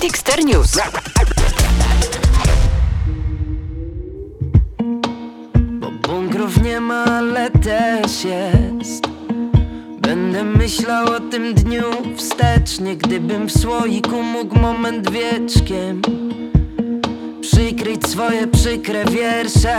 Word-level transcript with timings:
Dixter 0.00 0.44
News. 0.44 0.78
Bo 5.54 5.90
bunkrów 5.90 6.62
nie 6.62 6.80
ma, 6.80 7.04
ale 7.04 7.50
też 7.50 8.24
jest 8.24 9.06
Będę 10.00 10.44
myślał 10.44 11.06
o 11.06 11.20
tym 11.20 11.54
dniu 11.54 11.82
wstecznie 12.16 12.96
Gdybym 12.96 13.46
w 13.46 13.52
słoiku 13.52 14.22
mógł 14.22 14.58
moment 14.58 15.10
wieczkiem 15.10 16.02
Przykryć 17.40 18.06
swoje 18.06 18.46
przykre 18.46 19.04
wiersze 19.04 19.76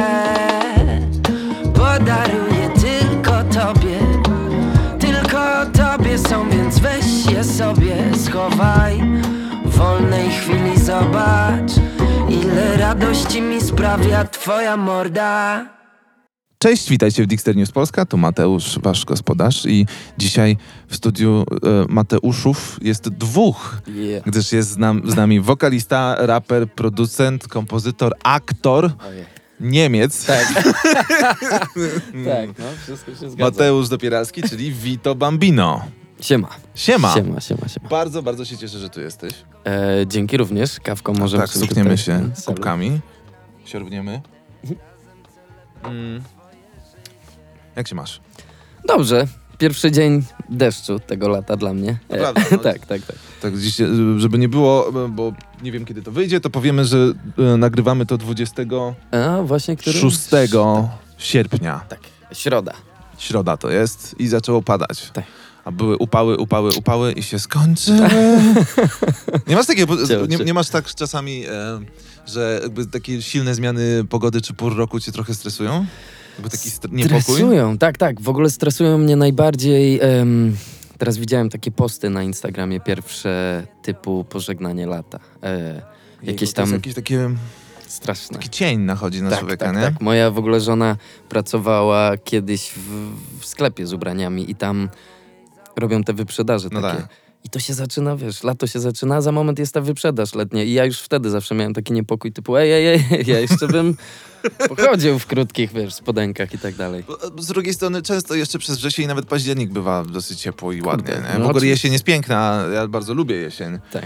Podaruję 1.74 2.70
tylko 2.82 3.44
tobie 3.44 4.00
Tylko 5.00 5.66
tobie 5.66 6.18
są, 6.18 6.53
sobie 7.44 7.96
schowaj 8.26 9.02
W 9.66 9.78
wolnej 9.78 10.30
chwili 10.30 10.80
zobacz 10.80 11.72
Ile 12.30 12.78
radości 12.78 13.42
mi 13.42 13.62
sprawia 13.62 14.26
twoja 14.26 14.78
morda 14.78 15.66
Cześć, 16.58 16.90
witajcie 16.90 17.24
w 17.24 17.28
Dixter 17.28 17.56
News 17.56 17.72
Polska, 17.72 18.06
tu 18.06 18.18
Mateusz, 18.18 18.80
wasz 18.80 19.06
gospodarz 19.06 19.66
i 19.66 19.86
dzisiaj 20.18 20.58
w 20.88 20.96
studiu 20.96 21.44
e, 21.66 21.86
Mateuszów 21.90 22.80
jest 22.82 23.10
dwóch, 23.10 23.78
Yeah. 23.88 24.24
gdyż 24.26 24.52
jest 24.52 24.70
z, 24.70 24.78
nam, 24.78 25.02
z 25.06 25.16
nami 25.16 25.40
wokalista, 25.42 26.16
raper, 26.20 26.68
producent, 26.72 27.48
kompozytor, 27.48 28.14
aktor, 28.24 28.92
Ojej. 29.08 29.26
Niemiec, 29.60 30.26
Tak. 30.26 30.54
tak, 32.26 32.60
no, 32.60 32.66
wszystko 32.84 33.12
się 33.12 33.30
zgadza. 33.30 33.46
Mateusz 33.46 33.90
Dopieralski, 33.90 34.44
czyli 34.44 34.72
Vito 34.72 35.16
Bambino. 35.16 35.82
Siema. 36.24 36.48
Siema. 36.76 37.14
Siema, 37.14 37.40
siema, 37.42 37.68
siema. 37.68 37.90
Bardzo, 37.90 38.24
bardzo 38.24 38.46
się 38.46 38.58
cieszę, 38.58 38.80
że 38.80 38.90
tu 38.90 39.02
jesteś. 39.02 39.34
E, 39.66 40.08
dzięki 40.08 40.38
również. 40.38 40.80
Kawką 40.80 41.14
możemy 41.14 41.44
tak, 41.44 41.50
sobie 41.52 41.66
stukniemy 41.66 41.98
się 41.98 42.20
Salut. 42.34 42.46
kubkami. 42.46 43.00
Siorbniemy. 43.66 44.22
Mm. 45.84 46.24
Jak 47.76 47.88
się 47.88 47.96
masz? 47.96 48.22
Dobrze. 48.88 49.28
Pierwszy 49.58 49.92
dzień 49.92 50.24
deszczu 50.50 51.00
tego 51.00 51.28
lata 51.28 51.58
dla 51.58 51.74
mnie. 51.74 51.98
E, 52.10 52.18
Naprawdę, 52.18 52.42
no. 52.52 52.58
tak, 52.72 52.86
tak, 52.86 53.02
tak. 53.02 53.16
Tak, 53.42 53.58
dziś, 53.58 53.78
żeby 54.18 54.38
nie 54.38 54.50
było, 54.50 54.92
bo 55.10 55.34
nie 55.64 55.72
wiem 55.72 55.86
kiedy 55.86 56.02
to 56.02 56.12
wyjdzie, 56.12 56.40
to 56.40 56.50
powiemy, 56.50 56.86
że 56.86 56.98
e, 57.38 57.58
nagrywamy 57.58 58.06
to 58.06 58.18
26 58.18 58.54
A, 59.12 59.42
właśnie 59.42 59.76
który? 59.76 60.00
sierpnia. 61.18 61.82
Tak, 61.90 62.00
środa. 62.34 62.74
Środa 63.18 63.58
to 63.58 63.70
jest 63.70 64.16
i 64.20 64.28
zaczęło 64.28 64.62
padać. 64.62 65.12
Tak. 65.14 65.26
A 65.66 65.72
były 65.72 65.98
upały, 65.98 66.38
upały, 66.38 66.72
upały 66.78 67.12
i 67.12 67.24
się 67.24 67.40
skończyły. 67.40 68.10
nie 69.48 69.56
masz 69.56 69.68
takiego, 69.68 69.96
nie, 70.30 70.38
nie 70.38 70.54
masz 70.54 70.70
tak 70.70 70.86
czasami, 70.96 71.46
e, 71.46 71.80
że 72.28 72.60
jakby 72.64 72.86
takie 72.86 73.22
silne 73.22 73.56
zmiany 73.56 74.06
pogody 74.10 74.42
czy 74.42 74.54
pór 74.54 74.76
roku 74.76 75.00
cię 75.00 75.12
trochę 75.12 75.34
stresują? 75.34 75.86
Jakby 76.34 76.50
taki 76.50 76.70
st- 76.70 76.92
niepokój? 76.92 77.22
Stresują, 77.22 77.78
tak, 77.78 77.98
tak. 77.98 78.22
W 78.22 78.30
ogóle 78.30 78.50
stresują 78.50 78.98
mnie 78.98 79.16
najbardziej... 79.16 80.00
em, 80.02 80.56
teraz 80.98 81.18
widziałem 81.18 81.50
takie 81.50 81.72
posty 81.72 82.10
na 82.10 82.24
Instagramie 82.24 82.80
pierwsze 82.80 83.64
typu 83.84 84.24
pożegnanie 84.30 84.88
lata. 84.88 85.20
E, 85.44 85.82
jakieś 86.24 86.40
To 86.40 86.44
jest 86.44 86.56
tam 86.56 86.72
jakiś 86.72 86.94
takie, 86.94 87.30
straszne. 87.88 88.38
taki 88.38 88.50
cień 88.50 88.80
nachodzi 88.80 89.22
na 89.22 89.30
tak, 89.30 89.40
człowieka, 89.40 89.66
tak, 89.66 89.76
nie? 89.76 89.82
tak. 89.82 90.02
Moja 90.02 90.32
w 90.32 90.38
ogóle 90.38 90.62
żona 90.62 90.98
pracowała 91.30 92.18
kiedyś 92.18 92.72
w, 92.72 93.12
w 93.40 93.46
sklepie 93.46 93.88
z 93.88 93.94
ubraniami 93.94 94.52
i 94.52 94.56
tam 94.56 94.90
robią 95.78 96.04
te 96.04 96.14
wyprzedaże 96.14 96.70
No 96.72 96.82
takie. 96.82 96.98
tak. 96.98 97.08
I 97.46 97.50
to 97.50 97.60
się 97.60 97.74
zaczyna, 97.74 98.16
wiesz, 98.16 98.44
lato 98.44 98.68
się 98.68 98.80
zaczyna, 98.80 99.16
a 99.16 99.22
za 99.22 99.32
moment 99.32 99.60
jest 99.60 99.74
ta 99.74 99.82
wyprzedaż 99.82 100.36
letnia. 100.36 100.64
I 100.64 100.72
ja 100.74 100.86
już 100.86 101.00
wtedy 101.00 101.30
zawsze 101.30 101.56
miałem 101.56 101.74
taki 101.74 101.94
niepokój 101.94 102.32
typu 102.32 102.58
ej, 102.58 102.72
ej, 102.74 102.86
ej, 102.88 103.24
ja 103.28 103.40
jeszcze 103.40 103.68
bym 103.68 103.96
pochodził 104.76 105.20
w 105.20 105.26
krótkich, 105.28 105.72
wiesz, 105.74 105.94
spodenkach 105.94 106.54
i 106.54 106.58
tak 106.58 106.76
dalej. 106.76 107.04
E, 107.40 107.42
Z 107.42 107.48
drugiej 107.48 107.74
strony 107.74 108.02
często 108.02 108.36
jeszcze 108.36 108.60
przez 108.60 108.78
wrzesień, 108.78 109.08
nawet 109.08 109.26
październik 109.26 109.70
bywa 109.72 110.04
dosyć 110.04 110.42
ciepło 110.42 110.72
i 110.72 110.82
ładnie. 110.82 111.14
Kurde, 111.14 111.22
Nie? 111.22 111.28
no 111.28 111.32
w 111.34 111.36
ogóle 111.36 111.50
oczywiście. 111.50 111.70
jesień 111.70 111.94
jest 111.94 112.04
piękna, 112.06 112.66
ja 112.74 112.88
bardzo 112.88 113.14
lubię 113.14 113.36
jesień. 113.36 113.80
Tak. 113.92 114.04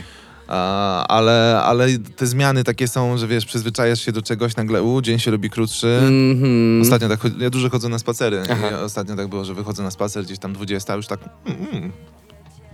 Ale, 1.08 1.62
ale 1.64 1.88
te 2.16 2.28
zmiany 2.28 2.64
takie 2.64 2.88
są, 2.88 3.18
że 3.18 3.28
wiesz, 3.28 3.46
przyzwyczajasz 3.46 4.02
się 4.02 4.12
do 4.12 4.22
czegoś, 4.22 4.56
nagle 4.56 4.84
u, 4.84 5.02
dzień 5.02 5.20
się 5.20 5.32
robi 5.32 5.50
krótszy. 5.50 6.00
Mhm. 6.02 6.82
Ostatnio 6.82 7.10
tak, 7.10 7.20
ja 7.40 7.50
dużo 7.50 7.70
chodzę 7.70 7.90
na 7.90 8.00
spacery. 8.00 8.44
Aha. 8.52 8.82
Ostatnio 8.84 9.16
tak 9.16 9.28
było, 9.28 9.46
że 9.46 9.54
wychodzę 9.54 9.84
na 9.84 9.92
spacer 9.92 10.24
gdzieś 10.24 10.40
tam 10.40 10.54
20, 10.54 10.96
już 10.96 11.08
tak. 11.08 11.20
Mm, 11.46 11.68
mm, 11.72 11.92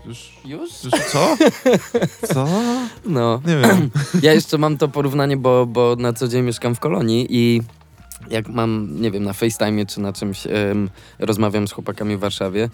już, 0.05 0.31
Już? 0.45 0.83
już 0.83 0.93
co? 1.11 1.37
Co? 2.33 2.47
No. 3.05 3.41
Nie 3.47 3.57
wiem. 3.57 3.89
Ja 4.21 4.33
jeszcze 4.33 4.57
mam 4.57 4.77
to 4.77 4.87
porównanie, 4.87 5.37
bo, 5.37 5.65
bo 5.65 5.95
na 5.99 6.13
co 6.13 6.27
dzień 6.27 6.43
mieszkam 6.45 6.75
w 6.75 6.79
Kolonii 6.79 7.27
i 7.29 7.61
jak 8.29 8.49
mam, 8.49 9.01
nie 9.01 9.11
wiem, 9.11 9.23
na 9.23 9.33
FaceTime 9.33 9.85
czy 9.85 10.01
na 10.01 10.13
czymś 10.13 10.47
em, 10.47 10.89
rozmawiam 11.19 11.67
z 11.67 11.71
chłopakami 11.71 12.17
w 12.17 12.19
Warszawie, 12.19 12.69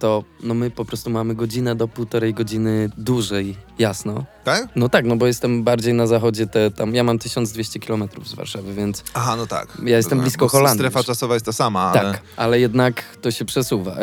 to 0.00 0.24
no 0.42 0.54
my 0.54 0.70
po 0.70 0.84
prostu 0.84 1.10
mamy 1.10 1.34
godzinę 1.34 1.74
do 1.74 1.88
półtorej 1.88 2.34
godziny 2.34 2.90
dłużej, 2.98 3.56
jasno. 3.78 4.24
Tak? 4.44 4.68
No 4.76 4.88
tak, 4.88 5.04
no 5.04 5.16
bo 5.16 5.26
jestem 5.26 5.62
bardziej 5.64 5.94
na 5.94 6.06
zachodzie, 6.06 6.46
te 6.46 6.70
tam, 6.70 6.94
ja 6.94 7.04
mam 7.04 7.18
1200 7.18 7.78
kilometrów 7.80 8.28
z 8.28 8.34
Warszawy, 8.34 8.74
więc 8.74 9.04
Aha, 9.14 9.36
no 9.36 9.46
tak. 9.46 9.68
Ja 9.84 9.96
jestem 9.96 10.20
blisko 10.20 10.48
Holandii 10.48 10.78
Strefa 10.78 10.98
już. 10.98 11.06
czasowa 11.06 11.34
jest 11.34 11.46
ta 11.46 11.52
sama, 11.52 11.80
ale. 11.80 12.00
tak, 12.12 12.22
ale 12.36 12.60
jednak 12.60 13.02
to 13.20 13.30
się 13.30 13.44
przesuwa. 13.44 13.96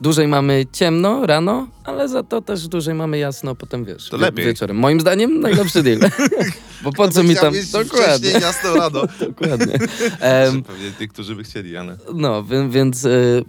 Dłużej 0.00 0.28
mamy 0.28 0.64
ciemno 0.72 1.26
rano, 1.26 1.68
ale 1.84 2.08
za 2.08 2.22
to 2.22 2.42
też 2.42 2.68
dłużej 2.68 2.94
mamy 2.94 3.18
jasno 3.18 3.54
potem, 3.54 3.84
wiesz, 3.84 4.08
To 4.08 4.16
lepiej. 4.16 4.44
wieczorem. 4.46 4.76
Moim 4.76 5.00
zdaniem 5.00 5.40
najlepszy 5.40 5.82
deal. 5.82 5.98
bo 6.84 6.92
po 6.92 7.08
co 7.08 7.22
mi 7.22 7.34
tam... 7.36 7.54
Dokładnie. 7.72 8.30
Jasno 8.30 8.74
rano. 8.74 9.02
Dokładnie. 9.28 9.74
Em, 10.20 10.62
Pewnie 10.62 10.90
niektórzy 11.00 11.34
by 11.34 11.44
chcieli, 11.44 11.76
ale. 11.76 11.96
no, 12.14 12.44
więc 12.70 13.04
y, 13.04 13.44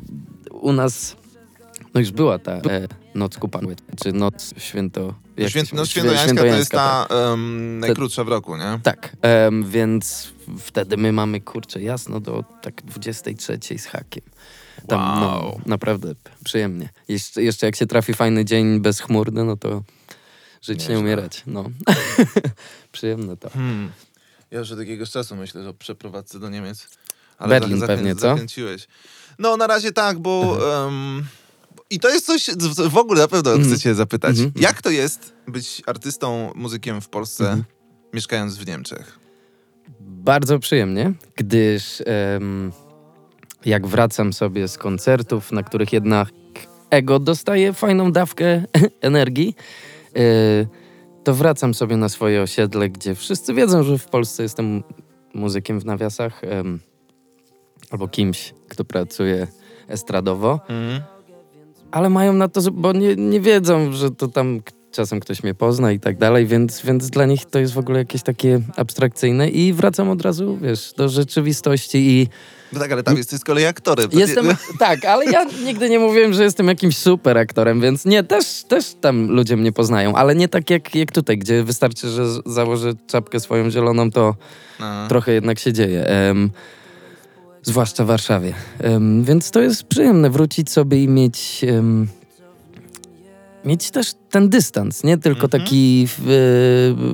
u 0.52 0.74
nas 0.74 1.16
no 1.98 2.02
już 2.02 2.12
była 2.12 2.40
ta 2.40 2.52
e, 2.52 2.88
noc 3.16 3.38
kupanły, 3.38 3.76
czy 4.04 4.14
noc 4.14 4.54
święto... 4.58 5.14
jak 5.38 5.50
Święt, 5.50 5.74
no 5.74 5.86
świętojańska 5.86 6.36
to 6.42 6.46
jest 6.46 6.72
tak. 6.72 7.08
ta 7.10 7.16
em, 7.16 7.80
najkrótsza 7.80 8.24
w 8.24 8.28
roku, 8.28 8.58
nie? 8.58 8.80
Tak, 8.84 9.16
em, 9.22 9.70
więc 9.70 10.28
wtedy 10.60 10.98
my 10.98 11.12
mamy, 11.12 11.42
kurczę, 11.42 11.82
jasno 11.82 12.20
do 12.20 12.44
tak 12.62 12.82
23 12.82 13.60
z 13.80 13.86
hakiem. 13.86 14.24
Tam, 14.88 15.20
no, 15.20 15.28
Wow. 15.28 15.62
naprawdę 15.66 16.16
p- 16.16 16.32
przyjemnie. 16.44 16.90
Jeszcze, 17.08 17.44
jeszcze 17.44 17.66
jak 17.66 17.76
się 17.76 17.86
trafi 17.86 18.14
fajny 18.14 18.46
dzień 18.46 18.80
bezchmurny, 18.80 19.44
no 19.44 19.58
to 19.58 19.84
żyć 20.62 20.80
Nieźle. 20.80 20.94
nie 20.94 21.00
umierać. 21.00 21.44
No. 21.48 21.70
Przyjemne 22.92 23.38
to. 23.38 23.50
Hmm. 23.50 23.92
Ja 24.52 24.60
już 24.60 24.72
od 24.72 24.80
jakiegoś 24.80 25.10
czasu 25.12 25.36
myślę 25.36 25.64
że 25.64 25.70
o 25.70 25.74
przeprowadzce 25.74 26.40
do 26.40 26.50
Niemiec. 26.50 26.88
Berlin 27.48 27.80
zachę- 27.80 27.88
pewnie, 27.88 28.16
co? 28.16 28.36
No 29.40 29.58
na 29.58 29.68
razie 29.68 29.92
tak, 29.92 30.20
bo... 30.20 30.58
em, 30.88 31.26
I 31.90 32.00
to 32.00 32.10
jest 32.10 32.26
coś, 32.26 32.50
w- 32.90 32.98
ogóle 32.98 33.22
na 33.22 33.28
pewno 33.28 33.52
Mhm. 33.52 33.70
chcę 33.70 33.80
cię 33.82 33.96
zapytać. 33.96 34.32
Mhm. 34.32 34.52
Jak 34.56 34.82
to 34.82 34.90
jest 34.90 35.34
być 35.48 35.82
artystą, 35.86 36.52
muzykiem 36.56 37.02
w 37.02 37.10
Polsce, 37.10 37.44
Mhm. 37.44 37.64
mieszkając 38.14 38.58
w 38.58 38.68
Niemczech? 38.68 39.20
Bardzo 40.00 40.60
przyjemnie, 40.60 41.14
gdyż 41.36 42.04
em, 42.06 42.72
jak 43.66 43.88
wracam 43.88 44.34
sobie 44.34 44.68
z 44.68 44.78
koncertów, 44.78 45.52
na 45.52 45.64
których 45.64 45.94
jednak 45.94 46.30
ego 46.90 47.20
dostaje 47.20 47.74
fajną 47.74 48.12
dawkę 48.12 48.64
energii, 49.02 49.56
e, 50.16 50.20
to 51.24 51.34
wracam 51.34 51.74
sobie 51.74 51.98
na 51.98 52.10
swoje 52.10 52.42
osiedle, 52.42 52.90
gdzie 52.90 53.16
wszyscy 53.16 53.54
wiedzą, 53.54 53.84
że 53.84 53.98
w 53.98 54.06
Polsce 54.06 54.44
jestem 54.44 54.84
muzykiem 55.34 55.80
w 55.80 55.86
nawiasach 55.86 56.44
em, 56.44 56.80
albo 57.92 58.08
kimś, 58.08 58.54
kto 58.70 58.86
pracuje 58.86 59.48
estradowo, 59.88 60.60
ale 61.92 62.10
mają 62.10 62.34
na 62.34 62.48
to, 62.48 62.62
bo 62.72 62.94
nie, 62.94 63.16
nie 63.16 63.42
wiedzą, 63.42 63.92
że 63.92 64.12
to 64.12 64.28
tam 64.28 64.62
czasem 64.92 65.20
ktoś 65.20 65.44
mnie 65.44 65.54
pozna 65.54 65.92
i 65.92 66.00
tak 66.00 66.18
dalej, 66.18 66.46
więc, 66.46 66.82
więc 66.82 67.10
dla 67.10 67.26
nich 67.26 67.46
to 67.46 67.60
jest 67.60 67.74
w 67.74 67.78
ogóle 67.78 68.00
jakieś 68.00 68.24
takie 68.24 68.60
abstrakcyjne 68.78 69.50
i 69.50 69.74
wracam 69.74 70.10
od 70.10 70.22
razu, 70.22 70.58
wiesz, 70.62 70.94
do 70.98 71.10
rzeczywistości 71.10 71.98
i 71.98 72.28
No 72.74 72.80
tak, 72.80 72.92
ale 72.92 73.04
tam 73.04 73.18
jesteś 73.18 73.40
z 73.40 73.44
kolei 73.44 73.66
aktorem. 73.66 74.10
jestem, 74.14 74.48
tak, 74.80 75.06
ale 75.06 75.26
ja 75.26 75.44
nigdy 75.66 75.90
nie 75.90 76.00
mówiłem, 76.00 76.34
że 76.34 76.44
jestem 76.44 76.68
jakimś 76.68 76.98
super 76.98 77.38
aktorem, 77.38 77.82
więc 77.82 78.06
nie, 78.06 78.24
też, 78.24 78.64
też 78.68 78.94
tam 79.02 79.28
ludzie 79.32 79.58
mnie 79.58 79.72
poznają, 79.72 80.16
ale 80.16 80.36
nie 80.36 80.48
tak 80.48 80.70
jak, 80.70 80.96
jak 80.96 81.12
tutaj, 81.12 81.38
gdzie 81.38 81.64
wystarczy, 81.64 82.10
że 82.10 82.24
założę 82.46 82.94
czapkę 83.08 83.40
swoją 83.40 83.70
zieloną, 83.72 84.12
to 84.12 84.36
No. 84.80 85.08
trochę 85.08 85.32
jednak 85.34 85.60
się 85.60 85.74
dzieje. 85.74 86.06
Em, 86.08 86.50
zwłaszcza 87.68 88.04
w 88.04 88.08
Warszawie. 88.08 88.54
Em, 88.80 89.24
więc 89.24 89.52
to 89.52 89.62
jest 89.62 89.84
przyjemne 89.84 90.30
wrócić 90.30 90.72
sobie 90.72 91.04
i 91.04 91.08
mieć. 91.08 91.64
em, 91.64 92.08
mieć 93.66 93.92
też 93.92 94.14
ten 94.30 94.50
dystans, 94.50 95.04
nie 95.04 95.18
tylko 95.18 95.44
Mhm. 95.46 95.62
taki 95.64 96.08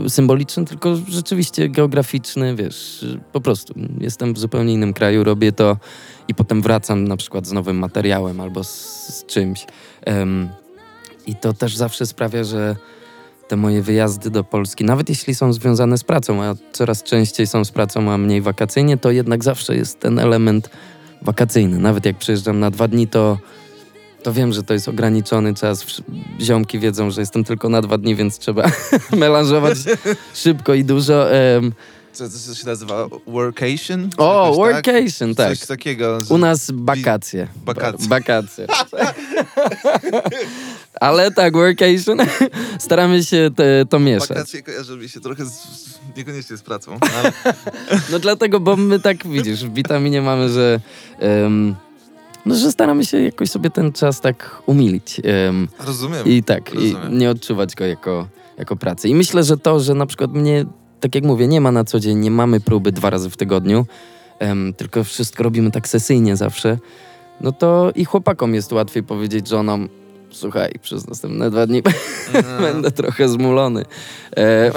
e, 0.05 0.09
symboliczny, 0.09 0.65
tylko 0.65 0.95
rzeczywiście 1.09 1.69
geograficzny, 1.69 2.55
wiesz, 2.55 3.05
po 3.31 3.41
prostu 3.41 3.73
jestem 3.99 4.33
w 4.33 4.39
zupełnie 4.39 4.73
innym 4.73 4.93
kraju, 4.93 5.23
robię 5.23 5.51
to 5.51 5.77
i 6.27 6.35
potem 6.35 6.61
wracam 6.61 7.07
na 7.07 7.17
przykład 7.17 7.47
z 7.47 7.51
nowym 7.51 7.77
materiałem 7.77 8.41
albo 8.41 8.63
z, 8.63 8.69
z 9.07 9.25
czymś. 9.25 9.65
Em, 10.01 10.49
I 11.27 11.35
to 11.35 11.53
też 11.53 11.75
zawsze 11.77 12.05
sprawia, 12.05 12.43
że 12.43 12.75
te 13.53 13.57
moje 13.57 13.81
wyjazdy 13.81 14.29
do 14.29 14.43
Polski, 14.43 14.85
nawet 14.85 15.09
jeśli 15.09 15.35
są 15.35 15.53
związane 15.53 15.97
z 15.97 16.03
pracą, 16.03 16.43
a 16.43 16.55
coraz 16.71 17.03
częściej 17.03 17.47
są 17.47 17.65
z 17.65 17.71
pracą, 17.71 18.11
a 18.11 18.17
mniej 18.17 18.41
wakacyjnie, 18.41 18.97
to 18.97 19.11
jednak 19.11 19.43
zawsze 19.43 19.75
jest 19.75 19.99
ten 19.99 20.19
element 20.19 20.69
wakacyjny. 21.21 21.79
Nawet 21.79 22.05
jak 22.05 22.17
przyjeżdżam 22.17 22.59
na 22.59 22.71
dwa 22.71 22.87
dni, 22.87 23.07
to, 23.07 23.37
to 24.23 24.33
wiem, 24.33 24.53
że 24.53 24.63
to 24.63 24.73
jest 24.73 24.87
ograniczony 24.87 25.53
czas. 25.53 25.85
Ziomki 26.41 26.79
wiedzą, 26.79 27.11
że 27.11 27.21
jestem 27.21 27.43
tylko 27.43 27.69
na 27.69 27.81
dwa 27.81 27.97
dni, 27.97 28.15
więc 28.15 28.39
trzeba 28.39 28.71
melanżować 29.17 29.77
szybko 30.33 30.73
i 30.73 30.83
dużo. 30.83 31.25
Co, 32.13 32.29
co 32.29 32.55
się 32.55 32.65
nazywa? 32.65 33.07
Workation? 33.27 34.09
o, 34.17 34.45
Jakoś 34.45 34.73
tak? 34.73 34.85
workation, 34.95 35.35
tak. 35.35 35.49
Coś 35.57 35.67
takiego. 35.67 36.21
że- 36.21 36.33
U 36.33 36.37
nas 36.37 36.71
bakacje. 36.71 37.47
Bakacje. 37.65 38.07
Ba- 38.07 38.15
bakacje. 38.15 38.67
Ale 41.01 41.31
tak, 41.31 41.53
workation. 41.53 42.17
Staramy 42.79 43.23
się 43.23 43.49
te, 43.55 43.85
to 43.89 43.99
mieszać. 43.99 44.29
Wakacje 44.29 44.61
kojarzy 44.63 44.97
mi 44.97 45.09
się 45.09 45.19
trochę 45.21 45.45
z, 45.45 45.51
z, 45.53 45.99
niekoniecznie 46.17 46.57
z 46.57 46.61
pracą. 46.61 46.97
Ale, 47.19 47.31
No 48.11 48.19
dlatego, 48.19 48.59
bo 48.59 48.75
my 48.75 48.99
tak 48.99 49.27
widzisz, 49.27 49.65
w 49.65 49.73
witaminie 49.73 50.21
mamy, 50.21 50.49
że. 50.49 50.79
em, 51.19 51.75
no, 52.45 52.55
że 52.55 52.71
staramy 52.71 53.05
się 53.05 53.21
jakoś 53.21 53.49
sobie 53.49 53.69
ten 53.69 53.91
czas 53.91 54.21
tak 54.21 54.61
umilić. 54.65 55.21
em, 55.23 55.67
rozumiem. 55.79 56.25
I 56.27 56.43
tak, 56.43 56.71
i 56.73 56.75
Rozumiem. 56.75 57.17
nie 57.17 57.29
odczuwać 57.29 57.75
go 57.75 57.85
jako, 57.85 58.27
jako 58.57 58.75
pracy. 58.75 59.09
I 59.09 59.15
myślę, 59.15 59.43
że 59.43 59.57
to, 59.57 59.79
że 59.79 59.93
na 59.93 60.05
przykład 60.05 60.33
mnie, 60.33 60.65
tak 61.03 61.15
jak 61.15 61.23
mówię, 61.23 61.47
nie 61.47 61.61
ma 61.61 61.71
na 61.71 61.83
co 61.83 61.99
dzień, 61.99 62.17
nie 62.17 62.31
mamy 62.31 62.59
próby 62.59 62.91
dwa 62.91 63.09
razy 63.09 63.29
w 63.29 63.37
tygodniu, 63.37 63.85
em, 64.39 64.73
tylko 64.77 65.03
wszystko 65.03 65.43
robimy 65.43 65.71
tak 65.71 65.87
sesyjnie 65.87 66.35
zawsze, 66.35 66.77
no 67.41 67.51
to 67.51 67.91
i 67.95 68.05
chłopakom 68.05 68.53
jest 68.55 68.71
łatwiej 68.73 69.03
powiedzieć 69.03 69.47
żonom, 69.47 69.89
słuchaj, 70.31 70.71
przez 70.81 71.07
następne 71.07 71.49
dwa 71.51 71.67
dni 71.67 71.81
No, 72.33 72.41
będę 72.67 72.91
trochę 72.91 73.29
zmulony. 73.29 73.85
E, 74.37 74.71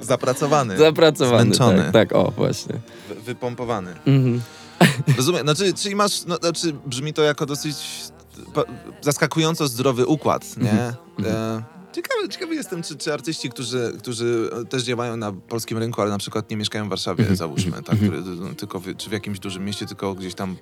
Zapracowany. 0.00 0.76
zapracowany. 0.78 1.42
Zmęczony. 1.54 1.78
Tak, 1.82 1.92
tak, 1.92 2.12
o 2.12 2.32
właśnie. 2.36 2.74
wy- 3.08 3.14
Wypompowany. 3.14 3.90
Mhm. 4.06 4.40
Rozumiem. 5.16 5.42
Znaczy, 5.42 5.72
czyli 5.74 5.94
masz, 5.94 6.24
no, 6.26 6.36
znaczy 6.36 6.72
brzmi 6.86 7.12
to 7.12 7.22
jako 7.22 7.46
dosyć 7.46 7.76
zaskakująco 9.00 9.68
zdrowy 9.68 10.06
układ, 10.06 10.56
nie? 10.56 10.70
Mhm. 10.70 10.94
E, 11.26 11.62
ciekawy, 12.02 12.28
ciekawy 12.28 12.54
jestem, 12.54 12.82
czy, 12.82 12.96
czy 12.96 13.12
artyści, 13.12 13.50
którzy, 13.50 13.92
którzy 13.98 14.50
też 14.68 14.82
działają 14.82 15.16
na 15.16 15.32
polskim 15.32 15.78
rynku, 15.78 16.00
ale 16.02 16.10
na 16.10 16.18
przykład 16.18 16.50
nie 16.50 16.56
mieszkają 16.56 16.86
w 16.86 16.88
Warszawie, 16.88 17.20
Mhm. 17.20 17.36
załóżmy, 17.36 17.72
tak? 17.82 17.92
Mhm. 17.92 18.10
Który, 18.10 18.36
no, 18.36 18.54
tylko 18.54 18.80
w, 18.80 18.96
czy 18.96 19.10
w 19.10 19.12
jakimś 19.12 19.38
dużym 19.38 19.64
mieście, 19.64 19.86
tylko 19.86 20.14
gdzieś 20.14 20.34
tam 20.34 20.56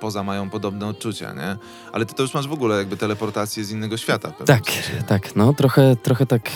poza 0.00 0.22
mają 0.22 0.50
podobne 0.50 0.86
odczucia, 0.86 1.32
nie? 1.32 1.56
Ale 1.92 2.06
ty 2.06 2.14
to 2.14 2.22
już 2.22 2.34
masz 2.34 2.48
w 2.48 2.52
ogóle 2.52 2.76
jakby 2.78 2.96
teleportację 2.96 3.64
z 3.64 3.70
innego 3.70 3.96
świata. 3.96 4.30
Tak, 4.46 4.70
sensie. 4.70 5.02
tak, 5.06 5.36
no 5.36 5.52
trochę, 5.54 5.96
trochę 6.02 6.26
tak 6.26 6.50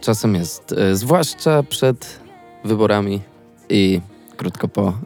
czasem 0.00 0.34
jest. 0.34 0.72
E, 0.72 0.96
zwłaszcza 0.96 1.62
przed 1.62 2.20
wyborami 2.64 3.20
i 3.68 4.00
krótko 4.36 4.68
po 4.68 4.98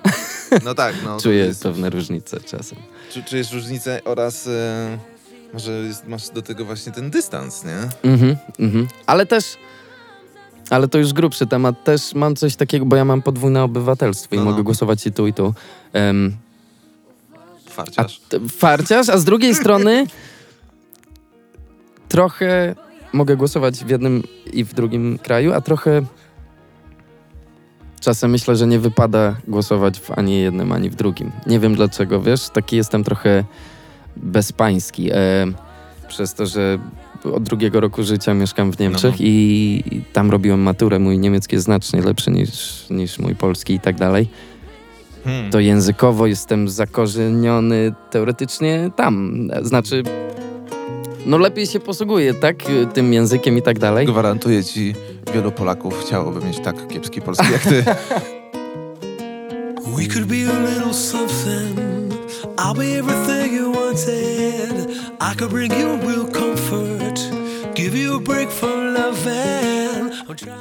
No 0.65 0.75
tak, 0.75 0.95
no. 1.05 1.17
czuję 1.23 1.53
pewne 1.63 1.91
różnice 1.91 2.41
czasem. 2.41 2.79
Czy, 3.13 3.25
czujesz 3.25 3.53
różnicę 3.53 4.01
oraz 4.05 4.47
e, 4.47 4.99
może 5.53 5.73
jest, 5.73 6.07
masz 6.09 6.29
do 6.31 6.43
tego 6.43 6.65
właśnie 6.65 6.93
ten 6.93 7.11
dystans, 7.11 7.65
nie? 7.65 8.11
Mhm, 8.11 8.37
mhm. 8.59 8.89
Ale 9.07 9.27
też, 9.27 9.57
ale 10.71 10.89
to 10.89 10.99
już 10.99 11.13
grubszy 11.13 11.47
temat, 11.47 11.85
też 11.85 12.15
mam 12.15 12.37
coś 12.37 12.57
takiego, 12.57 12.87
bo 12.87 12.97
ja 12.97 13.05
mam 13.05 13.23
podwójne 13.23 13.63
obywatelstwo 13.63 14.35
i 14.35 14.39
No, 14.39 14.45
no. 14.45 14.51
mogę 14.51 14.63
głosować 14.63 15.07
i 15.07 15.13
tu, 15.13 15.27
i 15.27 15.33
tu. 15.33 15.55
A 15.95 17.71
Farciarz. 17.71 18.19
t- 18.29 18.41
farciarz, 18.49 19.09
a 19.09 19.19
z 19.19 19.25
drugiej 19.25 19.55
strony 19.63 20.07
trochę 22.09 22.75
mogę 23.13 23.37
głosować 23.37 23.85
w 23.85 23.89
jednym 23.91 24.23
i 24.53 24.65
w 24.65 24.75
drugim 24.75 25.19
kraju, 25.19 25.53
a 25.53 25.61
trochę 25.61 26.03
czasem 28.01 28.31
myślę, 28.31 28.57
że 28.57 28.67
nie 28.67 28.79
wypada 28.79 29.37
głosować 29.49 30.01
w 30.01 30.11
ani 30.11 30.41
jednym, 30.41 30.73
ani 30.73 30.91
w 30.91 30.95
drugim. 30.95 31.33
Nie 31.47 31.61
wiem 31.61 31.75
dlaczego, 31.75 32.21
wiesz, 32.23 32.49
taki 32.49 32.77
jestem 32.77 33.05
trochę 33.05 33.45
bezpański. 34.23 35.11
E, 35.13 35.17
przez 36.09 36.35
to, 36.35 36.47
że 36.47 36.79
od 37.35 37.43
drugiego 37.43 37.81
roku 37.81 38.03
życia 38.03 38.35
mieszkam 38.35 38.73
w 38.73 38.79
Niemczech 38.79 39.15
No. 39.15 39.17
i 39.27 39.83
tam 40.13 40.31
robiłem 40.31 40.61
maturę. 40.61 40.99
Mój 40.99 41.19
niemiecki 41.19 41.57
jest 41.57 41.65
znacznie 41.65 42.01
lepszy 42.03 42.31
niż, 42.31 42.85
niż 42.91 43.19
mój 43.19 43.35
polski 43.35 43.75
i 43.75 43.81
tak 43.81 43.97
dalej 43.97 44.29
Hmm. 45.25 45.51
to 45.51 45.61
językowo 45.61 46.27
jestem 46.27 46.69
zakorzeniony 46.69 47.93
teoretycznie 48.11 48.91
tam. 48.97 49.49
Znaczy, 49.63 50.03
no 51.27 51.39
lepiej 51.39 51.67
się 51.67 51.81
posługuję, 51.81 52.35
tak, 52.35 52.57
tym 52.95 53.13
językiem 53.13 53.59
i 53.59 53.63
tak 53.63 53.79
dalej. 53.79 54.07
Gwarantuję 54.07 54.65
ci, 54.65 54.95
wielu 55.35 55.53
Polaków 55.53 56.05
chciałoby 56.07 56.47
mieć 56.47 56.59
tak 56.59 56.89
kiepski 56.89 57.21
polski 57.21 57.53
jak 57.53 57.63
ty. 57.63 57.85
We 59.97 60.07
could 60.07 60.27
be 60.27 60.35
a 60.37 60.69
little 60.71 60.95
something. 60.95 61.88
I'll 62.59 62.75
be 62.75 62.99
everything 62.99 63.53
you 63.53 63.71
wanted. 63.71 64.91
I 65.21 65.35
could 65.35 65.51
bring 65.51 65.73
you 65.73 65.97
real 66.09 66.27
comfort. 66.27 67.19
Give 67.75 67.95
you 67.95 68.17
a 68.17 68.21
break 68.21 68.51
from 68.51 68.89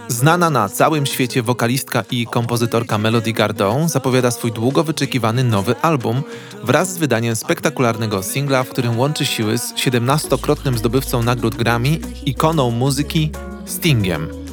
Znana 0.08 0.50
na 0.50 0.70
całym 0.70 1.06
świecie 1.06 1.42
wokalistka 1.42 2.04
i 2.12 2.28
kompozytorka 2.28 2.98
Melody 2.98 3.34
Gardot 3.34 3.90
zapowiada 3.90 4.32
swój 4.32 4.52
długo 4.52 4.84
wyczekiwany 4.84 5.44
nowy 5.44 5.76
album 5.82 6.24
wraz 6.64 6.94
z 6.94 6.98
wydaniem 6.98 7.36
spektakularnego 7.36 8.24
singla, 8.24 8.64
w 8.64 8.70
którym 8.70 9.00
łączy 9.00 9.26
siły 9.26 9.58
z 9.58 9.74
17-krotnym 9.74 10.78
zdobywcą 10.78 11.24
nagród 11.24 11.56
Grammy, 11.56 12.00
ikoną 12.26 12.72
muzyki 12.72 13.32
Stingiem. 13.66 14.47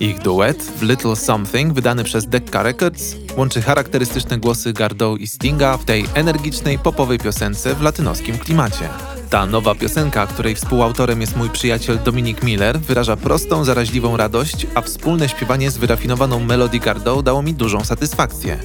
Ich 0.00 0.18
duet 0.18 0.62
w 0.62 0.82
Little 0.82 1.16
Something, 1.16 1.72
wydany 1.72 2.04
przez 2.04 2.26
Decca 2.26 2.62
Records, 2.62 3.16
łączy 3.36 3.62
charakterystyczne 3.62 4.38
głosy 4.38 4.72
Gardot 4.72 5.20
i 5.20 5.26
Stinga 5.26 5.76
w 5.76 5.84
tej 5.84 6.04
energicznej 6.14 6.78
popowej 6.78 7.18
piosence 7.18 7.74
w 7.74 7.82
latynoskim 7.82 8.38
klimacie. 8.38 8.88
Ta 9.30 9.46
nowa 9.46 9.74
piosenka, 9.74 10.26
której 10.26 10.54
współautorem 10.54 11.20
jest 11.20 11.36
mój 11.36 11.50
przyjaciel 11.50 11.98
Dominik 12.04 12.42
Miller, 12.42 12.80
wyraża 12.80 13.16
prostą, 13.16 13.64
zaraźliwą 13.64 14.16
radość, 14.16 14.66
a 14.74 14.82
wspólne 14.82 15.28
śpiewanie 15.28 15.70
z 15.70 15.78
wyrafinowaną 15.78 16.40
Melody 16.40 16.78
Gardot 16.78 17.24
dało 17.24 17.42
mi 17.42 17.54
dużą 17.54 17.84
satysfakcję. 17.84 18.58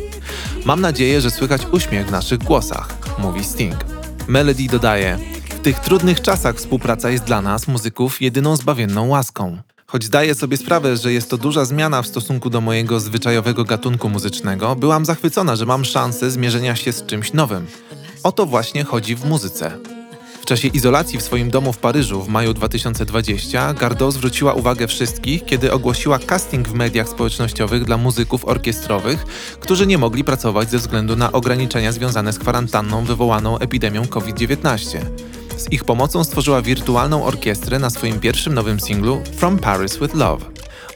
Mam 0.65 0.81
nadzieję, 0.81 1.21
że 1.21 1.31
słychać 1.31 1.61
uśmiech 1.71 2.07
w 2.07 2.11
naszych 2.11 2.39
głosach, 2.39 2.97
mówi 3.19 3.43
Sting. 3.43 3.85
Melody 4.27 4.67
dodaje: 4.67 5.19
W 5.49 5.59
tych 5.59 5.79
trudnych 5.79 6.21
czasach 6.21 6.55
współpraca 6.55 7.09
jest 7.09 7.24
dla 7.24 7.41
nas, 7.41 7.67
muzyków, 7.67 8.21
jedyną 8.21 8.55
zbawienną 8.55 9.07
łaską. 9.07 9.57
Choć 9.95 10.03
zdaję 10.03 10.35
sobie 10.35 10.57
sprawę, 10.57 10.97
że 10.97 11.13
jest 11.13 11.29
to 11.29 11.37
duża 11.37 11.65
zmiana 11.65 12.01
w 12.01 12.07
stosunku 12.07 12.49
do 12.49 12.61
mojego 12.61 12.99
zwyczajowego 12.99 13.63
gatunku 13.63 14.09
muzycznego, 14.09 14.75
byłam 14.75 15.05
zachwycona, 15.05 15.55
że 15.55 15.65
mam 15.65 15.85
szansę 15.85 16.31
zmierzenia 16.31 16.75
się 16.75 16.93
z 16.93 17.05
czymś 17.05 17.33
nowym. 17.33 17.67
O 18.23 18.31
to 18.31 18.45
właśnie 18.45 18.83
chodzi 18.83 19.15
w 19.15 19.25
muzyce. 19.25 19.77
W 20.41 20.45
czasie 20.45 20.67
izolacji 20.67 21.19
w 21.19 21.21
swoim 21.21 21.49
domu 21.49 21.73
w 21.73 21.77
Paryżu 21.77 22.21
w 22.21 22.27
maju 22.27 22.53
2020 22.53 23.73
Gardot 23.73 24.13
zwróciła 24.13 24.53
uwagę 24.53 24.87
wszystkich, 24.87 25.45
kiedy 25.45 25.71
ogłosiła 25.71 26.19
casting 26.19 26.67
w 26.67 26.73
mediach 26.73 27.09
społecznościowych 27.09 27.85
dla 27.85 27.97
muzyków 27.97 28.45
orkiestrowych, 28.45 29.25
którzy 29.59 29.87
nie 29.87 29.97
mogli 29.97 30.23
pracować 30.23 30.69
ze 30.71 30.77
względu 30.77 31.15
na 31.15 31.31
ograniczenia 31.31 31.91
związane 31.91 32.33
z 32.33 32.39
kwarantanną 32.39 33.05
wywołaną 33.05 33.57
epidemią 33.59 34.07
COVID-19. 34.07 34.99
Z 35.57 35.71
ich 35.71 35.83
pomocą 35.83 36.24
stworzyła 36.24 36.62
wirtualną 36.62 37.25
orkiestrę 37.25 37.79
na 37.79 37.89
swoim 37.89 38.19
pierwszym 38.19 38.53
nowym 38.53 38.79
singlu 38.79 39.21
From 39.38 39.59
Paris 39.59 39.97
with 39.97 40.15
Love. 40.15 40.45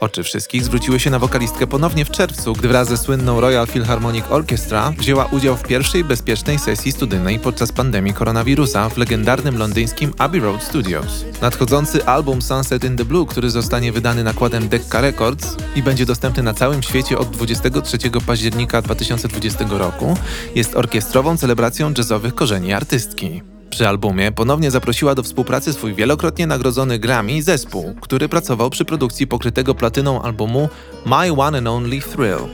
Oczy 0.00 0.22
wszystkich 0.22 0.64
zwróciły 0.64 1.00
się 1.00 1.10
na 1.10 1.18
wokalistkę 1.18 1.66
ponownie 1.66 2.04
w 2.04 2.10
czerwcu, 2.10 2.52
gdy 2.52 2.68
wraz 2.68 2.88
ze 2.88 2.96
słynną 2.96 3.40
Royal 3.40 3.66
Philharmonic 3.66 4.24
Orchestra 4.30 4.92
wzięła 4.98 5.24
udział 5.24 5.56
w 5.56 5.62
pierwszej 5.62 6.04
bezpiecznej 6.04 6.58
sesji 6.58 6.92
studyjnej 6.92 7.38
podczas 7.38 7.72
pandemii 7.72 8.14
koronawirusa 8.14 8.88
w 8.88 8.96
legendarnym 8.96 9.58
londyńskim 9.58 10.12
Abbey 10.18 10.40
Road 10.40 10.62
Studios. 10.62 11.24
Nadchodzący 11.42 12.04
album 12.04 12.42
Sunset 12.42 12.84
in 12.84 12.96
the 12.96 13.04
Blue, 13.04 13.26
który 13.26 13.50
zostanie 13.50 13.92
wydany 13.92 14.24
nakładem 14.24 14.68
Decca 14.68 15.00
Records 15.00 15.56
i 15.76 15.82
będzie 15.82 16.06
dostępny 16.06 16.42
na 16.42 16.54
całym 16.54 16.82
świecie 16.82 17.18
od 17.18 17.30
23 17.30 17.98
października 18.26 18.82
2020 18.82 19.64
roku, 19.70 20.16
jest 20.54 20.76
orkiestrową 20.76 21.36
celebracją 21.36 21.92
jazzowych 21.98 22.34
korzeni 22.34 22.72
artystki. 22.72 23.42
Przy 23.70 23.88
albumie 23.88 24.32
ponownie 24.32 24.70
zaprosiła 24.70 25.14
do 25.14 25.22
współpracy 25.22 25.72
swój 25.72 25.94
wielokrotnie 25.94 26.46
nagrodzony 26.46 26.98
Grammy 26.98 27.42
zespół, 27.42 27.94
który 28.00 28.28
pracował 28.28 28.70
przy 28.70 28.84
produkcji 28.84 29.26
pokrytego 29.26 29.74
platyną 29.74 30.22
albumu 30.22 30.68
My 31.06 31.32
One 31.32 31.58
and 31.58 31.68
Only 31.68 32.00
Thrill. 32.00 32.48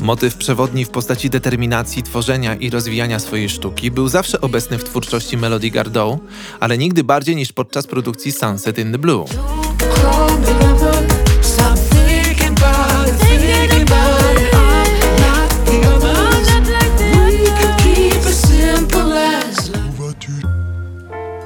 Motyw 0.00 0.36
przewodni 0.36 0.84
w 0.84 0.90
postaci 0.90 1.30
determinacji 1.30 2.02
tworzenia 2.02 2.54
i 2.54 2.70
rozwijania 2.70 3.18
swojej 3.18 3.48
sztuki 3.48 3.90
był 3.90 4.08
zawsze 4.08 4.40
obecny 4.40 4.78
w 4.78 4.84
twórczości 4.84 5.36
Melody 5.36 5.70
Gardot, 5.70 6.18
ale 6.60 6.78
nigdy 6.78 7.04
bardziej 7.04 7.36
niż 7.36 7.52
podczas 7.52 7.86
produkcji 7.86 8.32
Sunset 8.32 8.78
in 8.78 8.92
the 8.92 8.98
Blue. 8.98 9.24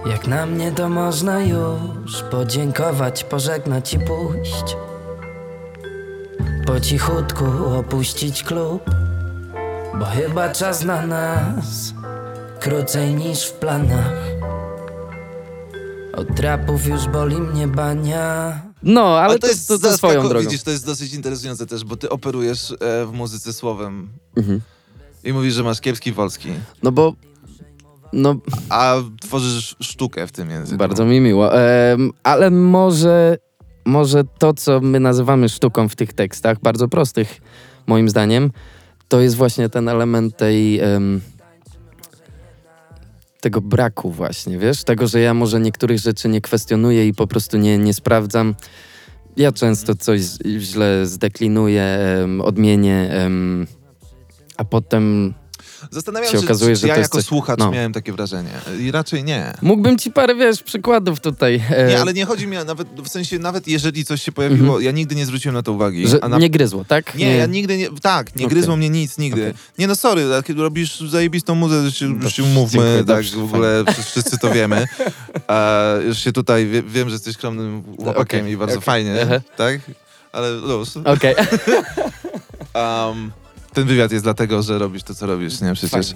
Jak 0.06 0.26
na 0.26 0.46
mnie 0.46 0.72
to 0.72 0.88
można 0.88 1.40
już 1.42 2.22
podziękować, 2.30 3.24
pożegnać 3.24 3.94
i 3.94 3.98
pójść. 3.98 4.76
Po 6.66 6.80
cichutku 6.80 7.44
opuścić 7.78 8.42
klub, 8.42 8.82
bo 9.98 10.04
chyba 10.04 10.48
czas 10.48 10.84
na 10.84 11.06
nas 11.06 11.94
krócej 12.60 13.14
niż 13.14 13.44
w 13.46 13.52
planach. 13.52 14.12
Od 16.14 16.36
trapów 16.36 16.86
już 16.86 17.06
boli 17.08 17.36
mnie 17.40 17.68
bania. 17.68 18.60
No, 18.82 19.18
ale 19.18 19.38
to, 19.38 19.46
to, 19.48 19.54
to, 19.68 19.76
zaskako- 19.78 19.96
swoją 19.96 20.28
drogą. 20.28 20.44
Widzisz, 20.44 20.62
to 20.62 20.70
jest 20.70 20.86
dosyć 20.86 21.14
interesujące 21.14 21.66
też, 21.66 21.84
bo 21.84 21.96
ty 21.96 22.10
operujesz 22.10 22.70
e, 22.70 23.06
w 23.06 23.10
muzyce 23.12 23.52
słowem 23.52 24.08
Mhm. 24.36 24.60
i 25.24 25.32
mówisz, 25.32 25.54
że 25.54 25.62
masz 25.62 25.80
kiepski 25.80 26.12
polski, 26.12 26.48
No 26.82 26.92
bo, 26.92 27.12
no 28.12 28.34
a 28.68 28.94
tworzysz 29.20 29.76
sztukę 29.80 30.26
w 30.26 30.32
tym 30.32 30.50
języku. 30.50 30.78
bardzo 30.78 31.04
mi 31.04 31.20
miło. 31.20 31.54
Em, 31.60 32.10
ale 32.22 32.50
może, 32.50 33.38
może 33.84 34.24
to, 34.38 34.54
co 34.54 34.80
my 34.80 35.00
nazywamy 35.00 35.48
sztuką 35.48 35.88
w 35.88 35.96
tych 35.96 36.12
tekstach, 36.12 36.60
bardzo 36.60 36.88
prostych 36.88 37.40
moim 37.86 38.08
zdaniem, 38.08 38.50
to 39.08 39.20
jest 39.20 39.36
właśnie 39.36 39.68
ten 39.68 39.88
element 39.88 40.36
tej... 40.36 40.80
em, 40.80 41.20
tego 43.40 43.60
braku 43.60 44.10
właśnie, 44.10 44.58
wiesz? 44.58 44.84
Tego, 44.84 45.06
że 45.06 45.20
ja 45.20 45.34
może 45.34 45.60
niektórych 45.60 45.98
rzeczy 45.98 46.28
nie 46.28 46.40
kwestionuję 46.40 47.08
i 47.08 47.14
po 47.14 47.26
prostu 47.26 47.58
nie, 47.58 47.78
nie 47.78 47.94
sprawdzam. 47.94 48.54
Ja 49.36 49.52
często 49.52 49.94
coś 49.94 50.20
z- 50.20 50.46
źle 50.46 51.06
zdeklinuję, 51.06 51.82
em, 52.22 52.40
odmienię, 52.40 53.10
em, 53.10 53.66
a 54.56 54.64
potem 54.64 55.34
Zastanawiam 55.92 56.32
się 56.32 56.38
okazuje, 56.38 56.74
czy, 56.74 56.80
że 56.80 56.88
ja 56.88 56.96
jako 56.96 57.18
coś- 57.18 57.24
słuchacz 57.24 57.58
no. 57.58 57.70
miałem 57.70 57.92
takie 57.92 58.12
wrażenie. 58.12 58.50
I 58.80 58.90
raczej 58.90 59.24
nie. 59.24 59.54
mógłbym 59.62 59.98
ci 59.98 60.10
parę, 60.10 60.34
wiesz, 60.34 60.62
przykładów 60.62 61.20
tutaj. 61.20 61.62
e, 61.70 61.88
Nie, 61.88 62.00
ale 62.00 62.12
nie 62.14 62.24
chodzi 62.24 62.46
mi 62.46 62.56
nawet, 62.66 62.88
w 63.04 63.08
sensie 63.08 63.38
nawet 63.38 63.68
jeżeli 63.68 64.04
coś 64.04 64.22
się 64.22 64.32
pojawiło, 64.32 64.80
ja 64.80 64.90
nigdy 64.90 65.14
nie 65.14 65.26
zwróciłem 65.26 65.54
na 65.54 65.62
to 65.62 65.72
uwagi. 65.72 66.08
Że 66.08 66.18
na... 66.28 66.38
nie 66.38 66.50
gryzło, 66.50 66.84
tak? 66.84 67.14
Nie, 67.14 67.36
ja 67.36 67.46
nigdy 67.46 67.78
nie, 67.78 67.88
tak, 68.02 68.36
nie 68.36 68.46
Okej. 68.46 68.56
gryzło 68.56 68.76
mnie 68.76 68.90
nic, 68.90 69.18
nigdy. 69.18 69.42
Okej. 69.42 69.54
Nie 69.78 69.86
no, 69.86 69.96
sorry, 69.96 70.24
tak, 70.30 70.56
robisz 70.56 71.00
zajebistą 71.00 71.54
muzę, 71.54 71.76
już 71.76 71.94
się, 71.94 72.06
już 72.06 72.34
się 72.34 72.42
umówmy, 72.42 72.78
dziękuję, 72.78 72.96
tak, 72.96 73.06
dobrze, 73.06 73.36
w 73.36 73.44
ogóle 73.44 73.84
wszyscy, 73.92 74.10
wszyscy 74.10 74.38
to 74.38 74.50
wiemy. 74.50 74.86
E, 75.48 76.00
już 76.06 76.18
się 76.18 76.32
tutaj, 76.32 76.66
wie, 76.66 76.82
wiem, 76.82 77.08
że 77.08 77.14
jesteś 77.14 77.34
skromnym 77.34 77.82
chłopakiem 77.96 78.40
Okej, 78.40 78.52
i 78.52 78.56
bardzo 78.56 78.80
fajnie, 78.80 79.40
tak? 79.56 79.80
Ale 80.32 80.50
luz. 80.50 80.96
Okej. 81.04 81.34
Um, 82.74 83.32
ten 83.74 83.84
wywiad 83.86 84.12
jest 84.12 84.24
dlatego, 84.24 84.62
że 84.62 84.78
robisz 84.78 85.02
to, 85.02 85.14
co 85.14 85.26
robisz, 85.26 85.60
nie? 85.60 85.74
Przecież. 85.74 86.14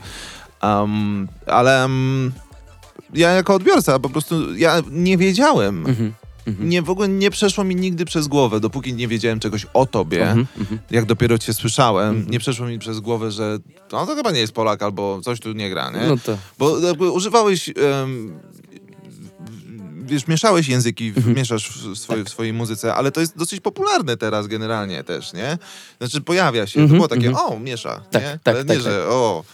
Um, 0.62 1.28
ale 1.46 1.82
um, 1.82 2.32
ja 3.14 3.30
jako 3.30 3.54
odbiorca 3.54 3.98
po 3.98 4.10
prostu, 4.10 4.56
ja 4.56 4.82
nie 4.90 5.18
wiedziałem. 5.18 5.86
Mhm, 5.86 6.12
mhm. 6.46 6.68
Nie, 6.68 6.82
w 6.82 6.90
ogóle 6.90 7.08
nie 7.08 7.30
przeszło 7.30 7.64
mi 7.64 7.76
nigdy 7.76 8.04
przez 8.04 8.28
głowę, 8.28 8.60
dopóki 8.60 8.94
nie 8.94 9.08
wiedziałem 9.08 9.40
czegoś 9.40 9.66
o 9.74 9.86
tobie. 9.86 10.22
Mhm, 10.22 10.46
mhm. 10.58 10.78
Jak 10.90 11.04
dopiero 11.04 11.38
cię 11.38 11.54
słyszałem, 11.54 12.08
Mhm. 12.08 12.30
nie 12.30 12.38
przeszło 12.38 12.66
mi 12.66 12.78
przez 12.78 13.00
głowę, 13.00 13.30
że 13.30 13.58
no 13.92 14.06
to 14.06 14.14
chyba 14.14 14.30
nie 14.30 14.40
jest 14.40 14.52
Polak 14.52 14.82
albo 14.82 15.20
coś 15.22 15.40
tu 15.40 15.52
nie 15.52 15.70
gra, 15.70 15.90
nie? 15.90 16.06
No 16.08 16.16
to. 16.16 16.38
Bo 16.58 16.78
jakby 16.78 17.10
używałeś, 17.10 17.68
em, 17.68 18.38
wiesz, 20.06 20.26
mieszałeś 20.26 20.68
języki, 20.68 21.12
Mhm. 21.16 21.36
mieszasz 21.36 21.68
w, 21.70 21.98
swojej, 21.98 22.24
w 22.24 22.28
swojej 22.28 22.52
muzyce, 22.52 22.94
ale 22.94 23.12
to 23.12 23.20
jest 23.20 23.36
dosyć 23.38 23.60
popularne 23.60 24.16
teraz 24.16 24.46
generalnie 24.46 25.04
też, 25.04 25.32
nie? 25.32 25.58
Znaczy 25.98 26.20
pojawia 26.20 26.66
się, 26.66 26.80
Mhm, 26.80 26.88
to 26.88 26.94
było 26.94 27.08
takie, 27.08 27.28
mhm. 27.28 27.52
o, 27.52 27.58
miesza, 27.60 28.00
Tak, 28.10 28.22
nie? 28.22 28.38
tak, 28.42 28.54
ale 28.54 28.64
nie, 28.64 28.68
tak, 28.74 28.80
że 28.80 29.08
o, 29.08 29.44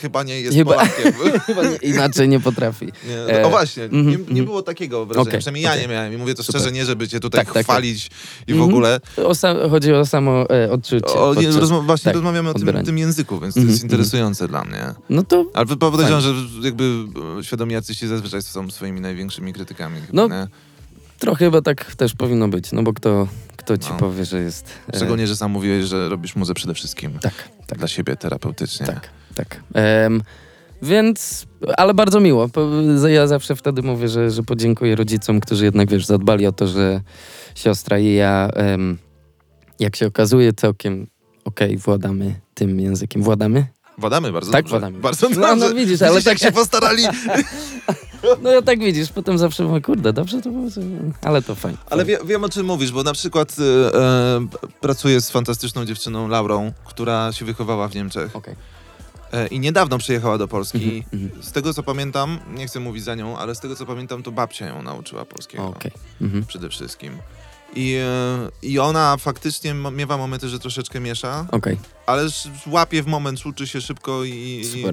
chyba 0.00 0.22
nie 0.22 0.40
jest 0.40 0.56
Chyba- 0.56 0.72
Polakiem. 0.74 1.12
Chyba 1.46 1.62
nie, 1.64 1.76
inaczej 1.76 2.28
nie 2.28 2.40
potrafi. 2.40 2.86
Nie, 3.08 3.34
E, 3.36 3.46
o 3.46 3.50
właśnie, 3.50 3.84
mhm, 3.84 4.08
nie, 4.08 4.14
mhm. 4.16 4.34
nie 4.36 4.42
było 4.42 4.62
takiego 4.62 5.06
wrażenia, 5.06 5.22
Okej, 5.28 5.38
przynajmniej 5.38 5.62
ja 5.64 5.70
okej. 5.70 5.82
nie 5.82 5.88
miałem 5.88 6.12
i 6.12 6.16
mówię 6.16 6.34
to 6.34 6.42
Super. 6.42 6.60
szczerze, 6.60 6.74
nie 6.74 6.84
żeby 6.84 7.08
cię 7.08 7.20
tutaj 7.20 7.38
Tak, 7.38 7.46
tak, 7.46 7.54
tak. 7.54 7.64
chwalić 7.66 8.06
i 8.46 8.52
w 8.52 8.56
Mhm. 8.56 8.70
ogóle. 8.70 9.00
O 9.24 9.34
sam, 9.34 9.56
chodzi 9.70 9.92
o 9.92 10.06
samo 10.06 10.50
e, 10.50 10.70
odczucie. 10.70 11.06
O, 11.06 11.34
nie, 11.34 11.48
rozma- 11.48 11.84
właśnie 11.86 12.04
tak, 12.04 12.14
rozmawiamy 12.14 12.50
o 12.50 12.54
tym, 12.54 12.84
tym 12.84 12.98
języku, 12.98 13.40
więc 13.40 13.54
to 13.54 13.60
Mhm, 13.60 13.72
jest 13.72 13.84
mhm. 13.84 14.00
interesujące 14.00 14.48
dla 14.48 14.64
mnie. 14.64 14.94
No 15.10 15.22
to 15.22 15.44
Ale 15.54 15.66
podejrzewam, 15.66 16.20
że 16.20 16.34
jakby 16.62 16.84
e, 17.40 17.44
świadomi 17.44 17.72
jacyś 17.72 17.98
zazwyczaj 18.02 18.42
są 18.42 18.70
swoimi 18.70 19.00
największymi 19.00 19.52
krytykami. 19.52 20.00
No, 20.12 20.28
nie? 20.28 20.46
trochę 21.18 21.44
chyba 21.44 21.62
tak 21.62 21.94
też 21.94 22.14
powinno 22.14 22.48
być, 22.48 22.72
no 22.72 22.82
bo 22.82 22.92
kto, 22.92 23.28
kto 23.56 23.78
ci 23.78 23.88
No. 23.90 23.96
powie, 23.96 24.24
że 24.24 24.42
jest... 24.42 24.66
e, 24.92 24.96
Szczególnie, 24.96 25.26
że 25.26 25.36
sam 25.36 25.50
mówiłeś, 25.50 25.84
że 25.86 26.08
robisz 26.08 26.36
muzę 26.36 26.54
przede 26.54 26.74
wszystkim 26.74 27.18
Tak, 27.18 27.34
tak, 27.66 27.78
dla 27.78 27.88
siebie 27.88 28.16
terapeutycznie. 28.16 28.86
tak, 28.86 29.08
tak. 29.44 29.60
Em, 29.74 30.22
więc, 30.82 31.46
ale 31.76 31.94
bardzo 31.94 32.20
miło. 32.20 32.48
Ja 33.08 33.26
zawsze 33.26 33.56
wtedy 33.56 33.82
mówię, 33.82 34.08
że, 34.08 34.30
że 34.30 34.42
podziękuję 34.42 34.96
rodzicom, 34.96 35.40
którzy 35.40 35.64
jednak, 35.64 35.90
wiesz, 35.90 36.06
zadbali 36.06 36.46
o 36.46 36.52
to, 36.52 36.66
że 36.66 37.00
siostra 37.54 37.98
i 37.98 38.14
ja, 38.14 38.48
em, 38.54 38.98
jak 39.78 39.96
się 39.96 40.06
okazuje, 40.06 40.52
całkiem 40.52 41.06
okej, 41.44 41.76
władamy 41.76 42.40
tym 42.54 42.80
językiem. 42.80 43.22
Władamy? 43.22 43.66
Władamy 43.98 44.32
bardzo 44.32 44.52
Tak, 44.52 44.62
dobrze. 44.64 44.70
władamy. 44.78 44.98
Bardzo 44.98 45.28
No, 45.28 45.34
dobrze. 45.36 45.56
no 45.68 45.74
widzisz, 45.74 46.02
ale 46.02 46.22
tak- 46.22 46.38
się 46.38 46.52
postarali. 46.52 47.02
No 48.42 48.50
ja 48.50 48.62
tak 48.62 48.78
widzisz, 48.78 49.12
potem 49.12 49.38
zawsze 49.38 49.64
mówię, 49.64 49.80
kurde, 49.80 50.12
dobrze 50.12 50.42
to 50.42 50.50
było, 50.50 50.66
ale 51.22 51.42
to 51.42 51.54
fajnie. 51.54 51.78
Ale 51.90 52.04
wie, 52.04 52.18
wiem 52.24 52.44
o 52.44 52.48
czym 52.48 52.66
mówisz, 52.66 52.92
bo 52.92 53.02
na 53.02 53.12
przykład 53.12 53.56
e, 53.58 53.94
e, 53.94 54.46
pracuję 54.80 55.20
z 55.20 55.30
fantastyczną 55.30 55.84
dziewczyną 55.84 56.28
Laurą, 56.28 56.72
która 56.84 57.32
się 57.32 57.44
wychowała 57.44 57.88
w 57.88 57.94
Niemczech 57.94 58.36
Okej. 58.36 58.54
E, 59.32 59.46
i 59.46 59.60
niedawno 59.60 59.98
przyjechała 59.98 60.38
do 60.38 60.48
Polski. 60.48 61.02
Mhm, 61.02 61.24
mhm. 61.24 61.42
Z 61.42 61.52
tego 61.52 61.74
co 61.74 61.82
pamiętam, 61.82 62.38
nie 62.54 62.66
chcę 62.66 62.80
mówić 62.80 63.04
za 63.04 63.14
nią, 63.14 63.38
ale 63.38 63.54
z 63.54 63.60
tego 63.60 63.76
co 63.76 63.86
pamiętam, 63.86 64.22
to 64.22 64.32
babcia 64.32 64.66
ją 64.66 64.82
nauczyła 64.82 65.24
polskiego. 65.24 65.66
Okej. 65.66 65.92
Mhm. 66.20 66.46
Przede 66.46 66.68
wszystkim. 66.68 67.18
I, 67.76 67.94
e, 67.94 68.48
I 68.62 68.78
ona 68.78 69.16
faktycznie 69.16 69.74
miewa 69.74 70.16
momenty, 70.16 70.48
że 70.48 70.58
troszeczkę 70.58 71.00
miesza, 71.00 71.46
Okej, 71.50 71.78
ale 72.06 72.28
łapie 72.66 73.02
w 73.02 73.06
moment, 73.06 73.46
uczy 73.46 73.66
się 73.66 73.80
szybko 73.80 74.24
i, 74.24 74.30
i, 74.30 74.84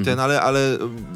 i 0.00 0.02
ten, 0.02 0.20
ale, 0.20 0.42
ale 0.42 0.78
um, 0.78 1.06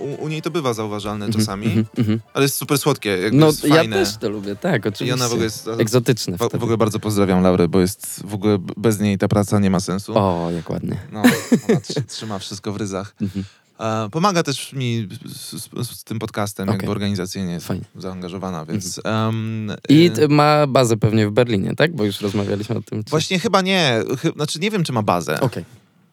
u, 0.00 0.22
u 0.24 0.28
niej 0.28 0.42
to 0.42 0.50
bywa 0.50 0.74
zauważalne 0.74 1.26
Mhm, 1.26 1.40
czasami, 1.44 1.66
mhm, 1.66 1.86
mhm. 1.98 2.20
ale 2.34 2.42
jest 2.44 2.56
super 2.56 2.78
słodkie, 2.78 3.18
No 3.32 3.46
ja 3.64 3.74
fajne. 3.74 3.96
też 3.96 4.16
to 4.16 4.28
lubię, 4.28 4.56
tak, 4.56 4.84
I 4.84 4.88
oczywiście. 4.88 5.14
ona 5.14 5.28
w 5.28 5.32
ogóle 5.32 5.44
jest... 5.44 5.68
Egzotyczne 5.78 6.36
W, 6.38 6.48
w 6.58 6.62
ogóle 6.62 6.76
bardzo 6.76 6.98
pozdrawiam 6.98 7.42
Laurę, 7.42 7.68
bo 7.68 7.80
jest 7.80 8.22
w 8.26 8.34
ogóle 8.34 8.58
bez 8.76 9.00
niej 9.00 9.18
ta 9.18 9.28
praca 9.28 9.58
nie 9.58 9.70
ma 9.70 9.80
sensu. 9.80 10.12
O, 10.18 10.50
jak 10.50 10.70
ładnie. 10.70 10.96
No, 11.12 11.20
ona 11.68 11.80
trzy- 11.80 12.02
trzyma 12.16 12.38
wszystko 12.38 12.72
w 12.72 12.76
ryzach. 12.76 13.14
Mhm. 13.22 13.44
E, 13.80 14.08
pomaga 14.10 14.42
też 14.42 14.72
mi 14.72 15.08
z, 15.26 15.50
z, 15.62 15.90
z 15.98 16.04
tym 16.04 16.18
podcastem, 16.18 16.68
Okej. 16.68 16.76
jakby 16.78 16.90
organizacyjnie 16.90 17.52
jest 17.52 17.66
Fajnie. 17.66 17.84
zaangażowana, 17.96 18.64
więc... 18.66 19.00
em, 19.04 19.72
I 19.88 20.06
e, 20.06 20.10
t- 20.10 20.28
ma 20.28 20.66
bazę 20.66 20.96
pewnie 20.96 21.28
w 21.28 21.30
Berlinie, 21.30 21.74
tak? 21.76 21.94
Bo 21.96 22.04
już 22.04 22.20
rozmawialiśmy 22.20 22.76
o 22.76 22.82
tym. 22.82 23.04
Czy... 23.04 23.10
Właśnie 23.10 23.38
chyba 23.38 23.60
nie, 23.60 24.02
chy, 24.18 24.30
znaczy 24.36 24.58
nie 24.58 24.70
wiem, 24.70 24.84
czy 24.84 24.92
ma 24.92 25.02
bazę. 25.02 25.40
Okej. 25.40 25.64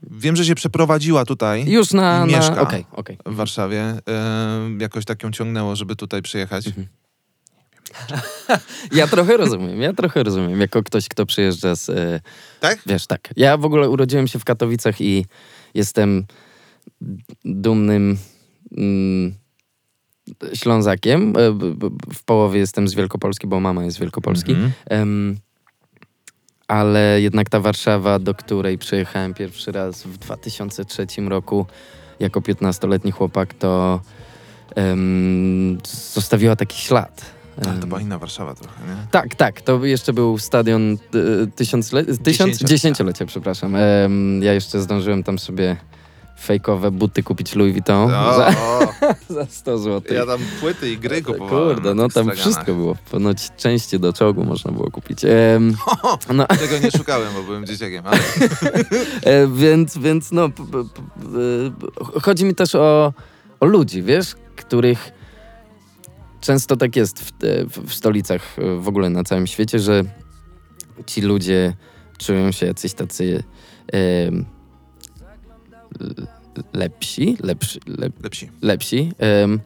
Wiem, 0.04 0.36
że 0.36 0.46
się 0.46 0.56
przeprowadziła 0.56 1.26
tutaj 1.26 1.70
Już 1.72 1.92
na... 1.94 2.20
Na... 2.20 2.26
mieszka. 2.26 2.62
Okej, 2.62 2.86
okej. 2.92 3.18
w 3.26 3.36
Warszawie. 3.36 3.82
E, 3.82 4.70
jakoś 4.80 5.06
tak 5.06 5.24
ją 5.24 5.32
ciągnęło, 5.32 5.76
żeby 5.76 5.96
tutaj 5.96 6.22
przyjechać. 6.22 6.68
Mhm. 6.68 6.88
Ja 8.94 9.08
trochę 9.08 9.38
rozumiem, 9.38 9.82
ja 9.82 9.94
trochę 9.94 10.24
rozumiem. 10.24 10.62
Jako 10.62 10.84
ktoś, 10.84 11.08
kto 11.08 11.26
przyjeżdża 11.26 11.76
z... 11.76 11.90
E, 11.90 12.20
Tak? 12.60 12.80
wiesz, 12.86 13.08
tak. 13.08 13.34
Ja 13.36 13.58
w 13.58 13.66
ogóle 13.66 13.90
urodziłem 13.90 14.28
się 14.28 14.40
w 14.40 14.46
Katowicach 14.46 15.02
i 15.02 15.26
jestem 15.74 16.26
dumnym 17.46 18.18
mm, 18.78 19.34
Ślązakiem. 20.54 21.34
E, 21.38 21.52
W 22.14 22.24
połowie 22.26 22.60
jestem 22.60 22.88
z 22.88 22.94
Wielkopolski, 22.94 23.48
bo 23.48 23.60
mama 23.60 23.84
jest 23.84 23.98
z 23.98 24.00
Wielkopolski. 24.00 24.52
Mhm. 24.52 24.72
Em, 24.86 25.38
ale 26.68 27.22
jednak 27.22 27.50
ta 27.50 27.60
Warszawa, 27.60 28.20
do 28.20 28.34
której 28.34 28.78
przyjechałem 28.78 29.34
pierwszy 29.34 29.72
raz 29.72 30.04
w 30.04 30.18
2003 30.18 31.08
roku 31.28 31.66
jako 32.20 32.40
15-letni 32.40 33.12
chłopak, 33.12 33.54
to 33.54 34.02
em, 34.76 35.78
zostawiła 36.14 36.56
taki 36.56 36.78
ślad. 36.78 37.26
Em, 37.58 37.80
to 37.82 37.88
była 37.88 38.02
inna 38.02 38.20
Warszawa 38.20 38.54
trochę, 38.54 38.82
nie? 38.88 39.08
tak, 39.12 39.36
tak. 39.36 39.62
To 39.62 39.86
jeszcze 39.86 40.14
był 40.14 40.38
stadion 40.38 40.98
tysiącle... 41.56 42.06
tysiąc... 42.06 42.64
Dziesięciolecia, 42.64 43.26
przepraszam. 43.26 43.76
Em, 43.76 44.44
ja 44.44 44.54
jeszcze 44.54 44.82
zdążyłem 44.82 45.24
tam 45.24 45.40
sobie 45.40 45.78
fejkowe 46.40 46.92
buty 46.92 47.24
kupić 47.24 47.56
Louis 47.56 47.74
Vuitton 47.74 48.10
za, 48.10 48.54
O, 48.62 48.94
za 49.34 49.46
100 49.46 49.78
zł. 49.78 50.16
ja 50.18 50.26
tam 50.26 50.40
płyty 50.60 50.92
i 50.92 50.98
gry 50.98 51.22
kupowałem. 51.22 51.76
Kurde, 51.76 51.94
no 51.96 52.10
tam 52.10 52.32
wszystko 52.32 52.66
było. 52.66 52.96
Ponoć 53.12 53.50
części 53.58 54.00
do 54.00 54.14
czołgu 54.14 54.44
można 54.44 54.72
było 54.72 54.92
kupić. 54.92 55.26
Em, 55.26 55.76
no, 56.34 56.46
Tego 56.48 56.78
nie 56.84 56.92
szukałem, 56.92 57.34
bo 57.34 57.44
byłem 57.44 57.66
dzieciakiem, 57.66 58.04
ale... 58.08 58.20
E, 59.24 59.48
więc, 59.48 59.98
więc 59.98 60.32
no, 60.32 60.46
e, 60.46 62.20
chodzi 62.22 62.46
mi 62.46 62.56
też 62.56 62.76
o, 62.76 63.14
o 63.60 63.66
ludzi, 63.66 64.04
wiesz, 64.04 64.36
których 64.56 65.12
często 66.42 66.78
tak 66.78 66.96
jest 66.96 67.20
w, 67.20 67.32
w, 67.88 67.94
stolicach 67.94 68.42
e, 68.60 68.76
w 68.76 68.88
ogóle 68.88 69.10
na 69.10 69.24
całym 69.24 69.48
świecie, 69.48 69.80
że 69.80 70.04
ci 71.06 71.22
ludzie 71.22 71.74
czują 72.18 72.52
się 72.52 72.66
jacyś 72.66 72.94
tacy 72.94 73.44
l- 73.94 74.46
lepsi, 76.74 77.38
lepsi, 77.44 77.80
lep, 77.88 78.24
Lepsi. 78.24 78.50
lepsi 78.62 79.12
em, 79.20 79.60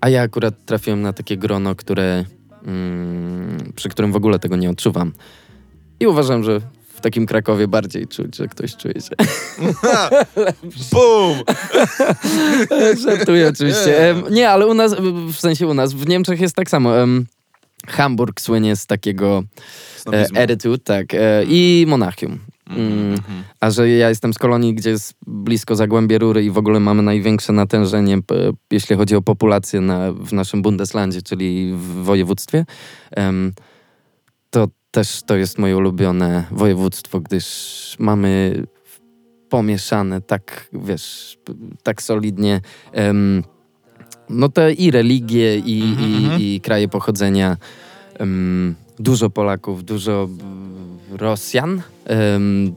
A 0.00 0.08
ja 0.08 0.22
akurat 0.22 0.54
trafiłem 0.66 1.02
na 1.02 1.12
takie 1.12 1.36
grono, 1.36 1.74
które, 1.74 2.24
mm, 2.66 3.72
przy 3.76 3.88
którym 3.88 4.12
w 4.12 4.16
ogóle 4.16 4.38
tego 4.38 4.56
nie 4.56 4.70
odczuwam. 4.70 5.12
I 6.00 6.06
uważam, 6.06 6.44
że 6.44 6.60
w 6.94 7.00
takim 7.00 7.26
Krakowie 7.26 7.68
bardziej 7.68 8.08
czuć, 8.08 8.36
że 8.36 8.48
ktoś 8.48 8.76
czuje 8.76 8.94
się. 8.94 9.16
Bum! 10.92 11.42
Żartuję 13.04 13.48
oczywiście. 13.48 14.10
Em, 14.10 14.22
nie, 14.30 14.50
ale 14.50 14.66
u 14.66 14.74
nas, 14.74 14.94
w 15.32 15.36
sensie 15.36 15.66
u 15.66 15.74
nas, 15.74 15.92
w 15.92 16.08
Niemczech 16.08 16.40
jest 16.40 16.56
tak 16.56 16.70
samo. 16.70 16.90
Hamburg 17.86 18.40
słynie 18.40 18.76
z 18.76 18.86
takiego 18.86 19.42
e, 20.12 20.78
tak, 20.78 21.14
e, 21.14 21.44
i 21.44 21.84
Monachium. 21.88 22.38
Mm, 22.70 23.20
a 23.60 23.70
że 23.70 23.88
ja 23.88 24.08
jestem 24.08 24.32
z 24.32 24.38
kolonii, 24.38 24.74
gdzie 24.74 24.90
jest 24.90 25.14
blisko 25.26 25.76
Zagłębie 25.76 26.18
Rury 26.18 26.44
i 26.44 26.50
w 26.50 26.58
ogóle 26.58 26.80
mamy 26.80 27.02
największe 27.02 27.52
natężenie, 27.52 28.18
jeśli 28.70 28.96
chodzi 28.96 29.16
o 29.16 29.22
populację 29.22 29.80
na, 29.80 30.12
w 30.12 30.32
naszym 30.32 30.62
Bundeslandzie, 30.62 31.22
czyli 31.22 31.72
w 31.74 32.04
województwie, 32.04 32.64
to 34.50 34.68
też 34.90 35.22
to 35.22 35.36
jest 35.36 35.58
moje 35.58 35.76
ulubione 35.76 36.44
województwo, 36.50 37.20
gdyż 37.20 37.96
mamy 37.98 38.62
pomieszane 39.48 40.20
tak, 40.20 40.68
wiesz, 40.72 41.38
tak 41.82 42.02
solidnie 42.02 42.60
no 44.30 44.48
te 44.48 44.72
i 44.72 44.90
religie, 44.90 45.58
i, 45.58 45.78
i, 45.80 46.54
i 46.54 46.60
kraje 46.60 46.88
pochodzenia. 46.88 47.56
Dużo 48.98 49.30
Polaków, 49.30 49.84
dużo 49.84 50.28
Rosjan. 51.16 51.82
Em, 52.04 52.74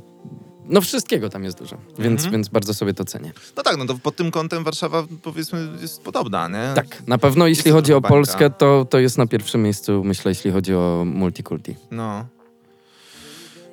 no 0.66 0.82
wszystkiego 0.82 1.30
tam 1.30 1.44
jest 1.44 1.58
dużo, 1.58 1.78
więc, 2.00 2.26
więc 2.26 2.50
bardzo 2.50 2.74
sobie 2.74 2.94
to 2.94 3.06
cenię. 3.06 3.32
No 3.58 3.64
tak, 3.64 3.78
no 3.78 3.86
to 3.86 3.96
pod 3.96 4.16
tym 4.16 4.32
kątem 4.32 4.64
Warszawa 4.64 5.04
powiedzmy 5.22 5.68
jest 5.82 6.02
podobna, 6.02 6.48
nie? 6.48 6.74
Tak, 6.76 7.08
na 7.08 7.18
pewno 7.18 7.48
jeśli 7.48 7.72
to 7.72 7.78
chodzi 7.78 7.94
o. 7.94 8.02
Polskę, 8.02 8.50
to, 8.50 8.86
to 8.90 9.00
jest 9.00 9.18
na 9.18 9.28
pierwszym 9.28 9.64
miejscu, 9.64 10.04
myślę, 10.04 10.32
jeśli 10.32 10.52
chodzi 10.52 10.76
o 10.76 11.04
multikulti. 11.06 11.76
No. 11.92 12.26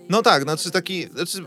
No 0.08 0.22
tak, 0.22 0.42
znaczy 0.42 0.70
taki, 0.70 1.06
znaczy... 1.06 1.46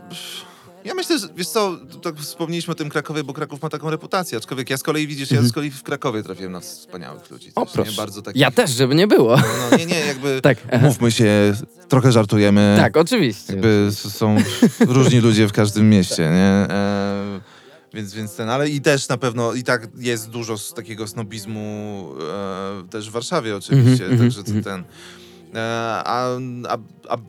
Ja 0.86 0.94
myślę, 0.94 1.18
że 1.18 1.28
wiesz 1.36 1.48
co, 1.48 1.76
tak 2.02 2.16
wspomnieliśmy 2.16 2.72
o 2.72 2.74
tym 2.74 2.88
Krakowie, 2.88 3.24
bo 3.24 3.32
Kraków 3.32 3.62
ma 3.62 3.68
taką 3.68 3.90
reputację, 3.90 4.38
aczkolwiek 4.38 4.70
ja 4.70 4.76
z 4.76 4.82
kolei 4.82 5.06
widzisz, 5.06 5.30
ja 5.30 5.42
z 5.42 5.52
kolei 5.52 5.70
w 5.70 5.82
Krakowie 5.82 6.22
trafiłem 6.22 6.52
na 6.52 6.60
wspaniałych 6.60 7.30
ludzi. 7.30 7.52
O 7.54 7.64
też, 7.64 7.74
proszę. 7.74 7.90
Nie? 7.90 7.96
Bardzo 7.96 8.22
takich, 8.22 8.40
Ja 8.40 8.50
też, 8.50 8.70
żeby 8.70 8.94
nie 8.94 9.06
było. 9.06 9.36
No, 9.70 9.76
nie, 9.78 9.86
nie, 9.86 9.98
jakby 9.98 10.40
Tak, 10.42 10.58
mówmy 10.82 11.10
się, 11.12 11.54
trochę 11.88 12.12
żartujemy. 12.12 12.74
Tak, 12.78 12.96
oczywiście. 12.96 13.52
Jakby 13.52 13.88
są 13.92 14.36
różni 14.88 15.20
ludzie 15.20 15.48
w 15.48 15.52
każdym 15.52 15.90
mieście, 15.90 16.22
nie? 16.22 16.66
E, 16.74 17.40
więc, 17.94 18.14
więc 18.14 18.36
ten, 18.36 18.50
ale 18.50 18.68
i 18.68 18.80
też 18.80 19.08
na 19.08 19.16
pewno, 19.16 19.52
i 19.52 19.62
tak 19.62 19.88
jest 19.98 20.30
dużo 20.30 20.58
z 20.58 20.74
takiego 20.74 21.06
snobizmu 21.06 22.08
e, 22.84 22.88
też 22.90 23.08
w 23.08 23.12
Warszawie 23.12 23.56
oczywiście, 23.56 24.04
Mhm, 24.04 24.18
także 24.18 24.40
mhm, 24.40 24.62
ten. 24.64 24.84
E, 25.56 26.02
a, 26.04 26.36
a, 26.68 26.76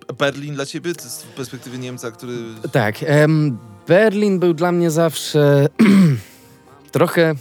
a 0.10 0.14
Berlin 0.14 0.54
dla 0.56 0.66
ciebie, 0.66 0.94
z 1.00 1.24
perspektywy 1.24 1.78
Niemca, 1.78 2.12
który... 2.12 2.34
Tak, 2.72 2.96
em, 3.04 3.58
Berlin 3.88 4.40
był 4.40 4.54
dla 4.54 4.72
mnie 4.72 4.92
zawsze 4.92 5.68
trochę 6.92 7.36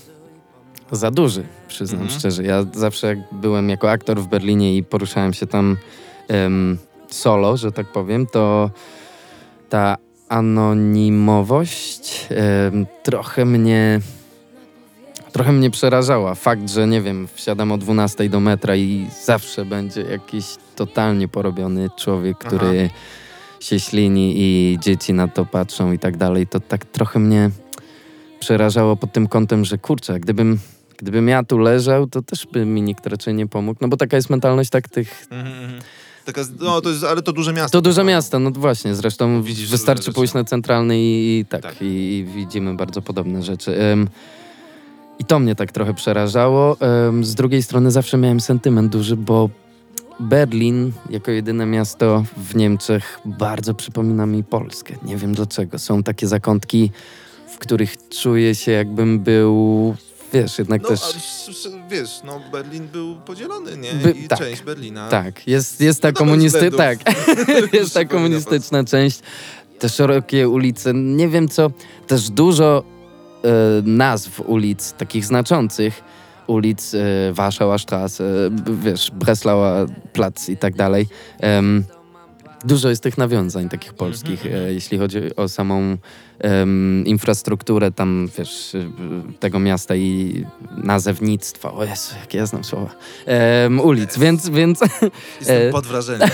za 0.92 1.10
duży, 1.10 1.46
przyznam 1.68 2.00
Mhm. 2.02 2.18
szczerze. 2.18 2.42
Ja 2.42 2.64
zawsze 2.74 3.06
jak 3.06 3.18
byłem 3.32 3.68
jako 3.70 3.90
aktor 3.90 4.20
w 4.20 4.26
Berlinie 4.26 4.76
i 4.76 4.82
poruszałem 4.84 5.32
się 5.34 5.46
tam 5.46 5.76
em, 6.28 6.78
solo, 7.08 7.56
że 7.56 7.72
tak 7.72 7.86
powiem, 7.92 8.26
to 8.26 8.70
ta 9.68 9.96
anonimowość 10.28 12.26
em, 12.30 12.86
trochę 13.02 13.44
mnie 13.44 14.00
trochę 15.32 15.52
mnie 15.52 15.70
przerażała. 15.70 16.34
Fakt, 16.34 16.70
że 16.70 16.86
nie 16.86 17.02
wiem, 17.02 17.28
wsiadam 17.34 17.72
o 17.72 17.78
12 17.78 18.28
do 18.28 18.40
metra 18.40 18.76
i 18.76 19.06
zawsze 19.24 19.64
będzie 19.64 20.00
jakiś 20.00 20.44
totalnie 20.76 21.28
porobiony 21.28 21.90
człowiek, 21.96 22.38
który 22.38 22.90
się 23.60 23.80
ślini 23.80 24.34
i 24.36 24.78
dzieci 24.80 25.12
na 25.12 25.28
to 25.28 25.46
patrzą 25.46 25.92
i 25.92 25.98
tak 25.98 26.16
dalej, 26.16 26.46
to 26.46 26.60
tak 26.60 26.84
trochę 26.84 27.18
mnie 27.18 27.50
przerażało 28.40 28.96
pod 28.96 29.12
tym 29.12 29.26
kątem, 29.26 29.64
że 29.64 29.78
kurczę, 29.78 30.20
gdybym, 30.20 30.58
gdybym 30.98 31.28
ja 31.28 31.44
tu 31.44 31.58
leżał, 31.58 32.06
to 32.06 32.22
też 32.22 32.46
by 32.52 32.66
mi 32.66 32.82
nikt 32.82 33.06
raczej 33.06 33.34
nie 33.34 33.46
pomógł. 33.46 33.78
No 33.80 33.88
bo 33.88 33.96
taka 33.96 34.16
jest 34.16 34.30
mentalność 34.30 34.70
tak 34.70 34.88
tych... 34.88 35.26
Taka, 36.24 36.42
no, 36.60 36.80
to 36.80 36.90
jest, 36.90 37.04
ale 37.04 37.22
to 37.22 37.32
duże 37.32 37.52
miasto. 37.52 37.78
To 37.78 37.82
duże 37.82 38.04
miasto, 38.04 38.38
no 38.38 38.50
właśnie, 38.50 38.94
zresztą 38.94 39.42
Widzisz 39.42 39.70
wystarczy 39.70 40.12
pójść 40.12 40.34
na 40.34 40.44
centralny 40.44 40.98
i, 40.98 41.38
i 41.38 41.44
tak, 41.44 41.62
Tak. 41.62 41.82
I, 41.82 41.84
i 41.84 42.24
widzimy 42.24 42.74
bardzo 42.74 43.02
podobne 43.02 43.42
rzeczy. 43.42 43.82
Ym, 43.92 44.08
I 45.18 45.24
to 45.24 45.38
mnie 45.38 45.54
tak 45.54 45.72
trochę 45.72 45.94
przerażało. 45.94 46.76
Ym, 47.08 47.24
z 47.24 47.34
drugiej 47.34 47.62
strony 47.62 47.90
zawsze 47.90 48.18
miałem 48.18 48.40
sentyment 48.40 48.92
duży, 48.92 49.16
bo 49.16 49.50
Berlin 50.20 50.92
jako 51.10 51.30
jedyne 51.30 51.66
miasto 51.66 52.24
w 52.36 52.56
Niemczech 52.56 53.18
bardzo 53.24 53.74
przypomina 53.74 54.26
mi 54.26 54.44
Polskę. 54.44 54.94
Nie 55.02 55.16
wiem 55.16 55.34
dlaczego. 55.34 55.78
Są 55.78 56.02
takie 56.02 56.26
zakątki, 56.26 56.90
w 57.48 57.58
których 57.58 58.08
czuję 58.08 58.54
się 58.54 58.72
jakbym 58.72 59.20
był, 59.20 59.94
wiesz, 60.32 60.58
jednak 60.58 60.82
No, 60.82 60.88
też... 60.88 61.00
a, 61.02 61.88
wiesz, 61.90 62.20
no 62.24 62.40
Berlin 62.52 62.88
był 62.92 63.16
podzielony, 63.16 63.76
nie? 63.76 63.92
By- 63.92 64.10
I 64.10 64.28
tak. 64.28 64.38
część 64.38 64.62
Berlina. 64.62 65.08
Tak, 65.08 65.46
jest, 65.48 65.80
jest 65.80 66.02
ta 66.02 66.08
No, 66.08 66.14
komunisty... 66.14 66.70
Tak, 66.70 66.98
jest 67.72 67.94
ta 67.94 68.04
komunistyczna 68.04 68.84
część. 68.84 69.20
Te 69.78 69.88
szerokie 69.88 70.48
ulice, 70.48 70.94
nie 70.94 71.28
wiem 71.28 71.48
co, 71.48 71.70
też 72.06 72.30
dużo 72.30 72.84
e, 73.44 73.48
nazw 73.84 74.40
ulic, 74.40 74.92
takich 74.92 75.24
znaczących 75.24 76.02
ulic, 76.46 76.94
e, 76.94 77.32
Warszała 77.32 77.76
Straße, 77.76 78.24
e, 78.46 78.50
b- 78.50 78.76
wiesz, 78.82 79.10
Breslauer 79.10 79.88
Platz 80.12 80.48
i 80.48 80.56
tak 80.56 80.74
dalej. 80.74 81.06
Em, 81.40 81.84
dużo 82.64 82.88
jest 82.88 83.02
tych 83.02 83.18
nawiązań 83.18 83.68
takich 83.68 83.94
polskich, 83.94 84.46
Mhm, 84.46 84.64
e, 84.64 84.72
jeśli 84.72 84.98
chodzi 84.98 85.36
o 85.36 85.48
samą 85.48 85.96
em, 86.38 87.04
infrastrukturę 87.06 87.92
tam, 87.92 88.28
wiesz, 88.38 88.74
e, 88.74 88.78
tego 89.40 89.58
miasta 89.58 89.96
i 89.96 90.44
nazewnictwa. 90.76 91.72
O 91.72 91.84
Jezu, 91.84 92.14
jakie 92.20 92.38
ja 92.38 92.46
znam 92.46 92.64
słowa. 92.64 92.90
Em, 93.26 93.80
ulic, 93.80 94.18
więc, 94.18 94.48
więc 94.48 94.80
Jestem 95.40 95.72
pod 95.72 95.86
wrażeniem. 95.86 96.28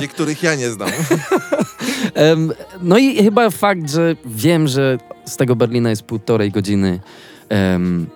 Niektórych 0.00 0.42
ja 0.42 0.54
nie 0.54 0.70
znam. 0.70 0.90
Em, 2.14 2.52
no 2.82 2.98
i 2.98 3.24
chyba 3.24 3.50
fakt, 3.50 3.90
że 3.90 4.16
wiem, 4.26 4.68
że 4.68 4.98
z 5.24 5.36
tego 5.36 5.56
Berlina 5.56 5.90
jest 5.90 6.02
półtorej 6.02 6.50
godziny 6.50 7.00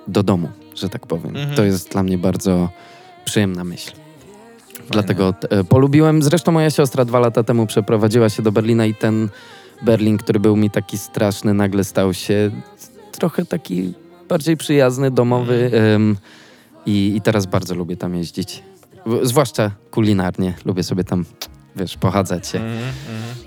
do 0.08 0.22
domu, 0.22 0.48
że 0.80 0.88
tak 0.88 1.06
powiem. 1.06 1.36
Mhm. 1.36 1.56
To 1.56 1.64
jest 1.64 1.90
dla 1.92 2.02
mnie 2.02 2.18
bardzo 2.18 2.68
przyjemna 3.24 3.64
myśl. 3.64 3.92
Dlatego 4.90 5.34
e, 5.50 5.64
polubiłem. 5.64 6.22
Zresztą 6.22 6.52
moja 6.52 6.70
siostra 6.70 7.04
dwa 7.04 7.18
lata 7.20 7.42
temu 7.42 7.66
przeprowadziła 7.66 8.28
się 8.28 8.42
do 8.42 8.52
Berlina 8.52 8.86
i 8.86 8.94
ten 8.94 9.28
Berlin, 9.82 10.18
który 10.18 10.40
był 10.40 10.56
mi 10.56 10.70
taki 10.70 10.98
straszny, 10.98 11.54
nagle 11.54 11.84
stał 11.84 12.14
się 12.14 12.50
trochę 13.12 13.44
taki 13.44 13.92
bardziej 14.28 14.56
przyjazny, 14.56 15.10
domowy. 15.10 15.64
Mhm. 15.64 15.84
em, 15.84 16.16
i, 16.86 17.12
I 17.16 17.20
teraz 17.20 17.46
bardzo 17.46 17.74
lubię 17.74 17.96
tam 17.96 18.14
jeździć. 18.14 18.62
W- 19.06 19.26
Zwłaszcza 19.26 19.70
kulinarnie. 19.90 20.54
Lubię 20.64 20.82
sobie 20.82 21.04
tam, 21.04 21.24
wiesz, 21.76 21.96
pochadzać 21.96 22.48
się. 22.48 22.58
Mhm, 22.58 22.78
mhm. 22.78 23.39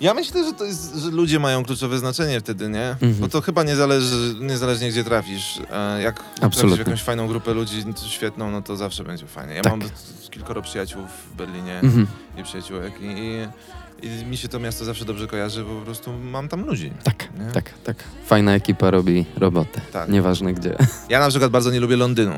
Ja 0.00 0.14
myślę, 0.14 0.44
że 0.44 0.52
to 0.52 0.64
jest, 0.64 0.96
że 0.96 1.10
ludzie 1.10 1.38
mają 1.38 1.64
kluczowe 1.64 1.98
znaczenie 1.98 2.40
wtedy, 2.40 2.68
nie? 2.68 2.88
Mhm. 2.90 3.14
Bo 3.14 3.28
to 3.28 3.40
chyba 3.40 3.62
nie 3.62 3.76
zależy, 3.76 4.34
niezależnie 4.40 4.88
gdzie 4.90 5.04
trafisz. 5.04 5.58
E, 5.72 6.02
Jak 6.02 6.14
trafisz 6.16 6.40
w 6.40 6.44
Absolutnie. 6.44 6.78
jakąś 6.78 7.02
fajną 7.02 7.28
grupę 7.28 7.54
ludzi 7.54 7.84
świetną, 8.06 8.50
no 8.50 8.62
to 8.62 8.76
zawsze 8.76 9.04
będzie 9.04 9.26
fajnie. 9.26 9.54
Ja 9.54 9.62
Tak. 9.62 9.72
mam 9.72 9.88
kilkoro 10.30 10.62
przyjaciół 10.62 11.02
w 11.32 11.36
Berlinie 11.36 11.78
Mhm. 11.80 12.06
i 12.38 12.42
przyjaciółek 12.42 12.92
i, 13.00 13.06
i, 13.06 14.06
i 14.06 14.24
mi 14.26 14.36
się 14.36 14.48
to 14.48 14.58
miasto 14.60 14.84
zawsze 14.84 15.04
dobrze 15.04 15.26
kojarzy, 15.26 15.64
bo 15.64 15.74
po 15.78 15.84
prostu 15.84 16.12
mam 16.12 16.48
tam 16.48 16.64
ludzi. 16.66 16.92
Tak, 17.04 17.28
Nie? 17.46 17.52
tak, 17.52 17.70
tak. 17.84 17.96
Fajna 18.26 18.54
ekipa 18.54 18.90
robi 18.90 19.24
robotę. 19.36 19.80
Tak. 19.92 20.08
Nieważne 20.08 20.54
gdzie. 20.54 20.76
Ja 21.08 21.20
na 21.20 21.28
przykład 21.28 21.50
bardzo 21.50 21.70
nie 21.70 21.80
lubię 21.80 21.96
Londynu. 21.96 22.34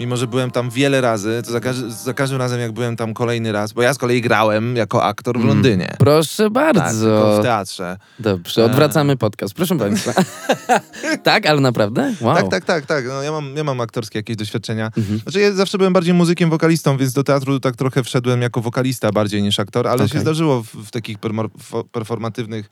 Mimo, 0.00 0.16
że 0.16 0.26
byłem 0.26 0.50
tam 0.50 0.70
wiele 0.70 1.00
razy, 1.00 1.42
to 1.46 1.52
za, 1.52 1.60
każ- 1.60 1.90
za 1.90 2.14
każdym 2.14 2.38
razem 2.38 2.60
jak 2.60 2.72
byłem 2.72 2.96
tam 2.96 3.14
kolejny 3.14 3.52
raz, 3.52 3.72
bo 3.72 3.82
ja 3.82 3.94
z 3.94 3.98
kolei 3.98 4.20
grałem 4.20 4.76
jako 4.76 5.04
aktor 5.04 5.34
w 5.36 5.40
Mm. 5.40 5.48
Londynie. 5.48 5.96
Proszę 5.98 6.44
Tak, 6.44 6.52
bardzo. 6.52 7.00
tylko 7.06 7.38
w 7.40 7.42
teatrze. 7.42 7.96
Dobrze, 8.18 8.64
odwracamy 8.64 9.16
podcast. 9.16 9.54
Proszę 9.54 9.78
Państwa. 9.78 10.12
tak, 11.22 11.46
ale 11.46 11.60
naprawdę? 11.60 12.14
Wow. 12.20 12.34
Tak, 12.34 12.48
tak, 12.50 12.64
tak, 12.64 12.86
tak. 12.86 13.04
No, 13.08 13.22
ja, 13.22 13.32
mam, 13.32 13.56
ja 13.56 13.64
mam 13.64 13.80
aktorskie 13.80 14.18
jakieś 14.18 14.36
doświadczenia. 14.36 14.90
Mhm. 14.98 15.18
Znaczy 15.18 15.40
ja 15.40 15.52
zawsze 15.52 15.78
byłem 15.78 15.92
bardziej 15.92 16.14
muzykiem, 16.14 16.50
wokalistą, 16.50 16.96
więc 16.96 17.12
do 17.12 17.24
teatru 17.24 17.60
tak 17.60 17.76
trochę 17.76 18.02
wszedłem 18.04 18.42
jako 18.42 18.60
wokalista 18.60 19.12
bardziej 19.12 19.42
niż 19.42 19.60
aktor, 19.60 19.88
ale 19.88 19.98
się 19.98 20.04
Okej. 20.04 20.20
zdarzyło 20.20 20.62
w, 20.62 20.66
w 20.66 20.90
takich 20.90 21.16
performatywnych 21.92 22.70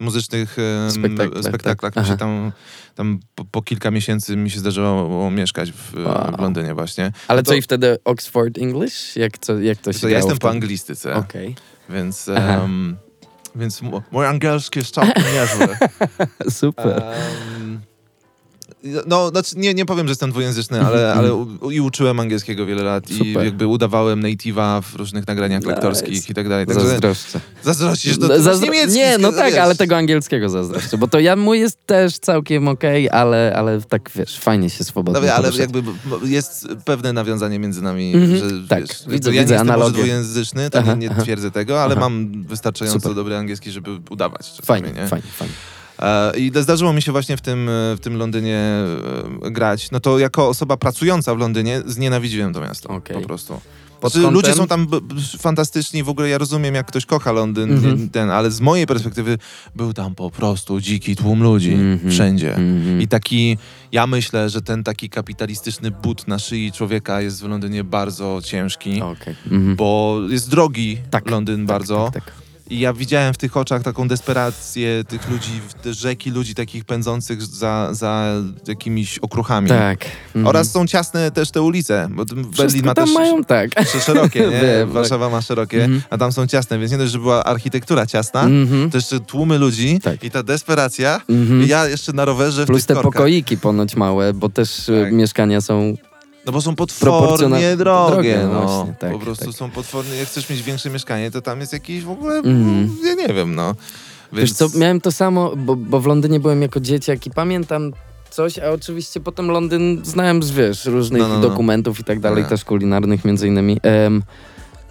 muzycznych 0.00 0.56
em, 0.58 0.90
Spektaklach, 0.90 1.44
spektaklach. 1.44 1.94
tak. 1.94 2.02
Mi 2.04 2.08
się 2.08 2.12
Aha. 2.14 2.18
tam, 2.18 2.52
tam 2.94 3.20
po, 3.34 3.44
po 3.44 3.62
kilka 3.62 3.90
miesięcy 3.90 4.36
mi 4.36 4.50
się 4.50 4.58
zdarzyło 4.60 5.30
mieszkać 5.30 5.72
w, 5.72 5.94
Wow. 5.94 6.36
w 6.36 6.40
Londynie 6.40 6.74
właśnie. 6.74 7.12
Ale 7.28 7.42
to- 7.42 7.50
co 7.50 7.54
i 7.56 7.62
wtedy 7.62 7.96
Oxford 8.04 8.58
English? 8.58 9.16
Jak 9.16 9.38
to, 9.38 9.60
jak 9.60 9.78
to 9.78 9.92
się 9.92 10.00
To 10.00 10.08
ja 10.08 10.16
jestem 10.16 10.38
po 10.38 10.50
anglistyce, 10.50 11.14
Okej. 11.14 11.54
więc, 11.88 12.28
em, 12.28 12.96
więc 13.56 13.82
mój 14.10 14.26
angielski 14.26 14.78
jest 14.78 14.94
całkiem 14.94 15.24
niezły. 15.34 15.76
Super. 16.50 17.02
Em, 17.02 17.55
No, 19.06 19.28
znaczy 19.28 19.54
nie, 19.58 19.74
nie 19.74 19.86
powiem, 19.86 20.06
że 20.06 20.10
jestem 20.10 20.30
dwujęzyczny, 20.30 20.80
ale, 20.86 21.14
ale 21.14 21.34
u, 21.34 21.70
i 21.70 21.80
uczyłem 21.80 22.20
angielskiego 22.20 22.66
wiele 22.66 22.82
lat 22.82 23.10
i 23.10 23.14
Super. 23.18 23.44
jakby 23.44 23.66
udawałem 23.66 24.22
native'a 24.22 24.82
w 24.82 24.94
różnych 24.94 25.26
nagraniach 25.26 25.60
Nice. 25.60 25.70
lektorskich 25.72 26.30
i 26.30 26.34
tak 26.34 26.48
dalej. 26.48 26.66
Także 26.66 26.88
Zazdroszczę. 26.88 27.40
zazdrościsz, 27.62 28.18
to 28.18 28.26
Zazdro- 28.26 28.92
nie, 28.94 29.18
no 29.18 29.32
tak, 29.32 29.50
wiesz. 29.52 29.60
ale 29.60 29.74
tego 29.74 29.96
angielskiego 29.96 30.48
zazdroszczę, 30.48 30.98
bo 30.98 31.08
to 31.08 31.20
ja 31.20 31.36
mój 31.36 31.60
jest 31.60 31.86
też 31.86 32.18
całkiem 32.18 32.68
okej, 32.68 33.10
ale, 33.10 33.52
ale 33.56 33.80
tak 33.82 34.10
wiesz, 34.14 34.38
fajnie 34.38 34.70
się 34.70 34.84
swobodnie 34.84 35.20
No 35.20 35.26
wie, 35.26 35.34
ale 35.34 35.50
jakby 35.58 35.82
jest 36.24 36.68
pewne 36.84 37.12
nawiązanie 37.12 37.58
między 37.58 37.82
nami, 37.82 38.14
Mhm, 38.14 38.36
że 38.38 38.68
tak, 38.68 38.80
wiesz, 38.80 38.90
widzę- 39.08 39.34
ja 39.34 39.42
widzę 39.42 39.64
nie 39.64 39.70
jestem 39.72 39.92
dwujęzyczny, 39.92 40.70
to 40.70 40.78
Aha, 40.78 40.94
nie, 40.94 40.98
nie 40.98 41.10
aha. 41.10 41.22
twierdzę 41.22 41.50
tego, 41.50 41.82
ale 41.82 41.92
Aha. 41.92 42.00
mam 42.00 42.42
wystarczająco 42.42 43.00
Super. 43.00 43.14
dobry 43.14 43.36
angielski, 43.36 43.70
żeby 43.70 43.90
udawać. 44.10 44.52
Fajnie, 44.64 44.88
nie? 44.88 45.06
fajnie, 45.06 45.28
fajnie. 45.36 45.54
E, 45.98 46.38
I 46.38 46.52
zdarzyło 46.54 46.92
mi 46.92 47.02
się 47.02 47.12
właśnie 47.12 47.36
w 47.36 47.40
tym, 47.40 47.68
e, 47.68 47.96
w 47.96 48.00
tym 48.00 48.16
Londynie 48.16 48.58
e, 49.46 49.50
grać. 49.50 49.90
No 49.90 50.00
to 50.00 50.18
jako 50.18 50.48
osoba 50.48 50.76
pracująca 50.76 51.34
w 51.34 51.38
Londynie 51.38 51.82
znienawidziłem 51.86 52.52
to 52.52 52.60
miasto. 52.60 52.88
Okej. 52.88 53.16
Po 53.16 53.22
prostu. 53.22 53.60
Znaczy, 54.00 54.18
kątem- 54.18 54.32
Ludzie 54.32 54.54
są 54.54 54.66
tam 54.66 54.86
fantastyczni, 55.38 56.02
w 56.02 56.08
ogóle 56.08 56.28
ja 56.28 56.38
rozumiem, 56.38 56.74
jak 56.74 56.86
ktoś 56.86 57.06
kocha 57.06 57.32
Londyn, 57.32 57.72
Mhm. 57.72 58.00
nie- 58.02 58.08
ten, 58.08 58.30
ale 58.30 58.50
z 58.50 58.60
mojej 58.60 58.86
perspektywy 58.86 59.38
był 59.76 59.92
tam 59.92 60.14
po 60.14 60.30
prostu 60.30 60.80
dziki 60.80 61.16
tłum 61.16 61.42
ludzi 61.42 61.72
Mhm. 61.72 62.10
wszędzie. 62.10 62.54
Mhm. 62.54 63.00
I 63.00 63.08
taki, 63.08 63.58
ja 63.92 64.06
myślę, 64.06 64.50
że 64.50 64.62
ten 64.62 64.84
taki 64.84 65.10
kapitalistyczny 65.10 65.90
but 65.90 66.28
na 66.28 66.38
szyi 66.38 66.72
człowieka 66.72 67.20
jest 67.20 67.42
w 67.42 67.48
Londynie 67.48 67.84
bardzo 67.84 68.40
ciężki, 68.44 69.02
Okej. 69.02 69.34
Mhm. 69.50 69.76
bo 69.76 70.18
jest 70.28 70.50
drogi 70.50 70.98
Tak, 71.10 71.30
Londyn 71.30 71.66
bardzo. 71.66 72.10
Tak, 72.14 72.24
tak. 72.24 72.34
I 72.70 72.78
ja 72.80 72.92
widziałem 72.92 73.34
w 73.34 73.38
tych 73.38 73.56
oczach 73.56 73.82
taką 73.82 74.08
desperację 74.08 75.04
tych 75.08 75.30
ludzi, 75.30 75.50
rzeki 75.84 76.30
ludzi 76.30 76.54
takich 76.54 76.84
pędzących 76.84 77.42
za, 77.42 77.88
za 77.94 78.32
jakimiś 78.68 79.18
okruchami. 79.18 79.68
tak. 79.68 80.04
Mhm. 80.26 80.46
Oraz 80.46 80.70
są 80.70 80.86
ciasne 80.86 81.30
też 81.30 81.50
te 81.50 81.62
ulice, 81.62 82.08
bo 82.10 82.24
Berlin 82.24 82.52
Wszystko 82.52 82.86
ma 82.86 82.94
tam 82.94 83.04
też 83.06 83.14
mają 83.14 83.44
tak. 83.44 83.78
sz- 83.80 84.04
szerokie, 84.04 84.40
nie? 84.50 84.60
Wiem, 84.60 84.90
Warszawa 84.90 85.28
ma 85.30 85.42
szerokie, 85.42 85.84
Mhm. 85.84 86.02
a 86.10 86.18
tam 86.18 86.32
są 86.32 86.46
ciasne, 86.46 86.78
więc 86.78 86.92
nie 86.92 86.98
dość, 86.98 87.12
że 87.12 87.18
była 87.18 87.44
architektura 87.44 88.06
ciasna, 88.06 88.42
Mhm. 88.42 88.90
to 88.90 88.98
jeszcze 88.98 89.20
tłumy 89.20 89.58
ludzi 89.58 89.98
Tak. 90.02 90.24
i 90.24 90.30
ta 90.30 90.42
desperacja. 90.42 91.20
Mhm. 91.30 91.62
I 91.64 91.68
ja 91.68 91.88
jeszcze 91.88 92.12
na 92.12 92.24
rowerze 92.24 92.64
w 92.64 92.66
Plus 92.66 92.78
tych 92.78 92.86
te 92.86 92.94
korkach. 93.02 93.12
pokoiki 93.12 93.56
ponoć 93.58 93.96
małe, 93.96 94.32
bo 94.34 94.48
też 94.48 94.88
e, 94.88 95.02
Tak. 95.04 95.12
mieszkania 95.12 95.60
są... 95.60 95.94
No 96.46 96.52
bo 96.52 96.60
są 96.60 96.76
potwornie 96.76 97.76
drogie, 97.76 98.12
drogie, 98.12 98.38
no. 98.52 98.62
właśnie, 98.66 98.94
tak, 98.98 99.12
po 99.12 99.18
prostu 99.18 99.44
tak. 99.46 99.54
są 99.54 99.70
potwornie, 99.70 100.16
jak 100.16 100.28
chcesz 100.28 100.50
mieć 100.50 100.62
większe 100.62 100.90
mieszkanie, 100.90 101.30
to 101.30 101.42
tam 101.42 101.60
jest 101.60 101.72
jakieś 101.72 102.04
w 102.04 102.10
ogóle, 102.10 102.34
Mhm. 102.36 102.96
ja 103.04 103.14
nie 103.14 103.34
wiem, 103.34 103.54
no. 103.54 103.74
Wiesz 104.32 104.52
co, 104.52 104.66
miałem 104.74 105.00
to 105.00 105.12
samo, 105.12 105.56
bo, 105.56 105.76
bo 105.76 106.00
w 106.00 106.06
Londynie 106.06 106.40
byłem 106.40 106.62
jako 106.62 106.80
dzieciak 106.80 107.26
i 107.26 107.30
pamiętam 107.30 107.92
coś, 108.30 108.58
a 108.58 108.70
oczywiście 108.70 109.20
potem 109.20 109.48
Londyn 109.50 110.00
znałem 110.04 110.42
z, 110.42 110.50
wiesz, 110.50 110.84
różnych 110.84 111.22
No, 111.22 111.28
no, 111.28 111.34
no. 111.34 111.40
dokumentów 111.40 112.00
i 112.00 112.04
tak 112.04 112.20
dalej, 112.20 112.42
Tak. 112.44 112.50
też 112.50 112.64
kulinarnych 112.64 113.24
między 113.24 113.46
innymi. 113.48 113.80
Em, 113.82 114.22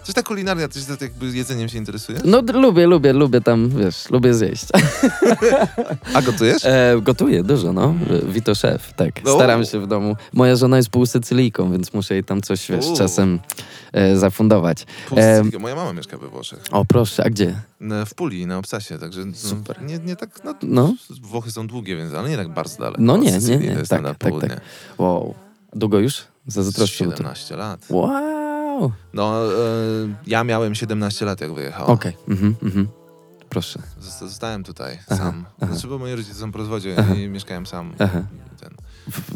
Coś 0.06 0.14
ta 0.14 0.22
kulinaria, 0.22 0.68
ty 0.68 0.80
się 0.80 0.86
tak 0.86 1.00
jakby 1.00 1.26
jedzeniem 1.36 1.68
się 1.68 1.78
interesujesz? 1.78 2.22
no 2.24 2.42
lubię, 2.54 2.86
lubię, 2.86 3.12
lubię 3.12 3.40
tam, 3.40 3.68
wiesz, 3.68 4.10
lubię 4.10 4.34
zjeść. 4.34 4.64
A 6.14 6.22
gotujesz? 6.22 6.64
E, 6.64 7.00
gotuję 7.02 7.42
dużo, 7.42 7.72
no. 7.72 7.94
Vito 8.28 8.52
Chef, 8.54 8.92
tak. 8.92 9.24
No. 9.24 9.34
Staram 9.34 9.64
się 9.64 9.80
w 9.80 9.86
domu. 9.86 10.16
Moja 10.32 10.56
żona 10.56 10.76
jest 10.76 10.88
półsycylijką, 10.88 11.72
więc 11.72 11.92
muszę 11.92 12.14
jej 12.14 12.24
tam 12.24 12.42
coś, 12.42 12.70
wiesz, 12.70 12.86
U. 12.86 12.96
czasem 12.96 13.38
e, 13.92 14.16
zafundować. 14.16 14.86
Sycylijka. 15.08 15.58
Moja 15.58 15.74
mama 15.74 15.92
mieszka 15.92 16.18
we 16.18 16.28
Włoszech. 16.28 16.58
O, 16.70 16.84
proszę, 16.84 17.24
a 17.24 17.30
gdzie? 17.30 17.54
W 18.06 18.14
Puli, 18.14 18.46
na 18.46 18.58
Obsasie, 18.58 18.98
także 18.98 19.24
no, 19.24 19.34
Super. 19.34 19.82
Nie, 19.82 19.98
nie 19.98 20.16
tak, 20.16 20.44
no, 20.44 20.54
No. 20.62 20.94
Włochy 21.22 21.50
są 21.50 21.66
długie, 21.66 21.96
więc, 21.96 22.14
ale 22.14 22.28
nie 22.28 22.36
tak 22.36 22.48
bardzo 22.48 22.78
daleko. 22.78 23.02
No 23.02 23.16
nie, 23.16 23.38
nie, 23.38 23.56
nie, 23.56 23.76
tak, 23.88 24.02
na 24.02 24.08
tak, 24.08 24.18
południe. 24.18 24.48
tak. 24.48 24.60
Wow. 24.98 25.34
Długo 25.72 25.98
już? 25.98 26.22
Bo 26.56 26.72
to- 26.72 26.86
17 26.86 27.56
lat. 27.56 27.80
Wow. 27.90 28.45
No, 29.12 29.52
e, 29.52 29.56
ja 30.26 30.44
miałem 30.44 30.74
17 30.74 31.24
lat, 31.26 31.40
jak 31.40 31.52
wyjechałem. 31.54 31.90
Okej. 31.90 32.16
Mhm, 32.28 32.54
mhm. 32.62 32.88
Proszę. 33.48 33.78
Zosta- 34.00 34.28
Zostałem 34.28 34.64
tutaj 34.64 34.98
Aha, 35.08 35.16
sam. 35.16 35.44
aha. 35.60 35.72
Znaczy, 35.72 35.86
bo 35.88 35.98
moi 35.98 36.12
rodzice 36.14 36.34
są 36.34 36.52
po 36.52 36.58
rozwodzie 36.58 36.94
Aha. 36.98 37.14
i 37.14 37.28
mieszkałem 37.28 37.66
sam. 37.66 37.94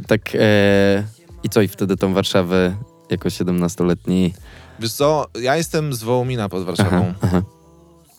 Tak, 0.07 0.21
e, 0.35 1.05
i 1.43 1.49
co, 1.49 1.61
i 1.63 1.69
wtedy 1.69 1.97
tą 1.97 2.15
Warszawę 2.15 2.77
jako 3.11 3.29
17-letni... 3.29 4.35
Wiesz 4.81 4.93
co, 4.93 5.27
ja 5.41 5.57
jestem 5.57 5.95
z 5.95 6.03
Wołomina 6.03 6.49
pod 6.49 6.65
Warszawą. 6.65 7.15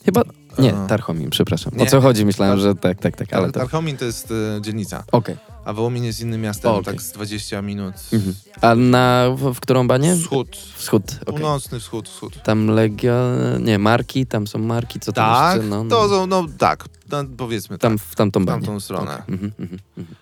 Chyba, 0.05 0.21
nie, 0.59 0.75
A. 0.75 0.87
Tarchomim, 0.87 1.29
przepraszam. 1.29 1.73
Nie. 1.75 1.83
O 1.83 1.85
co 1.85 2.01
chodzi? 2.01 2.25
Myślałem, 2.25 2.59
że 2.59 2.75
tak, 2.75 2.99
tak, 2.99 3.15
tak, 3.17 3.33
ale. 3.33 3.51
Tarchomin 3.51 3.97
to 3.97 4.05
jest 4.05 4.33
e, 4.57 4.61
dzielnica, 4.61 5.03
Okej. 5.11 5.37
A 5.65 5.73
Wołomin 5.73 6.03
jest 6.03 6.19
innym 6.21 6.41
miastem, 6.41 6.71
O, 6.71 6.73
okej. 6.77 6.83
tak 6.93 7.01
z 7.01 7.11
20 7.11 7.61
minut. 7.61 7.95
Mhm. 8.13 8.35
A 8.61 8.75
na, 8.75 9.25
w, 9.35 9.53
w 9.53 9.59
którą 9.59 9.87
banię? 9.87 10.15
Wschód, 10.15 10.57
Wschód, 10.75 11.03
okej. 11.21 11.25
północny 11.33 11.79
wschód, 11.79 12.09
wschód. 12.09 12.43
Tam 12.43 12.67
Legia, 12.67 13.15
nie, 13.59 13.79
marki, 13.79 14.25
tam 14.25 14.47
są 14.47 14.59
marki, 14.59 14.99
co 14.99 15.13
tam 15.13 15.25
Tak, 15.25 15.55
jeszcze? 15.55 15.69
No, 15.69 15.83
no. 15.83 15.89
to 15.89 16.09
są, 16.09 16.27
no 16.27 16.45
tak, 16.57 16.85
no, 17.11 17.23
powiedzmy 17.37 17.77
Tam, 17.77 17.97
tak. 17.97 18.07
w 18.07 18.15
tamtą 18.15 18.39
w 18.39 18.45
banię. 18.45 18.61
tamtą 18.65 18.79
stronę. 18.79 19.23
Mhm, 19.29 19.51
mhm, 19.59 19.79
mhm. 19.97 20.15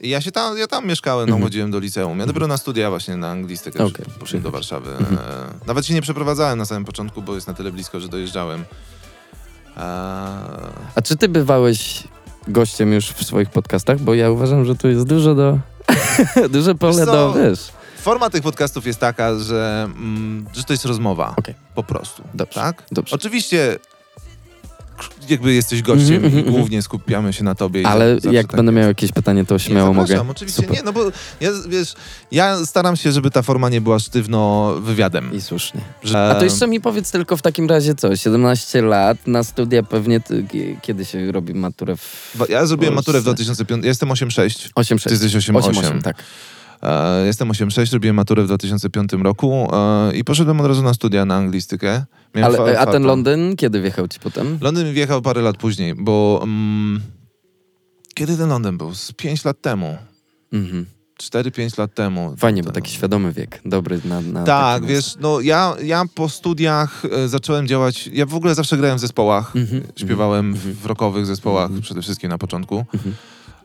Ja 0.00 0.20
się 0.20 0.32
tam, 0.32 0.58
ja 0.58 0.66
tam 0.66 0.86
mieszkałem, 0.86 1.28
no, 1.28 1.34
Mhm. 1.36 1.42
chodziłem 1.46 1.70
do 1.70 1.78
liceum. 1.78 2.18
Ja 2.18 2.26
dopiero 2.26 2.46
na 2.46 2.56
studia 2.56 2.90
właśnie 2.90 3.16
na 3.16 3.28
anglistykę 3.30 3.84
Okej, 3.84 4.04
poszedłem 4.20 4.42
do. 4.42 4.50
Warszawy. 4.50 4.90
Mhm. 4.90 5.18
E, 5.18 5.20
nawet 5.66 5.86
się 5.86 5.94
nie 5.94 6.02
przeprowadzałem 6.02 6.58
na 6.58 6.64
samym 6.64 6.84
początku, 6.84 7.22
bo 7.22 7.34
jest 7.34 7.46
na 7.46 7.54
tyle 7.54 7.72
blisko, 7.72 8.00
że 8.00 8.08
dojeżdżałem. 8.08 8.64
E, 9.76 9.80
A 10.94 11.02
czy 11.04 11.16
ty 11.16 11.28
bywałeś 11.28 12.04
gościem 12.48 12.92
już 12.92 13.10
w 13.10 13.24
swoich 13.26 13.50
podcastach? 13.50 13.98
Bo 14.00 14.14
ja 14.14 14.30
uważam, 14.30 14.64
że 14.64 14.74
tu 14.76 14.88
jest 14.88 15.06
dużo 15.06 15.34
do... 15.34 15.58
duże 16.50 16.74
pole 16.74 16.96
Wiesz 16.96 17.04
co? 17.06 17.12
do, 17.12 17.32
wiesz... 17.32 17.68
forma 18.00 18.30
tych 18.30 18.42
podcastów 18.42 18.86
jest 18.86 19.00
taka, 19.00 19.38
że, 19.38 19.82
mm, 19.96 20.46
że 20.52 20.64
to 20.64 20.72
jest 20.72 20.84
rozmowa. 20.84 21.34
Okej. 21.36 21.54
Po 21.74 21.82
prostu. 21.82 22.22
Dobrze, 22.34 22.60
Tak? 22.60 22.82
dobrze. 22.92 23.16
Oczywiście 23.16 23.78
jakby 25.28 25.52
jesteś 25.54 25.82
gościem 25.82 26.14
Mhm, 26.14 26.34
i 26.34 26.38
mhm, 26.38 26.56
głównie 26.56 26.82
skupiamy 26.82 27.32
się 27.32 27.44
na 27.44 27.54
tobie. 27.54 27.86
Ale 27.86 28.18
jak 28.30 28.46
tak 28.46 28.56
będę 28.56 28.72
miał 28.72 28.88
jakieś 28.88 29.12
pytanie, 29.12 29.44
to 29.44 29.58
śmiało 29.58 29.88
nie, 29.88 29.94
mogę. 29.94 30.24
oczywiście 30.30 30.62
Super. 30.62 30.76
nie, 30.76 30.82
no 30.82 30.92
bo 30.92 31.04
ja, 31.40 31.50
wiesz, 31.68 31.94
ja 32.32 32.66
staram 32.66 32.96
się, 32.96 33.12
żeby 33.12 33.30
ta 33.30 33.42
forma 33.42 33.68
nie 33.68 33.80
była 33.80 33.98
sztywno 33.98 34.74
wywiadem. 34.80 35.32
I 35.32 35.40
słusznie. 35.40 35.80
Że, 36.02 36.30
A 36.30 36.34
to 36.34 36.44
jeszcze 36.44 36.66
mi 36.66 36.80
powiedz 36.80 37.10
tylko 37.10 37.36
w 37.36 37.42
takim 37.42 37.68
razie 37.68 37.94
co, 37.94 38.16
17 38.16 38.82
lat, 38.82 39.18
na 39.26 39.44
studia 39.44 39.82
pewnie, 39.82 40.20
ty, 40.20 40.42
kie- 40.44 40.76
kiedy 40.82 41.04
się 41.04 41.32
robi 41.32 41.54
maturę 41.54 41.96
w... 41.96 42.36
Ja 42.48 42.66
zrobiłem 42.66 42.94
maturę 42.94 43.20
w 43.20 43.24
Polsce. 43.24 43.44
2005, 43.44 43.84
ja 43.84 43.88
jestem 43.88 44.08
8,6. 44.08 44.70
8-6. 44.76 45.04
Ty 45.04 45.10
jesteś 45.10 45.34
8,8. 45.34 45.72
8-8, 45.72 46.02
tak. 46.02 46.16
E, 46.82 47.26
jestem 47.26 47.48
8,6, 47.48 47.92
robiłem 47.92 48.16
maturę 48.16 48.42
w 48.42 48.46
2005 48.46 49.12
roku 49.12 49.68
e, 49.72 50.12
i 50.16 50.24
poszedłem 50.24 50.60
od 50.60 50.66
razu 50.66 50.82
na 50.82 50.94
studia 50.94 51.24
na 51.24 51.34
anglistykę. 51.36 52.04
Miałem 52.34 52.54
Ale, 52.60 52.74
fa- 52.74 52.80
a 52.80 52.86
ten. 52.86 53.02
Londyn, 53.02 53.56
kiedy 53.56 53.80
wjechał 53.80 54.08
ci 54.08 54.20
potem? 54.20 54.58
Londyn 54.60 54.92
wjechał 54.92 55.22
parę 55.22 55.42
lat 55.42 55.56
później, 55.56 55.94
bo 55.94 56.40
mm, 56.42 57.00
kiedy 58.14 58.36
ten 58.36 58.48
Londyn 58.48 58.78
był? 58.78 58.94
Z 58.94 59.12
5 59.12 59.44
lat 59.44 59.60
temu. 59.62 59.96
Mhm. 60.52 60.86
4-5 61.22 61.78
lat 61.78 61.94
temu. 61.94 62.34
Fajnie, 62.38 62.62
bo 62.62 62.70
taki 62.70 62.92
świadomy 62.92 63.32
wiek, 63.32 63.60
dobry 63.64 64.00
na... 64.04 64.20
na 64.20 64.42
Tak, 64.44 64.84
wiesz, 64.86 65.14
no 65.20 65.40
ja, 65.40 65.74
ja 65.82 66.04
po 66.14 66.28
studiach 66.28 67.02
e, 67.04 67.28
zacząłem 67.28 67.66
działać, 67.68 68.06
ja 68.12 68.26
w 68.26 68.34
ogóle 68.34 68.54
zawsze 68.54 68.76
grałem 68.76 68.96
w 68.98 69.00
zespołach, 69.00 69.56
Mhm, 69.56 69.82
śpiewałem 69.96 70.46
mhm. 70.54 70.74
w 70.74 70.86
rockowych 70.86 71.26
zespołach 71.26 71.64
Mhm. 71.64 71.82
przede 71.82 72.02
wszystkim 72.02 72.30
na 72.30 72.38
początku. 72.38 72.84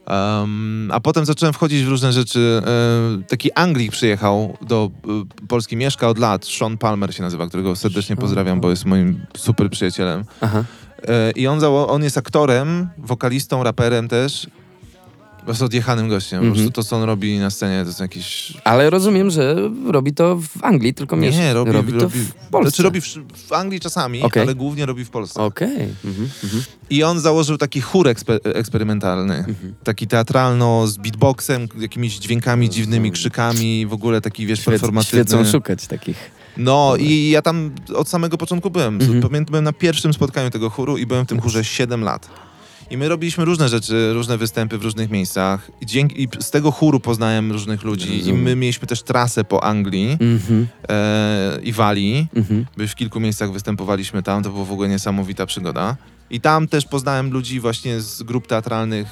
Um, 0.07 0.89
a 0.93 0.99
potem 0.99 1.25
zacząłem 1.25 1.53
wchodzić 1.53 1.83
w 1.83 1.87
różne 1.87 2.13
rzeczy. 2.13 2.61
E, 2.65 3.27
taki 3.27 3.51
Anglik 3.53 3.91
przyjechał 3.91 4.57
do 4.61 4.91
e, 5.07 5.47
Polski, 5.47 5.77
mieszka 5.77 6.07
od 6.07 6.17
lat. 6.17 6.45
Sean 6.45 6.77
Palmer 6.77 7.15
się 7.15 7.23
nazywa, 7.23 7.47
którego 7.47 7.75
serdecznie 7.75 8.15
pozdrawiam, 8.15 8.61
bo 8.61 8.69
jest 8.69 8.85
moim 8.85 9.25
super 9.37 9.69
przyjacielem. 9.69 10.23
Aha. 10.41 10.63
E, 11.07 11.31
I 11.31 11.47
on, 11.47 11.63
on 11.63 12.03
jest 12.03 12.17
aktorem, 12.17 12.89
wokalistą, 12.97 13.63
raperem 13.63 14.07
też. 14.07 14.47
Prostu 15.45 15.65
odjechanym 15.65 16.09
gościem. 16.09 16.39
Po 16.39 16.45
Mhm. 16.45 16.53
prostu 16.53 16.71
to, 16.71 16.83
co 16.89 16.95
on 16.95 17.03
robi 17.03 17.39
na 17.39 17.49
scenie, 17.49 17.85
to 17.85 17.93
są 17.93 18.03
jakieś... 18.03 18.53
Ale 18.63 18.89
rozumiem, 18.89 19.29
że 19.29 19.55
robi 19.87 20.13
to 20.13 20.35
w 20.37 20.63
Anglii, 20.63 20.93
tylko 20.93 21.15
miesz- 21.15 21.35
Nie, 21.37 21.53
robi, 21.53 21.71
robi, 21.71 21.93
to 21.93 22.09
w 22.09 22.13
Polsce. 22.51 22.69
Znaczy 22.69 22.83
robi 22.83 23.01
w, 23.01 23.05
w 23.47 23.53
Anglii 23.53 23.79
czasami, 23.79 24.21
Okej. 24.21 24.43
ale 24.43 24.55
głównie 24.55 24.85
robi 24.85 25.05
w 25.05 25.09
Polsce. 25.09 25.41
Okej. 25.43 25.87
Mhm, 26.05 26.29
mhm. 26.43 26.63
I 26.89 27.03
on 27.03 27.19
założył 27.19 27.57
taki 27.57 27.81
chór 27.81 28.07
ekspe- 28.07 28.39
eksperymentalny. 28.43 29.35
Mhm. 29.35 29.73
Taki 29.83 30.07
teatralno, 30.07 30.87
z 30.87 30.97
beatboxem, 30.97 31.67
jakimiś 31.79 32.17
dźwiękami, 32.19 32.69
dziwnymi 32.69 33.11
krzykami, 33.11 33.85
w 33.87 33.93
ogóle 33.93 34.21
taki, 34.21 34.45
wiesz, 34.45 34.59
Świec, 34.59 34.71
performatywny. 34.71 35.23
świecą 35.25 35.45
szukać 35.51 35.87
takich. 35.87 36.31
No 36.57 36.93
i 36.99 37.29
ja 37.29 37.41
tam 37.41 37.71
od 37.95 38.09
samego 38.09 38.37
początku 38.37 38.69
byłem. 38.69 38.95
Mhm. 39.01 39.21
Pamiętam, 39.21 39.51
byłem 39.51 39.63
na 39.63 39.73
pierwszym 39.73 40.13
spotkaniu 40.13 40.49
tego 40.49 40.69
chóru 40.69 40.97
i 40.97 41.05
byłem 41.05 41.25
w 41.25 41.29
tym 41.29 41.41
chórze 41.41 41.63
7 41.63 42.01
lat. 42.01 42.29
I 42.89 42.97
my 42.97 43.09
robiliśmy 43.09 43.45
różne 43.45 43.69
rzeczy, 43.69 44.13
różne 44.13 44.37
występy 44.37 44.77
w 44.77 44.83
różnych 44.83 45.09
miejscach. 45.09 45.71
I, 45.81 45.85
dzięki, 45.85 46.23
i 46.23 46.27
z 46.39 46.51
tego 46.51 46.71
chóru 46.71 46.99
poznałem 46.99 47.51
różnych 47.51 47.83
ludzi. 47.83 48.13
I 48.15 48.17
Rozumiem. 48.17 48.41
my 48.41 48.55
mieliśmy 48.55 48.87
też 48.87 49.03
trasę 49.03 49.43
po 49.43 49.63
Anglii 49.63 50.17
Mhm, 50.21 50.67
e, 50.89 51.59
i 51.63 51.71
Walii. 51.71 52.27
mhm. 52.35 52.65
w 52.87 52.95
kilku 52.95 53.19
miejscach 53.19 53.51
występowaliśmy 53.51 54.23
tam, 54.23 54.43
to 54.43 54.49
była 54.49 54.65
w 54.65 54.71
ogóle 54.71 54.89
niesamowita 54.89 55.45
przygoda. 55.45 55.95
I 56.29 56.41
tam 56.41 56.67
też 56.67 56.85
poznałem 56.85 57.31
ludzi 57.31 57.59
właśnie 57.59 58.01
z 58.01 58.23
grup 58.23 58.47
teatralnych 58.47 59.07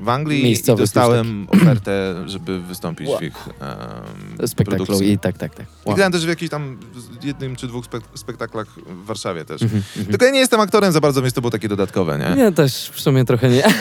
w 0.00 0.08
Anglii 0.08 0.40
i 0.40 0.44
Miejscowych 0.44 0.80
już 0.80 0.88
dostałem 0.90 1.46
ofertę, 1.50 2.14
żeby 2.26 2.60
wystąpić 2.60 3.08
w 3.18 3.22
ich 3.22 3.46
um, 4.38 4.48
Spektaklu 4.48 4.86
produkcji. 4.86 5.12
i 5.12 5.18
tak, 5.18 5.38
tak, 5.38 5.54
tak. 5.54 5.66
I 5.86 5.94
grałem 5.94 6.12
też 6.12 6.24
w 6.26 6.28
jakichś 6.28 6.50
tam 6.50 6.78
jednym 7.22 7.56
czy 7.56 7.66
dwóch 7.66 7.84
spek- 7.86 8.02
spektaklach 8.14 8.66
w 8.86 9.04
Warszawie 9.04 9.44
też. 9.44 9.62
Mhm, 9.62 9.82
Tylko 10.10 10.24
ja 10.26 10.30
nie 10.32 10.38
jestem 10.40 10.60
aktorem 10.60 10.92
za 10.92 11.00
bardzo, 11.00 11.22
więc 11.22 11.34
to 11.34 11.40
było 11.40 11.50
takie 11.50 11.68
dodatkowe, 11.68 12.18
nie? 12.18 12.42
Ja 12.42 12.52
też 12.52 12.90
w 12.94 13.00
sumie 13.00 13.24
trochę 13.24 13.48
nie. 13.48 13.62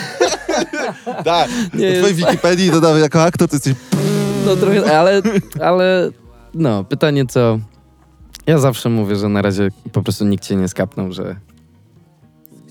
Tak, 1.26 1.50
Nie 1.74 1.94
w 1.94 1.98
twojej 1.98 2.16
Wikipedii 2.16 2.72
dodałem 2.72 3.02
jako 3.02 3.24
aktor, 3.24 3.48
to 3.50 3.56
jesteś... 3.56 3.74
No 4.46 4.56
trochę, 4.56 5.00
ale, 5.00 5.22
ale 5.62 6.10
no, 6.54 6.84
pytanie 6.84 7.26
co... 7.26 7.60
Ja 8.48 8.60
zawsze 8.60 8.90
mówię, 8.90 9.16
że 9.16 9.30
na 9.30 9.42
razie 9.42 9.70
po 9.92 10.04
prostu 10.04 10.26
nikt 10.26 10.46
się 10.46 10.56
nie 10.56 10.68
skapnął, 10.68 11.12
że 11.12 11.36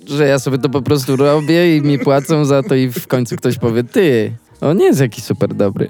że 0.07 0.27
ja 0.27 0.38
sobie 0.38 0.59
to 0.59 0.69
po 0.69 0.83
prostu 0.83 1.16
robię 1.16 1.77
i 1.77 1.83
mi 1.83 1.99
płacą 1.99 2.45
za 2.45 2.62
to 2.62 2.75
i 2.75 2.88
w 2.88 3.07
końcu 3.07 3.37
ktoś 3.37 3.59
powie, 3.59 3.85
ty, 3.85 4.33
on 4.61 4.77
nie 4.77 4.85
jest 4.85 5.01
jakiś 5.01 5.25
super 5.25 5.55
dobry. 5.55 5.88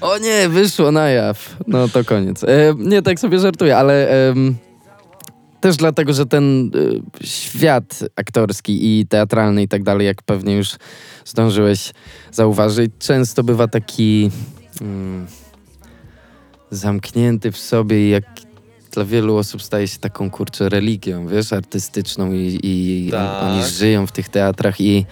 o 0.00 0.18
nie, 0.18 0.48
wyszło 0.48 0.92
na 0.92 1.08
jaw. 1.08 1.56
No 1.66 1.88
to 1.88 2.04
koniec. 2.04 2.44
E, 2.44 2.74
nie, 2.78 3.02
tak 3.02 3.20
sobie 3.20 3.38
żartuję, 3.38 3.76
ale 3.76 4.08
em, 4.08 4.56
też 5.60 5.76
dlatego, 5.76 6.12
że 6.12 6.26
ten 6.26 6.70
e, 7.22 7.26
świat 7.26 8.04
aktorski 8.16 9.00
i 9.00 9.06
teatralny 9.06 9.62
i 9.62 9.68
tak 9.68 9.82
dalej, 9.82 10.06
jak 10.06 10.22
pewnie 10.22 10.56
już 10.56 10.76
zdążyłeś 11.24 11.92
zauważyć, 12.32 12.92
często 12.98 13.42
bywa 13.42 13.68
taki 13.68 14.30
mm, 14.80 15.26
zamknięty 16.70 17.52
w 17.52 17.58
sobie 17.58 18.10
jak 18.10 18.24
dla 18.98 19.04
wielu 19.04 19.36
osób 19.36 19.62
staje 19.62 19.88
się 19.88 19.98
taką, 19.98 20.30
kurczę, 20.30 20.68
religią, 20.68 21.26
wiesz, 21.26 21.52
artystyczną 21.52 22.32
i, 22.32 22.58
i 22.62 23.08
Tak. 23.10 23.42
oni 23.42 23.64
żyją 23.64 24.06
w 24.06 24.12
tych 24.12 24.28
teatrach 24.28 24.80
i 24.80 25.06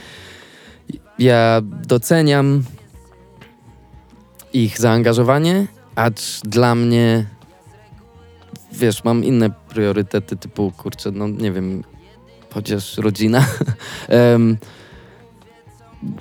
ja 1.18 1.60
doceniam 1.62 2.62
ich 4.52 4.78
zaangażowanie, 4.78 5.66
acz 5.94 6.40
dla 6.44 6.74
mnie 6.74 7.26
wiesz, 8.72 9.04
mam 9.04 9.24
inne 9.24 9.50
priorytety 9.50 10.36
typu, 10.36 10.72
kurczę, 10.76 11.10
no 11.10 11.28
nie 11.28 11.52
wiem, 11.52 11.84
chociaż 12.54 12.98
rodzina. 12.98 13.46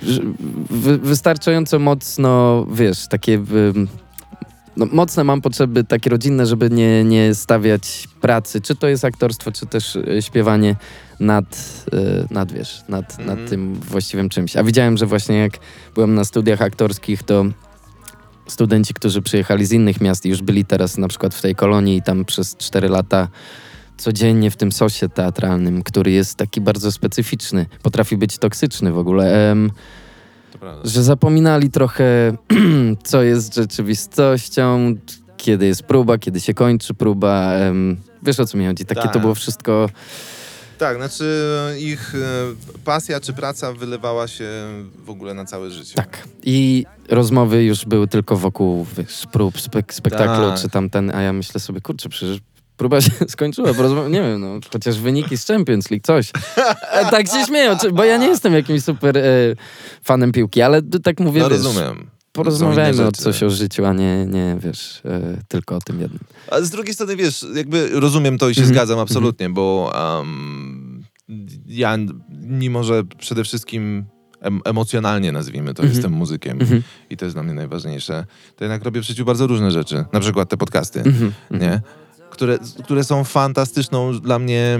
Że 0.02 0.22
wy, 0.70 0.98
wystarczająco 0.98 1.78
mocno, 1.78 2.64
wiesz, 2.72 3.08
takie 3.08 3.34
ym, 3.34 3.88
no, 4.76 4.86
mocne 4.92 5.24
mam 5.24 5.40
potrzeby 5.40 5.84
takie 5.84 6.10
rodzinne, 6.10 6.46
żeby 6.46 6.70
nie, 6.70 7.04
nie 7.04 7.34
stawiać 7.34 8.08
pracy, 8.20 8.60
czy 8.60 8.74
to 8.76 8.88
jest 8.88 9.04
aktorstwo, 9.04 9.52
czy 9.52 9.66
też 9.66 9.96
y, 9.96 10.22
śpiewanie 10.22 10.76
nad, 11.20 11.84
y, 11.94 12.34
nad 12.34 12.52
wiesz, 12.52 12.82
nad, 12.88 13.18
Mhm. 13.20 13.38
nad 13.38 13.50
tym 13.50 13.74
właściwym 13.74 14.28
czymś. 14.28 14.56
A 14.56 14.64
widziałem, 14.64 14.96
że 14.96 15.06
właśnie 15.06 15.36
jak 15.36 15.58
byłem 15.94 16.14
na 16.14 16.24
studiach 16.24 16.62
aktorskich, 16.62 17.22
to 17.22 17.44
studenci, 18.46 18.94
którzy 18.94 19.22
przyjechali 19.22 19.66
z 19.66 19.72
innych 19.72 20.00
miast 20.00 20.26
i 20.26 20.28
już 20.28 20.42
byli 20.42 20.64
teraz 20.64 20.98
na 20.98 21.08
przykład 21.08 21.34
w 21.34 21.42
tej 21.42 21.54
kolonii 21.54 21.96
i 21.96 22.02
tam 22.02 22.24
przez 22.24 22.56
4 22.56 22.88
lata 22.88 23.28
codziennie 23.96 24.50
w 24.50 24.56
tym 24.56 24.72
sosie 24.72 25.08
teatralnym, 25.08 25.82
który 25.82 26.10
jest 26.10 26.34
taki 26.34 26.60
bardzo 26.60 26.92
specyficzny, 26.92 27.66
potrafi 27.82 28.16
być 28.16 28.38
toksyczny 28.38 28.92
w 28.92 28.98
ogóle. 28.98 29.56
Że 30.84 31.02
zapominali 31.02 31.70
trochę, 31.70 32.36
co 33.04 33.22
jest 33.22 33.54
rzeczywistością, 33.54 34.94
kiedy 35.36 35.66
jest 35.66 35.82
próba, 35.82 36.18
kiedy 36.18 36.40
się 36.40 36.54
kończy 36.54 36.94
próba. 36.94 37.52
wiesz 38.22 38.40
o 38.40 38.46
co 38.46 38.58
mi 38.58 38.66
chodzi? 38.66 38.84
Takie 38.84 39.02
Tak. 39.02 39.12
to 39.12 39.20
było 39.20 39.34
wszystko. 39.34 39.88
Tak, 40.78 40.96
znaczy 40.96 41.24
ich 41.78 42.14
e, 42.14 42.18
pasja 42.84 43.20
czy 43.20 43.32
praca 43.32 43.72
wylewała 43.72 44.28
się 44.28 44.48
w 45.04 45.10
ogóle 45.10 45.34
na 45.34 45.44
całe 45.44 45.70
życie. 45.70 45.94
Tak. 45.94 46.22
I 46.42 46.86
rozmowy 47.08 47.64
już 47.64 47.84
były 47.84 48.08
tylko 48.08 48.36
wokół 48.36 48.86
wiesz, 48.96 49.26
prób, 49.32 49.54
spek- 49.54 49.92
spektaklu, 49.92 50.50
Tak. 50.50 50.60
czy 50.60 50.68
tam 50.68 50.90
ten, 50.90 51.10
a 51.14 51.22
ja 51.22 51.32
myślę 51.32 51.60
sobie, 51.60 51.80
kurczę, 51.80 52.08
przecież 52.08 52.38
próba 52.76 53.00
się 53.00 53.10
skończyła, 53.28 53.72
porozma- 53.72 54.10
nie 54.10 54.22
wiem, 54.22 54.40
no, 54.40 54.58
chociaż 54.72 54.98
wyniki 55.00 55.36
z 55.38 55.46
Champions 55.46 55.90
League, 55.90 56.02
coś. 56.06 56.30
E, 56.92 57.10
tak 57.10 57.26
się 57.28 57.44
śmieją, 57.46 57.78
czy- 57.78 57.92
bo 57.92 58.04
ja 58.04 58.16
nie 58.16 58.26
jestem 58.26 58.52
jakimś 58.54 58.82
super 58.82 59.18
e, 59.18 59.22
fanem 60.02 60.32
piłki, 60.32 60.62
ale 60.62 60.82
tak 60.82 61.20
mówię, 61.20 61.40
No 61.40 61.48
wiesz, 61.48 61.58
rozumiem. 61.64 62.10
porozmawiajmy 62.32 63.06
o 63.06 63.12
coś 63.12 63.42
o 63.42 63.50
życiu, 63.50 63.84
a 63.86 63.92
nie, 63.92 64.26
nie 64.26 64.56
wiesz, 64.60 65.02
e, 65.04 65.36
tylko 65.48 65.76
o 65.76 65.80
tym 65.80 66.00
jednym. 66.00 66.20
A 66.50 66.60
z 66.60 66.70
drugiej 66.70 66.94
strony, 66.94 67.16
wiesz, 67.16 67.46
jakby 67.54 67.88
rozumiem 68.00 68.38
to 68.38 68.48
i 68.48 68.54
się 68.54 68.60
Mhm. 68.60 68.74
zgadzam 68.76 68.98
absolutnie, 68.98 69.50
bo 69.50 69.92
um, 70.18 71.04
ja, 71.66 71.96
mimo 72.42 72.84
że 72.84 73.02
przede 73.18 73.44
wszystkim 73.44 74.04
em, 74.40 74.60
emocjonalnie, 74.64 75.32
nazwijmy 75.32 75.74
to, 75.74 75.82
Mhm. 75.82 75.88
jestem 75.96 76.12
muzykiem 76.12 76.60
Mhm. 76.60 76.82
i 77.10 77.16
to 77.16 77.24
jest 77.24 77.36
dla 77.36 77.42
mnie 77.42 77.54
najważniejsze, 77.54 78.24
to 78.56 78.64
jednak 78.64 78.84
robię 78.84 79.00
w 79.00 79.04
życiu 79.04 79.24
bardzo 79.24 79.46
różne 79.46 79.70
rzeczy. 79.70 80.04
Na 80.12 80.20
przykład 80.20 80.48
te 80.48 80.56
podcasty, 80.56 81.00
Mhm. 81.00 81.32
nie? 81.50 81.80
Które, 82.36 82.58
które 82.84 83.04
są 83.04 83.24
fantastyczną 83.24 84.20
dla 84.20 84.38
mnie... 84.38 84.78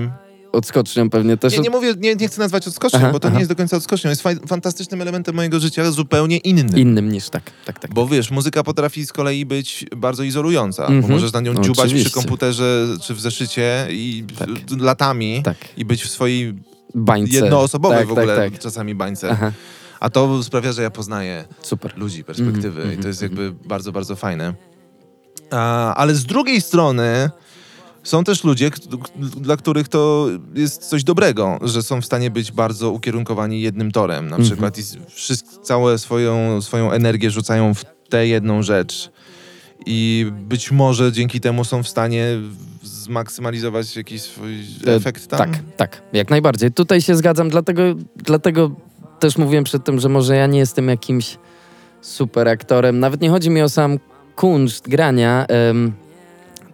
Odskocznią 0.52 1.10
pewnie 1.10 1.36
też. 1.36 1.52
Nie, 1.52 1.58
nie 1.58 1.70
mówię, 1.70 1.94
nie, 1.98 2.14
nie 2.14 2.28
chcę 2.28 2.40
nazwać 2.40 2.68
odskocznią, 2.68 2.98
Aha, 3.02 3.12
bo 3.12 3.20
to 3.20 3.28
aha. 3.28 3.34
nie 3.34 3.40
jest 3.40 3.50
do 3.50 3.56
końca 3.56 3.76
odskocznią. 3.76 4.10
Jest 4.10 4.22
faj, 4.22 4.36
fantastycznym 4.46 5.02
elementem 5.02 5.34
mojego 5.34 5.60
życia, 5.60 5.90
zupełnie 5.90 6.36
innym. 6.36 6.76
Innym 6.76 7.12
niż 7.12 7.28
tak, 7.30 7.42
tak, 7.64 7.78
tak. 7.78 7.94
Bo 7.94 8.06
wiesz, 8.06 8.30
muzyka 8.30 8.62
potrafi 8.62 9.06
z 9.06 9.12
kolei 9.12 9.46
być 9.46 9.86
bardzo 9.96 10.22
izolująca, 10.22 10.82
bo 10.86 10.92
Mhm. 10.92 11.12
możesz 11.12 11.32
na 11.32 11.40
nią 11.40 11.52
No, 11.52 11.60
dziubać 11.60 11.76
przy 11.76 11.86
oczywiście. 11.86 12.10
komputerze 12.10 12.86
czy 13.02 13.14
w 13.14 13.20
zeszycie 13.20 13.86
i 13.90 14.24
Tak. 14.38 14.48
latami 14.80 15.42
tak. 15.44 15.56
i 15.76 15.84
być 15.84 16.02
w 16.02 16.08
swojej 16.10 16.54
Bańce. 16.94 17.34
jednoosobowej 17.36 17.98
tak, 17.98 18.06
w 18.08 18.12
ogóle 18.12 18.36
Tak, 18.36 18.52
tak. 18.52 18.60
czasami 18.60 18.94
bańce. 18.94 19.30
Aha, 19.30 19.52
A 20.00 20.10
to 20.10 20.42
sprawia, 20.42 20.72
że 20.72 20.82
ja 20.82 20.90
poznaję 20.90 21.44
super. 21.62 21.92
ludzi, 21.98 22.24
perspektywy 22.24 22.80
Mhm, 22.82 22.98
i 23.00 23.02
to 23.02 23.08
jest 23.08 23.22
mhm, 23.22 23.42
jakby 23.46 23.68
bardzo, 23.68 23.92
bardzo 23.92 24.16
fajne. 24.16 24.54
A, 25.50 25.94
ale 25.94 26.14
z 26.14 26.24
drugiej 26.24 26.60
strony 26.60 27.30
są 28.06 28.24
też 28.24 28.44
ludzie, 28.44 28.70
dla 29.36 29.56
których 29.56 29.88
to 29.88 30.26
jest 30.54 30.86
coś 30.88 31.04
dobrego, 31.04 31.58
że 31.62 31.82
są 31.82 32.00
w 32.00 32.04
stanie 32.04 32.30
być 32.30 32.52
bardzo 32.52 32.90
ukierunkowani 32.90 33.60
jednym 33.60 33.92
torem 33.92 34.24
na 34.28 34.36
Mhm. 34.36 34.42
przykład 34.50 34.78
i 34.78 34.80
s- 34.80 34.96
wszystko, 35.08 35.56
całe 35.62 35.98
swoją, 35.98 36.62
swoją 36.62 36.92
energię 36.92 37.30
rzucają 37.30 37.74
w 37.74 37.84
tę 38.08 38.26
jedną 38.26 38.62
rzecz 38.62 39.10
i 39.86 40.26
być 40.48 40.70
może 40.72 41.12
dzięki 41.12 41.40
temu 41.40 41.64
są 41.64 41.82
w 41.82 41.88
stanie 41.88 42.26
zmaksymalizować 42.82 43.96
jakiś 43.96 44.22
swój 44.22 44.54
E, 44.86 44.94
efekt 44.94 45.26
tam. 45.26 45.38
Tak, 45.38 45.58
tak, 45.76 46.02
jak 46.12 46.30
najbardziej. 46.30 46.72
Tutaj 46.72 47.02
się 47.02 47.16
zgadzam, 47.16 47.48
dlatego, 47.50 47.82
dlatego 48.16 48.70
też 49.20 49.36
mówiłem 49.38 49.64
przed 49.64 49.84
tym, 49.84 50.00
że 50.00 50.08
może 50.08 50.36
ja 50.36 50.46
nie 50.46 50.58
jestem 50.58 50.88
jakimś 50.88 51.38
super 52.00 52.48
aktorem. 52.48 52.98
Nawet 53.00 53.20
nie 53.20 53.30
chodzi 53.30 53.50
mi 53.50 53.62
o 53.62 53.68
sam 53.68 53.98
kunszt 54.36 54.88
grania, 54.88 55.46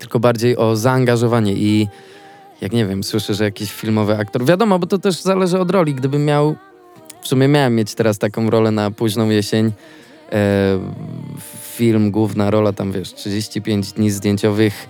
tylko 0.03 0.21
bardziej 0.21 0.57
o 0.57 0.77
zaangażowanie 0.77 1.53
i 1.53 1.89
jak 2.61 2.73
nie 2.73 2.87
wiem, 2.87 3.05
słyszę, 3.05 3.35
że 3.35 3.45
jakiś 3.45 3.73
filmowy 3.73 4.17
aktor, 4.17 4.45
wiadomo, 4.45 4.79
bo 4.79 4.87
to 4.87 4.99
też 4.99 5.21
zależy 5.21 5.59
od 5.59 5.71
roli. 5.71 5.95
Gdybym 5.95 6.25
miał, 6.25 6.57
w 7.21 7.29
sumie 7.29 7.49
miałem 7.49 7.75
mieć 7.75 7.95
teraz 7.95 8.19
taką 8.19 8.51
rolę 8.51 8.71
na 8.71 8.91
późną 8.91 9.31
jesień, 9.31 9.73
e, 10.33 10.79
film, 11.77 12.11
główna 12.11 12.51
rola, 12.51 12.73
tam 12.73 12.93
wiesz, 12.93 13.15
35 13.15 13.93
dni 13.93 14.11
zdjęciowych, 14.11 14.89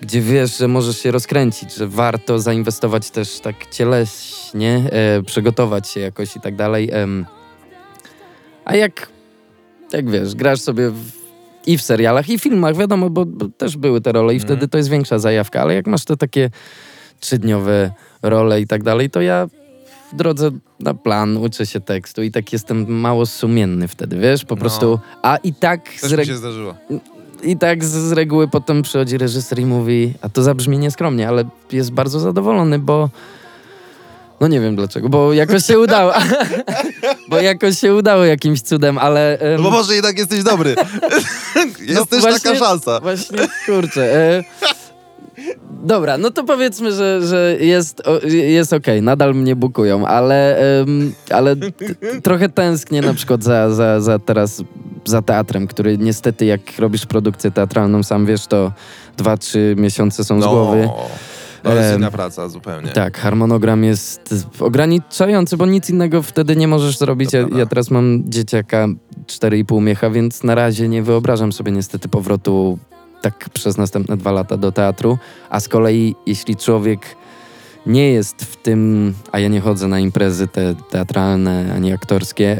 gdzie 0.00 0.20
wiesz, 0.20 0.58
że 0.58 0.68
możesz 0.68 0.98
się 0.98 1.10
rozkręcić, 1.10 1.74
że 1.74 1.86
warto 1.88 2.38
zainwestować 2.38 3.10
też 3.10 3.40
tak 3.40 3.70
cieleśnie, 3.70 4.82
e, 4.92 5.22
przygotować 5.22 5.88
się 5.88 6.00
jakoś 6.00 6.36
i 6.36 6.40
tak 6.40 6.56
dalej. 6.56 6.90
em. 6.92 7.26
a 8.64 8.76
jak, 8.76 9.08
jak 9.92 10.10
wiesz, 10.10 10.34
grasz 10.34 10.60
sobie 10.60 10.90
w, 10.90 11.19
i 11.66 11.78
w 11.78 11.82
serialach, 11.82 12.28
i 12.28 12.38
w 12.38 12.42
filmach, 12.42 12.76
wiadomo, 12.76 13.10
bo, 13.10 13.26
bo 13.26 13.48
też 13.48 13.76
były 13.76 14.00
te 14.00 14.12
role 14.12 14.32
i 14.34 14.36
Mhm. 14.36 14.48
wtedy 14.48 14.68
to 14.68 14.78
jest 14.78 14.90
większa 14.90 15.18
zajawka, 15.18 15.60
ale 15.62 15.74
jak 15.74 15.86
masz 15.86 16.04
te 16.04 16.16
takie 16.16 16.50
trzydniowe 17.20 17.90
role 18.22 18.60
i 18.60 18.66
tak 18.66 18.82
dalej, 18.82 19.10
to 19.10 19.20
ja 19.20 19.46
w 20.12 20.16
drodze 20.16 20.50
na 20.80 20.94
plan 20.94 21.36
uczę 21.36 21.66
się 21.66 21.80
tekstu 21.80 22.22
i 22.22 22.30
tak 22.30 22.52
jestem 22.52 23.00
mało 23.00 23.26
sumienny 23.26 23.88
wtedy, 23.88 24.18
wiesz, 24.18 24.44
po 24.44 24.54
No. 24.54 24.60
prostu, 24.60 24.98
a 25.22 25.36
i 25.36 25.54
tak 25.54 25.88
z 25.96 26.00
Też 26.00 26.10
mi 26.10 26.16
reg- 26.18 26.26
się 26.26 26.36
zdarzyło. 26.36 26.74
i 27.42 27.56
tak 27.56 27.84
z, 27.84 27.88
z 27.88 28.12
reguły 28.12 28.48
potem 28.48 28.82
przychodzi 28.82 29.18
reżyser 29.18 29.58
i 29.58 29.66
mówi, 29.66 30.14
a 30.22 30.28
to 30.28 30.42
zabrzmi 30.42 30.78
nieskromnie, 30.78 31.28
ale 31.28 31.44
jest 31.72 31.92
bardzo 31.92 32.20
zadowolony, 32.20 32.78
bo 32.78 33.10
no 34.40 34.48
nie 34.48 34.60
wiem 34.60 34.76
dlaczego, 34.76 35.08
bo 35.08 35.32
jakoś 35.32 35.66
się 35.66 35.78
udało. 35.78 36.12
bo 37.30 37.40
jakoś 37.40 37.78
się 37.78 37.94
udało 37.94 38.24
jakimś 38.24 38.60
cudem, 38.60 38.98
ale... 38.98 39.38
em, 39.38 39.56
No 39.56 39.62
bo 39.62 39.70
może 39.70 39.94
jednak 39.94 40.18
jesteś 40.18 40.42
dobry. 40.42 40.74
jest 41.80 41.94
No 42.00 42.06
też 42.06 42.20
właśnie- 42.20 42.38
taka 42.52 42.58
szansa. 42.64 43.00
Właśnie, 43.00 43.38
kurczę. 43.66 44.14
E, 44.14 44.44
dobra, 45.82 46.18
no 46.18 46.30
to 46.30 46.44
powiedzmy, 46.44 46.92
że, 46.92 47.26
że 47.26 47.56
jest, 47.60 48.02
o, 48.08 48.26
jest 48.28 48.72
okej, 48.72 49.02
nadal 49.02 49.34
mnie 49.34 49.56
bukują, 49.56 50.06
ale, 50.06 50.58
em, 50.80 51.12
ale 51.30 51.56
trochę 52.22 52.48
tęsknię 52.48 53.02
na 53.02 53.14
przykład 53.14 53.42
za, 53.42 53.70
za, 53.70 54.00
za 54.00 54.18
teraz 54.18 54.62
za 55.04 55.22
teatrem, 55.22 55.66
który 55.66 55.98
niestety 55.98 56.44
jak 56.44 56.60
robisz 56.78 57.06
produkcję 57.06 57.50
teatralną, 57.50 58.02
sam 58.02 58.26
wiesz, 58.26 58.46
to 58.46 58.72
dwa, 59.16 59.36
trzy 59.36 59.74
miesiące 59.78 60.24
są 60.24 60.42
z 60.42 60.46
głowy. 60.46 60.88
To 61.62 61.74
jest 61.74 61.98
inna 61.98 62.10
praca 62.10 62.48
zupełnie. 62.48 62.88
Tak, 62.88 63.18
harmonogram 63.18 63.84
jest 63.84 64.34
ograniczający, 64.60 65.56
bo 65.56 65.66
nic 65.66 65.90
innego 65.90 66.22
wtedy 66.22 66.56
nie 66.56 66.68
możesz 66.68 66.98
zrobić. 66.98 67.32
Ja, 67.32 67.46
ja 67.56 67.66
teraz 67.66 67.90
mam 67.90 68.22
dzieciaka 68.26 68.88
4,5 69.26 69.82
miecha, 69.82 70.10
więc 70.10 70.44
na 70.44 70.54
razie 70.54 70.88
nie 70.88 71.02
wyobrażam 71.02 71.52
sobie 71.52 71.72
niestety 71.72 72.08
powrotu 72.08 72.78
tak 73.22 73.50
przez 73.52 73.76
następne 73.78 74.16
dwa 74.16 74.32
lata 74.32 74.56
do 74.56 74.72
teatru. 74.72 75.18
A 75.50 75.60
z 75.60 75.68
kolei, 75.68 76.14
jeśli 76.26 76.56
człowiek 76.56 77.00
nie 77.86 78.12
jest 78.12 78.44
w 78.44 78.56
tym, 78.56 79.14
a 79.32 79.38
ja 79.38 79.48
nie 79.48 79.60
chodzę 79.60 79.88
na 79.88 80.00
imprezy 80.00 80.48
te 80.48 80.74
teatralne 80.90 81.72
ani 81.76 81.92
aktorskie, 81.92 82.56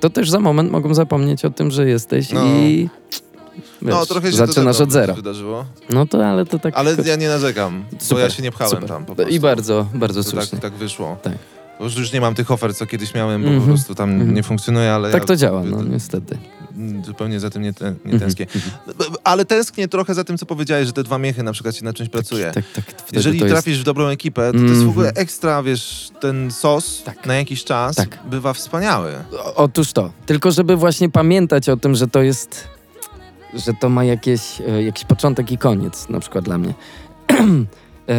to 0.00 0.10
też 0.10 0.30
za 0.30 0.40
moment 0.40 0.70
mogą 0.70 0.94
zapomnieć 0.94 1.44
o 1.44 1.50
tym, 1.50 1.70
że 1.70 1.88
jesteś 1.88 2.32
No. 2.32 2.46
i 2.46 2.88
wiesz, 3.56 3.94
No, 3.94 4.06
trochę 4.06 4.30
się 4.30 4.36
zaczynasz 4.36 4.80
od 4.80 4.92
zera. 4.92 5.14
wydarzyło. 5.14 5.64
No 5.90 6.06
to 6.06 6.26
ale 6.26 6.46
to 6.46 6.58
tak... 6.58 6.74
Ale 6.76 6.96
ja 7.04 7.16
nie 7.16 7.28
narzekam, 7.28 7.84
bo 7.92 7.98
Super, 8.04 8.24
ja 8.24 8.30
się 8.30 8.42
nie 8.42 8.52
pchałem 8.52 8.70
super. 8.70 8.88
tam 8.88 9.04
po 9.04 9.14
prostu. 9.14 9.34
I 9.34 9.40
bardzo, 9.40 9.86
bardzo 9.94 10.24
To 10.24 10.30
słusznie. 10.30 10.50
tak, 10.50 10.60
tak 10.60 10.72
wyszło. 10.78 11.16
Tak. 11.22 11.32
Bo 11.78 11.84
już- 11.84 11.96
już 11.96 12.12
nie 12.12 12.20
mam 12.20 12.34
tych 12.34 12.50
ofert, 12.50 12.76
co 12.76 12.86
kiedyś 12.86 13.14
miałem, 13.14 13.42
bo 13.42 13.48
Mhm. 13.48 13.62
po 13.66 13.74
prostu 13.74 13.94
tam 13.94 14.10
Mhm. 14.10 14.34
nie 14.34 14.42
funkcjonuje, 14.42 14.92
ale 14.92 15.10
Tak 15.10 15.22
ja 15.22 15.26
to 15.26 15.36
działa, 15.36 15.62
no 15.64 15.82
niestety. 15.82 16.38
mm, 16.76 17.04
Zupełnie 17.04 17.40
za 17.40 17.50
tym 17.50 17.62
nie, 17.62 17.72
te, 17.72 17.84
nie 17.84 17.90
Mhm, 18.12 18.20
tęsknię. 18.20 18.46
Ale 19.24 19.44
tęsknię 19.44 19.88
trochę 19.88 20.14
za 20.14 20.24
tym, 20.24 20.38
co 20.38 20.46
powiedziałeś, 20.46 20.86
że 20.86 20.92
te 20.92 21.02
dwa 21.02 21.18
miechy 21.18 21.42
na 21.42 21.52
przykład 21.52 21.76
się 21.76 21.84
na 21.84 21.92
czymś 21.92 22.08
pracuje. 22.08 22.50
Tak, 22.54 22.64
tak. 22.74 22.84
Jeżeli 23.12 23.38
jest- 23.38 23.50
trafisz 23.52 23.80
w 23.80 23.84
dobrą 23.84 24.06
ekipę, 24.06 24.46
to, 24.52 24.58
to 24.58 24.64
jest 24.64 24.68
w 24.68 24.72
Mhm. 24.74 24.88
ogóle 24.90 25.12
ekstra, 25.14 25.62
wiesz, 25.62 26.10
ten 26.20 26.50
sos 26.50 27.02
Tak. 27.04 27.26
na 27.26 27.34
jakiś 27.34 27.64
czas 27.64 27.96
Tak. 27.96 28.18
bywa 28.30 28.52
wspaniały. 28.52 29.12
O- 29.44 29.54
Otóż 29.54 29.92
to. 29.92 30.10
Tylko 30.26 30.50
żeby 30.50 30.76
właśnie 30.76 31.10
pamiętać 31.10 31.68
o 31.68 31.76
tym, 31.76 31.94
że 31.94 32.08
to 32.08 32.22
jest, 32.22 32.64
że 33.54 33.74
to 33.80 33.88
ma 33.88 34.04
jakieś, 34.04 34.60
e, 34.60 34.82
jakiś 34.82 35.04
początek 35.04 35.52
i 35.52 35.58
koniec, 35.58 36.08
na 36.08 36.20
przykład 36.20 36.44
dla 36.44 36.58
mnie. 36.58 36.74
e, 38.08 38.14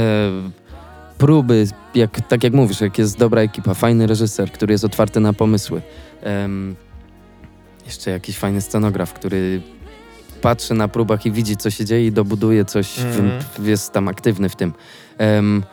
próby, 1.18 1.68
jak, 1.96 2.28
tak 2.28 2.44
jak 2.44 2.54
mówisz, 2.54 2.82
jak 2.82 2.98
jest 2.98 3.18
dobra 3.18 3.42
ekipa, 3.42 3.74
fajny 3.74 4.08
reżyser, 4.08 4.52
który 4.52 4.74
jest 4.74 4.84
otwarty 4.86 5.20
na 5.20 5.34
pomysły. 5.34 5.82
Em, 6.22 6.76
jeszcze 7.86 8.12
jakiś 8.12 8.38
fajny 8.38 8.62
scenograf, 8.62 9.14
który 9.14 9.62
patrzy 10.42 10.74
na 10.74 10.88
próbach 10.88 11.26
i 11.26 11.32
widzi, 11.32 11.58
co 11.58 11.70
się 11.70 11.86
dzieje 11.86 12.08
i 12.08 12.12
dobuduje 12.12 12.66
coś, 12.66 13.00
Mhm. 13.00 13.32
w, 13.60 13.66
jest 13.68 13.92
tam 13.92 14.08
aktywny 14.08 14.50
w 14.50 14.56
tym. 14.56 14.74
Em, 15.18 15.64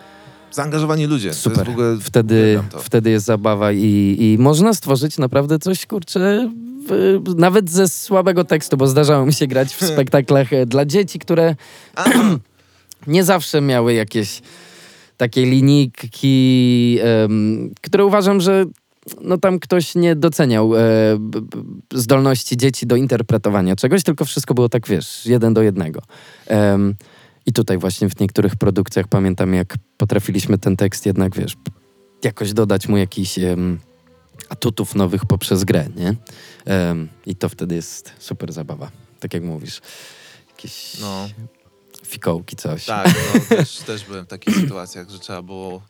Zaangażowani 0.53 1.07
ludzie. 1.07 1.35
Super. 1.35 1.70
Wtedy, 2.01 2.62
wtedy 2.81 3.11
jest 3.11 3.27
zabawa 3.27 3.73
i, 3.73 4.16
i 4.18 4.37
można 4.38 4.75
stworzyć 4.75 5.18
naprawdę 5.18 5.59
coś, 5.59 5.87
kurczę, 5.87 6.51
nawet 7.37 7.71
ze 7.71 7.88
słabego 7.88 8.45
tekstu, 8.45 8.77
bo 8.77 8.87
zdarzało 8.87 9.27
mi 9.27 9.33
się 9.33 9.47
grać 9.47 9.75
w 9.75 9.85
spektaklach 9.93 10.53
e, 10.53 10.66
dla 10.66 10.85
dzieci, 10.85 11.19
które 11.19 11.55
nie 13.07 13.25
zawsze 13.25 13.61
miały 13.61 13.95
jakieś 13.95 14.43
takie 15.16 15.47
linijki, 15.47 16.99
em, 17.03 17.71
które 17.83 18.05
uważam, 18.05 18.40
że 18.40 18.64
no 19.21 19.38
tam 19.38 19.59
ktoś 19.59 19.95
nie 19.95 20.16
doceniał 20.16 20.77
e, 20.77 20.79
b, 21.19 21.40
b, 21.40 21.62
zdolności 21.95 22.57
dzieci 22.57 22.87
do 22.87 22.97
interpretowania 22.97 23.77
czegoś, 23.77 24.03
tylko 24.03 24.25
wszystko 24.25 24.55
było 24.55 24.69
tak, 24.69 24.88
wiesz, 24.88 25.27
jeden 25.27 25.55
do 25.55 25.62
jednego. 25.62 26.03
Em, 26.47 26.95
I 27.47 27.53
tutaj 27.53 27.79
właśnie 27.79 28.11
w 28.11 28.21
niektórych 28.21 28.57
produkcjach 28.57 29.09
pamiętam, 29.09 29.55
jak 29.55 29.75
potrafiliśmy 29.97 30.59
ten 30.59 30.77
tekst 30.77 31.07
jednak, 31.07 31.37
wiesz, 31.37 31.57
jakoś 32.25 32.53
dodać 32.53 32.88
mu 32.88 32.97
jakiś 32.97 33.38
em, 33.38 33.79
atutów 34.51 34.95
nowych 34.95 35.25
poprzez 35.27 35.65
grę, 35.65 35.87
nie? 35.97 36.15
Em, 36.65 37.09
I 37.27 37.37
to 37.37 37.49
wtedy 37.49 37.75
jest 37.75 38.13
super 38.19 38.53
zabawa, 38.53 38.91
tak 39.21 39.35
jak 39.35 39.43
mówisz. 39.43 39.81
Jakieś 40.51 40.99
No, 41.01 41.29
fikołki, 42.07 42.57
coś. 42.57 42.85
tak, 42.85 43.07
no, 43.35 43.57
też, 43.57 43.77
też 43.87 44.05
byłem 44.05 44.25
w 44.25 44.29
takich 44.29 44.55
sytuacjach, 44.55 45.11
że 45.11 45.19
trzeba 45.19 45.43
było 45.43 45.83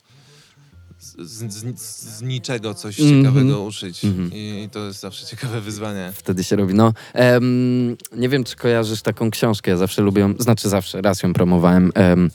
z, 0.99 1.31
z, 1.43 1.79
z 2.17 2.21
niczego 2.21 2.73
coś 2.73 2.99
Mhm. 2.99 3.19
ciekawego 3.23 3.61
uszyć. 3.63 4.05
Mhm. 4.05 4.31
I, 4.33 4.63
I 4.65 4.69
to 4.69 4.79
jest 4.85 4.99
zawsze 4.99 5.25
ciekawe 5.25 5.61
wyzwanie. 5.61 6.11
Wtedy 6.15 6.43
się 6.43 6.55
robi. 6.55 6.73
No, 6.73 6.93
em, 7.13 7.97
nie 8.15 8.29
wiem, 8.29 8.43
czy 8.43 8.55
kojarzysz 8.55 9.01
taką 9.01 9.31
książkę. 9.31 9.71
Ja 9.71 9.77
zawsze 9.77 10.01
lubię, 10.01 10.33
znaczy 10.39 10.69
zawsze, 10.69 11.01
raz 11.01 11.23
ją 11.23 11.33
promowałem. 11.33 11.91
Em, 11.95 12.31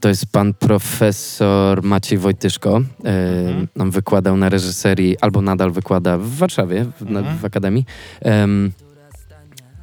to 0.00 0.08
jest 0.08 0.26
pan 0.26 0.54
profesor 0.54 1.82
Maciej 1.82 2.18
Wojtyszko. 2.18 2.76
Em, 2.76 2.86
Mhm. 3.04 3.68
Nam 3.76 3.90
wykładał 3.90 4.36
na 4.36 4.48
reżyserii, 4.48 5.18
albo 5.20 5.42
nadal 5.42 5.70
wykłada 5.72 6.18
w 6.18 6.28
Warszawie, 6.28 6.84
w, 7.00 7.02
Mhm. 7.02 7.38
w 7.38 7.44
Akademii. 7.44 7.84
Em, 8.20 8.72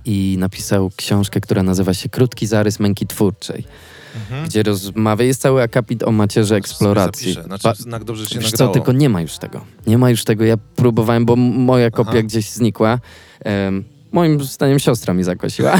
I 0.06 0.36
napisał 0.40 0.92
książkę, 0.96 1.42
która 1.42 1.64
nazywa 1.64 1.94
się 1.94 2.10
Krótki 2.10 2.48
zarys 2.48 2.80
męki 2.80 3.08
twórczej, 3.08 3.64
Mhm. 4.16 4.46
gdzie 4.46 4.64
rozmawia, 4.64 5.26
jest 5.26 5.42
cały 5.42 5.62
akapit 5.64 6.04
o 6.04 6.12
macierze 6.12 6.56
eksploracji. 6.56 7.34
Zapiszę. 7.34 7.58
Znaczy, 7.58 7.84
znak 7.84 8.04
dobrze 8.04 8.28
się 8.28 8.40
Wiesz 8.40 8.52
co, 8.52 8.68
tylko 8.68 8.92
nie 8.92 9.10
ma 9.10 9.22
już 9.22 9.38
tego. 9.38 9.62
Nie 9.88 9.98
ma 9.98 10.10
już 10.10 10.24
tego. 10.24 10.46
Ja 10.46 10.58
próbowałem, 10.58 11.26
bo 11.26 11.36
moja 11.36 11.92
kopia 11.92 12.12
Aha. 12.12 12.22
gdzieś 12.24 12.50
znikła. 12.50 13.00
Moim 14.12 14.44
zdaniem 14.44 14.80
siostra 14.80 15.14
mi 15.14 15.24
zakosiła. 15.24 15.80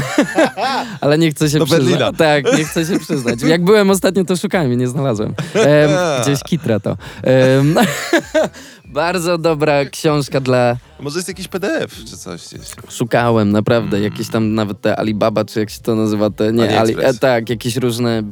Ale 1.00 1.18
nie 1.18 1.30
chcę 1.30 1.50
się 1.50 1.58
Do 1.58 1.64
przyznać. 1.64 1.84
Berlina. 1.84 2.12
Tak, 2.12 2.58
nie 2.58 2.64
chcę 2.64 2.86
się 2.86 2.98
przyznać. 2.98 3.42
Jak 3.42 3.64
byłem 3.64 3.90
ostatnio, 3.90 4.24
to 4.24 4.36
szukałem 4.36 4.72
i 4.72 4.76
nie 4.76 4.88
znalazłem. 4.88 5.34
Em, 5.54 5.90
gdzieś 6.22 6.42
kitra 6.42 6.80
to. 6.80 6.96
Em, 7.22 7.74
bardzo 8.92 9.38
dobra 9.38 9.84
książka 9.84 10.40
dla... 10.40 10.76
Może 11.00 11.18
jest 11.18 11.28
jakiś 11.28 11.48
PDF 11.48 12.04
czy 12.10 12.16
coś 12.16 12.48
gdzieś. 12.48 12.68
Szukałem 12.90 13.52
naprawdę, 13.52 14.00
jakieś 14.00 14.28
tam 14.28 14.54
nawet 14.54 14.80
te 14.80 14.96
Alibaba, 14.96 15.44
czy 15.44 15.60
jak 15.60 15.70
się 15.70 15.80
to 15.80 15.94
nazywa, 15.94 16.30
te... 16.30 16.52
Nie, 16.52 16.80
Ali, 16.80 16.94
e, 16.98 17.14
tak, 17.14 17.50
jakieś 17.50 17.76
różne 17.76 18.22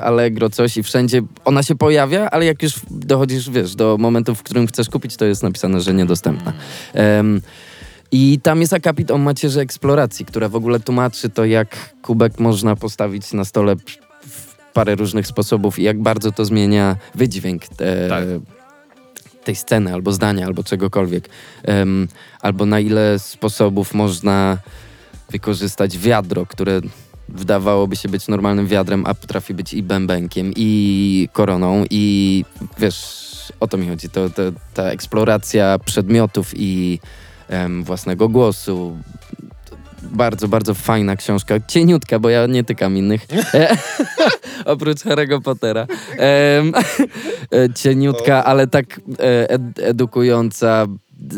Allegro, 0.00 0.50
coś 0.50 0.76
i 0.76 0.82
wszędzie 0.82 1.22
ona 1.44 1.62
się 1.62 1.74
pojawia, 1.74 2.30
ale 2.30 2.44
jak 2.44 2.62
już 2.62 2.72
dochodzisz, 2.90 3.50
wiesz, 3.50 3.74
do 3.74 3.96
momentu, 3.98 4.34
w 4.34 4.42
którym 4.42 4.66
chcesz 4.66 4.88
kupić, 4.88 5.16
to 5.16 5.24
jest 5.24 5.42
napisane, 5.42 5.80
że 5.80 5.94
niedostępna. 5.94 6.52
Em, 6.92 7.40
I 8.12 8.40
tam 8.42 8.60
jest 8.60 8.72
akapit 8.72 9.10
o 9.10 9.18
macierzy 9.18 9.60
eksploracji, 9.60 10.26
która 10.26 10.48
w 10.48 10.56
ogóle 10.56 10.80
tłumaczy 10.80 11.30
to, 11.30 11.44
jak 11.44 11.94
kubek 12.02 12.40
można 12.40 12.76
postawić 12.76 13.32
na 13.32 13.44
stole 13.44 13.76
w 14.26 14.72
parę 14.72 14.94
różnych 14.94 15.26
sposobów 15.26 15.78
i 15.78 15.82
jak 15.82 16.02
bardzo 16.02 16.32
to 16.32 16.44
zmienia 16.44 16.96
wydźwięk 17.14 17.68
te, 17.68 18.08
Tak. 18.08 18.24
tej 19.44 19.56
sceny, 19.56 19.94
albo 19.94 20.12
zdania, 20.12 20.46
albo 20.46 20.62
czegokolwiek. 20.64 21.28
Em, 21.62 22.08
albo 22.40 22.66
na 22.66 22.80
ile 22.80 23.18
sposobów 23.18 23.94
można 23.94 24.58
wykorzystać 25.30 25.98
wiadro, 25.98 26.46
które 26.46 26.80
wydawałoby 27.28 27.96
się 27.96 28.08
być 28.08 28.28
normalnym 28.28 28.66
wiadrem, 28.66 29.06
a 29.06 29.14
potrafi 29.14 29.54
być 29.54 29.74
i 29.74 29.82
bębenkiem, 29.82 30.52
i 30.56 31.28
koroną, 31.32 31.84
i 31.90 32.44
wiesz, 32.78 33.30
o 33.60 33.68
to 33.68 33.76
mi 33.76 33.88
chodzi. 33.88 34.08
To, 34.08 34.30
to, 34.30 34.42
ta 34.74 34.82
eksploracja 34.82 35.78
przedmiotów 35.84 36.52
i 36.56 37.00
em, 37.50 37.84
własnego 37.84 38.28
głosu. 38.28 38.96
Bardzo, 40.02 40.48
bardzo 40.48 40.74
fajna 40.74 41.16
książka. 41.16 41.54
Cieniutka, 41.68 42.18
bo 42.18 42.30
ja 42.30 42.46
nie 42.46 42.64
tykam 42.64 42.96
innych. 42.96 43.26
E, 43.54 43.76
Oprócz 44.72 44.98
Harry'ego 44.98 45.40
Pottera. 45.40 45.86
E, 47.52 47.74
cieniutka, 47.74 48.44
ale 48.44 48.66
tak 48.66 49.00
e, 49.18 49.50
ed, 49.50 49.62
edukująca. 49.78 50.86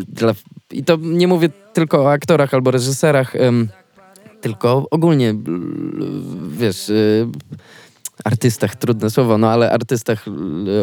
Dla, 0.08 0.34
I 0.70 0.84
to 0.84 0.96
nie 1.00 1.28
mówię 1.28 1.48
tylko 1.72 2.02
o 2.02 2.12
aktorach 2.12 2.54
albo 2.54 2.70
reżyserach, 2.70 3.34
tylko 4.40 4.86
ogólnie, 4.90 5.34
wiesz, 6.48 6.88
y, 6.88 7.26
artystach, 8.24 8.76
trudne 8.76 9.10
słowo, 9.10 9.38
no 9.38 9.50
ale 9.50 9.72
artystach, 9.72 10.24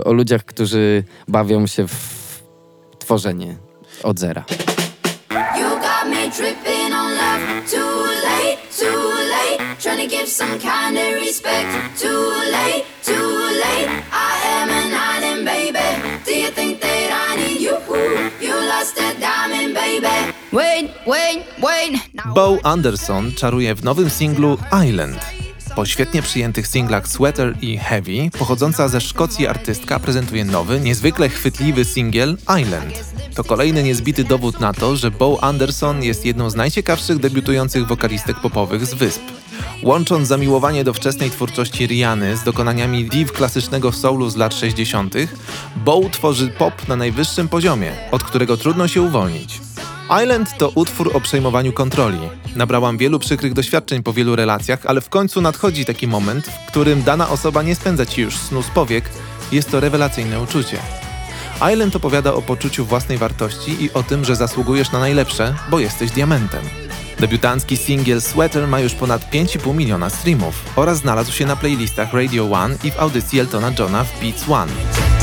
o 0.06 0.14
ludziach, 0.14 0.46
którzy 0.46 1.04
bawią 1.28 1.68
się 1.68 1.88
w 1.88 2.44
tworzenie 3.00 3.56
od 4.04 4.20
zera. 4.20 4.46
Some 10.30 10.60
kind 10.60 10.98
of 10.98 11.14
respect. 11.16 11.68
Too 11.98 12.22
late, 12.52 12.86
too 13.04 13.30
late. 13.64 13.90
I 14.12 14.32
am 14.58 14.70
an 14.70 14.94
island, 14.94 15.46
baby. 15.46 15.90
Do 16.26 16.32
you 16.32 16.52
think 16.52 16.80
that 16.82 17.30
I 17.30 17.36
need 17.36 17.62
you? 17.62 17.78
You 18.40 18.54
lost 18.54 18.98
a 18.98 19.20
diamond, 19.20 19.74
baby. 19.74 20.34
Wait, 20.52 20.92
wait, 21.08 21.44
wait. 21.62 22.00
Now 22.14 22.34
Bo 22.34 22.58
Anderson 22.64 23.32
czaruje 23.36 23.76
w 23.76 23.84
nowym 23.84 24.10
singlu 24.10 24.58
Island. 24.88 25.39
Po 25.80 25.86
świetnie 25.86 26.22
przyjętych 26.22 26.68
singlach 26.68 27.08
Sweater 27.08 27.58
i 27.62 27.78
Heavy, 27.78 28.30
pochodząca 28.40 28.88
ze 28.88 29.02
Szkocji 29.02 29.48
artystka 29.48 30.00
prezentuje 30.00 30.46
nowy, 30.46 30.80
niezwykle 30.80 31.30
chwytliwy 31.30 31.86
singiel 31.86 32.38
Island. 32.62 33.14
To 33.36 33.44
kolejny 33.44 33.84
niezbity 33.84 34.24
dowód 34.24 34.60
na 34.60 34.74
to, 34.74 34.96
że 34.96 35.12
Bo 35.12 35.44
Anderson 35.44 36.04
jest 36.04 36.26
jedną 36.26 36.50
z 36.50 36.56
najciekawszych 36.56 37.20
debiutujących 37.20 37.88
wokalistek 37.88 38.40
popowych 38.40 38.86
z 38.86 38.94
wysp. 38.94 39.22
Łącząc 39.84 40.28
zamiłowanie 40.28 40.84
do 40.84 40.94
wczesnej 40.94 41.32
twórczości 41.32 41.88
Riany 41.88 42.38
z 42.38 42.44
dokonaniami 42.44 43.06
div 43.06 43.34
klasycznego 43.34 43.92
soulu 43.92 44.30
z 44.30 44.36
lat 44.36 44.54
60., 44.54 45.16
Bow 45.76 46.12
tworzy 46.12 46.48
pop 46.48 46.88
na 46.88 46.96
najwyższym 46.96 47.48
poziomie, 47.48 47.92
od 48.12 48.24
którego 48.24 48.58
trudno 48.58 48.88
się 48.88 49.02
uwolnić. 49.02 49.62
Island 50.10 50.58
to 50.58 50.72
utwór 50.76 51.12
o 51.14 51.22
przejmowaniu 51.22 51.74
kontroli. 51.74 52.20
Nabrałam 52.56 52.98
wielu 52.98 53.20
przykrych 53.20 53.54
doświadczeń 53.54 54.04
po 54.04 54.14
wielu 54.14 54.36
relacjach, 54.36 54.86
ale 54.86 55.02
w 55.02 55.10
końcu 55.10 55.42
nadchodzi 55.42 55.86
taki 55.86 56.08
moment, 56.08 56.46
w 56.46 56.72
którym 56.72 57.04
dana 57.04 57.30
osoba 57.30 57.64
nie 57.64 57.76
spędza 57.76 58.06
ci 58.06 58.22
już 58.22 58.38
snu 58.38 58.64
z 58.64 58.68
powiek. 58.68 59.10
Jest 59.52 59.72
to 59.72 59.80
rewelacyjne 59.80 60.42
uczucie. 60.42 60.78
Island 61.74 61.96
opowiada 61.96 62.34
o 62.34 62.42
poczuciu 62.42 62.86
własnej 62.86 63.18
wartości 63.18 63.84
i 63.84 63.94
o 63.94 64.04
tym, 64.04 64.26
że 64.26 64.36
zasługujesz 64.36 64.92
na 64.92 65.00
najlepsze, 65.00 65.56
bo 65.72 65.80
jesteś 65.80 66.12
diamentem. 66.12 66.64
Debiutancki 67.20 67.78
singiel 67.78 68.22
Sweater 68.22 68.68
ma 68.68 68.80
już 68.80 68.94
ponad 68.94 69.32
5,5 69.32 69.76
miliona 69.76 70.10
streamów 70.10 70.64
oraz 70.76 70.98
znalazł 70.98 71.32
się 71.32 71.46
na 71.46 71.56
playlistach 71.56 72.14
Radio 72.14 72.52
One 72.52 72.76
i 72.84 72.92
w 72.92 73.00
audycji 73.00 73.40
Eltona 73.40 73.72
Johna 73.80 74.04
w 74.04 74.22
Beats 74.22 74.50
One. 74.50 75.19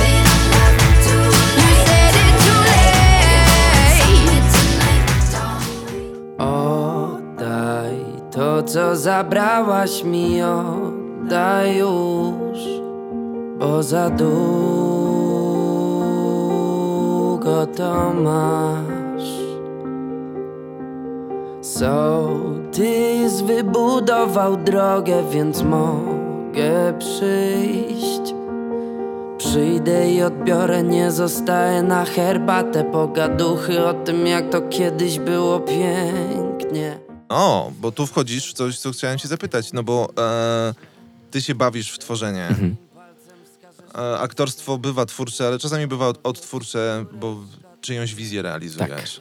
To, 8.36 8.62
co 8.62 8.96
zabrałaś 8.96 10.04
mi, 10.04 10.42
oddaj 10.42 11.76
już, 11.76 12.58
bo 13.58 13.82
za 13.82 14.10
długo 14.10 14.26
to 17.66 18.12
masz. 18.14 19.36
Sołtys 21.60 23.40
wybudował 23.40 24.56
drogę, 24.56 25.22
więc 25.30 25.62
mogę 25.62 26.98
przyjść. 26.98 28.34
Przyjdę 29.38 30.10
i 30.10 30.22
odbiorę, 30.22 30.82
nie 30.82 31.10
zostaję 31.10 31.82
na 31.82 32.04
herbatę 32.04 32.84
Pogaduchy 32.84 33.86
o 33.86 33.94
tym, 33.94 34.26
jak 34.26 34.48
to 34.48 34.60
kiedyś 34.60 35.18
było 35.18 35.60
pięknie 35.60 37.05
O, 37.36 37.72
bo 37.80 37.92
tu 37.92 38.06
wchodzisz 38.06 38.50
w 38.50 38.52
coś, 38.52 38.78
co 38.78 38.90
chciałem 38.92 39.18
cię 39.18 39.28
zapytać, 39.28 39.72
no 39.72 39.82
bo 39.82 40.08
e, 40.18 40.74
ty 41.30 41.42
się 41.42 41.54
bawisz 41.54 41.90
w 41.92 41.98
tworzenie. 41.98 42.48
E, 43.94 44.18
aktorstwo 44.18 44.78
bywa 44.78 45.06
twórcze, 45.06 45.46
ale 45.46 45.58
czasami 45.58 45.86
bywa 45.86 46.08
od- 46.08 46.20
odtwórcze, 46.22 47.04
bo 47.12 47.36
czyjąś 47.80 48.14
wizję 48.14 48.42
realizujesz. 48.42 49.20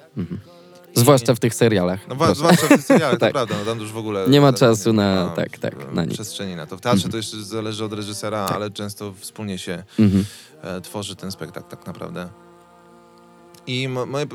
Zwłaszcza 0.95 1.35
w 1.35 1.39
tych 1.39 1.55
serialach. 1.55 1.99
No 2.07 2.35
zwłaszcza 2.35 2.65
w 2.65 2.69
tych 2.69 2.83
serialach, 2.83 3.13
to 3.19 3.19
Tak. 3.19 3.33
prawda, 3.33 3.55
no 3.59 3.65
tam 3.65 3.79
już 3.79 3.91
w 3.91 3.97
ogóle... 3.97 4.25
Nie 4.29 4.41
ma 4.41 4.53
czasu 4.53 4.89
nie 4.89 4.95
na- 4.95 5.25
ma, 5.25 5.29
tak, 5.31 5.57
tak, 5.57 5.93
na 5.93 6.05
nic. 6.05 6.13
Przestrzeni 6.13 6.55
na 6.55 6.65
to. 6.65 6.77
W 6.77 6.81
teatrze 6.81 7.09
to 7.09 7.17
jeszcze 7.17 7.43
zależy 7.43 7.85
od 7.85 7.93
reżysera, 7.93 8.45
Tak. 8.47 8.55
ale 8.55 8.71
często 8.71 9.13
wspólnie 9.19 9.57
się 9.57 9.83
Mhm. 9.99 10.25
e, 10.61 10.81
tworzy 10.81 11.15
ten 11.15 11.31
spektakl 11.31 11.69
tak 11.69 11.87
naprawdę. 11.87 12.29
I 13.67 13.87
mo- 13.87 14.05
moje, 14.05 14.25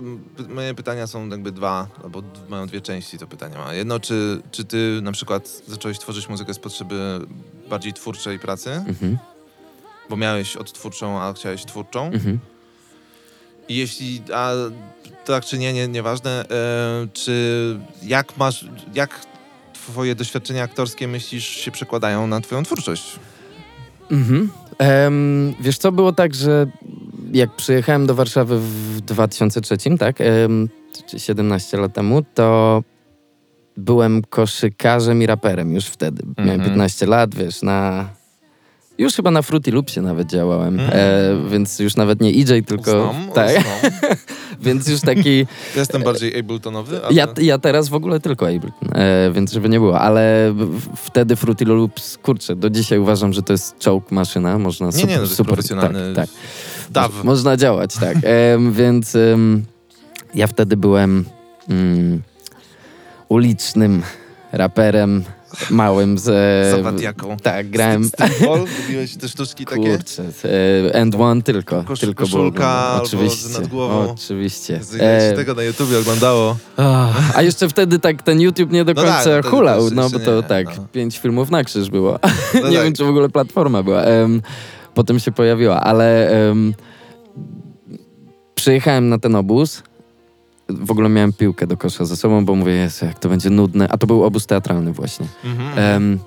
moje 0.48 0.74
pytania 0.74 1.06
są 1.06 1.28
jakby 1.28 1.52
dwa, 1.52 1.86
albo 2.04 2.22
mają 2.48 2.66
dwie 2.66 2.80
części 2.80 3.18
to 3.18 3.26
pytania. 3.26 3.74
Jedno, 3.74 4.00
czy, 4.00 4.42
czy 4.50 4.64
ty 4.64 5.00
na 5.02 5.12
przykład 5.12 5.62
zacząłeś 5.66 5.98
tworzyć 5.98 6.28
muzykę 6.28 6.54
z 6.54 6.58
potrzeby 6.58 7.20
bardziej 7.70 7.92
twórczej 7.92 8.38
pracy, 8.38 8.70
Mhm. 8.70 9.18
bo 10.10 10.16
miałeś 10.16 10.56
odtwórczą, 10.56 11.20
a 11.22 11.32
chciałeś 11.32 11.64
twórczą? 11.64 12.06
Mhm. 12.06 12.38
I 13.68 13.76
jeśli, 13.76 14.22
a 14.34 14.52
tak 15.24 15.44
czy 15.44 15.58
nie, 15.58 15.72
nie 15.72 15.88
nieważne, 15.88 16.44
e, 16.50 17.06
czy 17.12 17.78
jak 18.02 18.36
masz, 18.36 18.64
jak 18.94 19.26
twoje 19.74 20.14
doświadczenia 20.14 20.62
aktorskie 20.62 21.08
myślisz 21.08 21.44
się 21.48 21.70
przekładają 21.70 22.26
na 22.26 22.40
twoją 22.40 22.62
twórczość? 22.62 23.04
Mhm. 24.10 24.50
Em, 24.78 25.54
wiesz 25.60 25.78
co, 25.78 25.92
było 25.92 26.12
tak, 26.12 26.34
że 26.34 26.66
jak 27.32 27.56
przyjechałem 27.56 28.06
do 28.06 28.14
Warszawy 28.14 28.58
w 28.60 29.00
2003, 29.00 29.76
tak, 29.98 30.20
em, 30.20 30.68
czy 31.06 31.20
17 31.20 31.78
lat 31.78 31.94
temu, 31.94 32.22
to 32.34 32.82
byłem 33.76 34.22
koszykarzem 34.22 35.22
i 35.22 35.26
raperem 35.26 35.74
już 35.74 35.86
wtedy. 35.86 36.22
Miałem 36.38 36.52
Mhm. 36.60 36.70
15 36.70 37.06
lat, 37.06 37.34
wiesz, 37.34 37.62
na... 37.62 38.08
Już 39.00 39.14
chyba 39.14 39.30
na 39.30 39.42
Fruity 39.42 39.72
Loopsie 39.72 40.00
nawet 40.00 40.28
działałem, 40.28 40.80
Mhm. 40.80 40.90
e, 41.46 41.50
więc 41.50 41.78
już 41.78 41.96
nawet 41.96 42.20
nie 42.20 42.28
EJ, 42.30 42.62
tylko... 42.66 42.90
Znam, 42.90 43.28
tak, 43.34 43.50
znam. 43.50 43.92
więc 44.66 44.88
już 44.88 45.00
taki... 45.00 45.46
Jestem 45.76 46.02
bardziej 46.02 46.38
Abletonowy, 46.40 47.04
ale... 47.04 47.14
Ja, 47.14 47.26
ja 47.40 47.58
teraz 47.58 47.88
w 47.88 47.94
ogóle 47.94 48.20
tylko 48.20 48.46
Ableton, 48.48 48.88
e, 48.94 49.30
więc 49.32 49.52
żeby 49.52 49.68
nie 49.68 49.78
było, 49.80 50.00
ale 50.00 50.54
wtedy 50.96 51.36
Fruity 51.36 51.64
Loops, 51.64 52.18
kurczę, 52.22 52.56
do 52.56 52.70
dzisiaj 52.70 52.98
uważam, 52.98 53.32
że 53.32 53.42
to 53.42 53.52
jest 53.52 53.78
czołg 53.78 54.10
maszyna, 54.10 54.58
można 54.58 54.86
Nie, 54.86 54.92
super, 54.92 55.08
nie, 55.08 55.14
no, 55.14 55.18
to 55.18 55.24
jest 55.24 55.36
super, 55.36 55.54
profesjonalny 55.54 56.14
tak, 56.14 56.28
tak. 56.92 57.12
Mo- 57.14 57.24
Można 57.24 57.56
działać, 57.56 57.94
tak. 57.94 58.16
Em, 58.24 58.72
więc 58.72 59.16
ja 60.34 60.46
wtedy 60.46 60.76
byłem 60.76 61.24
mm, 61.68 62.22
ulicznym 63.28 64.02
raperem, 64.52 65.24
małym 65.70 66.18
z... 66.18 66.24
Zawadiaką. 66.76 67.36
Tak, 67.36 67.70
grałem... 67.70 68.04
Streetball? 68.04 68.64
Lubiłeś 68.82 69.16
te 69.16 69.28
sztuczki 69.28 69.64
takie? 69.66 69.96
Kurczę, 69.96 70.24
e, 70.92 71.00
and 71.00 71.14
one 71.14 71.42
tylko. 71.42 71.82
Kosz- 71.82 72.00
tylko 72.00 72.24
koszulka 72.24 72.68
albo 72.68 73.04
oczywiście, 73.04 73.48
nad 73.58 73.66
głową. 73.68 74.10
Oczywiście. 74.14 74.80
Z- 74.82 74.96
E, 75.00 75.32
tego 75.36 75.54
na 75.54 75.62
YouTubie 75.62 75.98
oglądało. 75.98 76.56
A 77.34 77.42
jeszcze 77.42 77.68
wtedy 77.68 77.98
tak 77.98 78.22
ten 78.22 78.40
YouTube 78.40 78.72
nie 78.72 78.84
do 78.84 78.92
No 78.94 79.02
końca 79.02 79.24
tak, 79.24 79.46
hulał, 79.46 79.90
no 79.92 80.10
bo 80.10 80.18
to 80.18 80.36
nie, 80.36 80.42
tak, 80.42 80.76
no. 80.76 80.86
pięć 80.92 81.18
filmów 81.18 81.50
na 81.50 81.64
krzyż 81.64 81.90
było. 81.90 82.18
No 82.62 82.68
nie 82.68 82.76
tak. 82.76 82.84
wiem, 82.84 82.92
czy 82.94 83.04
w 83.04 83.08
ogóle 83.08 83.28
platforma 83.28 83.82
była. 83.82 84.02
Em, 84.02 84.42
potem 84.94 85.18
się 85.20 85.32
pojawiła, 85.32 85.80
ale 85.80 86.30
em, 86.48 86.74
przyjechałem 88.54 89.08
na 89.08 89.18
ten 89.18 89.34
obóz. 89.36 89.82
W 90.72 90.90
ogóle 90.90 91.08
miałem 91.08 91.32
piłkę 91.32 91.66
do 91.66 91.76
kosza 91.76 92.04
ze 92.04 92.16
sobą, 92.16 92.44
bo 92.44 92.54
mówię, 92.54 92.72
Jezu, 92.72 93.06
jak 93.06 93.18
to 93.18 93.28
będzie 93.28 93.50
nudne. 93.50 93.88
A 93.88 93.98
to 93.98 94.06
był 94.06 94.24
obóz 94.24 94.46
teatralny 94.46 94.92
właśnie. 94.92 95.26
Mhm. 95.44 95.78
Em, 95.78 96.18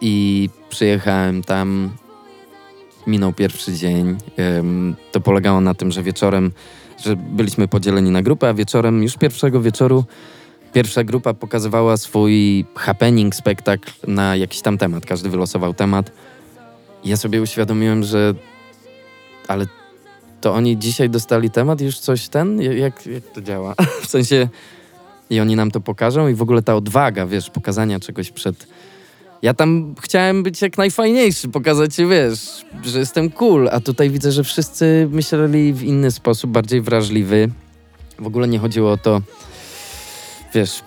I 0.00 0.48
przyjechałem 0.68 1.42
tam, 1.42 1.90
minął 3.06 3.32
pierwszy 3.32 3.72
dzień. 3.72 4.16
Em, 4.36 4.96
to 5.12 5.20
polegało 5.20 5.60
na 5.60 5.74
tym, 5.74 5.92
że 5.92 6.02
wieczorem, 6.02 6.52
że 7.04 7.16
byliśmy 7.16 7.68
podzieleni 7.68 8.10
na 8.10 8.22
grupy, 8.22 8.46
a 8.46 8.54
wieczorem, 8.54 9.02
już 9.02 9.16
pierwszego 9.16 9.60
wieczoru, 9.60 10.04
pierwsza 10.72 11.04
grupa 11.04 11.34
pokazywała 11.34 11.96
swój 11.96 12.64
happening, 12.74 13.34
spektakl 13.34 13.92
na 14.06 14.36
jakiś 14.36 14.60
tam 14.60 14.78
temat. 14.78 15.06
Każdy 15.06 15.28
wylosował 15.28 15.74
temat. 15.74 16.12
I 17.04 17.08
ja 17.08 17.16
sobie 17.16 17.42
uświadomiłem, 17.42 18.04
że 18.04 18.34
ale 19.48 19.66
to 20.40 20.54
oni 20.54 20.78
dzisiaj 20.78 21.10
dostali 21.10 21.50
temat 21.50 21.80
już 21.80 21.98
coś 21.98 22.28
ten? 22.28 22.62
Jak, 22.62 23.06
jak 23.06 23.24
to 23.34 23.42
działa? 23.42 23.74
w 24.02 24.06
sensie 24.06 24.48
i 25.30 25.40
oni 25.40 25.56
nam 25.56 25.70
to 25.70 25.80
pokażą 25.80 26.28
i 26.28 26.34
w 26.34 26.42
ogóle 26.42 26.62
ta 26.62 26.74
odwaga, 26.74 27.26
wiesz, 27.26 27.50
pokazania 27.50 28.00
czegoś 28.00 28.30
przed... 28.30 28.66
Ja 29.42 29.54
tam 29.54 29.94
chciałem 30.00 30.42
być 30.42 30.62
jak 30.62 30.78
najfajniejszy, 30.78 31.48
pokazać 31.48 31.96
wiesz, 31.96 32.64
że 32.84 32.98
jestem 32.98 33.30
cool, 33.30 33.68
a 33.72 33.80
tutaj 33.80 34.10
widzę, 34.10 34.32
że 34.32 34.44
wszyscy 34.44 35.08
myśleli 35.10 35.72
w 35.72 35.82
inny 35.82 36.10
sposób, 36.10 36.50
bardziej 36.50 36.80
wrażliwy. 36.80 37.50
W 38.18 38.26
ogóle 38.26 38.48
nie 38.48 38.58
chodziło 38.58 38.92
o 38.92 38.96
to, 38.96 39.20
wiesz, 40.54 40.80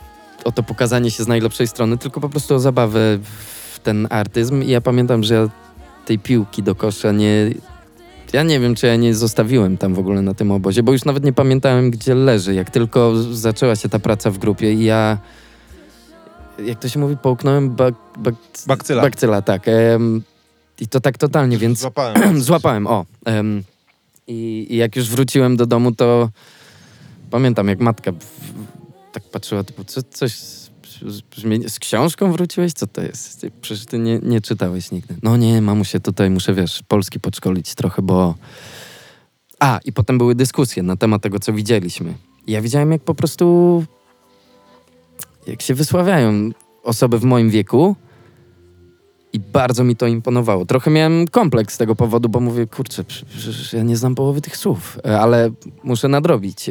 o 0.44 0.52
to 0.52 0.64
pokazanie 0.64 1.12
się 1.12 1.24
z 1.24 1.28
najlepszej 1.28 1.68
strony, 1.68 1.98
tylko 1.98 2.22
po 2.22 2.30
prostu 2.30 2.56
o 2.56 2.60
zabawę 2.60 3.00
w 3.74 3.80
ten 3.80 4.08
artyzm. 4.10 4.64
I 4.64 4.70
ja 4.70 4.82
pamiętam, 4.82 5.24
że 5.24 5.34
ja 5.34 5.50
tej 6.06 6.20
piłki 6.20 6.64
do 6.64 6.76
kosza 6.76 7.12
nie... 7.12 7.52
Ja 8.34 8.44
nie 8.44 8.60
wiem, 8.60 8.76
czy 8.76 8.88
ja 8.88 8.96
nie 8.96 9.16
zostawiłem 9.16 9.78
tam 9.78 9.94
w 9.94 10.00
ogóle 10.00 10.22
na 10.22 10.34
tym 10.34 10.52
obozie, 10.52 10.84
bo 10.84 10.92
już 10.92 11.06
nawet 11.06 11.24
nie 11.24 11.34
pamiętałem, 11.34 11.92
gdzie 11.92 12.16
leży. 12.16 12.54
Jak 12.54 12.70
tylko 12.70 13.24
zaczęła 13.24 13.76
się 13.76 13.90
ta 13.90 14.00
praca 14.00 14.32
w 14.32 14.38
grupie 14.38 14.74
i 14.74 14.84
ja, 14.84 15.18
jak 16.66 16.80
to 16.80 16.90
się 16.90 17.00
mówi, 17.00 17.18
połknąłem 17.18 17.70
bak, 17.70 17.96
bak, 18.18 18.36
Bakcyla. 18.68 19.02
bakcyla, 19.02 19.42
tak. 19.42 19.68
Em, 19.68 20.22
I 20.80 20.88
to 20.88 21.00
tak 21.00 21.18
totalnie, 21.18 21.58
więc 21.58 21.80
Złapałem. 21.80 22.42
złapałem, 22.42 22.88
o. 22.88 23.06
Em, 23.26 23.64
i, 24.28 24.68
I 24.70 24.78
jak 24.78 24.96
już 24.96 25.10
wróciłem 25.10 25.58
do 25.58 25.66
domu, 25.66 25.92
to 25.92 26.30
pamiętam, 27.32 27.68
jak 27.68 27.80
matka 27.80 28.12
tak 29.12 29.24
patrzyła, 29.24 29.64
typu, 29.64 29.84
co, 29.84 30.04
coś 30.04 30.34
z, 31.08 31.72
z, 31.72 31.80
książką 31.80 32.32
wróciłeś? 32.32 32.74
Co 32.74 32.88
to 32.88 33.02
jest? 33.02 33.46
Przecież 33.62 33.86
ty 33.86 34.00
nie, 34.00 34.20
nie 34.24 34.42
czytałeś 34.42 34.92
nigdy. 34.92 35.16
No 35.24 35.38
nie, 35.38 35.62
mamusie, 35.62 36.00
tutaj 36.00 36.30
muszę, 36.30 36.54
wiesz, 36.54 36.84
polski 36.88 37.20
podszkolić 37.20 37.76
trochę, 37.76 38.02
bo... 38.02 38.36
A, 39.60 39.80
i 39.86 39.94
potem 39.94 40.18
były 40.18 40.36
dyskusje 40.36 40.84
na 40.84 40.96
temat 40.96 41.22
tego, 41.22 41.40
co 41.40 41.54
widzieliśmy. 41.54 42.14
Ja 42.48 42.62
widziałem, 42.62 42.92
jak 42.92 43.02
po 43.02 43.16
prostu... 43.16 43.86
Jak 45.48 45.62
się 45.62 45.74
wysławiają 45.74 46.50
osoby 46.84 47.20
w 47.20 47.24
moim 47.24 47.50
wieku, 47.50 47.96
i 49.34 49.40
bardzo 49.40 49.84
mi 49.84 49.96
to 49.96 50.08
imponowało. 50.08 50.66
Trochę 50.66 50.92
miałem 50.92 51.28
kompleks 51.28 51.74
z 51.74 51.78
tego 51.78 51.96
powodu, 51.96 52.30
bo 52.30 52.40
mówię, 52.40 52.68
kurczę, 52.68 53.04
przecież 53.04 53.74
ja 53.74 53.84
nie 53.84 53.98
znam 53.98 54.16
połowy 54.16 54.42
tych 54.42 54.58
słów, 54.58 55.00
e, 55.06 55.20
ale 55.20 55.52
muszę 55.84 56.08
nadrobić. 56.08 56.70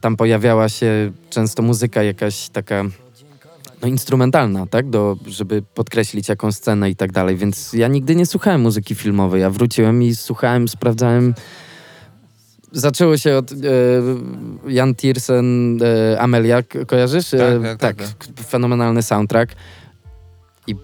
Tam 0.00 0.16
pojawiała 0.16 0.68
się 0.68 1.12
często 1.30 1.62
muzyka 1.62 2.02
jakaś 2.02 2.48
taka 2.48 2.84
no, 3.82 3.88
instrumentalna, 3.88 4.66
tak? 4.66 4.90
Do, 4.90 5.16
żeby 5.26 5.62
podkreślić 5.74 6.28
jakąś 6.28 6.54
scenę 6.54 6.90
i 6.90 6.96
tak 6.96 7.12
dalej. 7.12 7.36
Więc 7.36 7.72
ja 7.72 7.88
nigdy 7.88 8.16
nie 8.16 8.26
słuchałem 8.26 8.60
muzyki 8.60 8.94
filmowej. 8.94 9.40
Ja 9.40 9.50
wróciłem 9.50 10.02
i 10.02 10.14
słuchałem, 10.14 10.68
sprawdzałem 10.68 11.34
zaczęło 12.72 13.16
się 13.16 13.36
od 13.36 13.52
e, 13.52 13.54
Jan 14.68 14.94
Tiersen, 14.94 15.78
e, 15.82 16.20
Amelia, 16.20 16.62
ko- 16.62 16.86
kojarzysz? 16.86 17.34
E, 17.34 17.60
Tak, 17.62 17.78
tak, 17.78 17.96
tak, 17.96 18.18
k- 18.18 18.42
fenomenalny 18.44 19.02
soundtrack. 19.02 19.54
I 20.66 20.74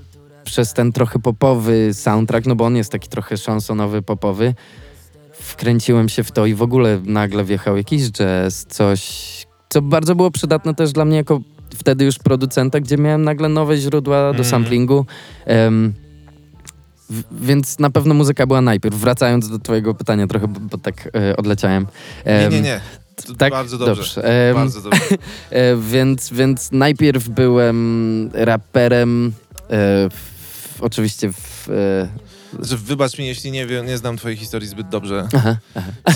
przez 0.45 0.73
ten 0.73 0.93
trochę 0.93 1.19
popowy 1.19 1.95
soundtrack, 1.95 2.47
no 2.47 2.55
bo 2.57 2.65
on 2.65 2.77
jest 2.77 2.93
taki 2.93 3.09
trochę 3.09 3.37
chansonowy, 3.47 4.03
popowy, 4.03 4.55
wkręciłem 5.45 6.09
się 6.09 6.25
w 6.25 6.33
to 6.33 6.47
i 6.47 6.55
w 6.55 6.63
ogóle 6.63 7.01
nagle 7.05 7.45
wjechał 7.45 7.77
jakiś 7.77 8.11
jazz, 8.11 8.67
coś, 8.69 9.03
co 9.69 9.83
bardzo 9.83 10.15
było 10.15 10.31
przydatne 10.31 10.75
też 10.75 10.93
dla 10.93 11.05
mnie 11.05 11.17
jako 11.17 11.41
wtedy 11.77 12.05
już 12.05 12.19
producenta, 12.19 12.81
gdzie 12.81 12.97
miałem 12.97 13.25
nagle 13.25 13.49
nowe 13.49 13.77
źródła 13.77 14.17
do 14.23 14.29
Mhm. 14.29 14.45
samplingu. 14.45 15.07
Em, 15.45 15.95
w- 17.11 17.47
więc 17.47 17.79
na 17.79 17.91
pewno 17.91 18.15
muzyka 18.15 18.47
była 18.47 18.61
najpierw. 18.61 18.97
Wracając 18.97 19.49
do 19.49 19.59
twojego 19.59 19.95
pytania 19.95 20.27
trochę, 20.27 20.49
bo, 20.49 20.61
bo 20.61 20.79
tak 20.79 21.09
e, 21.17 21.37
odleciałem. 21.37 21.87
Nie, 22.27 22.49
nie, 22.49 22.61
nie. 22.61 22.81
To 23.27 23.35
Tak? 23.35 23.53
Bardzo 23.53 23.79
dobrze. 23.79 23.95
Dobrze. 23.95 24.53
Bardzo 24.55 24.81
dobrze. 24.81 25.01
E, 25.51 25.77
więc, 25.77 26.31
więc 26.33 26.73
najpierw 26.73 27.29
byłem 27.29 28.31
raperem, 28.33 29.33
e, 29.61 29.71
w, 30.11 30.77
oczywiście 30.81 31.33
w... 31.33 31.69
Że 32.61 32.77
wybacz 32.77 33.19
mi, 33.19 33.27
jeśli 33.27 33.51
nie 33.51 33.67
wiem, 33.67 33.87
nie 33.87 33.99
znam 33.99 34.17
twojej 34.17 34.37
historii 34.39 34.69
zbyt 34.69 34.89
dobrze. 34.89 35.29
aha, 35.35 35.57
aha. 35.75 35.91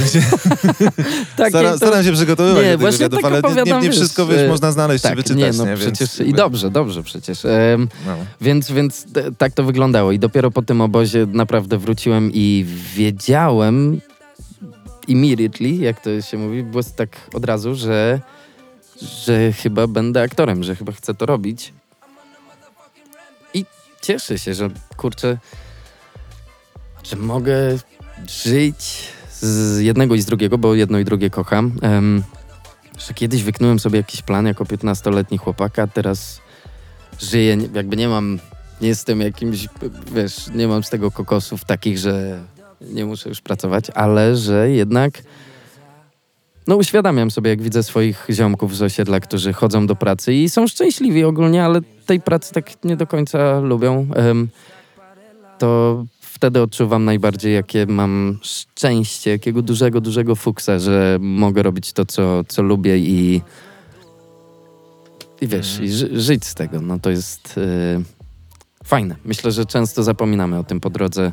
Tak, 1.37 1.49
Staram, 1.49 1.73
to- 1.73 1.77
staram 1.87 2.05
się 2.05 2.13
przygotowywać 2.13 2.65
Nie, 2.65 2.79
do 2.79 2.87
tych 2.87 2.93
wywiadów, 2.93 3.23
tak 3.23 3.33
ale 3.33 3.65
nie, 3.65 3.73
nie, 3.73 3.81
nie 3.81 3.93
wszystko 3.93 4.27
wiesz, 4.27 4.41
e, 4.41 4.49
można 4.49 4.73
znaleźć 4.73 5.03
czy 5.03 5.09
tak, 5.09 5.17
wyczytać, 5.17 5.39
nie, 5.39 5.53
no 5.53 5.67
nie? 5.67 5.77
przecież 5.77 6.19
Więc 6.19 6.31
i 6.31 6.33
dobrze, 6.33 6.71
dobrze 6.71 7.03
przecież. 7.03 7.39
No. 8.07 8.17
Więc, 8.41 8.71
więc 8.73 9.07
tak 9.39 9.53
to 9.53 9.65
wyglądało. 9.65 10.13
I 10.13 10.19
dopiero 10.19 10.51
po 10.51 10.63
tym 10.63 10.81
obozie 10.81 11.27
naprawdę 11.33 11.79
wróciłem 11.79 12.31
i 12.35 12.67
wiedziałem 12.95 14.01
immediately, 15.09 15.69
jak 15.69 16.01
to 16.01 16.23
się 16.23 16.39
mówi, 16.39 16.63
było 16.63 16.83
tak 16.97 17.09
od 17.35 17.45
razu, 17.45 17.75
że, 17.75 18.21
że 19.25 19.53
chyba 19.53 19.87
będę 19.87 20.23
aktorem, 20.23 20.65
że 20.65 20.77
chyba 20.77 20.93
chcę 20.93 21.15
to 21.15 21.27
robić. 21.27 21.73
I 23.55 23.65
cieszę 24.03 24.39
się, 24.39 24.55
że 24.55 24.71
kurczę, 24.97 25.39
że 27.11 27.17
mogę 27.17 27.55
żyć 28.45 29.09
z 29.41 29.81
jednego 29.81 30.15
i 30.15 30.21
z 30.21 30.27
drugiego, 30.27 30.59
bo 30.59 30.75
jedno 30.75 30.99
i 30.99 31.05
drugie 31.05 31.31
kocham. 31.31 31.73
Em, 31.83 32.23
że 32.99 33.15
kiedyś 33.15 33.43
wyknąłem 33.43 33.79
sobie 33.79 33.97
jakiś 33.97 34.23
plan 34.23 34.47
jako 34.47 34.65
15-letni 34.65 35.39
chłopak, 35.39 35.79
a 35.79 35.87
teraz 35.87 36.41
żyję, 37.21 37.59
jakby 37.75 37.97
nie 37.97 38.09
mam, 38.09 38.39
nie 38.81 38.89
jestem 38.89 39.21
jakimś, 39.21 39.69
wiesz, 40.15 40.47
nie 40.55 40.69
mam 40.69 40.83
z 40.83 40.91
tego 40.91 41.11
kokosów 41.11 41.65
takich, 41.65 41.99
że 41.99 42.45
nie 42.81 43.05
muszę 43.07 43.29
już 43.29 43.41
pracować, 43.41 43.91
ale 43.95 44.37
że 44.37 44.71
jednak 44.71 45.23
no 46.67 46.77
uświadamiam 46.77 47.31
sobie, 47.31 47.51
jak 47.51 47.63
widzę 47.63 47.83
swoich 47.83 48.27
ziomków 48.31 48.77
z 48.77 48.83
osiedla, 48.83 49.21
którzy 49.21 49.53
chodzą 49.53 49.87
do 49.87 49.97
pracy 49.97 50.35
i 50.35 50.49
są 50.49 50.67
szczęśliwi 50.67 51.25
ogólnie, 51.25 51.65
ale 51.65 51.81
tej 52.07 52.21
pracy 52.21 52.55
tak 52.55 52.85
nie 52.85 52.97
do 52.97 53.07
końca 53.07 53.61
lubią, 53.61 54.07
to 55.59 56.05
wtedy 56.39 56.63
odczuwam 56.63 57.05
najbardziej, 57.05 57.55
jakie 57.55 57.87
mam 57.87 58.39
szczęście, 58.43 59.31
jakiego 59.31 59.63
dużego, 59.63 60.01
dużego 60.01 60.35
fuksa, 60.37 60.79
że 60.79 61.19
mogę 61.21 61.63
robić 61.63 61.93
to, 61.93 62.05
co, 62.05 62.45
co 62.49 62.63
lubię 62.63 62.99
i 62.99 63.43
i 65.41 65.47
wiesz, 65.47 65.81
i 65.81 65.93
ży, 65.93 66.21
żyć 66.21 66.45
z 66.47 66.55
tego, 66.55 66.81
no 66.81 66.99
to 66.99 67.11
jest 67.11 67.59
e, 67.59 68.03
fajne. 68.85 69.17
Myślę, 69.25 69.53
że 69.53 69.67
często 69.67 70.03
zapominamy 70.03 70.59
o 70.59 70.65
tym 70.65 70.81
po 70.81 70.91
drodze, 70.91 71.33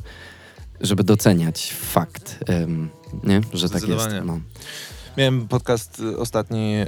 żeby 0.82 1.03
doceniać 1.03 1.74
fakt, 1.74 2.39
em, 2.47 2.89
nie? 3.24 3.41
że 3.53 3.70
tak 3.70 3.88
jest. 3.88 4.08
No. 4.26 4.39
Miałem 5.18 5.47
podcast 5.47 6.01
ostatni 6.18 6.74
e, 6.76 6.86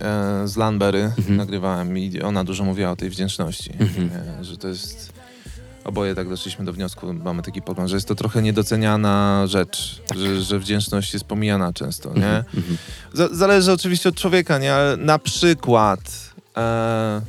z 0.47 0.57
Lanbery, 0.57 1.03
Mhm. 1.17 1.35
nagrywałem 1.37 1.97
i 1.97 2.21
ona 2.21 2.43
dużo 2.43 2.63
mówiła 2.63 2.91
o 2.91 2.95
tej 2.95 3.09
wdzięczności, 3.09 3.71
Mhm. 3.79 4.09
e, 4.39 4.43
że 4.43 4.57
to 4.57 4.67
jest... 4.67 5.16
Oboje 5.87 6.15
tak 6.15 6.29
doszliśmy 6.29 6.65
do 6.65 6.73
wniosku, 6.73 7.13
mamy 7.13 7.41
taki 7.43 7.61
pogląd, 7.61 7.89
że 7.89 7.95
jest 7.97 8.07
to 8.07 8.15
trochę 8.15 8.41
niedoceniana 8.41 9.43
rzecz, 9.47 10.01
że, 10.15 10.41
że 10.41 10.59
wdzięczność 10.59 11.13
jest 11.13 11.25
pomijana 11.25 11.73
często, 11.73 12.09
nie? 12.13 12.21
Tak. 12.21 12.55
Mhm, 12.55 12.57
mhm. 12.57 12.77
Z- 13.13 13.37
zależy 13.37 13.71
oczywiście 13.71 14.09
od 14.09 14.15
człowieka, 14.15 14.57
nie? 14.57 14.73
Ale 14.73 14.97
na 14.97 15.19
przykład. 15.19 15.99
E, 16.57 17.21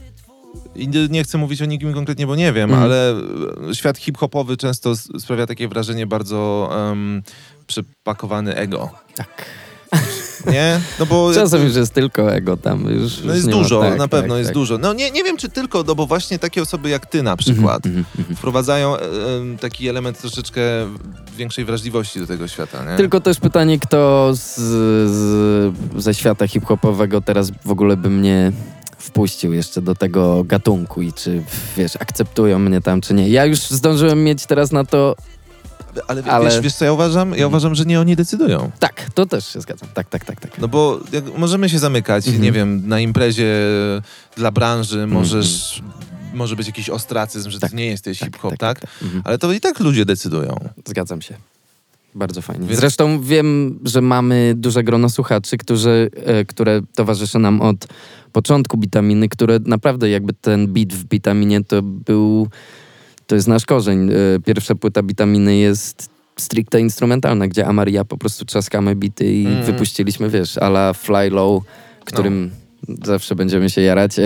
i 0.76 0.88
nie- 0.88 1.24
chcę 1.24 1.38
mówić 1.38 1.62
o 1.62 1.64
nikim 1.64 1.94
konkretnie, 1.94 2.26
bo 2.26 2.36
nie 2.36 2.52
wiem, 2.52 2.70
Mhm. 2.70 2.82
ale 2.82 3.12
e, 3.70 3.74
świat 3.74 3.98
hip-hopowy 3.98 4.56
często 4.56 4.96
sprawia 4.96 5.46
takie 5.46 5.68
wrażenie 5.68 6.06
bardzo 6.06 6.70
um, 6.88 7.22
przypakowany 7.66 8.54
ego. 8.56 8.90
Tak. 9.14 9.44
Nie? 10.46 10.80
No 11.00 11.06
bo. 11.06 11.30
Czasem 11.34 11.64
już 11.64 11.76
jest 11.76 11.94
tylko 11.94 12.34
ego 12.34 12.56
tam. 12.56 12.80
Już, 12.80 13.20
no 13.24 13.34
już 13.34 13.34
jest 13.34 13.46
ma- 13.46 13.52
dużo, 13.52 13.80
tak, 13.80 13.98
na 13.98 14.08
pewno 14.08 14.28
tak, 14.34 14.38
jest 14.38 14.48
tak. 14.48 14.54
dużo. 14.54 14.78
No 14.78 14.92
nie, 14.92 15.10
nie 15.10 15.24
wiem, 15.24 15.36
czy 15.36 15.48
tylko, 15.48 15.84
no 15.86 15.94
bo 15.94 16.06
właśnie 16.06 16.38
takie 16.38 16.62
osoby 16.62 16.88
jak 16.88 17.06
ty 17.06 17.22
na 17.22 17.36
przykład 17.36 17.86
Mhm, 17.86 18.04
mhm. 18.18 18.36
wprowadzają 18.36 18.96
e, 18.96 19.00
em, 19.36 19.58
taki 19.58 19.88
element 19.88 20.20
troszeczkę 20.20 20.60
większej 21.36 21.64
wrażliwości 21.64 22.20
do 22.20 22.26
tego 22.26 22.48
świata, 22.48 22.84
nie? 22.90 22.96
Tylko 22.96 23.20
też 23.20 23.40
pytanie, 23.40 23.78
kto 23.78 24.30
z, 24.34 24.54
z, 25.10 25.74
ze 26.02 26.14
świata 26.14 26.46
hip-hopowego 26.48 27.20
teraz 27.20 27.50
w 27.64 27.70
ogóle 27.70 27.96
by 27.96 28.10
mnie 28.10 28.52
wpuścił 28.98 29.52
jeszcze 29.52 29.82
do 29.82 29.94
tego 29.94 30.44
gatunku 30.44 31.02
i 31.02 31.12
czy, 31.12 31.42
wiesz, 31.76 31.96
akceptują 31.96 32.58
mnie 32.58 32.80
tam, 32.80 33.00
czy 33.00 33.14
nie. 33.14 33.28
Ja 33.28 33.44
już 33.44 33.58
zdążyłem 33.58 34.24
mieć 34.24 34.46
teraz 34.46 34.72
na 34.72 34.84
to... 34.84 35.16
ale, 36.08 36.22
ale- 36.24 36.44
Wiesz, 36.50 36.60
wiesz 36.60 36.74
co 36.74 36.84
ja 36.84 36.92
uważam? 36.92 37.34
Ja 37.34 37.46
uważam, 37.46 37.74
że 37.74 37.84
nie 37.84 38.00
oni 38.00 38.16
decydują. 38.16 38.70
Tak, 38.78 39.06
to 39.14 39.26
też 39.26 39.46
się 39.52 39.60
zgadzam. 39.60 39.88
Tak, 39.94 40.08
tak, 40.08 40.24
tak, 40.24 40.40
tak. 40.40 40.58
No 40.58 40.68
bo 40.68 41.00
możemy 41.36 41.68
się 41.68 41.78
zamykać, 41.78 42.26
Mhm. 42.26 42.42
nie 42.44 42.52
wiem, 42.52 42.88
na 42.88 43.00
imprezie 43.00 43.54
dla 44.36 44.50
branży 44.50 45.06
możesz, 45.06 45.82
może 46.34 46.56
być 46.56 46.66
jakiś 46.66 46.90
ostracyzm, 46.90 47.50
że 47.50 47.60
Tak, 47.60 47.70
ty 47.70 47.76
nie 47.76 47.86
jesteś 47.86 48.18
tak, 48.18 48.26
hip-hop, 48.28 48.50
tak, 48.50 48.58
tak? 48.60 48.80
tak, 48.80 48.90
tak. 48.90 49.02
Mhm. 49.02 49.22
Ale 49.24 49.38
to 49.38 49.52
i 49.52 49.60
tak 49.60 49.80
ludzie 49.80 50.04
decydują. 50.04 50.56
Zgadzam 50.86 51.22
się. 51.22 51.34
Bardzo 52.14 52.42
fajnie. 52.42 52.66
Więc- 52.66 52.80
Zresztą 52.80 53.20
wiem, 53.22 53.78
że 53.84 54.00
mamy 54.00 54.52
duże 54.56 54.84
grono 54.84 55.08
słuchaczy, 55.10 55.56
którzy, 55.58 56.10
e, 56.24 56.44
które 56.44 56.80
towarzyszy 56.94 57.38
nam 57.38 57.60
od 57.60 57.86
początku 58.32 58.76
Bitaminy, 58.76 59.28
które 59.28 59.58
naprawdę 59.66 60.10
jakby 60.10 60.32
ten 60.32 60.68
beat 60.72 60.92
w 60.92 61.04
Bitaminie 61.04 61.64
to 61.64 61.82
był, 61.82 62.48
to 63.28 63.34
jest 63.34 63.48
nasz 63.48 63.66
korzeń. 63.66 64.10
E, 64.10 64.14
Pierwsza 64.44 64.74
płyta 64.74 65.02
Bitaminy 65.02 65.56
jest 65.56 66.10
stricte 66.38 66.80
instrumentalna, 66.80 67.48
gdzie 67.48 67.66
Amaria 67.66 68.04
po 68.04 68.16
prostu 68.18 68.44
trzaskamy 68.44 68.94
bity 68.96 69.32
i 69.32 69.46
Mhm. 69.46 69.64
wypuściliśmy, 69.64 70.30
wiesz, 70.30 70.58
ala 70.58 70.92
Fly 70.92 71.30
Low, 71.30 71.62
którym 72.04 72.50
zawsze 73.04 73.34
będziemy 73.34 73.70
się 73.70 73.80
jarać. 73.80 74.16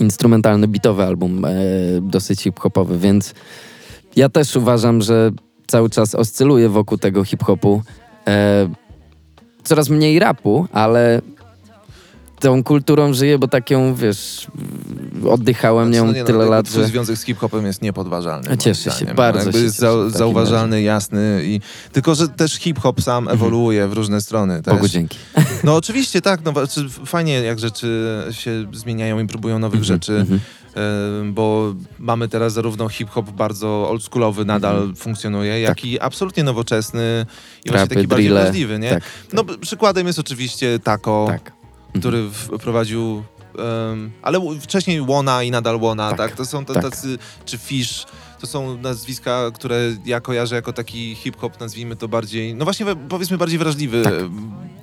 Instrumentalny, 0.00 0.68
bitowy 0.68 1.04
album, 1.04 1.44
e, 1.44 1.50
dosyć 2.02 2.40
hip-hopowy, 2.42 2.98
więc 2.98 3.34
ja 4.16 4.28
też 4.28 4.56
uważam, 4.56 5.02
że 5.02 5.30
cały 5.66 5.90
czas 5.90 6.14
oscyluję 6.14 6.68
wokół 6.68 6.98
tego 6.98 7.24
hip-hopu. 7.24 7.82
E, 8.26 8.68
coraz 9.64 9.88
mniej 9.88 10.18
rapu, 10.18 10.66
ale 10.72 11.22
tą 12.40 12.64
kulturą 12.64 13.12
żyję, 13.12 13.38
bo 13.38 13.48
tak 13.48 13.70
ją, 13.70 13.94
wiesz, 13.94 14.46
oddychałem 15.30 15.90
nią 15.90 16.06
no 16.06 16.12
nie, 16.12 16.20
no, 16.20 16.26
tyle 16.26 16.38
jakby 16.38 16.50
lat, 16.54 16.68
że... 16.70 16.84
związek 16.86 17.18
z 17.18 17.22
hip-hopem 17.24 17.66
jest 17.66 17.82
niepodważalny. 17.82 18.46
moim 18.48 18.58
Cieszę 18.58 18.90
się, 18.90 19.04
bardzo 19.14 19.52
się 19.52 19.58
jest 19.58 19.82
zauważalny, 20.08 20.82
jasny 20.82 21.40
i... 21.44 21.60
Tylko, 21.92 22.14
że 22.14 22.28
też 22.28 22.52
hip-hop 22.54 23.02
sam 23.02 23.28
ewoluuje 23.28 23.88
w 23.88 23.92
różne 23.92 24.20
strony 24.20 24.62
też. 24.62 24.74
Bogu 24.74 24.88
dzięki. 24.88 25.18
No 25.64 25.76
oczywiście, 25.76 26.20
tak. 26.20 26.40
No, 26.44 26.52
znaczy, 26.52 26.88
fajnie, 27.06 27.32
jak 27.32 27.58
rzeczy 27.58 28.22
się 28.30 28.66
zmieniają 28.72 29.18
i 29.20 29.26
próbują 29.26 29.58
nowych 29.58 29.80
Mhm, 29.80 29.84
rzeczy. 29.94 30.12
mhm. 30.20 30.40
Bo 31.32 31.74
mamy 31.98 32.28
teraz 32.28 32.52
zarówno 32.52 32.88
hip-hop 32.88 33.30
bardzo 33.30 33.88
oldschoolowy 33.90 34.44
nadal 34.44 34.76
Mhm. 34.76 34.96
funkcjonuje, 34.96 35.60
jak 35.60 35.84
i 35.84 36.00
absolutnie 36.00 36.44
nowoczesny 36.44 37.26
i 37.64 37.70
właśnie 37.70 37.88
taki 37.88 38.08
bardziej 38.08 38.26
drille, 38.26 38.42
wrażliwy, 38.42 38.78
nie? 38.78 38.90
Tak, 38.90 39.02
No 39.32 39.44
b- 39.44 39.58
przykładem 39.58 40.06
jest 40.06 40.18
oczywiście 40.18 40.78
Taco, 40.78 41.24
tak. 41.28 41.52
który 41.98 42.30
wprowadził 42.58 43.22
ym, 43.92 44.10
ale 44.22 44.40
wcześniej 44.60 45.00
Łona 45.00 45.42
i 45.42 45.50
nadal 45.50 45.76
Łona, 45.80 46.08
tak? 46.10 46.18
Tak, 46.18 46.32
To 46.36 46.44
są 46.46 46.64
to, 46.64 46.74
tak. 46.74 46.82
tacy, 46.82 47.18
czy 47.44 47.58
Fish, 47.58 48.06
to 48.40 48.46
są 48.46 48.78
nazwiska, 48.78 49.50
które 49.54 49.80
ja 50.06 50.20
kojarzę 50.20 50.54
jako 50.56 50.72
taki 50.72 51.14
hip-hop, 51.14 51.60
nazwijmy 51.60 51.96
to 51.96 52.08
bardziej, 52.08 52.54
no 52.54 52.64
właśnie 52.64 52.86
powiedzmy 53.08 53.38
bardziej 53.38 53.58
wrażliwy. 53.58 54.02
Tak. 54.02 54.12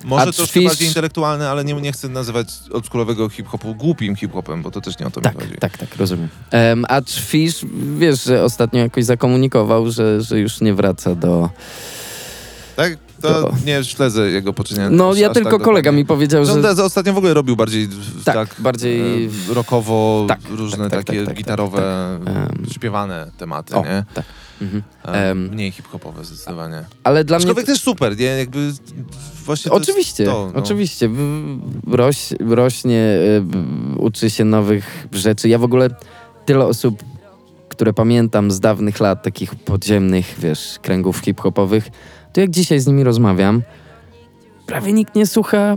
Może 0.04 0.28
A 0.28 0.32
troszkę 0.32 0.60
Fish- 0.60 0.64
bardziej 0.68 0.88
intelektualny, 0.88 1.48
ale 1.48 1.64
nie, 1.64 1.74
nie 1.74 1.92
chcę 1.92 2.08
nazywać 2.08 2.48
oldschoolowego 2.72 3.28
hip-hopu 3.28 3.74
głupim 3.74 4.16
hip-hopem, 4.16 4.62
bo 4.62 4.70
to 4.70 4.80
też 4.80 4.98
nie 4.98 5.06
o 5.06 5.10
to 5.10 5.20
Tak, 5.20 5.34
mi 5.34 5.40
chodzi. 5.40 5.54
tak, 5.60 5.78
tak, 5.78 5.96
rozumiem. 5.96 6.28
Um, 6.52 6.84
a 6.88 7.00
Fish, 7.10 7.60
wiesz, 7.98 8.24
że 8.24 8.44
ostatnio 8.44 8.80
jakoś 8.80 9.04
zakomunikował, 9.04 9.90
że, 9.90 10.20
że 10.22 10.38
już 10.38 10.60
nie 10.60 10.74
wraca 10.74 11.14
do... 11.14 11.50
Tak? 12.76 12.98
To 13.22 13.42
To- 13.42 13.52
nie 13.66 13.84
śledzę 13.84 14.30
jego 14.30 14.52
poczynienia. 14.52 14.90
No, 14.90 15.14
ja 15.14 15.30
tylko 15.30 15.50
tak 15.58 15.62
kolega 15.62 15.92
mi 15.92 16.04
powiedział, 16.04 16.44
No, 16.44 16.62
że... 16.62 16.74
to 16.74 16.84
ostatnio 16.84 17.12
w 17.12 17.18
ogóle 17.18 17.34
robił 17.34 17.56
bardziej 17.56 17.88
Tak, 18.24 18.34
tak, 18.34 18.60
bardziej- 18.60 19.24
e, 19.50 19.54
rockowo, 19.54 20.24
Tak, 20.28 20.40
różne 20.50 20.84
tak, 20.84 20.90
tak, 20.90 21.04
takie 21.04 21.18
tak, 21.18 21.26
tak, 21.26 21.36
gitarowe, 21.36 22.18
śpiewane 22.72 23.30
tematy, 23.38 23.74
O, 23.74 23.84
nie? 23.84 24.04
tak. 24.14 24.24
Mhm. 24.62 24.82
Em. 25.04 25.48
mniej 25.48 25.70
hip-hopowe 25.70 26.24
zdecydowanie. 26.24 26.84
Ale 27.04 27.24
dla 27.24 27.36
mnie... 27.38 27.44
Aczkolwiek 27.46 27.66
też 27.66 27.80
super, 27.80 28.18
nie? 28.18 28.24
Jakby 28.24 28.72
właśnie 29.44 29.68
to 29.70 29.74
Oczywiście, 29.76 30.24
to, 30.24 30.50
no. 30.54 30.60
oczywiście. 30.60 31.10
Roś, 31.90 32.28
rośnie, 32.40 33.18
y, 33.96 33.98
uczy 33.98 34.30
się 34.30 34.44
nowych 34.44 35.08
rzeczy. 35.12 35.48
Ja 35.48 35.58
w 35.58 35.64
ogóle 35.64 35.88
tyle 36.46 36.64
osób, 36.64 37.02
które 37.68 37.92
pamiętam 37.92 38.50
z 38.50 38.60
dawnych 38.60 39.00
lat, 39.00 39.22
takich 39.22 39.54
podziemnych, 39.54 40.34
wiesz, 40.38 40.78
kręgów 40.82 41.18
hip-hopowych, 41.18 41.88
to 42.32 42.40
jak 42.40 42.50
dzisiaj 42.50 42.80
z 42.80 42.86
nimi 42.86 43.04
rozmawiam, 43.04 43.62
prawie 44.66 44.92
nikt 44.92 45.14
nie 45.14 45.26
słucha. 45.26 45.76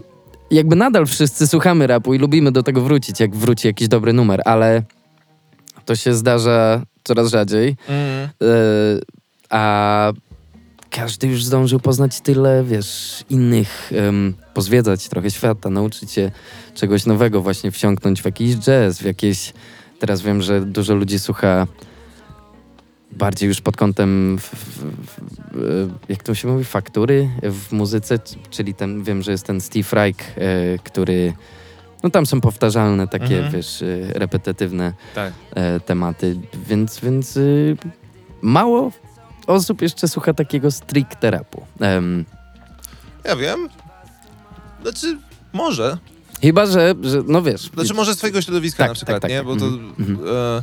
Jakby 0.52 0.76
nadal 0.76 1.06
wszyscy 1.06 1.48
słuchamy 1.48 1.88
rapu 1.88 2.14
i 2.14 2.18
lubimy 2.18 2.52
do 2.52 2.64
tego 2.64 2.82
wrócić, 2.82 3.20
jak 3.20 3.36
wróci 3.36 3.68
jakiś 3.68 3.88
dobry 3.88 4.14
numer, 4.14 4.42
ale 4.46 4.84
to 5.86 5.96
się 5.96 6.14
zdarza 6.14 6.82
coraz 7.04 7.30
rzadziej. 7.30 7.76
Mm. 7.88 8.30
A 9.50 10.14
każdy 10.90 11.28
już 11.28 11.44
zdążył 11.44 11.80
poznać 11.80 12.22
tyle, 12.22 12.64
wiesz, 12.64 13.24
innych, 13.30 13.92
pozwiedzać 14.54 15.10
trochę 15.10 15.32
świata, 15.32 15.70
nauczyć 15.70 16.12
się 16.12 16.32
czegoś 16.76 17.06
nowego, 17.06 17.42
właśnie 17.42 17.72
wsiąknąć 17.72 18.22
w 18.22 18.26
jakiś 18.26 18.56
jazz, 18.56 18.98
w 18.98 19.06
jakieś... 19.06 19.54
Teraz 20.00 20.22
wiem, 20.22 20.42
że 20.42 20.62
dużo 20.62 20.96
ludzi 20.96 21.20
słucha 21.20 21.68
bardziej 23.16 23.48
już 23.48 23.62
pod 23.62 23.78
kątem, 23.78 24.38
w, 24.40 24.42
w, 24.42 24.84
w, 25.06 25.20
e, 25.58 25.98
jak 26.10 26.24
to 26.24 26.36
się 26.36 26.48
mówi, 26.48 26.64
faktury 26.66 27.30
w 27.44 27.72
muzyce, 27.72 28.20
czyli 28.50 28.74
ten, 28.74 29.04
wiem, 29.04 29.22
że 29.24 29.32
jest 29.32 29.46
ten 29.46 29.62
Steve 29.62 29.88
Reich, 29.92 30.18
e, 30.38 30.42
który... 30.84 31.34
No 32.04 32.10
tam 32.10 32.26
są 32.26 32.42
powtarzalne 32.42 33.08
takie, 33.08 33.36
Mhm. 33.36 33.52
wiesz, 33.52 33.82
e, 33.82 33.86
repetytywne 34.14 34.94
Tak. 35.16 35.34
e, 35.56 35.80
tematy, 35.80 36.40
więc, 36.68 37.00
więc 37.00 37.38
y, 37.38 37.78
mało 38.42 38.92
osób 39.48 39.82
jeszcze 39.82 40.08
słucha 40.08 40.34
takiego 40.34 40.72
stricte 40.72 41.32
rapu. 41.32 41.66
Ja 43.26 43.36
wiem. 43.36 43.70
Znaczy, 44.82 45.18
może. 45.54 45.98
chyba, 46.42 46.66
że, 46.66 46.96
że, 47.02 47.24
no 47.28 47.42
wiesz... 47.42 47.62
Znaczy 47.74 47.94
może 47.94 48.14
z 48.14 48.18
twojego 48.18 48.42
środowiska 48.42 48.78
Tak, 48.84 48.90
na 48.90 48.96
przykład, 48.96 49.16
tak, 49.16 49.22
tak, 49.22 49.32
nie? 49.32 49.38
tak. 49.38 49.46
Bo 49.46 49.56
to... 49.56 49.66
Mhm. 50.00 50.20
E, 50.28 50.62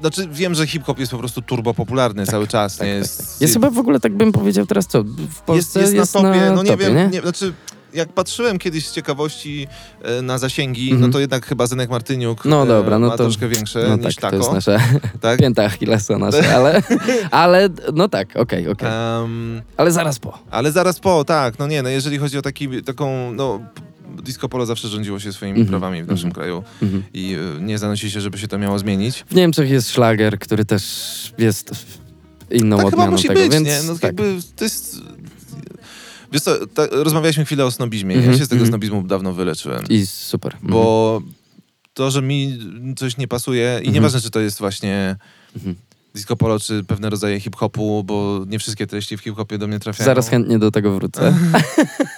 znaczy 0.00 0.28
wiem, 0.32 0.54
że 0.54 0.66
hip-hop 0.66 0.98
jest 0.98 1.12
po 1.12 1.18
prostu 1.18 1.42
turbo 1.42 1.74
popularny 1.74 2.26
cały 2.26 2.46
czas, 2.46 2.76
tak, 2.76 2.86
nie? 2.88 2.92
tak, 2.94 3.02
Jest, 3.02 3.40
Jest 3.40 3.54
chyba 3.54 3.70
w 3.70 3.78
ogóle, 3.78 4.00
tak 4.00 4.12
bym 4.16 4.32
powiedział 4.32 4.66
teraz 4.66 4.86
co, 4.86 5.04
w 5.04 5.40
Polsce 5.46 5.80
jest, 5.80 5.94
jest, 5.94 6.14
na 6.14 6.20
topie, 6.22 6.40
no 6.56 6.62
nie 6.62 6.70
topie, 6.70 6.84
wiem, 6.84 6.96
nie? 6.96 7.06
nie? 7.08 7.20
znaczy 7.20 7.52
jak 7.94 8.08
patrzyłem 8.08 8.58
kiedyś 8.58 8.86
z 8.88 8.92
ciekawości 8.92 9.66
e, 10.02 10.22
na 10.22 10.38
zasięgi, 10.38 10.90
Mhm. 10.90 11.00
no 11.00 11.12
to 11.12 11.20
jednak 11.20 11.46
chyba 11.46 11.66
Zenek 11.66 11.90
Martyniuk 11.90 12.44
No 12.44 12.62
e, 12.62 12.66
dobra, 12.66 12.98
no 12.98 13.06
ma 13.08 13.16
to- 13.16 13.24
troszkę 13.24 13.48
większe 13.48 13.86
No 13.88 13.96
niż 13.96 14.14
tak, 14.14 14.14
to 14.14 14.20
Tako, 14.20 14.36
jest 14.36 14.52
nasza 14.52 14.84
tak? 15.20 15.38
pięta 15.40 15.64
Achillesa 15.64 16.18
nasza, 16.18 16.38
ale, 16.56 16.82
ale 17.30 17.68
no 17.94 18.08
tak, 18.08 18.36
okej, 18.36 18.68
okej. 18.68 18.88
Em, 19.24 19.62
Ale 19.76 19.90
zaraz 19.92 20.18
po. 20.18 20.38
ale 20.50 20.72
zaraz 20.72 21.00
po, 21.00 21.24
tak, 21.24 21.58
no 21.58 21.66
nie, 21.66 21.82
no 21.82 21.88
jeżeli 21.88 22.18
chodzi 22.18 22.38
o 22.38 22.42
taki, 22.42 22.82
taką, 22.82 23.32
no 23.32 23.60
disco 24.22 24.48
polo 24.48 24.66
zawsze 24.66 24.88
rządziło 24.88 25.20
się 25.20 25.32
swoimi 25.32 25.60
Mhm, 25.60 25.68
prawami 25.68 26.02
w 26.02 26.06
naszym 26.08 26.26
mhm. 26.28 26.34
kraju 26.34 26.62
Mhm. 26.82 27.02
i 27.14 27.36
e, 27.58 27.62
nie 27.62 27.78
zanosi 27.78 28.10
się, 28.10 28.20
żeby 28.20 28.38
się 28.38 28.48
to 28.48 28.58
miało 28.58 28.78
zmienić. 28.78 29.24
W 29.30 29.34
Niemczech 29.34 29.70
jest 29.70 29.90
szlager, 29.90 30.38
który 30.38 30.64
też 30.64 30.82
jest 31.38 31.70
inną 32.50 32.76
tak 32.76 32.84
chyba 32.86 32.96
odmianą 32.96 33.12
musi 33.12 33.28
tego, 33.28 33.40
być, 33.40 33.52
więc 33.52 33.66
nie? 33.66 33.82
No 33.86 33.94
tak. 33.94 34.02
jakby 34.02 34.36
to 34.56 34.64
jest... 34.64 35.00
Wiesz 36.32 36.42
co, 36.42 36.66
ta, 36.66 36.86
rozmawialiśmy 36.90 37.44
chwilę 37.44 37.64
o 37.66 37.70
snobizmie. 37.70 38.14
Mhm, 38.14 38.32
Ja 38.32 38.38
się 38.38 38.44
z 38.44 38.48
tego 38.48 38.58
mhm. 38.58 38.68
snobizmu 38.70 39.02
dawno 39.02 39.32
wyleczyłem. 39.32 39.84
I 39.88 40.06
super. 40.06 40.52
Mhm. 40.54 40.72
Bo 40.72 41.22
to, 41.94 42.10
że 42.10 42.22
mi 42.22 42.58
coś 42.96 43.16
nie 43.16 43.28
pasuje 43.28 43.70
i 43.74 43.76
Mhm. 43.76 43.94
nieważne, 43.94 44.20
czy 44.20 44.30
to 44.30 44.40
jest 44.40 44.58
właśnie 44.58 45.16
Mhm. 45.56 45.74
disco 46.14 46.36
polo, 46.36 46.60
czy 46.60 46.84
pewne 46.84 47.10
rodzaje 47.10 47.40
hip-hopu, 47.40 48.04
bo 48.04 48.44
nie 48.48 48.58
wszystkie 48.58 48.86
treści 48.86 49.16
w 49.16 49.20
hip-hopie 49.20 49.58
do 49.58 49.66
mnie 49.66 49.78
trafiają. 49.78 50.06
Zaraz 50.06 50.28
chętnie 50.28 50.58
do 50.58 50.70
tego 50.70 50.94
wrócę. 50.94 51.34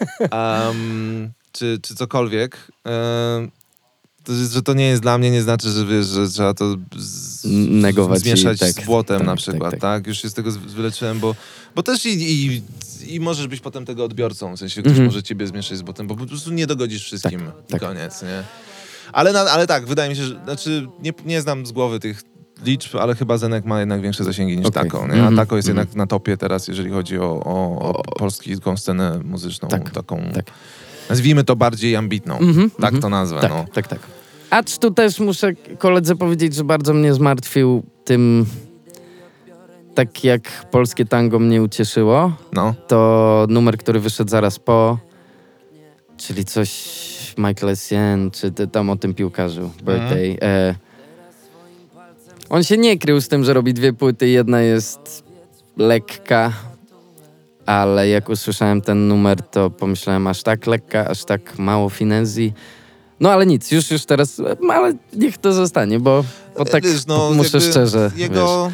um, 0.32 1.32
czy, 1.54 1.78
czy 1.82 1.94
cokolwiek. 1.94 2.72
to, 4.24 4.32
że 4.52 4.62
to 4.62 4.74
nie 4.74 4.86
jest 4.86 5.02
dla 5.02 5.18
mnie, 5.18 5.30
nie 5.30 5.42
znaczy, 5.42 5.70
że 5.70 5.86
wiesz, 5.86 6.06
że 6.06 6.28
trzeba 6.28 6.54
to 6.54 6.76
z, 6.96 7.44
Negować 7.70 8.20
zmieszać 8.20 8.58
tak, 8.58 8.70
z 8.70 8.84
błotem 8.84 9.18
tak, 9.18 9.26
na 9.26 9.32
tak, 9.32 9.40
przykład, 9.42 9.70
tak, 9.70 9.80
tak. 9.80 10.06
Już 10.06 10.22
się 10.22 10.28
z 10.30 10.34
tego 10.34 10.50
wyleczyłem, 10.52 11.20
bo, 11.20 11.34
bo 11.74 11.82
też 11.82 12.06
i, 12.06 12.10
i, 12.22 12.62
i 13.14 13.20
możesz 13.20 13.46
być 13.46 13.60
potem 13.60 13.84
tego 13.84 14.04
odbiorcą, 14.04 14.56
w 14.56 14.58
sensie 14.58 14.80
ktoś 14.80 14.90
Mhm. 14.90 15.06
może 15.06 15.22
ciebie 15.22 15.46
zmieszać 15.46 15.78
z 15.78 15.82
błotem, 15.82 16.06
bo 16.06 16.16
po 16.16 16.26
prostu 16.26 16.50
nie 16.52 16.66
dogodzisz 16.66 17.04
wszystkim 17.04 17.40
tak. 17.68 17.82
i 17.82 17.84
koniec, 17.84 18.22
nie? 18.22 18.42
Ale, 19.12 19.32
na, 19.32 19.40
ale 19.40 19.66
tak, 19.66 19.86
wydaje 19.86 20.10
mi 20.10 20.16
się, 20.16 20.24
że, 20.24 20.40
znaczy 20.44 20.88
nie, 21.02 21.12
nie 21.24 21.40
znam 21.42 21.66
z 21.66 21.72
głowy 21.72 22.00
tych 22.00 22.22
liczb, 22.64 22.96
ale 22.96 23.14
chyba 23.14 23.38
Zenek 23.38 23.64
ma 23.64 23.80
jednak 23.80 24.00
większe 24.00 24.24
zasięgi 24.24 24.56
niż 24.56 24.66
Okej. 24.66 24.82
Tako, 24.82 25.06
nie? 25.06 25.12
A 25.12 25.16
Mhm, 25.16 25.36
Tako 25.36 25.56
jest 25.56 25.68
mhm. 25.68 25.86
jednak 25.86 25.96
na 25.96 26.06
topie 26.06 26.36
teraz, 26.36 26.68
jeżeli 26.68 26.90
chodzi 26.90 27.18
o, 27.18 27.40
o, 27.44 27.78
o 27.92 28.02
polską 28.02 28.76
scenę 28.76 29.20
muzyczną, 29.24 29.68
Tak, 29.68 29.90
taką, 29.90 30.22
tak. 30.34 30.44
Nazwijmy 31.10 31.44
to 31.44 31.56
bardziej 31.56 31.96
ambitną, 31.96 32.38
Mhm, 32.38 32.70
tak 32.70 32.84
mhm. 32.84 33.00
to 33.02 33.08
nazwę, 33.08 33.40
Tak, 33.40 33.50
no. 33.50 33.64
tak, 33.72 33.88
tak. 33.88 33.98
Acz 34.50 34.78
tu 34.78 34.90
też 34.90 35.20
muszę 35.20 35.52
koledze 35.78 36.16
powiedzieć, 36.16 36.54
że 36.54 36.64
bardzo 36.64 36.94
mnie 36.94 37.14
zmartwił 37.14 37.82
tym, 38.04 38.46
tak 39.94 40.24
jak 40.24 40.70
polskie 40.70 41.04
tango 41.04 41.38
mnie 41.38 41.62
ucieszyło, 41.62 42.32
no. 42.52 42.74
to 42.88 43.46
numer, 43.48 43.78
który 43.78 44.00
wyszedł 44.00 44.30
zaraz 44.30 44.58
po, 44.58 44.98
czyli 46.16 46.44
coś 46.44 46.94
Michael 47.38 47.72
Essien, 47.72 48.30
czy 48.30 48.50
ty, 48.52 48.66
tam 48.68 48.90
o 48.90 48.96
tym 48.96 49.14
piłkarzu, 49.14 49.70
Birthday. 49.82 50.36
E, 50.42 50.74
on 52.48 52.64
się 52.64 52.76
nie 52.78 52.98
krył 52.98 53.20
z 53.20 53.28
tym, 53.28 53.44
że 53.44 53.52
robi 53.54 53.74
dwie 53.74 53.92
płyty, 53.92 54.28
jedna 54.28 54.60
jest 54.60 55.24
lekka, 55.76 56.52
ale 57.66 58.08
jak 58.08 58.28
usłyszałem 58.28 58.80
ten 58.80 59.08
numer, 59.08 59.42
to 59.42 59.70
pomyślałem 59.70 60.26
aż 60.26 60.42
tak 60.42 60.66
lekka, 60.66 61.08
aż 61.08 61.24
tak 61.24 61.58
mało 61.58 61.90
finezji. 61.90 62.52
No 63.20 63.32
ale 63.32 63.46
nic, 63.46 63.70
już 63.70 63.90
już 63.90 64.04
teraz, 64.04 64.40
e, 64.40 64.56
ale 64.70 64.92
niech 65.12 65.38
to 65.38 65.52
zostanie, 65.52 66.00
bo, 66.00 66.24
bo 66.58 66.64
tak 66.64 66.84
Wiesz, 66.84 67.06
no, 67.06 67.30
muszę 67.30 67.60
szczerze, 67.60 68.10
wiesz. 68.14 68.20
Jego 68.20 68.70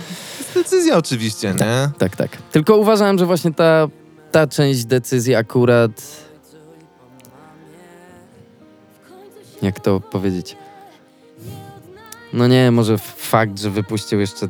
decyzja 0.55 0.97
oczywiście, 0.97 1.55
nie? 1.61 1.91
Tak, 1.99 2.17
tak. 2.17 2.37
Tylko 2.53 2.77
uważałem, 2.77 3.19
że 3.19 3.27
właśnie 3.27 3.55
ta, 3.55 3.89
ta 4.31 4.47
część 4.47 4.85
decyzji 4.85 5.35
akurat. 5.35 5.91
Jak 9.63 9.81
to 9.81 10.01
powiedzieć? 10.01 10.57
No 12.33 12.49
nie, 12.49 12.71
może 12.71 12.99
fakt, 12.99 13.59
że 13.59 13.71
wypuścił 13.71 14.21
jeszcze 14.21 14.49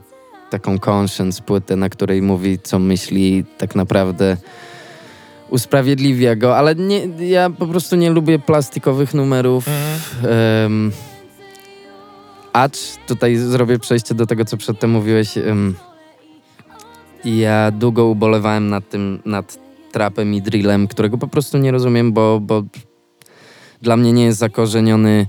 taką 0.51 0.79
conscience 0.91 1.43
płytę, 1.43 1.77
na 1.77 1.89
której 1.89 2.23
mówi, 2.23 2.59
co 2.63 2.79
myśli, 2.79 3.45
tak 3.59 3.75
naprawdę 3.75 4.37
usprawiedliwia 5.51 6.37
go, 6.37 6.57
ale 6.57 6.75
nie, 6.75 7.01
ja 7.29 7.51
po 7.51 7.67
prostu 7.67 7.97
nie 7.97 8.11
lubię 8.11 8.39
plastikowych 8.39 9.15
numerów. 9.15 9.67
Em, 10.65 10.93
acz, 12.53 12.79
tutaj 13.07 13.37
zrobię 13.37 13.79
przejście 13.79 14.15
do 14.15 14.27
tego, 14.27 14.45
co 14.45 14.57
przedtem 14.57 14.91
mówiłeś. 14.91 15.39
em, 15.39 15.75
ja 17.25 17.71
długo 17.71 18.07
ubolewałem 18.07 18.69
nad 18.69 18.89
tym, 18.89 19.21
nad 19.25 19.59
trapem 19.93 20.35
i 20.35 20.43
drillem, 20.43 20.89
którego 20.89 21.19
po 21.19 21.29
prostu 21.29 21.59
nie 21.59 21.71
rozumiem, 21.71 22.13
bo, 22.13 22.41
bo 22.41 22.63
dla 23.83 23.97
mnie 23.97 24.13
nie 24.13 24.25
jest 24.25 24.39
zakorzeniony 24.39 25.27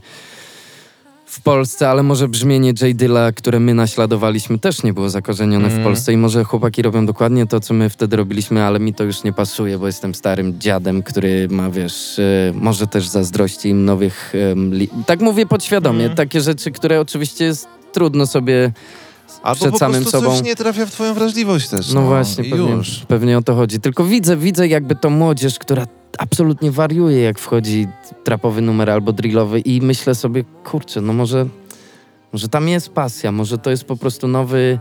w 1.32 1.42
Polsce, 1.42 1.90
ale 1.90 2.04
może 2.04 2.28
brzmienie 2.28 2.68
J. 2.82 2.94
Dilla, 2.98 3.32
które 3.32 3.60
my 3.60 3.74
naśladowaliśmy, 3.74 4.60
też 4.60 4.84
nie 4.84 4.94
było 4.94 5.10
zakorzenione 5.10 5.64
w 5.64 5.68
Mhm. 5.68 5.84
Polsce 5.84 6.14
i 6.14 6.18
może 6.18 6.44
chłopaki 6.44 6.82
robią 6.82 7.06
dokładnie 7.06 7.48
to, 7.48 7.60
co 7.60 7.74
my 7.74 7.90
wtedy 7.90 8.16
robiliśmy, 8.18 8.64
ale 8.64 8.80
mi 8.80 8.94
to 8.94 9.04
już 9.04 9.24
nie 9.24 9.34
pasuje, 9.34 9.78
bo 9.78 9.88
jestem 9.88 10.16
starym 10.16 10.60
dziadem, 10.60 11.04
który 11.04 11.48
ma, 11.52 11.70
wiesz, 11.70 12.20
y, 12.20 12.54
może 12.56 12.88
też 12.88 13.08
zazdrości 13.08 13.70
im 13.70 13.86
nowych... 13.86 14.34
li- 14.72 14.90
tak 15.06 15.22
mówię 15.22 15.46
podświadomie, 15.46 16.00
Mhm. 16.00 16.16
takie 16.18 16.42
rzeczy, 16.42 16.72
które 16.72 17.02
oczywiście 17.02 17.46
jest 17.46 17.68
trudno 17.92 18.28
sobie 18.28 18.72
Albo 19.44 19.56
przed 19.56 19.72
po 19.72 19.78
samym 19.78 20.02
prostu 20.02 20.20
sobą. 20.22 20.32
coś 20.36 20.46
nie 20.46 20.56
trafia 20.56 20.86
w 20.86 20.92
twoją 20.92 21.14
wrażliwość 21.14 21.70
też. 21.70 21.94
No, 21.94 22.02
No, 22.02 22.08
właśnie, 22.08 22.44
pewnie, 22.44 22.78
pewnie 23.08 23.38
o 23.38 23.42
to 23.42 23.56
chodzi. 23.56 23.80
Tylko 23.80 24.06
widzę, 24.06 24.38
widzę 24.38 24.68
jakby 24.68 24.96
to 24.96 25.10
młodzież, 25.10 25.60
która 25.60 25.86
absolutnie 26.18 26.72
wariuje, 26.72 27.22
jak 27.22 27.40
wchodzi 27.40 27.88
trapowy 28.24 28.62
numer 28.62 28.90
albo 28.90 29.14
drillowy 29.14 29.60
i 29.60 29.82
myślę 29.82 30.16
sobie, 30.16 30.44
kurczę, 30.64 31.02
no 31.02 31.14
może, 31.14 31.46
może 32.34 32.50
tam 32.50 32.68
jest 32.68 32.90
pasja, 32.90 33.32
może 33.32 33.58
to 33.58 33.70
jest 33.70 33.84
po 33.84 33.98
prostu 33.98 34.28
nowy, 34.28 34.80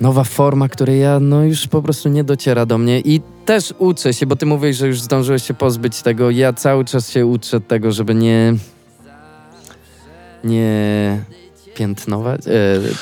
nowa 0.00 0.24
forma, 0.24 0.68
której 0.68 1.00
ja 1.00 1.20
no 1.20 1.44
już 1.44 1.66
po 1.66 1.82
prostu 1.82 2.08
nie 2.08 2.24
dociera 2.24 2.66
do 2.66 2.78
mnie 2.78 3.00
i 3.00 3.20
też 3.44 3.74
uczę 3.78 4.14
się, 4.14 4.26
bo 4.26 4.36
ty 4.36 4.46
mówisz, 4.46 4.76
że 4.76 4.86
już 4.86 5.00
zdążyłeś 5.00 5.42
się 5.42 5.54
pozbyć 5.54 6.02
tego. 6.02 6.30
Ja 6.30 6.52
cały 6.52 6.84
czas 6.84 7.10
się 7.10 7.26
uczę 7.26 7.60
tego, 7.60 7.92
żeby 7.92 8.14
nie 8.14 8.54
nie 10.44 11.24
piętnować. 11.74 12.40
E, 12.46 12.50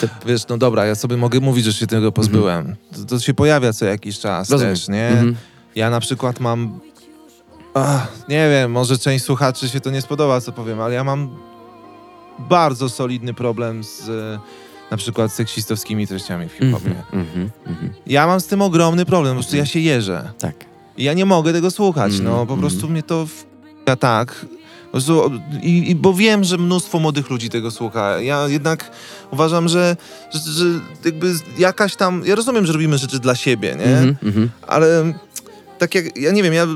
te, 0.00 0.08
Wiesz, 0.26 0.48
no 0.48 0.58
dobra, 0.58 0.86
ja 0.86 0.94
sobie 0.94 1.16
mogę 1.16 1.40
mówić, 1.40 1.64
że 1.64 1.72
się 1.72 1.86
tego 1.86 2.12
pozbyłem. 2.12 2.76
To, 2.92 3.04
to 3.04 3.20
się 3.20 3.34
pojawia 3.34 3.72
co 3.72 3.84
jakiś 3.84 4.18
czas 4.18 4.50
Rozumiem. 4.50 4.74
też, 4.74 4.88
nie? 4.88 5.08
mhm. 5.08 5.36
Ja 5.74 5.90
na 5.90 6.00
przykład 6.00 6.40
mam... 6.40 6.80
Ach, 7.74 8.12
nie 8.28 8.48
wiem, 8.50 8.70
może 8.70 8.98
część 8.98 9.24
słuchaczy 9.24 9.68
się 9.68 9.80
to 9.80 9.90
nie 9.90 10.02
spodoba, 10.02 10.40
co 10.40 10.52
powiem, 10.52 10.80
ale 10.80 10.94
ja 10.94 11.04
mam 11.04 11.28
bardzo 12.38 12.88
solidny 12.88 13.34
problem 13.34 13.84
z, 13.84 14.06
na 14.90 14.96
przykład 14.96 15.32
seksistowskimi 15.32 16.06
treściami 16.06 16.48
w 16.48 16.52
hip-hopie. 16.52 16.90
Mhm, 16.90 17.00
mhm, 17.12 17.50
mhm. 17.66 17.92
Ja 18.06 18.26
mam 18.26 18.40
z 18.40 18.46
tym 18.46 18.62
ogromny 18.62 19.04
problem, 19.04 19.34
po 19.34 19.40
prostu 19.40 19.56
ja 19.56 19.66
się 19.66 19.80
jeżę. 19.80 20.32
Tak. 20.38 20.54
I 20.96 21.04
ja 21.04 21.12
nie 21.12 21.26
mogę 21.26 21.52
tego 21.52 21.70
słuchać, 21.70 22.12
Mm, 22.12 22.24
no 22.24 22.46
po 22.46 22.52
mm. 22.52 22.60
prostu 22.60 22.88
mnie 22.88 23.02
to 23.02 23.26
ja 23.86 23.96
tak. 23.96 24.46
Po 24.84 24.92
prostu, 24.92 25.30
i, 25.62 25.90
i, 25.90 25.94
bo 25.94 26.14
wiem, 26.14 26.44
że 26.44 26.58
mnóstwo 26.58 26.98
młodych 26.98 27.30
ludzi 27.30 27.50
tego 27.50 27.70
słucha. 27.70 28.20
Ja 28.20 28.48
jednak 28.48 28.90
uważam, 29.30 29.68
że, 29.68 29.96
że, 30.32 30.52
że 30.52 30.64
jakby 31.04 31.34
jakaś 31.58 31.96
tam. 31.96 32.22
Ja 32.26 32.34
rozumiem, 32.34 32.66
że 32.66 32.72
robimy 32.72 32.98
rzeczy 32.98 33.18
dla 33.18 33.34
siebie, 33.34 33.76
nie? 33.78 33.84
Mhm, 33.84 34.16
mhm. 34.22 34.50
Ale 34.66 35.12
tak 35.78 35.94
jak. 35.94 36.18
Ja 36.18 36.32
nie 36.32 36.42
wiem, 36.42 36.54
ja. 36.54 36.66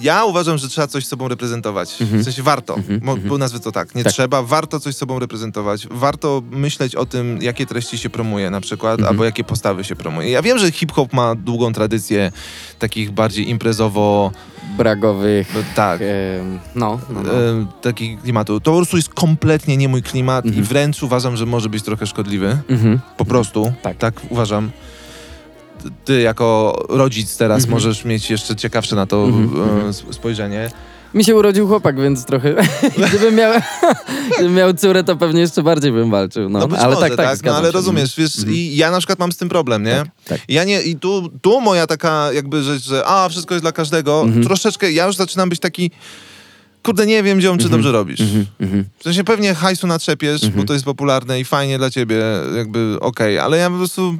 Ja 0.00 0.24
uważam, 0.24 0.58
że 0.58 0.68
trzeba 0.68 0.86
coś 0.86 1.06
sobą 1.06 1.28
reprezentować. 1.28 2.02
Mhm. 2.02 2.20
W 2.20 2.24
sensie 2.24 2.42
warto, 2.42 2.74
Mhm, 2.76 3.00
Mo, 3.02 3.12
mhm. 3.12 3.28
bo 3.28 3.38
nazwę 3.38 3.60
to 3.60 3.72
tak. 3.72 3.94
Nie 3.94 4.04
Tak. 4.04 4.12
trzeba, 4.12 4.42
warto 4.42 4.80
coś 4.80 4.94
sobą 4.96 5.18
reprezentować. 5.18 5.86
Warto 5.90 6.42
myśleć 6.50 6.94
o 6.94 7.06
tym, 7.06 7.38
jakie 7.42 7.66
treści 7.66 7.98
się 7.98 8.10
promuje 8.10 8.50
na 8.50 8.60
przykład, 8.60 8.92
Mhm. 8.98 9.08
albo 9.08 9.24
jakie 9.24 9.44
postawy 9.44 9.84
się 9.84 9.96
promuje. 9.96 10.30
Ja 10.30 10.42
wiem, 10.42 10.58
że 10.58 10.72
hip-hop 10.72 11.12
ma 11.12 11.34
długą 11.34 11.72
tradycję 11.72 12.32
takich 12.78 13.10
bardziej 13.10 13.50
imprezowo, 13.50 14.32
Bragowych. 14.76 15.52
no, 15.54 15.60
tak, 15.74 16.00
no, 16.74 17.00
no, 17.10 17.22
no. 17.22 17.32
e, 17.34 17.66
takich 17.82 18.22
klimatu. 18.22 18.60
To 18.60 18.70
po 18.70 18.76
prostu 18.76 18.96
jest 18.96 19.08
kompletnie 19.14 19.76
nie 19.76 19.88
mój 19.88 20.02
klimat 20.02 20.44
i 20.44 20.48
Mhm. 20.48 20.66
wręcz 20.66 21.02
uważam, 21.02 21.36
że 21.36 21.46
może 21.46 21.68
być 21.68 21.82
trochę 21.84 22.06
szkodliwy. 22.06 22.58
Mhm. 22.68 23.00
Po 23.16 23.24
prostu. 23.24 23.72
Tak. 23.82 23.96
Tak 23.96 24.14
uważam. 24.30 24.70
Ty 26.04 26.20
jako 26.20 26.78
rodzic 26.88 27.36
teraz 27.36 27.58
Mhm. 27.62 27.72
możesz 27.72 28.04
mieć 28.04 28.30
jeszcze 28.30 28.56
ciekawsze 28.56 28.96
na 28.96 29.06
to 29.06 29.24
Mhm, 29.24 29.44
e, 29.68 29.72
mhm. 29.72 29.88
sp- 29.98 30.12
spojrzenie. 30.14 30.70
Mi 31.14 31.24
się 31.24 31.36
urodził 31.36 31.68
chłopak, 31.68 32.00
więc 32.00 32.24
trochę. 32.24 32.54
Gdybym 33.08 33.34
miał, 33.34 33.52
gdybym 34.34 34.54
miał 34.54 34.74
córę, 34.74 35.04
to 35.04 35.16
pewnie 35.16 35.40
jeszcze 35.40 35.62
bardziej 35.62 35.92
bym 35.92 36.10
walczył. 36.10 36.48
No, 36.48 36.58
No, 36.58 36.68
być 36.68 36.78
ale 36.80 36.94
może, 36.94 37.08
tak, 37.08 37.16
tak, 37.16 37.28
no, 37.28 37.36
zgadzam 37.36 37.58
ale 37.58 37.68
się. 37.68 37.72
rozumiesz, 37.72 38.16
wiesz, 38.16 38.38
Mhm. 38.38 38.54
i 38.56 38.76
ja 38.76 38.90
na 38.90 38.98
przykład 38.98 39.18
mam 39.18 39.32
z 39.32 39.36
tym 39.36 39.48
problem, 39.48 39.82
nie? 39.82 39.94
Tak, 39.96 40.08
tak. 40.26 40.40
Ja 40.48 40.64
nie, 40.64 40.82
i 40.82 40.96
tu, 40.96 41.28
tu 41.42 41.60
moja 41.60 41.86
taka 41.86 42.32
jakby 42.32 42.62
rzecz, 42.62 42.82
że 42.84 43.02
a, 43.06 43.28
wszystko 43.28 43.54
jest 43.54 43.64
dla 43.64 43.72
każdego, 43.72 44.20
Mhm. 44.22 44.44
troszeczkę, 44.44 44.92
ja 44.92 45.06
już 45.06 45.16
zaczynam 45.16 45.48
być 45.48 45.60
taki, 45.60 45.90
kurde, 46.82 47.06
nie 47.06 47.22
wiem, 47.22 47.40
ziom, 47.40 47.58
czy 47.58 47.64
Mhm. 47.64 47.80
dobrze 47.80 47.92
robisz. 47.92 48.20
Mhm, 48.20 48.46
mhm. 48.60 48.84
W 48.98 49.02
sensie 49.04 49.24
pewnie 49.24 49.54
hajsu 49.54 49.86
natrzepiesz, 49.86 50.44
Mhm. 50.44 50.62
bo 50.62 50.66
to 50.66 50.72
jest 50.72 50.84
popularne 50.84 51.40
i 51.40 51.44
fajnie 51.44 51.78
dla 51.78 51.90
ciebie, 51.90 52.16
jakby 52.56 52.96
okej, 53.00 53.38
ale 53.38 53.56
ja 53.56 53.70
po 53.70 53.76
prostu 53.76 54.14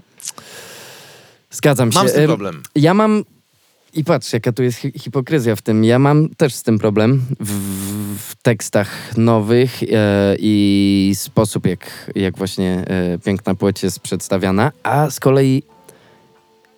Zgadzam 1.51 1.93
się. 1.93 1.99
mam 1.99 2.09
z 2.09 2.13
tym 2.13 2.21
Em, 2.23 2.29
problem. 2.29 2.63
Ja 2.75 2.95
mam. 2.95 3.25
I 3.95 4.05
patrz, 4.05 4.33
jaka 4.33 4.53
tu 4.53 4.63
jest 4.63 4.79
hi- 4.79 4.93
hipokryzja 4.99 5.57
w 5.57 5.63
tym. 5.63 5.85
Ja 5.85 5.99
mam 5.99 6.29
też 6.29 6.55
z 6.55 6.63
tym 6.63 6.79
problem 6.79 7.23
w, 7.41 7.53
w 8.19 8.35
tekstach 8.43 9.17
nowych 9.17 9.83
e, 9.83 9.87
i 10.39 11.13
sposób, 11.15 11.67
jak, 11.67 12.11
jak 12.15 12.39
właśnie 12.39 12.85
e, 12.87 13.19
piękna 13.19 13.55
płeć 13.55 13.83
jest 13.83 14.01
przedstawiana, 14.01 14.73
a 14.83 15.11
z 15.11 15.21
kolei 15.21 15.63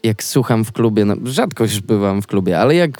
jak 0.02 0.22
słucham 0.24 0.64
w 0.64 0.72
klubie, 0.72 1.04
no, 1.04 1.14
rzadko 1.24 1.64
już 1.64 1.80
bywam 1.80 2.22
w 2.22 2.26
klubie, 2.26 2.58
ale 2.58 2.74
jak 2.74 2.90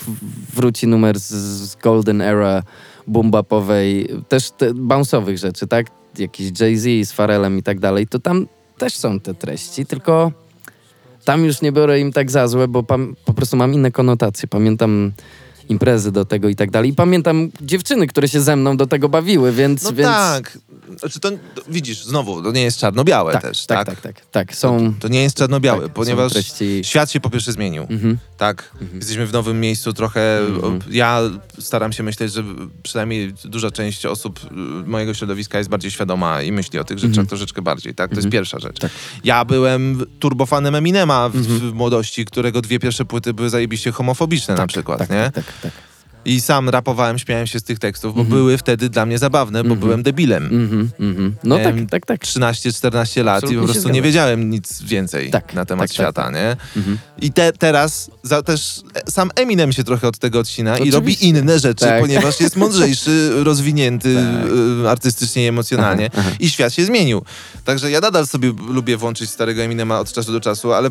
wróci 0.55 0.87
numer 0.87 1.21
z, 1.21 1.29
z 1.71 1.77
Golden 1.77 2.21
Era 2.21 2.62
boom-bapowej, 3.09 4.07
też 4.29 4.51
te 4.51 4.71
bounce'owych 4.75 5.37
rzeczy, 5.39 5.66
tak? 5.66 5.87
Jakiś 6.18 6.61
Jay-Z 6.61 7.09
z 7.09 7.12
Pharrellem 7.12 7.59
i 7.59 7.62
tak 7.62 7.81
dalej, 7.81 8.07
to 8.07 8.18
tam 8.18 8.47
też 8.79 8.97
są 8.97 9.21
te 9.21 9.35
treści, 9.35 9.87
tylko 9.87 10.33
tam 11.25 11.45
już 11.45 11.62
nie 11.62 11.73
biorę 11.73 12.01
im 12.01 12.12
tak 12.12 12.31
za 12.31 12.49
złe, 12.49 12.68
bo 12.68 12.83
po 13.25 13.35
prostu 13.35 13.57
mam 13.57 13.75
inne 13.75 13.91
konotacje. 13.91 14.49
Pamiętam 14.49 15.12
imprezy 15.68 16.12
do 16.12 16.25
tego 16.25 16.49
i 16.49 16.57
tak 16.57 16.71
dalej. 16.71 16.91
I 16.91 16.95
pamiętam 16.95 17.51
dziewczyny, 17.61 18.07
które 18.07 18.29
się 18.29 18.41
ze 18.41 18.57
mną 18.57 18.77
do 18.77 18.87
tego 18.87 19.09
bawiły, 19.09 19.53
więc... 19.53 19.83
No 19.83 19.93
więc... 19.93 20.11
tak, 20.11 20.59
znaczy 20.99 21.20
to, 21.20 21.30
to, 21.30 21.36
widzisz, 21.68 22.05
znowu, 22.05 22.43
to 22.43 22.53
nie 22.53 22.62
jest 22.62 22.78
czarno-białe 22.78 23.32
tak, 23.32 23.43
też, 23.43 23.66
tak, 23.66 23.86
tak? 23.86 24.01
tak, 24.01 24.14
tak, 24.14 24.26
tak. 24.30 24.57
Są... 24.57 24.95
To 25.01 25.09
nie 25.09 25.22
jest 25.22 25.36
czarno-białe, 25.36 25.82
tak, 25.82 25.93
ponieważ 25.93 26.32
treści... 26.32 26.80
świat 26.84 27.11
się 27.11 27.20
po 27.20 27.30
pierwsze 27.30 27.53
zmienił. 27.53 27.86
Mhm. 27.91 28.18
Tak, 28.36 28.70
jesteśmy 28.95 29.26
w 29.26 29.32
nowym 29.32 29.61
miejscu 29.61 29.93
trochę. 29.93 30.38
Mhm. 30.38 30.80
Ja 30.91 31.20
staram 31.59 31.93
się 31.93 32.03
myśleć, 32.03 32.32
że 32.32 32.45
przynajmniej 32.82 33.34
duża 33.45 33.70
część 33.70 34.07
osób 34.07 34.41
y, 34.45 34.55
mojego 34.88 35.14
środowiska 35.14 35.59
jest 35.59 35.70
bardziej 35.70 35.91
świadoma 35.91 36.43
i 36.43 36.53
myśli 36.53 36.78
o 36.78 36.84
tych 36.84 36.99
rzeczach 36.99 37.09
Mhm. 37.11 37.26
troszeczkę 37.26 37.62
bardziej, 37.62 37.95
tak? 37.95 38.11
To 38.11 38.16
jest 38.16 38.26
Mhm. 38.26 38.32
pierwsza 38.32 38.59
rzecz. 38.59 38.78
Tak. 38.78 38.91
Ja 39.24 39.45
byłem 39.45 40.07
turbofanem 40.18 40.74
Eminema 40.74 41.28
w, 41.28 41.36
Mhm. 41.36 41.59
w 41.70 41.72
młodości, 41.74 42.24
którego 42.24 42.62
dwie 42.62 42.78
pierwsze 42.78 43.05
płyty 43.05 43.34
były 43.34 43.51
zajebiście 43.51 43.93
homofobiczne 43.93 44.55
na 44.55 44.66
przykład, 44.66 44.99
tak, 44.99 45.11
nie? 45.11 45.16
tak, 45.24 45.34
tak, 45.34 45.45
tak. 45.62 45.72
I 46.25 46.41
sam 46.41 46.68
rapowałem, 46.68 47.18
śmiałem 47.18 47.47
się 47.47 47.61
z 47.61 47.62
tych 47.62 47.79
tekstów, 47.79 48.14
bo 48.14 48.21
Mhm. 48.21 48.39
były 48.39 48.59
wtedy 48.59 48.89
dla 48.89 49.07
mnie 49.07 49.18
zabawne, 49.18 49.59
bo 49.59 49.64
Mhm. 49.71 49.81
byłem 49.81 50.03
debilem. 50.03 50.45
Mhm, 50.45 50.91
mhm. 51.01 51.35
No 51.45 51.57
tak, 51.57 51.66
Em, 51.66 51.87
tak, 51.87 52.07
tak. 52.07 52.21
13-14 52.27 53.23
lat 53.25 53.35
Absolutnie 53.37 53.59
i 53.59 53.66
po 53.66 53.73
prostu 53.73 53.89
nie 53.89 54.03
wiedziałem 54.03 54.51
nic 54.51 54.83
więcej 54.83 55.31
Tak, 55.31 55.55
na 55.55 55.64
temat 55.64 55.83
tak, 55.83 55.89
tak, 55.89 55.95
świata, 55.95 56.31
nie? 56.31 56.57
Mhm. 56.77 56.99
I 57.23 57.33
te, 57.33 57.53
teraz 57.53 58.11
za, 58.23 58.43
też 58.43 58.81
e, 58.95 59.11
sam 59.11 59.31
Eminem 59.35 59.73
się 59.73 59.85
trochę 59.85 60.09
od 60.09 60.18
tego 60.18 60.39
odcina 60.39 60.79
i 60.79 60.91
robi 60.91 61.27
inne 61.29 61.59
rzeczy, 61.59 61.85
Tak. 61.85 62.01
ponieważ 62.01 62.41
jest 62.41 62.57
mądrzejszy, 62.57 63.31
rozwinięty 63.45 64.14
Tak. 64.14 64.25
e, 64.87 64.91
artystycznie 64.91 65.45
i 65.45 65.47
emocjonalnie 65.49 66.11
Aha, 66.12 66.23
aha. 66.27 66.37
i 66.41 66.51
świat 66.51 66.75
się 66.75 66.85
zmienił. 66.85 67.23
Także 67.64 67.91
ja 67.91 68.01
nadal 68.01 68.27
sobie 68.27 68.53
lubię 68.68 68.97
włączyć 68.97 69.31
starego 69.31 69.62
Eminema 69.62 70.01
od 70.01 70.12
czasu 70.12 70.33
do 70.33 70.41
czasu, 70.41 70.73
ale 70.73 70.91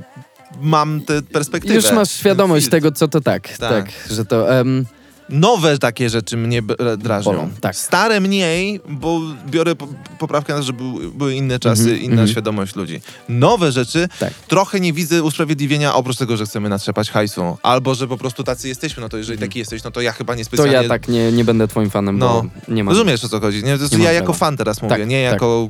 mam 0.61 1.01
tę 1.01 1.21
perspektywę. 1.21 1.75
Już 1.75 1.91
masz 1.91 2.11
świadomość 2.11 2.67
tego, 2.69 2.91
co 2.91 3.07
to 3.07 3.21
tak. 3.21 3.57
Tak, 3.57 3.57
Tak. 3.69 3.89
że 4.11 4.25
to... 4.25 4.59
em, 4.59 4.86
Nowe 5.30 5.77
takie 5.77 6.09
rzeczy 6.09 6.38
mnie 6.38 6.61
drażnią. 6.97 7.32
Bolą, 7.32 7.49
tak. 7.61 7.75
Stare 7.75 8.19
mniej, 8.19 8.82
bo 8.89 9.21
biorę 9.49 9.75
po, 9.75 9.88
poprawkę 10.19 10.53
na 10.53 10.59
to, 10.59 10.65
że 10.65 10.73
był, 10.73 11.11
były 11.13 11.34
inne 11.36 11.59
czasy, 11.59 11.82
Mhm, 11.82 11.99
inna 12.01 12.11
mhm. 12.11 12.27
świadomość 12.27 12.75
ludzi. 12.75 13.01
Nowe 13.30 13.71
rzeczy, 13.71 14.07
Tak. 14.19 14.34
trochę 14.34 14.80
nie 14.80 14.93
widzę 14.93 15.23
usprawiedliwienia 15.23 15.95
oprócz 15.95 16.17
tego, 16.17 16.38
że 16.38 16.45
chcemy 16.45 16.69
natrzepać 16.69 17.11
hajsu. 17.11 17.57
Albo, 17.63 17.95
że 17.95 18.07
po 18.07 18.17
prostu 18.17 18.43
tacy 18.43 18.67
jesteśmy, 18.67 19.01
no 19.01 19.09
to 19.09 19.17
jeżeli 19.17 19.38
taki 19.39 19.59
jesteś, 19.59 19.84
no 19.84 19.91
to 19.91 20.01
ja 20.01 20.11
chyba 20.11 20.34
to 20.34 20.38
niespecjalnie... 20.38 20.73
ja 20.73 20.88
tak 20.89 21.07
nie, 21.07 21.32
nie 21.32 21.43
będę 21.45 21.67
twoim 21.67 21.89
fanem, 21.89 22.17
No. 22.17 22.27
bo 22.67 22.73
nie 22.73 22.84
mam... 22.84 22.93
Rozumiesz, 22.93 23.23
o 23.25 23.30
co 23.30 23.39
chodzi? 23.39 23.63
Nie, 23.63 23.77
to 23.77 23.97
Nie 23.97 24.03
ja 24.03 24.11
jako 24.11 24.34
fan 24.34 24.57
teraz 24.57 24.82
mówię, 24.82 24.95
Tak, 24.95 25.07
nie 25.07 25.23
tak. 25.25 25.34
jako 25.34 25.69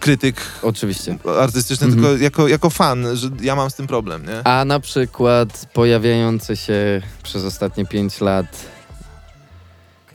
krytyk 0.00 0.36
Oczywiście. 0.62 1.16
artystyczny, 1.40 1.86
Mhm. 1.86 2.02
tylko 2.04 2.22
jako, 2.24 2.48
jako 2.48 2.70
fan, 2.70 3.06
że 3.16 3.30
ja 3.42 3.56
mam 3.56 3.70
z 3.70 3.74
tym 3.74 3.86
problem, 3.86 4.26
nie? 4.26 4.46
A 4.46 4.64
na 4.64 4.80
przykład 4.80 5.68
pojawiające 5.72 6.56
się 6.56 7.02
przez 7.22 7.44
ostatnie 7.44 7.86
5 7.86 8.20
lat 8.20 8.46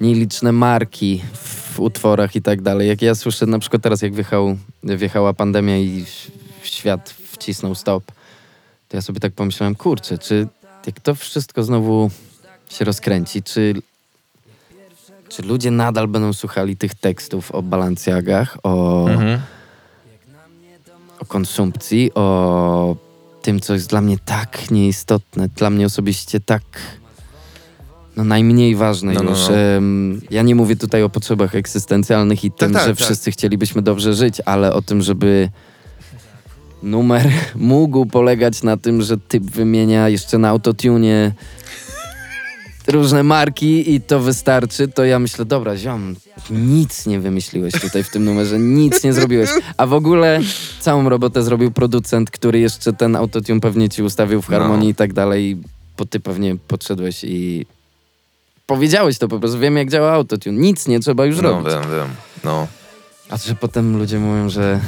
nieliczne 0.02 0.52
marki 0.52 1.24
w 1.34 1.80
utworach 1.80 2.36
i 2.36 2.41
tak 2.41 2.62
dalej. 2.62 2.88
Jak 2.88 3.02
ja 3.02 3.16
słyszę, 3.16 3.45
na 3.45 3.60
przykład 3.60 3.82
teraz 3.82 4.02
jak 4.02 4.14
wjechał, 4.14 4.58
wjechała 4.84 5.34
pandemia 5.34 5.78
i 5.78 6.06
w 6.62 6.68
świat 6.68 7.10
wcisnął 7.10 7.76
stop, 7.76 8.04
to 8.88 8.97
ja 8.97 9.02
sobie 9.02 9.20
tak 9.20 9.34
pomyślałem, 9.34 9.76
kurczę, 9.76 10.18
czy 10.18 10.47
jak 10.88 11.00
to 11.00 11.16
wszystko 11.16 11.64
znowu 11.64 12.12
się 12.70 12.86
rozkręci, 12.86 13.43
czy, 13.43 13.74
czy 15.30 15.41
ludzie 15.41 15.72
nadal 15.72 16.08
będą 16.08 16.34
słuchali 16.34 16.78
tych 16.78 16.95
tekstów 16.95 17.52
o 17.52 17.62
Balenciagach, 17.62 18.58
o 18.64 19.06
Mhm. 19.10 19.41
o 21.20 21.26
konsumpcji, 21.26 22.14
o 22.14 22.95
tym, 23.41 23.60
co 23.60 23.74
jest 23.74 23.89
dla 23.89 24.02
mnie 24.02 24.18
tak 24.26 24.72
nieistotne, 24.72 25.47
dla 25.47 25.70
mnie 25.70 25.86
osobiście 25.86 26.39
tak 26.39 26.62
no 28.20 28.26
najmniej 28.26 28.76
ważne 28.76 29.14
No, 29.14 29.24
no, 29.24 29.30
już. 29.30 29.40
no. 29.50 29.56
Em, 29.58 30.22
ja 30.32 30.42
nie 30.42 30.56
mówię 30.56 30.76
tutaj 30.76 31.04
o 31.04 31.10
potrzebach 31.10 31.56
egzystencjalnych 31.56 32.44
i 32.44 32.52
tym, 32.52 32.74
tak, 32.74 32.84
że 32.88 32.96
tak. 32.96 33.06
wszyscy 33.06 33.32
chcielibyśmy 33.32 33.82
dobrze 33.82 34.14
żyć, 34.14 34.42
ale 34.46 34.74
o 34.74 34.82
tym, 34.82 35.02
żeby 35.02 35.50
numer 36.84 37.32
mógł 37.56 38.06
polegać 38.06 38.64
na 38.64 38.78
tym, 38.78 39.02
że 39.02 39.18
typ 39.18 39.44
wymienia 39.44 40.10
jeszcze 40.10 40.38
na 40.38 40.50
autotune 40.50 41.32
różne 42.88 43.24
marki 43.24 43.94
i 43.96 44.02
to 44.02 44.20
wystarczy, 44.20 44.88
to 44.88 45.06
ja 45.06 45.20
myślę, 45.20 45.46
dobra, 45.46 45.78
ziom, 45.78 46.16
nic 46.52 47.06
nie 47.06 47.20
wymyśliłeś 47.20 47.74
tutaj 47.74 48.04
w 48.04 48.10
tym 48.10 48.26
numerze, 48.26 48.60
nic 48.60 49.04
nie 49.04 49.14
zrobiłeś. 49.14 49.50
A 49.78 49.86
w 49.88 49.94
ogóle 49.94 50.40
całą 50.80 51.10
robotę 51.10 51.44
zrobił 51.44 51.72
producent, 51.72 52.32
który 52.32 52.60
jeszcze 52.60 52.94
ten 52.94 53.16
autotune 53.16 53.60
pewnie 53.60 53.90
ci 53.90 54.04
ustawił 54.04 54.42
w 54.42 54.48
harmonii 54.48 54.88
No. 54.88 54.92
i 54.92 54.96
tak 54.96 55.14
dalej, 55.14 55.58
bo 55.98 56.06
ty 56.06 56.20
pewnie 56.20 56.56
podszedłeś 56.68 57.24
i 57.24 57.66
powiedziałeś 58.74 59.18
to 59.18 59.28
po 59.28 59.40
prostu, 59.40 59.60
wiem 59.60 59.78
jak 59.78 59.90
działa 59.92 60.12
autotune, 60.12 60.58
nic 60.62 60.88
nie 60.88 61.00
trzeba 61.00 61.26
już 61.26 61.36
No, 61.42 61.42
robić. 61.42 61.74
wiem, 61.74 61.82
wiem. 61.82 62.08
No. 62.44 62.68
A 63.30 63.38
że 63.38 63.56
potem 63.56 63.98
ludzie 63.98 64.20
mówią, 64.20 64.50
że 64.50 64.80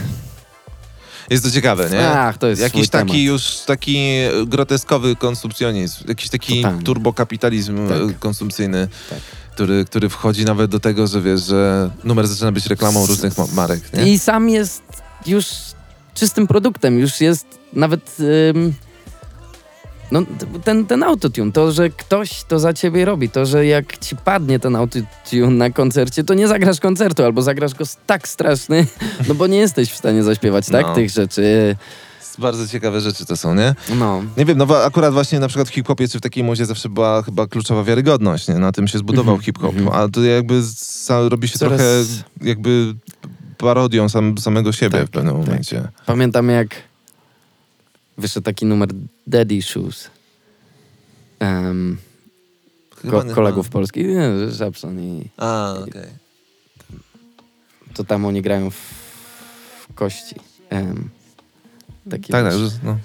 Jest 1.30 1.44
to 1.44 1.52
ciekawe, 1.52 1.90
nie? 1.90 2.10
ach, 2.10 2.38
to 2.38 2.48
jest 2.48 2.62
Jakiś 2.62 2.90
taki 2.90 3.08
temat. 3.12 3.24
już 3.26 3.58
taki 3.68 4.08
groteskowy 4.48 5.16
konsumpcjonizm, 5.16 6.08
jakiś 6.08 6.30
taki 6.30 6.62
Totalnie. 6.62 6.84
turbokapitalizm 6.84 7.90
Tak. 7.90 7.98
e, 7.98 8.14
konsumpcyjny, 8.20 8.88
Tak. 9.10 9.20
który, 9.54 9.86
który 9.86 10.10
wchodzi 10.10 10.46
nawet 10.46 10.72
do 10.72 10.80
tego, 10.80 11.08
że 11.08 11.22
wiesz, 11.22 11.42
że 11.42 11.90
numer 12.04 12.28
zaczyna 12.28 12.52
być 12.52 12.66
reklamą 12.68 13.06
różnych 13.06 13.38
ma- 13.38 13.48
marek, 13.54 13.82
nie? 13.94 14.14
I 14.14 14.20
sam 14.20 14.50
jest 14.50 14.82
już 15.26 15.46
czystym 16.14 16.48
produktem, 16.48 17.00
już 17.00 17.22
jest 17.22 17.46
nawet. 17.74 18.18
ym, 18.56 18.74
No, 20.12 20.22
ten, 20.64 20.86
ten 20.86 21.04
autotune, 21.04 21.52
to, 21.52 21.72
że 21.72 21.90
ktoś 21.90 22.44
to 22.44 22.60
za 22.60 22.74
ciebie 22.74 23.06
robi, 23.06 23.30
to, 23.30 23.46
że 23.46 23.66
jak 23.66 23.98
ci 23.98 24.16
padnie 24.16 24.60
ten 24.60 24.76
autotune 24.76 25.50
na 25.52 25.70
koncercie, 25.70 26.24
to 26.24 26.34
nie 26.34 26.48
zagrasz 26.48 26.80
koncertu, 26.80 27.24
albo 27.24 27.42
zagrasz 27.42 27.74
go 27.74 27.86
tak 28.06 28.28
straszny, 28.28 28.86
no 29.28 29.36
bo 29.36 29.48
nie 29.48 29.58
jesteś 29.58 29.92
w 29.92 29.98
stanie 29.98 30.24
zaśpiewać, 30.24 30.66
tak, 30.70 30.86
No. 30.86 30.96
tych 30.96 31.10
rzeczy. 31.10 31.76
Bardzo 32.40 32.68
ciekawe 32.68 33.02
rzeczy 33.02 33.26
to 33.26 33.38
są, 33.38 33.56
nie? 33.56 33.76
No. 33.96 34.24
Nie 34.38 34.46
wiem, 34.46 34.58
no 34.58 34.66
bo 34.66 34.86
akurat 34.86 35.14
właśnie 35.14 35.40
na 35.40 35.48
przykład 35.48 35.68
w 35.70 35.72
hip-hopie 35.72 36.08
czy 36.08 36.18
w 36.18 36.22
takiej 36.22 36.44
muzie 36.44 36.66
zawsze 36.66 36.90
była 36.90 37.22
chyba 37.22 37.48
kluczowa 37.48 37.84
wiarygodność, 37.84 38.48
nie? 38.48 38.56
Na 38.56 38.72
tym 38.72 38.88
się 38.88 38.98
zbudował 38.98 39.36
Mhm, 39.36 39.46
hip-hop, 39.46 39.76
mhm. 39.78 39.90
a 40.02 40.10
to 40.10 40.22
jakby 40.24 40.62
robi 41.30 41.48
się 41.48 41.60
Coraz- 41.60 41.78
trochę 41.78 41.84
jakby 42.42 42.96
parodią 43.58 44.10
sam, 44.10 44.38
samego 44.38 44.72
siebie 44.72 44.98
Tak, 45.00 45.08
w 45.08 45.12
pewnym 45.12 45.36
tak. 45.38 45.46
momencie. 45.48 45.88
Pamiętam 46.06 46.50
jak 46.50 46.70
wyszedł 48.22 48.44
taki 48.44 48.66
numer 48.66 48.90
Daddy 49.28 49.62
Shoes. 49.62 50.10
Um, 51.42 51.98
ko- 53.12 53.36
kolegów 53.36 53.70
polskich, 53.70 54.08
nie, 54.08 54.52
Żabson 54.52 55.00
i 55.00 55.30
A, 55.38 55.74
okej. 55.88 56.10
to 57.94 58.04
tam 58.04 58.26
oni 58.26 58.42
grają 58.42 58.70
w, 58.70 58.76
w 58.76 59.94
kości. 59.96 60.36
Um, 60.72 61.10
taki 62.10 62.32
Tak, 62.32 62.46
tak, 62.46 62.54
no. 62.84 62.98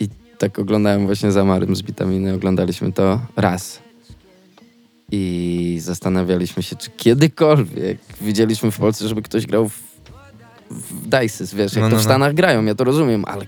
I 0.00 0.08
tak 0.38 0.58
oglądałem 0.58 1.06
właśnie 1.06 1.32
za 1.32 1.44
Marym 1.44 1.76
z 1.76 1.82
witaminy, 1.82 2.34
oglądaliśmy 2.34 2.92
to 2.92 3.20
raz. 3.36 3.80
I 5.12 5.78
zastanawialiśmy 5.82 6.62
się, 6.62 6.76
czy 6.76 6.90
kiedykolwiek 6.90 7.98
widzieliśmy 8.20 8.70
w 8.70 8.78
Polsce, 8.78 9.08
żeby 9.08 9.22
ktoś 9.22 9.46
grał 9.46 9.68
w, 9.68 9.78
w 10.70 11.08
Dices, 11.08 11.54
wiesz, 11.54 11.72
jak 11.72 11.82
No, 11.82 11.88
to 11.88 11.96
no, 11.96 12.00
w 12.00 12.04
no. 12.04 12.10
Stanach 12.10 12.34
grają, 12.34 12.64
ja 12.64 12.74
to 12.74 12.84
rozumiem, 12.84 13.24
ale 13.24 13.46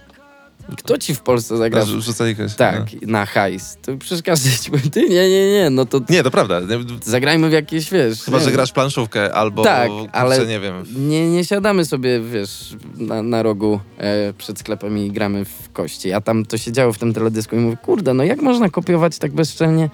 kto 0.78 0.98
ci 0.98 1.14
w 1.14 1.20
Polsce 1.20 1.56
zagra? 1.56 1.82
Rzu- 1.82 2.00
Rzucali 2.00 2.36
kogoś. 2.36 2.54
Tak, 2.54 2.82
na 3.02 3.26
hajs. 3.26 3.76
To 3.82 3.96
przecież 3.96 4.22
każdy 4.22 4.50
ci 4.50 4.70
powie, 4.70 4.90
ty 4.90 5.02
nie, 5.08 5.30
nie, 5.30 5.52
nie, 5.52 5.70
no 5.70 5.86
to 5.86 5.98
No. 5.98 6.06
Nie, 6.10 6.22
to 6.22 6.30
prawda. 6.30 6.60
Zagrajmy 7.04 7.48
w 7.48 7.52
jakieś, 7.52 7.90
wiesz... 7.90 8.22
Chyba, 8.22 8.38
że 8.38 8.44
wiem. 8.44 8.54
grasz 8.54 8.72
planszówkę 8.72 9.34
albo, 9.34 9.62
Tak, 9.64 9.88
kurczę, 9.90 10.12
ale- 10.12 10.46
nie 10.46 10.60
wiem. 10.60 10.84
Nie, 10.96 11.30
nie 11.30 11.44
siadamy 11.44 11.84
sobie, 11.84 12.20
wiesz, 12.20 12.76
na, 12.96 13.22
na 13.22 13.42
rogu 13.42 13.80
e, 13.98 14.32
przed 14.32 14.58
sklepem 14.58 14.98
i 14.98 15.10
gramy 15.10 15.44
w 15.44 15.72
kości. 15.72 16.08
Ja 16.08 16.20
tam 16.20 16.46
to 16.46 16.58
się 16.58 16.72
działo 16.72 16.92
w 16.92 16.98
tym 16.98 17.14
teledysku 17.14 17.56
i 17.56 17.58
mówię, 17.58 17.76
kurde, 17.82 18.14
no 18.14 18.24
jak 18.24 18.42
można 18.42 18.68
kopiować 18.70 19.18
tak 19.18 19.32
bezczelnie 19.32 19.90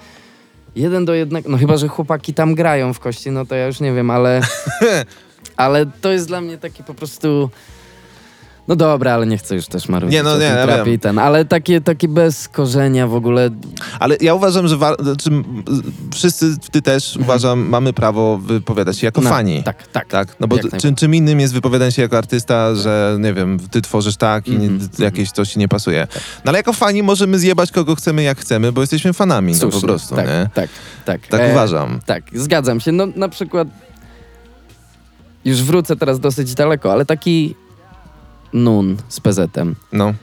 jeden 0.75 1.05
do 1.05 1.13
jednego? 1.13 1.49
No 1.49 1.57
chyba, 1.57 1.77
że 1.77 1.87
chłopaki 1.87 2.33
tam 2.33 2.55
grają 2.55 2.93
w 2.93 2.99
kości, 2.99 3.31
no 3.31 3.45
to 3.45 3.55
ja 3.55 3.67
już 3.67 3.79
nie 3.79 3.93
wiem, 3.93 4.11
ale... 4.11 4.41
ale 5.57 5.85
to 6.01 6.11
jest 6.11 6.27
dla 6.27 6.41
mnie 6.41 6.57
taki 6.57 6.83
po 6.83 6.93
prostu... 6.93 7.49
No 8.69 8.75
dobra, 8.75 9.13
ale 9.13 9.25
nie 9.27 9.37
chcę 9.37 9.55
już 9.55 9.67
też 9.67 9.89
marudzić 9.89 10.13
Nie, 10.13 10.23
no 10.23 10.37
nie, 10.37 10.43
ja 10.45 10.67
wiem. 10.67 10.93
i 10.93 10.99
ten, 10.99 11.19
ale 11.19 11.45
takie, 11.45 11.81
takie 11.81 12.07
bez 12.07 12.47
korzenia 12.47 13.07
w 13.07 13.13
ogóle... 13.15 13.49
Ale 13.99 14.17
ja 14.21 14.33
uważam, 14.33 14.67
że 14.67 14.77
wa- 14.77 14.95
znaczy, 14.95 15.29
wszyscy, 16.13 16.57
ty 16.71 16.81
też, 16.81 17.17
uważam, 17.21 17.59
mamy 17.69 17.93
prawo 17.93 18.37
wypowiadać 18.37 18.97
się 18.97 19.07
jako 19.07 19.21
Mhm. 19.21 19.33
No, 19.33 19.37
fani. 19.37 19.63
Tak, 19.63 19.87
tak. 19.87 20.07
Tak, 20.07 20.35
no 20.39 20.47
bo 20.47 20.55
Jak 20.55 20.63
t- 20.63 20.67
najbardziej. 20.67 20.89
czym, 20.89 20.95
czym 20.95 21.15
innym 21.15 21.39
jest 21.39 21.53
wypowiadanie 21.53 21.91
się 21.91 22.01
jako 22.01 22.17
artysta, 22.17 22.75
że 22.75 23.17
nie 23.19 23.33
wiem, 23.33 23.59
ty 23.71 23.81
tworzysz 23.81 24.17
tak 24.17 24.47
i 24.47 24.51
Mhm, 24.55 24.89
nie, 24.99 25.05
jakieś 25.05 25.31
coś 25.31 25.49
ci 25.53 25.59
nie 25.59 25.67
pasuje. 25.67 26.07
No 26.45 26.49
ale 26.49 26.57
jako 26.59 26.73
fani 26.73 27.03
możemy 27.03 27.39
zjebać 27.39 27.71
kogo 27.71 27.95
chcemy 27.95 28.23
jak 28.23 28.39
chcemy, 28.39 28.71
bo 28.71 28.81
jesteśmy 28.81 29.13
fanami, 29.13 29.53
no 29.53 29.59
po 29.59 29.71
Słusznie, 29.71 29.87
prostu, 29.87 30.15
tak, 30.15 30.27
nie? 30.27 30.49
Tak, 30.53 30.69
tak. 31.05 31.27
Tak 31.27 31.41
E, 31.41 31.51
uważam. 31.51 31.99
Tak, 32.05 32.23
zgadzam 32.33 32.79
się. 32.79 32.91
No 32.91 33.07
na 33.15 33.29
przykład 33.29 33.67
już 35.45 35.63
wrócę 35.63 35.95
teraz 35.95 36.19
dosyć 36.19 36.53
daleko, 36.53 36.91
ale 36.91 37.05
taki 37.05 37.55
Nun 38.53 38.97
z 39.07 39.19
PZ-em. 39.19 39.75
No. 39.91 40.13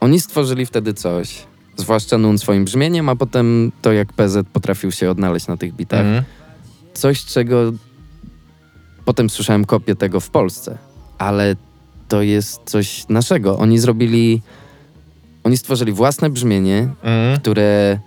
Oni 0.00 0.20
stworzyli 0.20 0.66
wtedy 0.66 0.94
coś, 0.94 1.42
zwłaszcza 1.76 2.18
Nun 2.18 2.38
swoim 2.38 2.64
brzmieniem, 2.64 3.08
a 3.08 3.16
potem 3.16 3.72
to 3.82 3.92
jak 3.92 4.12
PZ 4.12 4.46
potrafił 4.52 4.92
się 4.92 5.10
odnaleźć 5.10 5.46
na 5.46 5.56
tych 5.56 5.74
bitach. 5.74 6.00
Mhm. 6.00 6.24
Coś, 6.94 7.24
czego 7.24 7.72
potem 9.04 9.30
słyszałem 9.30 9.64
kopię 9.64 9.96
tego 9.96 10.20
w 10.20 10.30
Polsce, 10.30 10.78
ale 11.18 11.56
to 12.08 12.22
jest 12.22 12.60
coś 12.64 13.08
naszego. 13.08 13.58
Oni 13.58 13.78
zrobili, 13.78 14.42
oni 15.44 15.56
stworzyli 15.56 15.92
własne 15.92 16.30
brzmienie, 16.30 16.78
Mhm. 17.02 17.40
które 17.40 17.98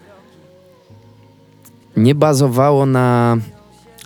nie 1.97 2.15
bazowało 2.15 2.86
na. 2.86 3.38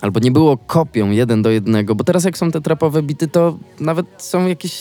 albo 0.00 0.20
nie 0.20 0.30
było 0.30 0.56
kopią 0.56 1.10
jeden 1.10 1.42
do 1.42 1.50
jednego, 1.50 1.94
bo 1.94 2.04
teraz 2.04 2.24
jak 2.24 2.38
są 2.38 2.50
te 2.50 2.60
trapowe 2.60 3.02
bity, 3.02 3.28
to 3.28 3.58
nawet 3.80 4.06
są 4.18 4.46
jakieś 4.46 4.72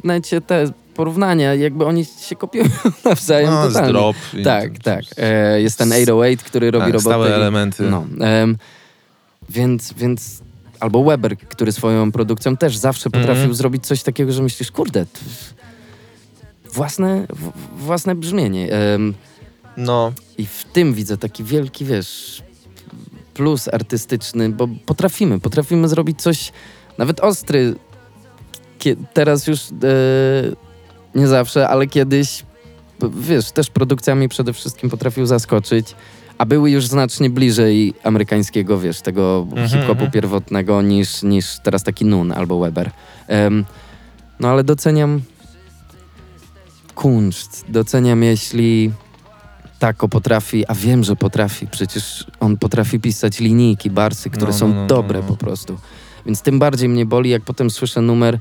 w 0.00 0.04
necie 0.04 0.40
te 0.40 0.70
porównania, 0.94 1.54
jakby 1.54 1.86
oni 1.86 2.04
się 2.04 2.36
kopiują 2.36 2.64
nawzajem 3.04 3.50
No, 3.50 3.66
totalnie. 3.66 3.88
drop. 3.92 4.16
i- 4.34 4.42
Tak, 4.42 4.78
tak. 4.78 5.04
E, 5.16 5.60
jest 5.62 5.78
ten 5.78 5.92
808, 5.92 6.36
który 6.36 6.70
robi 6.70 6.84
tak, 6.84 6.92
roboty. 6.92 7.04
stałe 7.10 7.30
i- 7.30 7.32
elementy. 7.32 7.82
No, 7.82 8.06
em, 8.20 8.56
więc, 9.50 9.92
więc 9.92 10.40
albo 10.80 11.04
Weber, 11.04 11.38
który 11.38 11.72
swoją 11.72 12.12
produkcją 12.12 12.56
też 12.56 12.76
zawsze 12.76 13.10
potrafił 13.10 13.34
Mhm. 13.34 13.54
zrobić 13.54 13.86
coś 13.86 14.02
takiego, 14.02 14.32
że 14.32 14.42
myślisz, 14.42 14.70
kurde, 14.70 15.06
własne, 16.72 17.26
w, 17.28 17.52
własne 17.84 18.14
brzmienie. 18.14 18.72
Em, 18.72 19.14
No. 19.76 20.12
I 20.38 20.46
w 20.46 20.64
tym 20.72 20.94
widzę 20.94 21.18
taki 21.18 21.44
wielki, 21.44 21.84
wiesz, 21.84 22.42
plus 23.34 23.68
artystyczny, 23.68 24.48
bo 24.48 24.68
potrafimy, 24.86 25.40
potrafimy 25.40 25.88
zrobić 25.88 26.22
coś, 26.22 26.52
nawet 26.98 27.20
ostry, 27.20 27.74
teraz 29.12 29.46
już 29.46 29.60
e, 29.60 29.68
nie 31.14 31.28
zawsze, 31.28 31.68
ale 31.68 31.86
kiedyś, 31.86 32.44
wiesz, 33.20 33.52
też 33.52 33.70
produkcjami 33.70 34.28
przede 34.28 34.52
wszystkim 34.52 34.90
potrafił 34.90 35.26
zaskoczyć, 35.26 35.94
a 36.38 36.46
były 36.46 36.70
już 36.70 36.86
znacznie 36.86 37.30
bliżej 37.30 37.94
amerykańskiego, 38.02 38.78
wiesz, 38.78 39.00
tego 39.00 39.46
Mhm, 39.50 39.68
hip-hopu 39.68 39.92
mhm. 39.92 40.10
pierwotnego 40.10 40.82
niż, 40.82 41.22
niż 41.22 41.58
teraz 41.62 41.82
taki 41.82 42.04
Nun 42.04 42.32
albo 42.32 42.58
Weber. 42.60 42.90
Em, 43.28 43.64
no 44.40 44.48
ale 44.48 44.64
doceniam 44.64 45.20
kunszt, 46.94 47.64
doceniam 47.68 48.22
jeśli 48.22 48.92
Tako 49.82 50.08
potrafi, 50.08 50.66
a 50.66 50.74
wiem, 50.74 51.04
że 51.04 51.16
potrafi, 51.16 51.66
przecież 51.66 52.26
on 52.40 52.56
potrafi 52.56 53.00
pisać 53.00 53.40
linijki, 53.40 53.90
barsy, 53.90 54.30
które 54.30 54.52
No, 54.52 54.58
są 54.58 54.68
no, 54.68 54.74
no, 54.74 54.86
dobre 54.86 55.20
no. 55.20 55.26
po 55.26 55.36
prostu. 55.36 55.78
Więc 56.26 56.42
tym 56.42 56.58
bardziej 56.58 56.88
mnie 56.88 57.06
boli, 57.06 57.30
jak 57.30 57.42
potem 57.42 57.70
słyszę 57.70 58.00
numer, 58.00 58.38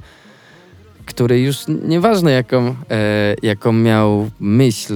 który 1.12 1.39
już 1.41 1.57
nieważne 1.68 2.32
jaką, 2.32 2.76
e, 2.89 3.36
jaką 3.43 3.74
miał 3.74 4.30
myśl, 4.39 4.93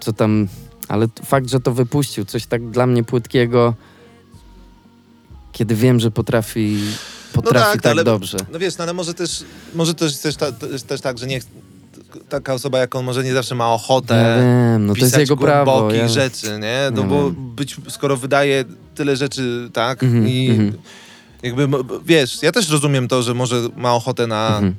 co 0.00 0.12
tam, 0.12 0.48
ale 0.88 1.06
fakt, 1.24 1.50
że 1.50 1.60
to 1.60 1.72
wypuścił, 1.72 2.24
coś 2.24 2.46
tak 2.46 2.70
dla 2.70 2.86
mnie 2.86 3.04
płytkiego, 3.04 3.74
kiedy 5.52 5.74
wiem, 5.74 6.00
że 6.00 6.10
potrafi, 6.10 6.78
potrafi 7.32 7.72
tak, 7.72 7.82
tak, 7.82 7.92
ale- 7.92 8.04
dobrze. 8.04 8.38
No 8.52 8.58
wiesz, 8.58 8.78
no 8.78 8.84
ale 8.84 8.92
może 8.92 9.14
też, 9.14 9.44
może 9.74 9.94
też, 9.94 10.16
też, 10.18 10.36
ta, 10.36 10.52
też, 10.52 10.82
też 10.82 11.00
tak, 11.00 11.18
że 11.18 11.26
nie, 11.26 11.40
taka 12.28 12.54
osoba 12.54 12.78
jak 12.78 12.94
on 12.94 13.04
może 13.04 13.24
nie 13.24 13.32
zawsze 13.32 13.54
ma 13.54 13.72
ochotę 13.72 14.14
Ja 14.14 14.36
wiem, 14.36 14.86
no 14.86 14.92
to 14.92 14.94
pisać 14.94 15.10
jest 15.12 15.18
jego 15.30 15.36
prawo. 15.36 15.72
głębokich 15.72 16.00
Ja... 16.00 16.08
rzeczy, 16.08 16.58
nie? 16.62 16.78
No 16.92 17.02
Nie 17.02 17.08
bo 17.08 17.24
wiem. 17.24 17.54
być, 17.56 17.76
skoro 17.88 18.16
wydaje 18.16 18.64
tyle 18.94 19.16
rzeczy, 19.16 19.70
tak? 19.72 20.02
Mhm, 20.02 20.28
I 20.28 20.50
mhm. 20.50 20.72
jakby, 21.42 21.68
mo- 21.68 21.84
wiesz, 22.06 22.42
ja 22.42 22.52
też 22.52 22.70
rozumiem 22.70 23.08
to, 23.08 23.22
że 23.22 23.34
może 23.34 23.68
ma 23.76 23.94
ochotę 23.94 24.26
na 24.26 24.46
Mhm, 24.56 24.74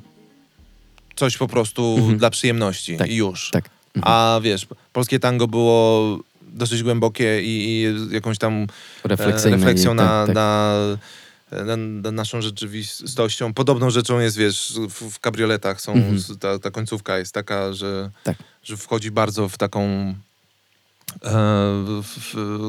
coś 1.16 1.36
po 1.36 1.48
prostu 1.48 1.94
Mhm. 1.98 2.18
dla 2.18 2.30
przyjemności 2.30 2.96
Tak, 2.96 3.10
i 3.10 3.16
już. 3.16 3.50
tak. 3.50 3.70
A 4.02 4.40
wiesz, 4.42 4.66
polskie 4.92 5.18
tango 5.20 5.46
było 5.48 6.18
dosyć 6.42 6.82
głębokie 6.82 7.42
i, 7.42 7.46
i 8.10 8.14
jakąś 8.14 8.38
tam 8.38 8.66
e, 9.04 9.08
Refleksyjne. 9.08 9.56
refleksją 9.56 9.92
i- 9.92 9.96
na, 9.96 10.26
tak, 10.26 10.26
tak. 10.26 10.34
Na, 10.34 10.74
na, 11.64 11.76
na 11.76 12.10
naszą 12.10 12.42
rzeczywistością. 12.42 13.54
Podobną 13.54 13.90
rzeczą 13.90 14.18
jest, 14.20 14.36
wiesz, 14.36 14.72
w, 14.88 15.10
w 15.10 15.20
kabrioletach 15.20 15.80
są, 15.80 15.92
Mhm. 15.92 16.38
ta, 16.40 16.58
ta 16.58 16.70
końcówka 16.70 17.18
jest 17.18 17.34
taka, 17.34 17.72
że, 17.72 18.10
Tak. 18.24 18.36
że 18.62 18.76
wchodzi 18.76 19.10
bardzo 19.10 19.48
w 19.48 19.58
taką 19.58 20.14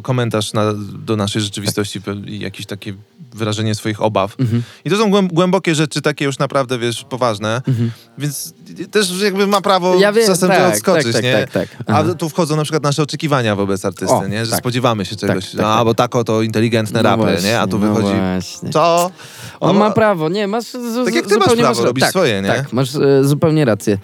komentarz 0.04 0.54
na, 0.54 0.74
do 1.06 1.16
naszej 1.16 1.42
rzeczywistości 1.42 2.02
i 2.26 2.40
jakieś 2.40 2.66
takie 2.66 2.94
wyrażenie 3.34 3.76
swoich 3.76 4.02
obaw. 4.02 4.36
Mhm, 4.40 4.64
I 4.86 4.90
to 4.90 4.98
są 4.98 5.12
głęb- 5.12 5.34
głębokie 5.34 5.76
rzeczy, 5.76 6.02
takie 6.02 6.26
już 6.26 6.40
naprawdę, 6.40 6.80
wiesz, 6.80 7.04
poważne. 7.04 7.62
mhm. 7.68 7.92
Więc 8.18 8.54
też 8.92 9.22
jakby 9.22 9.48
ma 9.48 9.62
prawo 9.62 9.96
Ja 9.96 10.14
wiem, 10.14 10.28
czasem 10.28 10.50
tak, 10.50 10.74
odskoczyć, 10.74 11.04
tak, 11.06 11.14
tak, 11.14 11.24
nie? 11.24 11.34
tak, 11.34 11.52
tak. 11.52 11.68
A 11.88 12.00
Aha. 12.00 12.14
tu 12.14 12.30
wchodzą 12.30 12.56
na 12.56 12.64
przykład 12.64 12.84
nasze 12.84 13.04
oczekiwania 13.04 13.56
wobec 13.56 13.86
artysty, 13.86 14.16
O, 14.16 14.28
nie? 14.28 14.46
Że 14.46 14.52
tak. 14.52 14.60
spodziewamy 14.60 15.06
się 15.06 15.16
czegoś. 15.16 15.52
tak, 15.52 15.60
a, 15.60 15.76
tak. 15.76 15.86
bo 15.86 15.94
tako 15.94 16.24
to 16.24 16.42
inteligentne 16.42 17.02
rapy, 17.02 17.24
właśnie, 17.24 17.50
nie? 17.50 17.60
A 17.60 17.68
tu 17.68 17.80
no 17.80 17.88
wychodzi... 17.88 18.16
właśnie. 18.18 18.70
Co? 18.70 19.12
On 19.60 19.74
No, 19.74 19.80
ma 19.80 19.92
prawo, 19.92 20.30
nie, 20.30 20.48
masz 20.48 20.66
z, 20.66 21.06
Tak 21.06 21.16
jak 21.16 21.26
ty 21.28 21.38
masz 21.38 21.46
prawo 21.48 21.62
masz, 21.62 21.78
robić 21.80 22.02
tak, 22.02 22.10
swoje, 22.10 22.42
nie? 22.42 22.48
Tak, 22.48 22.74
masz 22.74 22.96
e, 22.96 23.24
zupełnie 23.24 23.66
rację. 23.66 23.98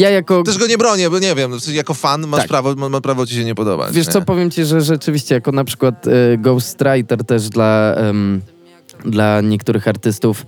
Ja 0.00 0.10
jako... 0.10 0.42
Też 0.42 0.58
go 0.58 0.66
nie 0.66 0.78
bronię, 0.78 1.10
bo 1.10 1.18
nie 1.18 1.34
wiem, 1.34 1.52
jako 1.72 1.94
fan 1.94 2.26
masz 2.26 2.40
Tak. 2.40 2.48
prawo, 2.48 2.74
ma, 2.74 2.88
ma 2.88 3.00
prawo 3.00 3.26
ci 3.26 3.34
się 3.34 3.44
nie 3.44 3.54
podobać. 3.54 3.94
Wiesz 3.94 4.06
nie? 4.06 4.12
co, 4.12 4.22
powiem 4.22 4.50
ci, 4.50 4.64
że 4.64 4.80
rzeczywiście 4.80 5.34
jako 5.34 5.52
na 5.52 5.64
przykład 5.64 6.06
e, 6.06 6.38
Ghostwriter 6.38 7.24
też 7.24 7.48
dla, 7.48 7.94
em, 7.94 8.40
dla 9.04 9.40
niektórych 9.40 9.88
artystów 9.88 10.46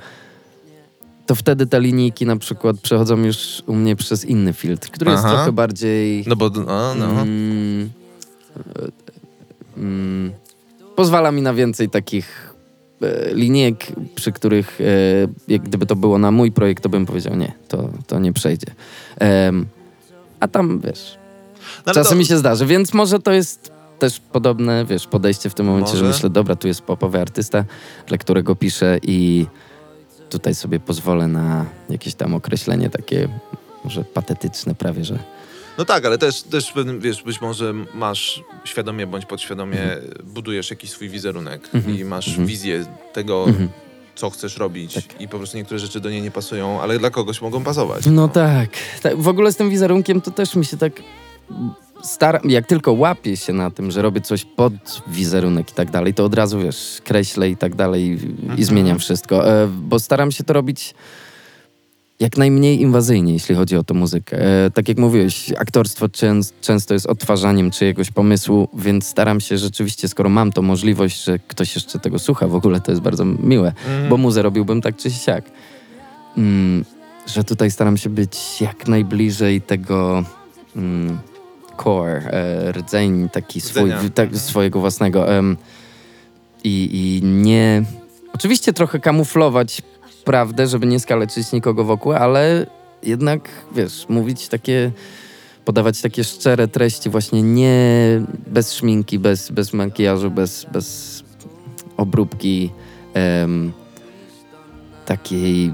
to 1.26 1.34
wtedy 1.34 1.66
te 1.66 1.80
linijki 1.80 2.26
na 2.26 2.36
przykład 2.36 2.80
przechodzą 2.80 3.16
już 3.16 3.62
u 3.66 3.74
mnie 3.74 3.96
przez 3.96 4.24
inny 4.24 4.53
filtr, 4.53 4.90
który 4.90 5.11
jest 5.11 5.24
Aha. 5.24 5.34
trochę 5.34 5.53
bardziej... 5.53 6.24
No 6.26 6.36
bo, 6.36 6.50
no, 6.50 6.94
no. 6.94 7.05
Mm, 7.05 7.90
e, 8.57 9.80
mm, 9.80 10.32
pozwala 10.96 11.32
mi 11.32 11.42
na 11.42 11.55
więcej 11.55 11.90
takich 11.90 12.48
e, 12.50 12.51
linijek, 13.32 13.86
przy 14.14 14.32
których 14.32 14.80
e, 14.80 14.84
jak 15.48 15.62
gdyby 15.62 15.86
to 15.86 15.96
było 15.96 16.18
na 16.18 16.30
mój 16.30 16.53
projekt, 16.53 16.82
to 16.82 16.88
bym 16.88 17.07
powiedział 17.07 17.36
nie, 17.36 17.53
to, 17.68 17.88
to 18.07 18.18
nie 18.18 18.32
przejdzie. 18.32 18.66
A 20.40 20.48
tam, 20.48 20.80
wiesz, 20.80 21.18
No, 21.86 21.94
czasem 21.94 22.12
to- 22.12 22.18
mi 22.18 22.24
się 22.26 22.36
zdarzy, 22.38 22.66
więc 22.66 22.94
może 22.94 23.18
to 23.18 23.32
jest 23.32 23.72
też 23.98 24.20
podobne, 24.20 24.84
wiesz, 24.84 25.07
podejście 25.07 25.50
w 25.50 25.55
tym 25.55 25.66
momencie, 25.66 25.96
że 25.96 26.03
Może. 26.05 26.14
myślę, 26.14 26.30
dobra, 26.30 26.57
tu 26.57 26.68
jest 26.68 26.82
popowy 26.82 27.20
artysta, 27.20 27.64
dla 28.07 28.18
którego 28.18 28.57
piszę 28.57 28.98
i 29.03 29.46
tutaj 30.30 30.55
sobie 30.55 30.80
pozwolę 30.80 31.28
na 31.28 31.64
jakieś 31.90 32.14
tam 32.14 32.34
określenie 32.34 32.90
takie 32.90 33.28
może 33.84 34.05
patetyczne 34.05 34.74
prawie, 34.74 35.05
że 35.05 35.18
No 35.79 35.85
tak, 35.85 36.05
ale 36.07 36.18
też, 36.18 36.43
też 36.43 36.73
wiesz, 36.99 37.23
być 37.23 37.41
może 37.41 37.75
masz 37.95 38.43
świadomie 38.64 39.07
bądź 39.07 39.27
podświadomie 39.27 39.79
budujesz 40.25 40.70
jakiś 40.70 40.91
swój 40.91 41.09
wizerunek 41.09 41.68
Mhm. 41.75 41.99
i 41.99 42.05
masz 42.05 42.29
Mhm. 42.29 42.47
wizję 42.47 42.85
tego, 43.12 43.45
Mhm. 43.49 43.68
co 44.14 44.31
chcesz 44.31 44.57
robić 44.57 44.95
Tak. 44.95 45.20
i 45.20 45.29
po 45.29 45.39
prostu 45.39 45.57
niektóre 45.57 45.79
rzeczy 45.81 46.01
do 46.01 46.11
niej 46.11 46.23
nie 46.23 46.31
pasują, 46.31 46.81
ale 46.81 46.99
dla 46.99 47.11
kogoś 47.11 47.43
mogą 47.43 47.64
pasować. 47.64 48.07
No 48.07 48.29
tak. 48.29 48.70
tak. 49.03 49.16
W 49.16 49.29
ogóle 49.29 49.53
z 49.53 49.57
tym 49.57 49.70
wizerunkiem 49.70 50.20
to 50.20 50.31
też 50.31 50.57
mi 50.57 50.64
się 50.64 50.77
tak 50.77 50.93
staram, 52.03 52.51
jak 52.51 52.66
tylko 52.66 52.93
łapię 52.93 53.37
się 53.37 53.53
na 53.53 53.70
tym, 53.70 53.91
że 53.91 54.03
robię 54.03 54.20
coś 54.20 54.45
pod 54.45 54.73
wizerunek 55.07 55.70
i 55.70 55.75
tak 55.75 55.91
dalej, 55.91 56.14
to 56.14 56.25
od 56.25 56.35
razu, 56.35 56.59
wiesz, 56.61 56.99
kreślę 57.05 57.51
i 57.51 57.57
tak 57.57 57.75
dalej 57.75 58.03
i- 58.07 58.12
Mhm. 58.43 58.59
i 58.59 58.64
zmieniam 58.64 58.99
wszystko, 58.99 59.49
e, 59.62 59.68
bo 59.68 59.99
staram 59.99 60.33
się 60.33 60.45
to 60.45 60.53
robić 60.53 60.95
jak 62.23 62.37
najmniej 62.37 62.81
inwazyjnie, 62.81 63.33
jeśli 63.33 63.55
chodzi 63.55 63.77
o 63.77 63.85
tą 63.85 63.95
muzykę. 63.95 64.39
E, 64.66 64.70
tak 64.70 64.89
jak 64.89 64.99
mówiłeś, 64.99 65.53
aktorstwo 65.59 66.07
częs- 66.07 66.53
często 66.61 66.95
jest 66.95 67.07
odtwarzaniem 67.07 67.70
czyjegoś 67.70 68.11
pomysłu, 68.11 68.68
więc 68.75 69.07
staram 69.07 69.41
się 69.41 69.59
rzeczywiście, 69.59 70.09
skoro 70.09 70.29
mam 70.31 70.53
tą 70.53 70.62
możliwość, 70.62 71.25
że 71.25 71.39
ktoś 71.39 71.75
jeszcze 71.75 71.99
tego 71.99 72.18
słucha, 72.18 72.49
w 72.49 72.55
ogóle 72.55 72.81
to 72.81 72.91
jest 72.93 73.03
bardzo 73.03 73.25
miłe, 73.25 73.68
Mhm. 73.87 74.09
bo 74.09 74.16
muzę 74.16 74.43
robiłbym 74.43 74.81
tak 74.83 74.97
czy 74.97 75.11
siak. 75.11 75.45
Mm, 76.37 76.85
że 77.27 77.45
tutaj 77.45 77.70
staram 77.70 77.97
się 77.97 78.11
być 78.11 78.61
jak 78.61 78.89
najbliżej 78.89 79.61
tego 79.61 80.25
mm, 80.77 81.18
core, 81.85 82.23
e, 82.31 82.73
rdzeń 82.73 83.29
taki 83.33 83.61
swój, 83.61 83.91
tak, 84.14 84.37
swojego 84.37 84.81
własnego. 84.81 85.33
em, 85.35 85.57
i, 86.64 86.89
I 87.23 87.27
nie... 87.27 87.83
Oczywiście 88.33 88.73
trochę 88.73 88.99
kamuflować 89.01 89.83
prawdę, 90.25 90.66
żeby 90.66 90.87
nie 90.87 91.01
skaleczyć 91.01 91.53
nikogo 91.53 91.85
wokół, 91.85 92.12
ale 92.12 92.66
jednak, 93.03 93.49
wiesz, 93.75 94.07
mówić 94.09 94.49
takie... 94.49 94.93
Podawać 95.64 96.01
takie 96.01 96.25
szczere 96.25 96.68
treści 96.68 97.11
właśnie 97.11 97.43
nie 97.43 97.77
bez 98.47 98.73
szminki, 98.75 99.18
bez, 99.18 99.51
bez 99.51 99.73
makijażu, 99.73 100.31
bez, 100.31 100.66
bez 100.73 101.23
obróbki 101.97 102.70
em, 103.14 103.73
takiej 105.07 105.73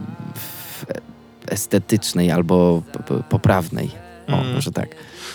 estetycznej 1.48 2.30
albo 2.30 2.82
poprawnej. 3.28 3.90
O, 4.28 4.32
Mm. 4.32 4.54
może 4.54 4.72
tak. 4.72 4.88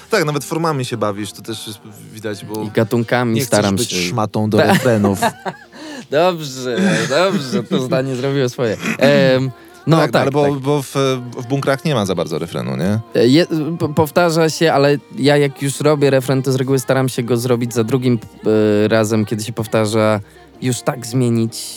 Tak, 0.09 0.26
nawet 0.26 0.43
formami 0.43 0.86
się 0.86 0.97
bawisz, 0.97 1.32
to 1.32 1.41
też 1.41 1.80
widać, 2.14 2.45
bo 2.45 2.64
I 2.64 2.70
gatunkami 2.72 3.34
nie 3.34 3.45
staram 3.45 3.76
być 3.76 3.89
się. 3.91 3.95
szmatą 4.09 4.49
do 4.49 4.57
refrenów. 4.57 5.20
Dobrze, 6.12 6.78
dobrze, 7.10 7.64
to 7.64 7.80
zdanie 7.80 8.16
zrobiło 8.16 8.49
swoje. 8.49 8.78
Em, 8.97 9.51
no 9.88 9.97
tak, 9.97 10.12
tak, 10.12 10.22
ale 10.22 10.32
bo, 10.32 10.43
tak. 10.43 10.54
bo 10.54 10.82
w, 10.82 10.95
w 11.38 11.47
bunkrach 11.47 11.86
nie 11.86 11.95
ma 11.95 12.06
za 12.06 12.16
bardzo 12.16 12.39
refrenu, 12.39 12.78
nie? 12.78 12.99
E, 13.16 13.28
Je, 13.28 13.45
powtarza 13.95 14.49
się, 14.49 14.74
ale 14.74 14.97
ja 15.18 15.38
jak 15.38 15.62
już 15.62 15.80
robię 15.80 16.10
refren, 16.10 16.41
to 16.43 16.51
z 16.51 16.56
reguły 16.56 16.80
staram 16.80 17.10
się 17.10 17.24
go 17.24 17.38
zrobić 17.38 17.74
za 17.74 17.84
drugim 17.84 18.20
e, 18.84 18.88
razem, 18.88 19.26
kiedy 19.26 19.43
się 19.43 19.54
powtarza, 19.54 20.20
już 20.62 20.82
tak 20.82 21.06
zmienić 21.06 21.74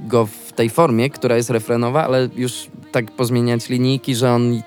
go 0.00 0.26
w 0.26 0.52
tej 0.52 0.70
formie, 0.70 1.10
która 1.10 1.36
jest 1.36 1.50
refrenowa, 1.50 2.04
ale 2.04 2.28
już 2.36 2.66
tak 2.92 3.10
pozmieniać 3.10 3.68
linijki, 3.68 4.14
że 4.14 4.32
on 4.32 4.62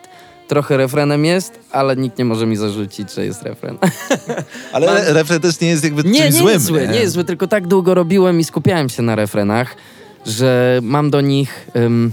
trochę 0.48 0.78
refrenem 0.78 1.26
jest, 1.26 1.60
ale 1.72 1.96
nikt 1.96 2.18
nie 2.18 2.26
może 2.26 2.46
mi 2.46 2.56
zarzucić, 2.58 3.14
że 3.14 3.26
jest 3.26 3.44
refren. 3.44 3.78
Ale 4.74 4.88
Mam- 4.88 4.98
refren 5.16 5.40
też 5.42 5.60
nie 5.62 5.68
jest 5.68 5.84
jakby 5.84 6.04
Nie, 6.04 6.20
nie 6.26 6.32
złym. 6.32 6.54
jest 6.54 6.66
zły, 6.66 6.88
nie 6.88 7.00
jest 7.00 7.14
zły, 7.14 7.24
tylko 7.24 7.48
tak 7.48 7.68
długo 7.68 7.94
robiłem 7.94 8.40
i 8.40 8.44
skupiałem 8.44 8.90
się 8.90 9.04
na 9.04 9.16
refrenach, 9.16 9.76
że 10.26 10.80
mam 10.84 11.10
do 11.10 11.22
nich... 11.22 11.68
ym, 11.76 12.12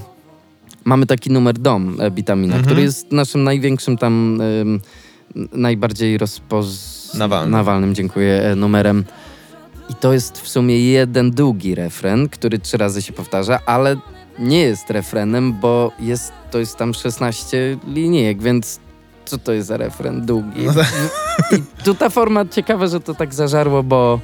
mamy 0.84 1.06
taki 1.06 1.30
numer 1.30 1.58
Dom 1.58 1.96
e, 2.00 2.10
Bitamina, 2.10 2.54
Mhm. 2.54 2.64
który 2.64 2.82
jest 2.82 3.12
naszym 3.12 3.44
największym 3.44 3.98
tam, 3.98 4.38
n- 4.40 4.80
najbardziej 5.52 6.08
Nawalnym. 6.12 6.20
rozpoznawalnym, 6.20 7.94
dziękuję, 7.94 8.42
e, 8.42 8.56
numerem. 8.56 9.04
I 9.90 9.94
to 9.94 10.12
jest 10.12 10.38
w 10.40 10.48
sumie 10.48 10.80
jeden 10.80 11.30
długi 11.30 11.74
refren, 11.74 12.28
który 12.28 12.58
trzy 12.58 12.76
razy 12.76 13.02
się 13.02 13.12
powtarza, 13.12 13.58
ale 13.66 13.96
nie 14.38 14.60
jest 14.60 14.90
refrenem, 14.90 15.52
bo 15.60 15.92
jest, 15.98 16.32
to 16.50 16.58
jest 16.58 16.76
tam 16.76 16.94
16 16.94 17.78
linijek, 17.86 18.42
więc 18.42 18.80
co 19.24 19.38
to 19.38 19.52
jest 19.52 19.68
za 19.68 19.76
refren 19.76 20.26
długi? 20.26 20.66
No 20.66 20.72
I 21.58 21.82
tu 21.84 21.94
ta 21.94 22.10
forma, 22.10 22.44
ciekawe, 22.50 22.88
że 22.88 23.00
to 23.00 23.14
tak 23.14 23.34
zażarło, 23.34 23.82
bo 23.82 24.20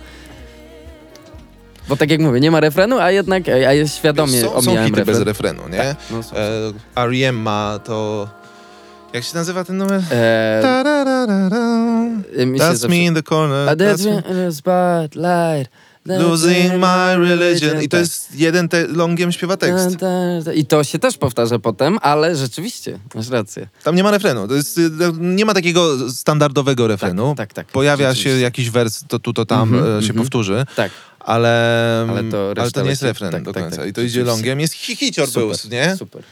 bo 1.88 1.96
tak 1.96 2.10
jak 2.10 2.20
mówię, 2.20 2.40
nie 2.40 2.50
ma 2.50 2.60
refrenu, 2.60 2.98
a 2.98 3.10
jednak 3.10 3.48
a 3.48 3.56
ja 3.56 3.88
świadomie 3.88 4.40
są, 4.40 4.62
są 4.62 4.84
hity 4.86 5.04
bez 5.04 5.18
refren. 5.18 5.24
refrenu, 5.24 5.62
nie? 5.68 5.94
No, 6.10 6.22
są. 6.22 6.36
E, 6.36 6.72
R.E.M. 6.96 7.36
ma 7.36 7.78
to... 7.84 8.28
Jak 9.12 9.24
się 9.24 9.34
nazywa 9.36 9.64
ten 9.64 9.76
numer? 9.76 10.02
E, 10.10 10.58
Ta-da-da-da-da. 10.62 11.66
mi 12.46 12.58
się 12.58 12.64
That's 12.64 12.72
zawsze- 12.74 12.88
me 12.88 12.96
in 12.96 13.14
the 13.14 13.22
corner. 13.22 13.68
A 13.68 13.74
that's 13.76 14.04
me 14.04 14.14
in 14.16 14.22
the 14.22 14.52
spotlight. 14.52 15.70
Losing 16.06 16.72
my 16.78 17.16
religion. 17.16 17.82
I 17.82 17.88
to 17.88 17.96
Tak. 17.96 18.00
jest 18.00 18.34
jeden 18.34 18.68
te 18.68 18.86
longiem 18.86 19.32
śpiewa 19.32 19.56
tekst. 19.56 19.96
I 20.54 20.66
to 20.66 20.84
się 20.84 20.98
też 20.98 21.16
powtarza 21.18 21.58
potem, 21.58 21.98
ale 22.02 22.36
rzeczywiście, 22.36 22.98
masz 23.14 23.28
rację. 23.28 23.68
Tam 23.84 23.96
nie 23.96 24.02
ma 24.02 24.10
refrenu. 24.10 24.48
To 24.48 24.54
jest, 24.54 24.78
y, 24.78 24.90
nie 25.18 25.44
ma 25.44 25.54
takiego 25.54 26.10
standardowego 26.10 26.86
refrenu. 26.86 27.34
Tak, 27.36 27.52
tak. 27.52 27.66
Pojawia 27.66 28.14
się 28.14 28.28
jakiś 28.30 28.70
wers, 28.70 29.04
to 29.08 29.18
tu, 29.18 29.32
to 29.32 29.46
tam 29.46 29.74
Mhm, 29.74 29.84
e, 29.98 30.02
się 30.02 30.08
mhm. 30.08 30.16
powtórzy, 30.24 30.66
Tak. 30.76 30.92
ale, 31.20 32.06
Ale 32.10 32.24
to 32.24 32.52
ale 32.56 32.70
to 32.70 32.82
nie 32.82 32.90
jest 32.90 33.02
refren 33.02 33.32
Tak, 33.32 33.42
do 33.42 33.52
tak, 33.52 33.62
końca. 33.62 33.76
tak, 33.78 33.88
I 33.88 33.92
to 33.92 34.00
idzie 34.02 34.24
longiem. 34.24 34.60
Jest 34.60 34.74
hi- 34.74 34.96
hicior 34.96 35.28
był, 35.34 35.50
nie? 35.70 35.96
Super. 35.96 36.22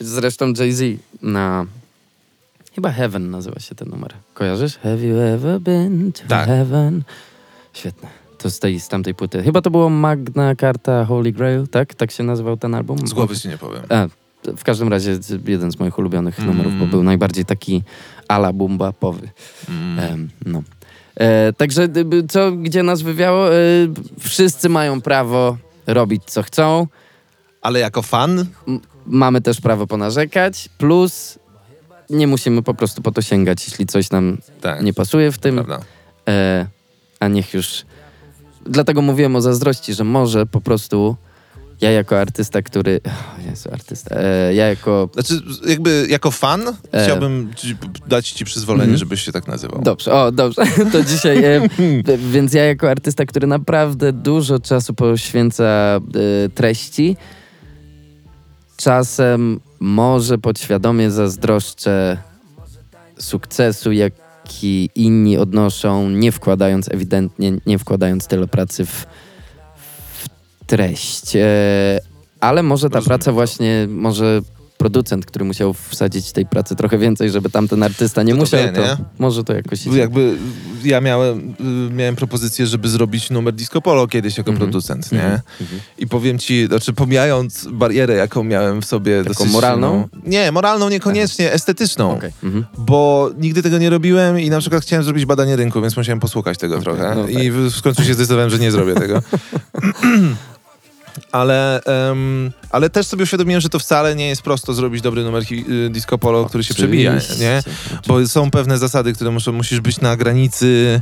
Zresztą 0.00 0.52
Jay-Z 0.58 0.82
na... 1.22 1.66
Chyba 2.74 2.92
Heaven 2.92 3.30
nazywa 3.30 3.60
się 3.60 3.74
ten 3.74 3.88
numer. 3.88 4.14
Kojarzysz? 4.34 4.76
Have 4.76 4.98
you 4.98 5.16
ever 5.20 5.60
been 5.60 6.12
to 6.12 6.22
Tak. 6.28 6.46
heaven? 6.46 7.02
Świetne. 7.72 8.08
To 8.38 8.50
z 8.50 8.58
tej, 8.58 8.80
z 8.80 8.88
tamtej 8.88 9.14
płyty. 9.14 9.42
Chyba 9.42 9.62
to 9.62 9.70
było 9.70 9.90
Magna 9.90 10.56
Carta 10.56 11.04
Holy 11.04 11.32
Grail, 11.32 11.68
tak? 11.68 11.94
Tak 11.94 12.10
się 12.10 12.22
nazywał 12.24 12.56
ten 12.56 12.74
album? 12.74 12.98
Z 13.08 13.12
głowy 13.12 13.36
ci 13.36 13.48
nie 13.48 13.58
powiem. 13.58 13.82
A, 13.88 14.06
w 14.56 14.64
każdym 14.64 14.88
razie 14.88 15.18
jeden 15.46 15.72
z 15.72 15.78
moich 15.80 15.98
ulubionych 15.98 16.38
Mm. 16.40 16.50
numerów, 16.50 16.78
bo 16.78 16.86
był 16.86 17.02
najbardziej 17.02 17.44
taki 17.44 17.82
ala 18.28 18.52
bumba 18.52 18.92
powy. 18.92 19.28
Mm. 19.68 20.28
No. 20.46 20.62
E, 21.16 21.52
także 21.52 21.88
co, 22.28 22.52
gdzie 22.52 22.82
nas 22.82 23.02
wywiało? 23.02 23.48
E, 23.54 23.58
wszyscy 24.20 24.68
mają 24.68 25.00
prawo 25.00 25.56
robić 25.86 26.22
co 26.26 26.42
chcą. 26.42 26.86
Ale 27.62 27.78
jako 27.80 28.02
fan, 28.02 28.46
M- 28.68 28.80
mamy 29.06 29.40
też 29.40 29.60
prawo 29.60 29.86
ponarzekać, 29.86 30.68
plus 30.78 31.38
nie 32.10 32.26
musimy 32.26 32.62
po 32.62 32.74
prostu 32.74 33.02
po 33.02 33.12
to 33.12 33.22
sięgać, 33.22 33.68
jeśli 33.68 33.86
coś 33.86 34.10
nam 34.10 34.38
tak, 34.60 34.82
nie 34.82 34.92
pasuje 34.94 35.32
w 35.32 35.38
tym. 35.38 35.64
E, 36.28 36.66
a 37.20 37.28
niech 37.28 37.54
już. 37.54 37.84
Dlatego 38.68 39.02
mówiłem 39.02 39.36
o 39.36 39.40
zazdrości, 39.40 39.94
że 39.94 40.04
może 40.04 40.46
po 40.46 40.60
prostu 40.60 41.16
ja 41.80 41.90
jako 41.90 42.20
artysta, 42.20 42.62
który. 42.62 43.00
O 43.38 43.50
Jezu, 43.50 43.68
artysta. 43.72 44.14
E, 44.16 44.54
ja 44.54 44.66
jako. 44.66 45.08
Znaczy, 45.12 45.34
jakby 45.68 46.06
jako 46.10 46.30
fan 46.30 46.62
E. 46.92 47.04
chciałbym 47.04 47.50
ci, 47.56 47.76
dać 48.06 48.30
ci 48.30 48.44
przyzwolenie, 48.44 48.82
Mhm. 48.84 48.98
żebyś 48.98 49.22
się 49.22 49.32
tak 49.32 49.48
nazywał. 49.48 49.82
Dobrze, 49.82 50.12
o, 50.14 50.32
dobrze. 50.32 50.62
To 50.92 51.04
dzisiaj. 51.04 51.44
E, 51.44 51.68
więc 52.30 52.52
ja 52.54 52.64
jako 52.64 52.90
artysta, 52.90 53.24
który 53.26 53.46
naprawdę 53.46 54.12
dużo 54.12 54.58
czasu 54.58 54.94
poświęca 54.94 55.64
e, 55.64 56.00
treści, 56.48 57.16
czasem 58.76 59.60
może 59.80 60.38
podświadomie 60.38 61.10
zazdroszczę 61.10 62.16
sukcesu, 63.18 63.92
jaki 64.48 64.90
inni 64.94 65.38
odnoszą, 65.38 66.10
nie 66.10 66.32
wkładając 66.32 66.88
ewidentnie, 66.88 67.52
nie 67.66 67.78
wkładając 67.78 68.26
tyle 68.26 68.46
pracy 68.46 68.86
w, 68.86 69.06
w 69.76 70.66
treść. 70.66 71.36
E, 71.36 72.00
ale 72.40 72.62
może 72.62 72.90
ta 72.90 72.98
Rozumiem 72.98 73.08
praca 73.08 73.32
właśnie 73.32 73.86
może 73.90 74.40
producent, 74.78 75.26
który 75.26 75.44
musiał 75.44 75.74
wsadzić 75.74 76.32
tej 76.32 76.46
pracy 76.46 76.76
trochę 76.76 76.98
więcej, 76.98 77.30
żeby 77.30 77.50
tamten 77.50 77.82
artysta 77.82 78.22
nie 78.22 78.32
To 78.32 78.36
to 78.36 78.40
musiał, 78.42 78.60
wie, 78.60 78.72
to 78.72 78.80
nie? 78.80 78.96
może 79.18 79.44
to 79.44 79.52
jakoś 79.54 79.86
idzie. 79.86 79.98
Jakby 79.98 80.36
ja 80.84 81.00
miałem, 81.00 81.54
miałem 81.96 82.16
propozycję, 82.16 82.66
żeby 82.66 82.88
zrobić 82.88 83.30
numer 83.30 83.54
Disco 83.54 83.80
Polo 83.80 84.06
kiedyś 84.06 84.38
jako 84.38 84.50
Mhm. 84.50 84.70
producent, 84.70 85.12
nie? 85.12 85.22
Mhm. 85.60 85.80
I 85.98 86.06
powiem 86.06 86.38
ci, 86.38 86.66
znaczy 86.66 86.92
pomijając 86.92 87.66
barierę, 87.72 88.14
jaką 88.14 88.44
miałem 88.44 88.82
w 88.82 88.84
sobie 88.84 89.18
Taką 89.24 89.34
dosyć 89.34 89.52
moralną? 89.52 90.02
silną- 90.12 90.22
Nie, 90.30 90.52
moralną 90.52 90.88
niekoniecznie, 90.88 91.52
estetyczną. 91.52 92.12
Okej. 92.12 92.32
Mhm. 92.44 92.64
Bo 92.78 93.30
nigdy 93.38 93.62
tego 93.62 93.78
nie 93.78 93.90
robiłem 93.90 94.40
i 94.40 94.50
na 94.50 94.60
przykład 94.60 94.82
chciałem 94.82 95.04
zrobić 95.04 95.24
badanie 95.26 95.56
rynku, 95.56 95.80
więc 95.80 95.96
musiałem 95.96 96.20
posłuchać 96.20 96.58
tego 96.58 96.80
trochę. 96.80 97.14
no 97.16 97.22
tak. 97.24 97.32
I 97.42 97.50
w, 97.50 97.56
w 97.70 97.82
końcu 97.82 98.04
się 98.04 98.14
zdecydowałem, 98.14 98.50
że 98.50 98.58
nie 98.58 98.70
zrobię 98.72 98.94
tego. 98.94 99.22
ale, 101.32 101.80
em, 101.82 102.52
ale 102.70 102.90
też 102.90 103.06
sobie 103.06 103.22
uświadomiłem, 103.22 103.60
że 103.60 103.68
to 103.68 103.78
wcale 103.78 104.16
nie 104.16 104.28
jest 104.28 104.42
prosto 104.42 104.74
zrobić 104.74 105.02
dobry 105.02 105.24
numer 105.24 105.42
y, 105.52 105.90
disco 105.90 106.18
polo, 106.18 106.44
który 106.44 106.64
się 106.64 106.74
przebija, 106.74 107.14
nie? 107.40 107.62
Bo 108.06 108.28
są 108.28 108.50
pewne 108.50 108.78
zasady, 108.78 109.12
które 109.12 109.30
muszą, 109.30 109.52
musisz 109.52 109.80
być 109.80 110.00
na 110.00 110.16
granicy 110.16 111.00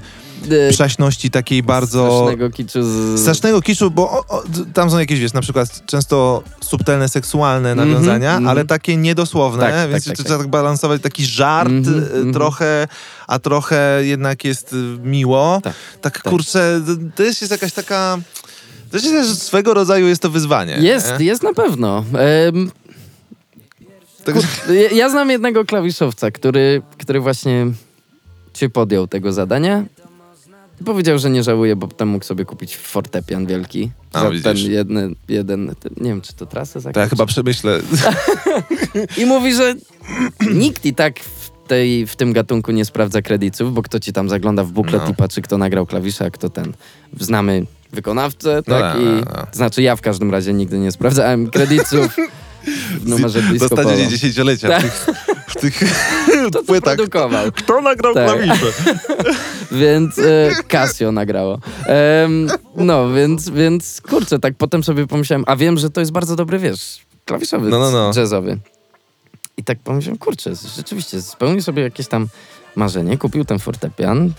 E, 0.51 0.73
przaśności 0.73 1.31
takiej 1.31 1.63
bardzo... 1.63 2.07
Strasznego 2.07 2.51
kiczu 2.51 2.83
z... 2.83 3.21
Strasznego 3.21 3.63
kiczu, 3.63 3.91
bo 3.91 4.11
o, 4.11 4.25
o, 4.29 4.43
tam 4.75 4.91
są 4.91 4.99
jakieś, 4.99 5.21
wiesz, 5.21 5.33
na 5.33 5.41
przykład 5.41 5.87
często 5.87 6.43
subtelne, 6.61 7.09
seksualne 7.09 7.71
Mhm, 7.71 7.89
nawiązania, 7.89 8.31
mhm. 8.31 8.49
ale 8.49 8.65
takie 8.65 8.97
niedosłowne, 8.97 9.63
Tak, 9.63 9.75
tak, 9.75 9.91
więc 9.91 10.05
tak, 10.05 10.17
trzeba 10.17 10.29
tak. 10.29 10.39
tak 10.39 10.49
balansować 10.49 11.03
taki 11.03 11.27
żart 11.27 11.71
y, 11.71 11.73
mhm. 11.75 12.33
trochę, 12.33 12.89
a 13.27 13.39
trochę 13.39 14.05
jednak 14.05 14.45
jest 14.45 14.73
y, 14.73 14.77
miło. 15.03 15.61
Tak, 15.63 15.75
Tak, 16.01 16.21
tak. 16.21 16.33
kurczę, 16.33 16.81
to 17.15 17.23
jest 17.23 17.51
jakaś 17.51 17.73
taka... 17.73 18.19
To 18.91 18.97
jest 18.97 19.29
że 19.29 19.35
swego 19.37 19.75
rodzaju 19.75 20.07
jest 20.09 20.23
to 20.23 20.31
wyzwanie. 20.31 20.79
Jest, 20.81 21.13
nie? 21.21 21.27
jest 21.27 21.43
na 21.43 21.53
pewno. 21.55 22.05
Em, 22.49 22.71
Tak, 24.25 24.35
Ja, 24.69 24.91
ja 24.97 25.11
znam 25.11 25.31
jednego 25.31 25.65
klawiszowca, 25.65 26.31
który, 26.31 26.83
który 26.99 27.21
właśnie 27.21 27.67
się 28.55 28.69
podjął 28.69 29.07
tego 29.07 29.33
zadania. 29.33 29.85
Powiedział, 30.85 31.19
że 31.19 31.31
nie 31.31 31.43
żałuje, 31.43 31.77
bo 31.77 31.89
potem 31.89 32.09
mógł 32.09 32.25
sobie 32.25 32.45
kupić 32.45 32.77
fortepian 32.77 33.47
wielki. 33.47 33.91
A, 34.13 34.21
za 34.21 34.31
widzisz. 34.31 34.45
ten 34.45 34.57
jeden, 34.57 35.15
jeden, 35.29 35.75
ten, 35.81 35.93
nie 35.97 36.11
wiem, 36.11 36.21
czy 36.21 36.33
to 36.33 36.47
trasę 36.47 36.81
to 36.93 37.01
ja 37.01 37.09
chyba 37.09 37.27
przemyślę. 37.27 37.81
I 39.23 39.25
mówi, 39.27 39.55
że 39.55 39.75
nikt 40.55 40.85
i 40.85 40.95
tak 40.95 41.21
w, 41.21 41.51
tej, 41.69 42.07
w 42.07 42.17
tym 42.17 42.33
gatunku 42.33 42.73
nie 42.73 42.85
sprawdza 42.85 43.23
kredytów, 43.23 43.75
bo 43.75 43.83
kto 43.83 44.01
ci 44.01 44.13
tam 44.13 44.29
zagląda 44.29 44.65
w 44.65 44.73
buklet 44.73 45.03
No. 45.05 45.11
i 45.11 45.15
patrzy, 45.15 45.43
kto 45.43 45.59
nagrał 45.59 45.87
klawisze, 45.87 46.25
a 46.25 46.31
kto 46.31 46.51
ten. 46.51 46.73
Znamy 47.21 47.67
wykonawcę, 47.93 48.63
No, 48.67 48.79
tak? 48.81 48.95
no, 48.95 49.01
I 49.01 49.05
no. 49.05 49.47
znaczy 49.53 49.83
ja 49.83 49.97
w 49.97 50.01
każdym 50.01 50.31
razie 50.31 50.53
nigdy 50.53 50.79
nie 50.79 50.93
sprawdzałem 50.93 51.51
kredytów 51.51 52.17
w 53.01 53.09
numerze 53.09 53.41
W 53.41 53.49
Disco 53.53 53.69
Polo. 53.69 53.83
ostatnie 53.89 54.09
dziesięciolecia 54.09 54.69
Tak. 54.69 54.83
w 54.87 55.05
tych, 55.07 55.15
w 55.49 55.55
tych 55.61 55.81
To 56.53 56.59
co 56.61 56.65
płytach. 56.65 56.97
produkował. 56.97 57.53
Kto 57.53 57.81
nagrał 57.81 58.15
Tak. 58.15 58.27
klawisze? 58.27 58.67
Więc 59.73 60.19
e, 60.19 60.51
Casio 60.69 61.13
nagrało. 61.13 61.59
Em, 61.87 62.49
no, 62.77 63.13
więc, 63.13 63.51
więc 63.51 64.01
kurczę, 64.01 64.39
tak 64.39 64.55
potem 64.59 64.85
sobie 64.85 65.07
pomyślałem, 65.07 65.45
a 65.47 65.57
wiem, 65.57 65.79
że 65.79 65.91
to 65.91 66.01
jest 66.01 66.13
bardzo 66.13 66.37
dobry, 66.37 66.59
wiesz, 66.59 66.99
klawiszowy, 67.25 67.69
No, 67.69 67.79
no, 67.79 67.91
no. 67.91 68.13
jazzowy. 68.21 68.59
I 69.57 69.65
tak 69.65 69.79
pomyślałem, 69.79 70.19
kurczę, 70.19 70.53
rzeczywiście, 70.77 71.23
spełnił 71.23 71.63
sobie 71.63 71.83
jakieś 71.83 72.07
tam 72.09 72.27
marzenie, 72.77 73.19
kupił 73.19 73.45
ten 73.45 73.59
fortepian. 73.59 74.33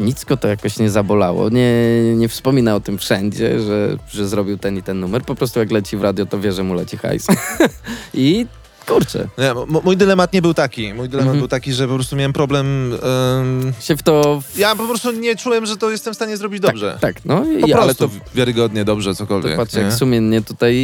Nic 0.00 0.24
go 0.24 0.36
to 0.36 0.48
jakoś 0.48 0.78
nie 0.78 0.90
zabolało. 0.90 1.48
Nie, 1.48 1.70
nie 2.16 2.28
wspomina 2.28 2.74
o 2.74 2.80
tym 2.80 2.98
wszędzie, 2.98 3.60
że, 3.60 3.96
że 4.08 4.28
zrobił 4.28 4.58
ten 4.58 4.76
i 4.76 4.82
ten 4.82 5.00
numer. 5.00 5.22
Po 5.22 5.34
prostu 5.34 5.60
jak 5.60 5.70
leci 5.70 5.96
w 5.96 6.02
radio, 6.02 6.26
to 6.26 6.40
wie, 6.40 6.52
że 6.52 6.62
mu 6.62 6.74
leci 6.74 6.96
hajs. 6.96 7.26
I 8.14 8.46
kurczę, 8.86 9.28
Nie, 9.38 9.50
m- 9.50 9.58
mój 9.84 9.96
dylemat 9.96 10.32
nie 10.32 10.42
był 10.42 10.54
taki. 10.54 10.94
Mój 10.94 11.08
dylemat 11.08 11.22
Mhm. 11.26 11.38
był 11.38 11.48
taki, 11.48 11.72
że 11.72 11.88
po 11.88 11.94
prostu 11.94 12.16
miałem 12.16 12.32
problem. 12.32 12.92
em, 12.92 13.72
się 13.80 13.96
w 13.96 14.02
to... 14.02 14.42
Ja 14.56 14.76
po 14.76 14.86
prostu 14.86 15.12
nie 15.12 15.36
czułem, 15.36 15.66
że 15.66 15.76
to 15.76 15.90
jestem 15.90 16.12
w 16.12 16.16
stanie 16.16 16.36
zrobić 16.36 16.60
dobrze. 16.60 16.98
Tak, 17.00 17.24
no 17.24 17.36
Po 17.60 17.66
i 17.66 17.72
ale 17.72 17.82
prostu 17.94 18.08
to 18.08 18.14
wiarygodnie, 18.34 18.84
dobrze, 18.84 19.10
To 19.10 19.14
cokolwiek. 19.16 19.56
patrz, 19.56 19.74
nie? 19.74 19.80
jak 19.82 19.92
sumiennie 19.92 20.42
tutaj 20.42 20.74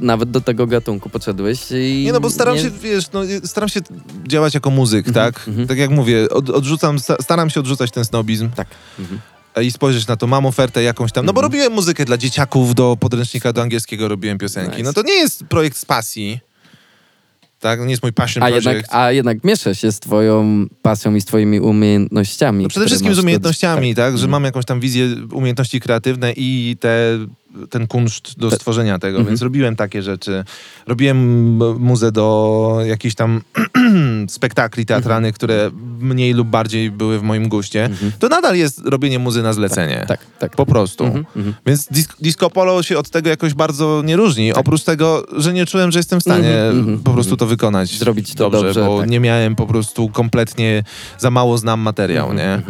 nawet 0.00 0.30
do 0.30 0.40
tego 0.40 0.66
gatunku 0.66 1.10
podszedłeś 1.10 1.60
i... 1.70 2.02
Nie 2.06 2.12
no, 2.12 2.20
bo 2.20 2.30
staram 2.30 2.54
nie- 2.54 2.62
się, 2.62 2.70
wiesz, 2.70 3.04
no, 3.12 3.20
staram 3.44 3.68
się 3.68 3.80
działać 4.28 4.54
jako 4.54 4.70
muzyk, 4.70 5.08
Mhm, 5.08 5.32
tak? 5.32 5.48
mhm. 5.48 5.68
Tak 5.68 5.78
jak 5.78 5.90
mówię, 5.90 6.28
od, 6.30 6.50
odrzucam, 6.50 6.98
sta- 6.98 7.16
staram 7.22 7.50
się 7.50 7.60
odrzucać 7.60 7.90
ten 7.90 8.04
snobizm 8.04 8.50
Tak. 8.50 8.68
E, 9.54 9.64
i 9.64 9.70
spojrzeć 9.70 10.06
na 10.06 10.16
to, 10.16 10.26
mam 10.26 10.46
ofertę 10.46 10.82
jakąś 10.82 11.12
tam, 11.12 11.26
no 11.26 11.32
bo 11.32 11.40
robiłem 11.40 11.72
muzykę 11.72 12.04
dla 12.04 12.16
dzieciaków, 12.18 12.74
do 12.74 12.96
podręcznika 13.00 13.52
do 13.52 13.62
angielskiego 13.62 14.08
robiłem 14.08 14.38
piosenki. 14.38 14.70
Nice. 14.76 14.82
No 14.82 14.92
to 14.92 15.02
nie 15.02 15.12
jest 15.14 15.44
projekt 15.44 15.76
z 15.76 15.84
pasji, 15.84 16.40
tak? 17.60 17.78
No 17.78 17.84
nie 17.84 17.90
jest 17.90 18.02
mój 18.02 18.12
passion 18.12 18.42
A 18.42 18.46
project. 18.46 18.66
jednak, 18.66 18.84
a 18.94 19.12
jednak 19.12 19.44
miesza 19.44 19.74
się 19.74 19.92
z 19.92 20.00
twoją 20.00 20.66
pasją 20.82 21.14
i 21.14 21.20
z 21.20 21.24
twoimi 21.24 21.60
umiejętnościami. 21.60 22.62
No 22.62 22.68
przede 22.68 22.86
wszystkim 22.86 23.12
z 23.14 23.16
do- 23.16 23.22
umiejętnościami, 23.22 23.94
tak? 23.94 24.04
Że 24.12 24.24
Mhm. 24.24 24.30
mam 24.30 24.44
jakąś 24.44 24.64
tam 24.64 24.80
wizję, 24.80 25.06
umiejętności 25.32 25.80
kreatywne 25.80 26.32
i 26.36 26.76
te, 26.80 27.18
ten 27.70 27.86
kunszt 27.86 28.38
do 28.38 28.50
stworzenia 28.50 28.98
tego, 28.98 29.18
Mhm. 29.18 29.26
więc 29.26 29.42
robiłem 29.42 29.76
takie 29.76 30.02
rzeczy. 30.02 30.44
Robiłem 30.86 31.18
muzę 31.80 32.12
do 32.12 32.78
jakichś 32.86 33.14
tam 33.14 33.40
spektakli 34.28 34.86
teatralnych, 34.86 35.34
które 35.34 35.70
mniej 36.00 36.32
lub 36.32 36.48
bardziej 36.48 36.90
były 36.90 37.18
w 37.18 37.22
moim 37.22 37.48
guście. 37.48 37.84
Mhm. 37.84 38.12
To 38.18 38.28
nadal 38.28 38.56
jest 38.56 38.80
robienie 38.84 39.18
muzy 39.18 39.42
na 39.42 39.52
zlecenie. 39.52 40.04
Tak, 40.08 40.20
tak. 40.38 40.56
Po 40.56 40.66
prostu. 40.66 41.04
Mhm, 41.04 41.24
mhm. 41.36 41.54
Więc 41.66 41.86
disco, 41.90 42.14
disco 42.20 42.50
polo 42.50 42.82
się 42.82 42.98
od 42.98 43.10
tego 43.10 43.30
jakoś 43.30 43.54
bardzo 43.54 44.02
nie 44.04 44.16
różni. 44.16 44.54
Oprócz 44.54 44.82
tego, 44.82 45.26
że 45.36 45.52
nie 45.52 45.66
czułem, 45.66 45.92
że 45.92 45.98
jestem 45.98 46.20
w 46.20 46.22
stanie 46.22 46.42
Tak. 46.42 46.70
Mhm, 46.70 46.78
mhm, 46.78 46.98
po 46.98 47.12
prostu 47.12 47.32
mhm. 47.32 47.38
to 47.38 47.46
wykonać. 47.46 47.98
Zrobić 47.98 48.34
to 48.34 48.50
dobrze, 48.50 48.84
bo 48.86 49.00
tak. 49.00 49.10
nie 49.10 49.20
miałem 49.20 49.56
po 49.56 49.66
prostu 49.66 50.08
kompletnie, 50.08 50.84
za 51.18 51.30
mało 51.30 51.58
znam 51.58 51.80
materiał, 51.80 52.34
nie? 52.34 52.62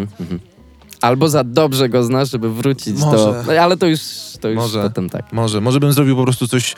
Albo 1.03 1.29
za 1.29 1.45
dobrze 1.45 1.89
go 1.89 2.03
znasz, 2.03 2.31
żeby 2.31 2.51
wrócić 2.55 3.01
do... 3.01 3.07
Może. 3.07 3.45
No, 3.47 3.53
ale 3.63 3.77
to 3.77 3.87
już, 3.87 4.01
to 4.41 4.49
już 4.49 4.57
Może. 4.57 4.83
potem 4.83 5.11
tak. 5.11 5.33
Może, 5.33 5.61
może 5.61 5.81
bym 5.81 5.93
zrobił 5.93 6.17
po 6.17 6.23
prostu 6.25 6.49
coś 6.49 6.75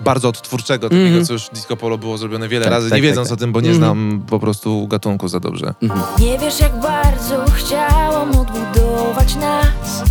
bardzo 0.00 0.28
odtwórczego, 0.28 0.88
takiego, 0.88 1.06
Mhm. 1.06 1.26
co 1.26 1.32
już 1.32 1.48
disco 1.52 1.76
polo 1.76 1.98
było 1.98 2.18
zrobione 2.18 2.48
wiele 2.48 2.64
Tak, 2.64 2.72
razy, 2.74 2.90
tak, 2.90 2.96
nie 2.96 3.02
tak, 3.02 3.10
wiedząc 3.10 3.28
tak. 3.28 3.36
o 3.36 3.40
tym, 3.40 3.52
bo 3.52 3.60
nie 3.60 3.70
Mhm. 3.70 3.78
znam 3.78 4.22
po 4.28 4.38
prostu 4.40 4.86
gatunku 4.88 5.28
za 5.28 5.40
dobrze. 5.40 5.74
Mhm. 5.82 6.00
Nie 6.20 6.38
wiesz 6.38 6.60
jak 6.60 6.80
bardzo 6.80 7.44
chciałam 7.54 8.30
odbudować 8.38 9.34
nas 9.34 10.02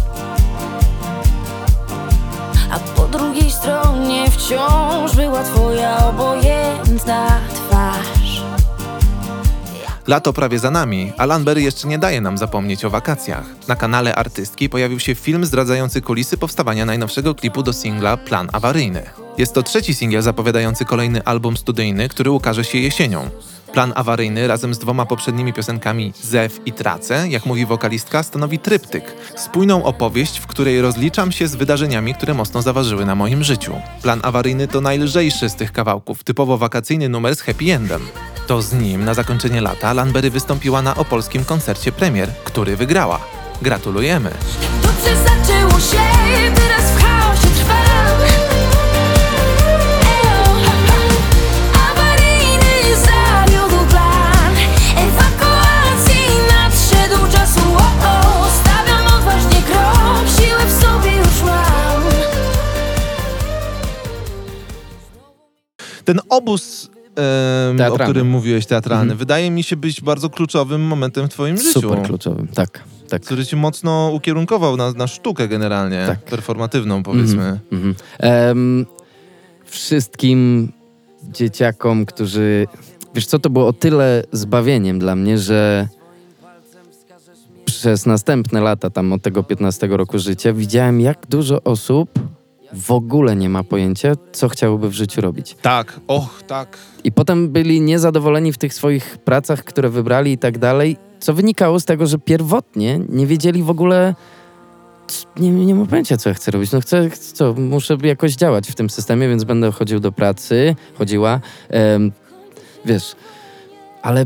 A 2.72 2.80
po 2.80 3.07
drugiej 3.07 3.51
stronie 3.51 4.32
wciąż 4.32 5.16
była 5.16 5.43
twoja 5.43 6.07
obojętna 6.07 7.28
twarz 7.53 7.64
Lato 10.08 10.34
prawie 10.34 10.60
za 10.60 10.72
nami, 10.72 11.14
a 11.18 11.26
Lanberry 11.26 11.62
jeszcze 11.62 11.88
nie 11.88 11.99
daje 11.99 12.22
nam 12.22 12.38
zapomnieć 12.38 12.86
o 12.86 12.89
wakacjach. 12.89 13.45
Na 13.68 13.76
kanale 13.76 14.16
artystki 14.16 14.70
pojawił 14.70 14.99
się 14.99 15.16
film 15.16 15.45
zdradzający 15.45 16.01
kulisy 16.01 16.38
powstawania 16.38 16.86
najnowszego 16.86 17.36
klipu 17.36 17.64
do 17.64 17.74
singla 17.74 18.18
Plan 18.18 18.49
Awaryjny. 18.53 19.03
Jest 19.38 19.53
to 19.53 19.64
trzeci 19.64 19.93
singiel 19.93 20.22
zapowiadający 20.22 20.86
kolejny 20.86 21.24
album 21.24 21.58
studyjny, 21.58 22.10
który 22.10 22.32
ukaże 22.32 22.64
się 22.64 22.78
jesienią. 22.78 23.30
Plan 23.74 23.93
awaryjny 23.95 24.47
razem 24.47 24.74
z 24.74 24.80
dwoma 24.80 25.06
poprzednimi 25.06 25.53
piosenkami 25.53 26.14
Zew 26.22 26.60
i 26.66 26.74
Trace, 26.74 27.30
jak 27.30 27.45
mówi 27.45 27.66
wokalistka, 27.66 28.24
stanowi 28.24 28.60
tryptyk. 28.60 29.14
Spójną 29.36 29.84
opowieść, 29.84 30.39
w 30.39 30.47
której 30.47 30.82
rozliczam 30.82 31.32
się 31.32 31.47
z 31.47 31.56
wydarzeniami, 31.56 32.14
które 32.14 32.34
mocno 32.34 32.62
zaważyły 32.62 33.06
na 33.06 33.16
moim 33.16 33.43
życiu. 33.43 33.74
Plan 34.01 34.20
awaryjny 34.24 34.68
to 34.68 34.82
najlżejszy 34.82 35.49
z 35.49 35.56
tych 35.56 35.72
kawałków, 35.72 36.24
typowo 36.24 36.58
wakacyjny 36.58 37.10
numer 37.10 37.36
z 37.36 37.41
happy 37.41 37.74
endem. 37.74 38.01
To 38.47 38.61
z 38.61 38.73
nim 38.73 39.05
na 39.05 39.13
zakończenie 39.13 39.61
lata 39.61 39.93
Lanbery 39.93 40.29
wystąpiła 40.29 40.81
na 40.81 40.95
opolskim 40.95 41.45
koncercie 41.45 41.91
premier, 41.91 42.29
który 42.43 42.75
wygrała. 42.75 43.19
Gratulujemy! 43.61 44.31
Dobrze 44.83 45.15
zaczęło 45.23 45.79
się, 45.79 46.01
teraz 46.55 46.91
w 46.91 47.01
chaosie 47.01 47.55
Ten 66.05 66.19
obóz, 66.30 66.89
em, 67.15 67.93
o 67.93 67.97
którym 67.97 68.27
mówiłeś, 68.29 68.65
teatralny, 68.65 69.01
Mhm. 69.03 69.17
wydaje 69.17 69.51
mi 69.51 69.63
się 69.63 69.75
być 69.75 70.01
bardzo 70.01 70.29
kluczowym 70.29 70.81
momentem 70.81 71.25
w 71.27 71.29
twoim 71.29 71.57
życiu. 71.57 71.81
Super 71.81 72.01
kluczowym, 72.01 72.47
tak, 72.47 72.83
tak. 73.09 73.21
Który 73.21 73.45
ci 73.45 73.55
mocno 73.55 74.11
ukierunkował 74.13 74.77
na, 74.77 74.91
na 74.91 75.07
sztukę 75.07 75.47
generalnie, 75.47 76.03
Tak. 76.07 76.19
performatywną 76.25 77.03
powiedzmy. 77.03 77.59
Mhm. 77.71 77.95
Em, 78.19 78.85
wszystkim 79.65 80.71
dzieciakom, 81.23 82.05
którzy. 82.05 82.67
Wiesz 83.15 83.25
co, 83.27 83.39
to 83.39 83.49
było 83.49 83.67
o 83.67 83.73
tyle 83.73 84.23
zbawieniem 84.31 84.99
dla 84.99 85.15
mnie, 85.15 85.37
że 85.37 85.87
przez 87.65 88.05
następne 88.05 88.61
lata, 88.61 88.89
tam 88.89 89.13
od 89.13 89.21
tego 89.21 89.43
15 89.43 89.87
roku 89.87 90.19
życia, 90.19 90.53
widziałem, 90.53 91.01
jak 91.01 91.17
dużo 91.29 91.63
osób 91.63 92.09
w 92.76 92.91
ogóle 92.91 93.35
nie 93.35 93.49
ma 93.49 93.64
pojęcia, 93.64 94.11
co 94.31 94.49
chciałoby 94.49 94.89
w 94.89 94.93
życiu 94.93 95.22
robić. 95.22 95.56
Tak, 95.61 95.99
och, 96.07 96.43
tak. 96.47 96.77
I 97.03 97.11
potem 97.11 97.49
byli 97.49 97.81
niezadowoleni 97.81 98.53
w 98.53 98.57
tych 98.57 98.73
swoich 98.73 99.18
pracach, 99.18 99.64
które 99.64 99.89
wybrali 99.89 100.31
i 100.31 100.38
tak 100.38 100.57
dalej, 100.57 100.97
co 101.19 101.34
wynikało 101.34 101.80
z 101.80 101.85
tego, 101.85 102.07
że 102.07 102.19
pierwotnie 102.19 102.99
nie 103.10 103.27
wiedzieli 103.27 103.64
w 103.64 103.69
ogóle, 103.69 104.15
nie, 105.38 105.52
nie 105.52 105.76
mam 105.76 105.88
pojęcia, 105.88 106.18
co 106.18 106.30
ja 106.30 106.35
chcę 106.35 106.52
robić. 106.52 106.72
No 106.72 106.81
chcę, 106.81 107.10
co, 107.34 107.53
muszę 107.53 107.97
jakoś 108.03 108.35
działać 108.35 108.72
w 108.72 108.76
tym 108.76 108.89
systemie, 108.89 109.30
więc 109.30 109.43
będę 109.43 109.72
chodził 109.72 109.99
do 109.99 110.11
pracy, 110.11 110.76
chodziła, 110.97 111.39
em, 111.69 112.11
wiesz, 112.85 113.15
ale 114.02 114.26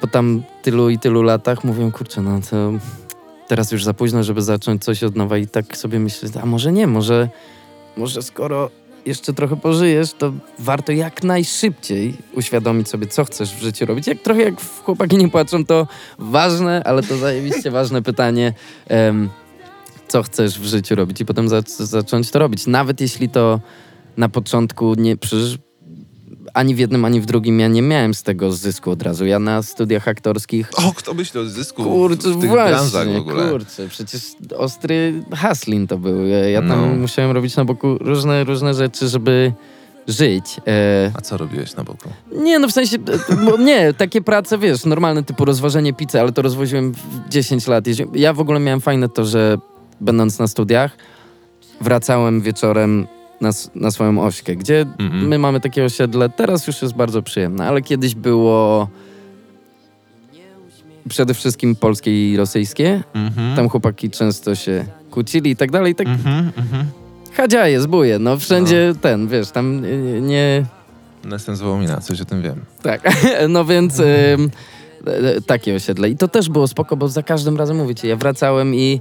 po 0.00 0.06
tam 0.06 0.42
tylu 0.62 0.90
i 0.90 0.98
tylu 0.98 1.22
latach 1.22 1.64
mówię, 1.64 1.90
kurczę, 1.92 2.22
no 2.22 2.40
to 2.50 2.72
teraz 3.48 3.72
już 3.72 3.84
za 3.84 3.94
późno, 3.94 4.22
żeby 4.22 4.42
zacząć 4.42 4.84
coś 4.84 5.02
od 5.02 5.16
nowa 5.16 5.38
i 5.38 5.46
tak 5.46 5.76
sobie 5.76 5.98
myślę, 6.00 6.28
a 6.42 6.46
może 6.46 6.72
nie, 6.72 6.86
może, 6.86 7.28
może 7.96 8.22
skoro 8.22 8.70
jeszcze 9.06 9.32
trochę 9.32 9.56
pożyjesz, 9.56 10.12
to 10.12 10.32
warto 10.58 10.92
jak 10.92 11.24
najszybciej 11.24 12.14
uświadomić 12.34 12.88
sobie, 12.88 13.06
co 13.06 13.24
chcesz 13.24 13.54
w 13.54 13.62
życiu 13.62 13.86
robić. 13.86 14.06
Jak 14.06 14.22
trochę 14.22 14.42
jak 14.42 14.54
chłopaki 14.84 15.16
nie 15.16 15.28
płaczą, 15.28 15.64
to 15.64 15.86
ważne, 16.18 16.82
ale 16.84 17.02
to 17.02 17.16
zajebiście 17.16 17.70
ważne 17.70 18.02
pytanie, 18.02 18.52
em, 18.88 19.28
co 20.08 20.22
chcesz 20.22 20.60
w 20.60 20.64
życiu 20.64 20.94
robić 20.94 21.20
i 21.20 21.24
potem 21.24 21.48
za, 21.48 21.62
zacząć 21.78 22.30
to 22.30 22.38
robić. 22.38 22.66
Nawet 22.66 23.00
jeśli 23.00 23.28
to 23.28 23.60
na 24.16 24.28
początku 24.28 24.94
nie, 24.94 25.16
przecież 25.16 25.58
ani 26.54 26.74
w 26.74 26.78
jednym, 26.78 27.04
ani 27.04 27.20
w 27.20 27.26
drugim 27.26 27.60
ja 27.60 27.68
nie 27.68 27.82
miałem 27.82 28.14
z 28.14 28.22
tego 28.22 28.52
zysku 28.52 28.90
od 28.90 29.02
razu. 29.02 29.26
Ja 29.26 29.38
na 29.38 29.62
studiach 29.62 30.08
aktorskich 30.08 30.70
O, 30.76 30.92
kto 30.96 31.14
myśli 31.14 31.40
o 31.40 31.44
zysku 31.44 31.84
Kurczę, 31.84 32.30
w 32.30 32.40
tych 32.40 32.50
właśnie, 32.50 32.74
branżach 32.74 33.12
w 33.12 33.16
ogóle? 33.16 33.50
kurczę, 33.50 33.88
przecież 33.88 34.22
ostry 34.56 35.24
haslin 35.32 35.86
to 35.86 35.98
był. 35.98 36.26
Ja, 36.26 36.38
ja 36.48 36.60
tam 36.60 36.68
No. 36.80 36.86
musiałem 36.86 37.30
robić 37.30 37.56
na 37.56 37.64
boku 37.64 37.98
różne, 38.00 38.44
różne 38.44 38.74
rzeczy, 38.74 39.08
żeby 39.08 39.52
żyć. 40.08 40.60
E, 40.66 41.10
A 41.14 41.20
co 41.20 41.36
robiłeś 41.36 41.74
na 41.76 41.84
boku? 41.84 42.08
nie, 42.36 42.58
no 42.58 42.68
w 42.68 42.72
sensie, 42.72 42.96
e, 43.30 43.36
bo 43.44 43.56
nie, 43.56 43.92
takie 43.94 44.22
prace, 44.22 44.58
wiesz, 44.58 44.84
normalne 44.84 45.22
typu 45.22 45.44
rozwożenie 45.44 45.92
pizzy, 45.92 46.20
ale 46.20 46.32
to 46.32 46.42
rozwoziłem 46.42 46.92
w 46.92 47.28
10 47.28 47.66
lat. 47.66 47.84
Ja 48.14 48.32
w 48.32 48.40
ogóle 48.40 48.60
miałem 48.60 48.80
fajne 48.80 49.08
to, 49.08 49.24
że 49.24 49.58
będąc 50.00 50.38
na 50.38 50.48
studiach, 50.48 50.96
wracałem 51.80 52.40
wieczorem 52.40 53.06
na, 53.44 53.50
na 53.74 53.90
swoją 53.90 54.22
ośkę, 54.24 54.56
gdzie 54.56 54.86
Mhm. 54.98 55.28
my 55.28 55.38
mamy 55.38 55.60
takie 55.60 55.84
osiedle, 55.84 56.28
teraz 56.28 56.66
już 56.66 56.82
jest 56.82 56.94
bardzo 56.94 57.22
przyjemne, 57.22 57.68
ale 57.68 57.82
kiedyś 57.82 58.14
było 58.14 58.88
przede 61.08 61.34
wszystkim 61.34 61.76
polskie 61.76 62.32
i 62.32 62.36
rosyjskie. 62.36 63.02
Mhm. 63.14 63.56
Tam 63.56 63.68
chłopaki 63.68 64.10
często 64.10 64.54
się 64.54 64.84
kłócili 65.10 65.50
i 65.50 65.56
tak 65.56 65.70
dalej. 65.70 65.92
i 65.92 65.94
Tak 65.94 66.06
Mhm, 66.06 66.52
mhm. 66.56 66.86
Hadziaje, 67.32 67.80
zbóje, 67.80 68.18
no 68.18 68.36
wszędzie 68.36 68.94
ten, 69.00 69.28
wiesz, 69.28 69.50
tam 69.50 69.84
y, 69.84 70.20
nie... 70.22 70.64
Jestem 71.32 71.56
z 71.56 71.60
Wołomina, 71.60 72.00
coś 72.00 72.20
o 72.20 72.24
tym 72.24 72.42
wiem. 72.42 72.60
Tak, 72.82 73.02
no 73.48 73.64
więc 73.64 73.98
ym, 74.00 74.04
e, 75.06 75.10
e, 75.36 75.40
takie 75.40 75.74
osiedle. 75.74 76.08
I 76.08 76.16
to 76.16 76.28
też 76.28 76.48
było 76.48 76.68
spoko, 76.68 76.96
bo 76.96 77.08
za 77.08 77.22
każdym 77.22 77.56
razem, 77.56 77.76
mówię 77.76 77.94
ci, 77.94 78.08
ja 78.08 78.16
wracałem 78.16 78.74
i 78.74 79.00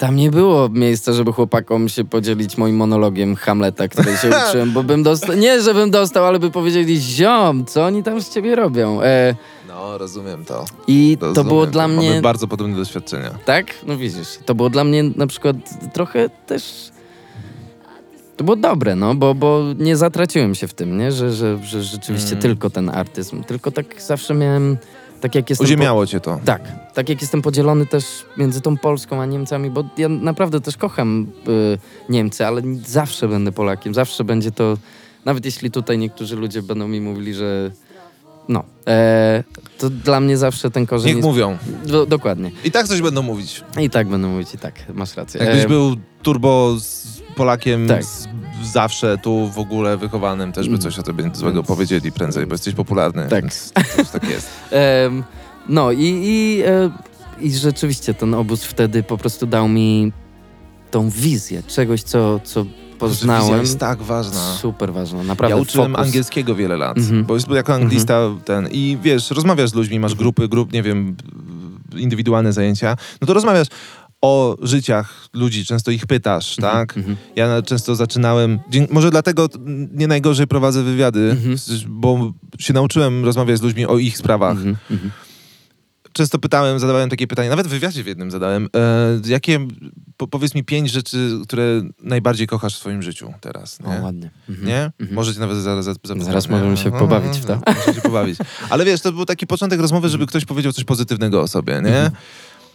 tam 0.00 0.16
nie 0.16 0.30
było 0.30 0.68
miejsca, 0.68 1.12
żeby 1.12 1.32
chłopakom 1.32 1.88
się 1.88 2.04
podzielić 2.04 2.58
moim 2.58 2.76
monologiem 2.76 3.36
Hamleta, 3.36 3.88
który 3.88 4.16
się 4.16 4.30
uczyłem, 4.48 4.72
bo 4.72 4.82
bym 4.82 5.02
dostał, 5.02 5.36
nie 5.36 5.62
żebym 5.62 5.90
dostał, 5.90 6.26
ale 6.26 6.38
by 6.38 6.50
powiedzieli, 6.50 7.00
ziom, 7.00 7.64
co 7.66 7.84
oni 7.84 8.02
tam 8.02 8.20
z 8.22 8.30
ciebie 8.30 8.54
robią? 8.56 9.02
E, 9.02 9.34
No, 9.68 9.98
rozumiem 9.98 10.44
to. 10.44 10.64
I 10.86 11.16
to 11.20 11.26
Rozumiem 11.26 11.48
było 11.48 11.66
dla 11.66 11.88
mnie... 11.88 12.08
Mamy 12.08 12.22
bardzo 12.22 12.46
podobne 12.46 12.76
doświadczenia. 12.76 13.30
Tak? 13.44 13.66
No 13.86 13.96
widzisz, 13.96 14.38
to 14.46 14.54
było 14.54 14.70
dla 14.70 14.84
mnie 14.84 15.02
na 15.02 15.26
przykład 15.26 15.56
trochę 15.92 16.28
też... 16.46 16.90
To 18.36 18.44
było 18.44 18.56
dobre, 18.56 18.96
no, 18.96 19.14
bo, 19.14 19.34
bo 19.34 19.62
nie 19.78 19.96
zatraciłem 19.96 20.54
się 20.54 20.68
w 20.68 20.74
tym, 20.74 20.98
nie? 20.98 21.12
Że, 21.12 21.32
że, 21.32 21.58
że 21.64 21.82
rzeczywiście 21.82 22.30
Mm. 22.30 22.42
tylko 22.42 22.70
ten 22.70 22.88
artyzm. 22.88 23.44
Tylko 23.44 23.70
tak 23.70 24.02
zawsze 24.02 24.34
miałem... 24.34 24.76
Tak 25.20 25.34
jak 25.34 25.50
jestem... 25.50 25.64
Uziemiało 25.64 26.06
cię 26.06 26.20
to. 26.20 26.36
Po... 26.36 26.44
Tak. 26.44 26.62
Tak 26.94 27.08
jak 27.08 27.20
jestem 27.20 27.42
podzielony 27.42 27.86
też 27.86 28.04
między 28.36 28.60
tą 28.60 28.76
Polską 28.76 29.22
a 29.22 29.26
Niemcami, 29.26 29.70
bo 29.70 29.84
ja 29.98 30.08
naprawdę 30.08 30.60
też 30.60 30.76
kocham 30.76 31.26
y, 31.48 31.78
Niemcy, 32.08 32.46
ale 32.46 32.62
zawsze 32.86 33.28
będę 33.28 33.52
Polakiem. 33.52 33.94
Zawsze 33.94 34.24
będzie 34.24 34.50
to... 34.50 34.76
Nawet 35.24 35.44
jeśli 35.44 35.70
tutaj 35.70 35.98
niektórzy 35.98 36.36
ludzie 36.36 36.62
będą 36.62 36.88
mi 36.88 37.00
mówili, 37.00 37.34
że... 37.34 37.70
No. 38.48 38.64
E, 38.86 39.44
to 39.78 39.90
dla 39.90 40.20
mnie 40.20 40.36
zawsze 40.36 40.70
ten 40.70 40.86
korzeń 40.86 41.06
Niech 41.06 41.16
jest... 41.16 41.26
mówią. 41.28 41.58
Do, 41.86 42.06
dokładnie. 42.06 42.50
I 42.64 42.70
tak 42.70 42.88
coś 42.88 43.00
będą 43.00 43.22
mówić. 43.22 43.64
I 43.80 43.90
tak 43.90 44.08
będę 44.08 44.28
mówić 44.28 44.54
i 44.54 44.58
tak, 44.58 44.74
masz 44.94 45.16
rację. 45.16 45.44
Jakbyś 45.44 45.64
E, 45.64 45.68
był 45.68 45.96
turbo 46.22 46.76
z 46.80 47.20
Polakiem 47.36 47.88
Tak. 47.88 48.04
z, 48.04 48.28
zawsze 48.64 49.18
tu 49.18 49.48
w 49.54 49.58
ogóle 49.58 49.96
wychowanym, 49.96 50.52
też 50.52 50.66
by 50.66 50.70
Mm. 50.74 50.80
coś 50.82 50.98
o 50.98 51.02
tobie 51.02 51.30
złego 51.34 51.62
powiedzieli 51.62 52.12
prędzej, 52.12 52.46
bo 52.46 52.54
jesteś 52.54 52.74
popularny. 52.74 53.26
Tak. 53.30 53.42
Więc 53.42 53.72
tak 54.12 54.30
jest. 54.30 54.48
em, 54.70 55.24
no 55.68 55.92
i, 55.92 55.98
i, 56.24 56.62
e, 56.66 56.90
i 57.40 57.52
rzeczywiście 57.52 58.14
ten 58.14 58.34
obóz 58.34 58.64
wtedy 58.64 59.02
po 59.02 59.18
prostu 59.18 59.46
dał 59.46 59.68
mi 59.68 60.12
tą 60.90 61.10
wizję 61.10 61.62
czegoś, 61.62 62.02
co, 62.02 62.40
co 62.44 62.64
Wizja 62.64 62.74
poznałem. 62.98 63.60
jest 63.60 63.78
tak 63.78 64.02
ważna. 64.02 64.54
Super 64.54 64.92
ważna, 64.92 65.22
naprawdę. 65.22 65.56
Ja 65.56 65.62
uczyłem 65.62 65.92
fokus. 65.92 66.06
angielskiego 66.06 66.54
wiele 66.54 66.76
lat, 66.76 66.98
Mhm. 66.98 67.24
bo 67.24 67.34
jest 67.34 67.48
jako 67.50 67.74
anglista 67.74 68.20
ten 68.44 68.68
i 68.72 68.98
wiesz, 69.02 69.30
rozmawiasz 69.30 69.70
z 69.70 69.74
ludźmi, 69.74 70.00
masz 70.00 70.14
grupy, 70.14 70.48
grup, 70.48 70.72
nie 70.72 70.82
wiem, 70.82 71.16
indywidualne 71.96 72.52
zajęcia, 72.52 72.96
no 73.20 73.26
to 73.26 73.34
rozmawiasz 73.34 73.68
o 74.22 74.56
życiach 74.62 75.28
ludzi, 75.32 75.64
często 75.64 75.90
ich 75.90 76.06
pytasz, 76.06 76.56
tak? 76.56 76.96
Mhm. 76.96 77.16
Ja 77.36 77.48
na- 77.48 77.62
często 77.62 77.94
zaczynałem, 77.94 78.58
może 78.90 79.10
dlatego 79.10 79.48
nie 79.92 80.06
najgorzej 80.06 80.46
prowadzę 80.46 80.82
wywiady, 80.82 81.30
Mhm. 81.30 81.54
s- 81.54 81.84
bo 81.88 82.32
się 82.58 82.72
nauczyłem 82.72 83.24
rozmawiać 83.24 83.58
z 83.58 83.62
ludźmi 83.62 83.86
o 83.86 83.98
ich 83.98 84.18
sprawach. 84.18 84.56
Mhm, 84.56 84.76
mhm. 84.90 85.10
Często 86.12 86.38
pytałem, 86.38 86.78
zadawałem 86.78 87.10
takie 87.10 87.26
pytania, 87.26 87.50
nawet 87.50 87.66
w 87.66 87.70
wywiadzie 87.70 88.02
w 88.02 88.06
jednym 88.06 88.30
zadałem, 88.30 88.68
e, 88.76 89.20
jakie, 89.28 89.68
po, 90.16 90.26
powiedz 90.28 90.54
mi 90.54 90.64
pięć 90.64 90.90
rzeczy, 90.90 91.38
które 91.42 91.82
najbardziej 92.02 92.46
kochasz 92.46 92.74
w 92.74 92.78
swoim 92.78 93.02
życiu 93.02 93.32
teraz, 93.40 93.78
O, 93.84 93.94
nie? 93.94 94.00
ładnie. 94.00 94.30
Mhm. 94.48 94.68
Nie? 94.68 94.84
Mhm. 94.98 95.14
Możecie 95.14 95.40
nawet 95.40 95.56
zaraz 95.58 95.84
zapytać. 95.84 96.22
Zaraz 96.24 96.48
możemy 96.48 96.76
się 96.76 96.90
No, 96.90 96.98
pobawić 96.98 97.38
w 97.38 97.44
to. 97.44 97.54
no, 97.56 97.62
Możecie 97.74 97.94
się 97.94 98.00
pobawić. 98.00 98.38
Ale 98.70 98.84
wiesz, 98.84 99.00
to 99.00 99.12
był 99.12 99.24
taki 99.24 99.46
początek 99.46 99.80
rozmowy, 99.80 100.08
żeby 100.08 100.26
ktoś 100.26 100.44
powiedział 100.44 100.72
coś 100.72 100.84
pozytywnego 100.84 101.42
o 101.42 101.48
sobie, 101.48 101.82
nie? 101.84 102.10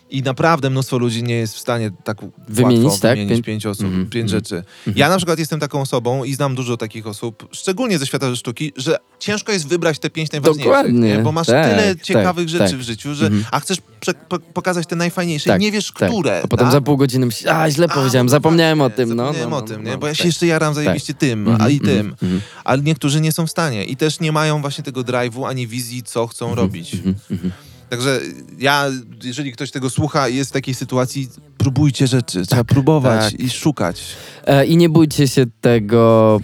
I 0.10 0.22
naprawdę 0.24 0.70
mnóstwo 0.70 0.98
ludzi 0.98 1.24
nie 1.24 1.36
jest 1.36 1.56
w 1.56 1.60
stanie 1.60 1.92
tak 2.04 2.18
Wymienić, 2.50 2.84
łatwo 2.86 3.00
tak? 3.02 3.18
wymienić 3.18 3.38
Pię- 3.40 3.44
pięć 3.44 3.66
osób, 3.66 3.86
Mhm, 3.86 4.10
pięć 4.10 4.34
mhm. 4.34 4.40
rzeczy. 4.46 4.64
Ja 4.96 5.10
na 5.10 5.18
przykład 5.18 5.40
jestem 5.40 5.60
taką 5.60 5.82
osobą 5.82 6.24
i 6.24 6.34
znam 6.34 6.56
dużo 6.56 6.78
takich 6.78 7.08
osób, 7.08 7.48
szczególnie 7.52 8.00
ze 8.00 8.06
świata 8.08 8.36
sztuki, 8.36 8.74
że 8.78 8.98
ciężko 9.20 9.52
jest 9.52 9.68
wybrać 9.68 10.00
te 10.00 10.10
pięć 10.10 10.32
najważniejszych, 10.32 10.66
Dokładnie, 10.74 11.00
nie? 11.18 11.20
bo 11.20 11.32
masz 11.32 11.48
tak, 11.48 11.70
tyle 11.70 11.96
tak, 11.96 12.04
ciekawych 12.04 12.50
rzeczy 12.50 12.70
tak. 12.72 12.80
w 12.80 12.82
życiu, 12.82 13.16
że 13.16 13.26
Mhm. 13.26 13.46
a 13.52 13.60
chcesz 13.60 13.78
prze- 14.00 14.14
po- 14.14 14.40
pokazać 14.40 14.88
te 14.88 14.96
najfajniejsze 14.96 15.50
Tak, 15.50 15.62
i 15.62 15.66
nie 15.66 15.72
wiesz, 15.72 15.92
tak. 16.00 16.10
które. 16.12 16.42
A 16.44 16.48
potem 16.48 16.66
tak? 16.66 16.72
za 16.74 16.82
pół 16.82 16.98
godziny 16.98 17.26
myślisz, 17.26 17.48
a 17.50 17.72
źle 17.72 17.86
A, 17.90 17.94
powiedziałem, 17.94 18.28
no 18.28 18.32
zapomniałem 18.32 18.82
o 18.82 18.90
tym. 18.90 19.10
No, 19.16 19.24
Zapomniałem 19.26 19.50
no, 19.50 19.58
o 19.58 19.62
no, 19.62 19.68
tym, 19.68 19.84
no, 19.84 19.90
nie? 19.90 19.98
Bo 19.98 20.08
ja 20.08 20.14
tak. 20.14 20.22
się 20.22 20.26
jeszcze 20.28 20.46
jaram 20.48 20.74
zajebiście 20.74 21.14
tym, 21.14 21.48
a 21.48 21.52
Mhm, 21.52 21.72
i 21.72 21.80
tym. 21.80 21.90
mhm, 22.00 22.16
mhm. 22.22 22.42
Ale 22.64 22.82
niektórzy 22.82 23.22
nie 23.22 23.32
są 23.32 23.48
w 23.48 23.52
stanie 23.52 23.86
i 23.86 23.96
też 23.98 24.20
nie 24.20 24.32
mają 24.32 24.62
właśnie 24.62 24.84
tego 24.84 25.02
drive'u 25.02 25.48
ani 25.50 25.68
wizji, 25.68 26.04
co 26.04 26.28
chcą 26.28 26.56
robić. 26.56 26.92
Także 27.96 28.20
ja, 28.60 28.92
jeżeli 29.24 29.52
ktoś 29.52 29.72
tego 29.72 29.90
słucha 29.90 30.30
i 30.30 30.36
jest 30.36 30.50
w 30.50 30.54
takiej 30.54 30.74
sytuacji, 30.76 31.30
próbujcie 31.58 32.08
rzeczy. 32.08 32.46
Trzeba 32.46 32.64
próbować 32.64 33.32
tak. 33.32 33.40
i 33.40 33.50
szukać. 33.50 34.02
E, 34.46 34.66
I 34.66 34.78
nie 34.78 34.90
bójcie 34.90 35.28
się 35.28 35.46
tego, 35.62 36.40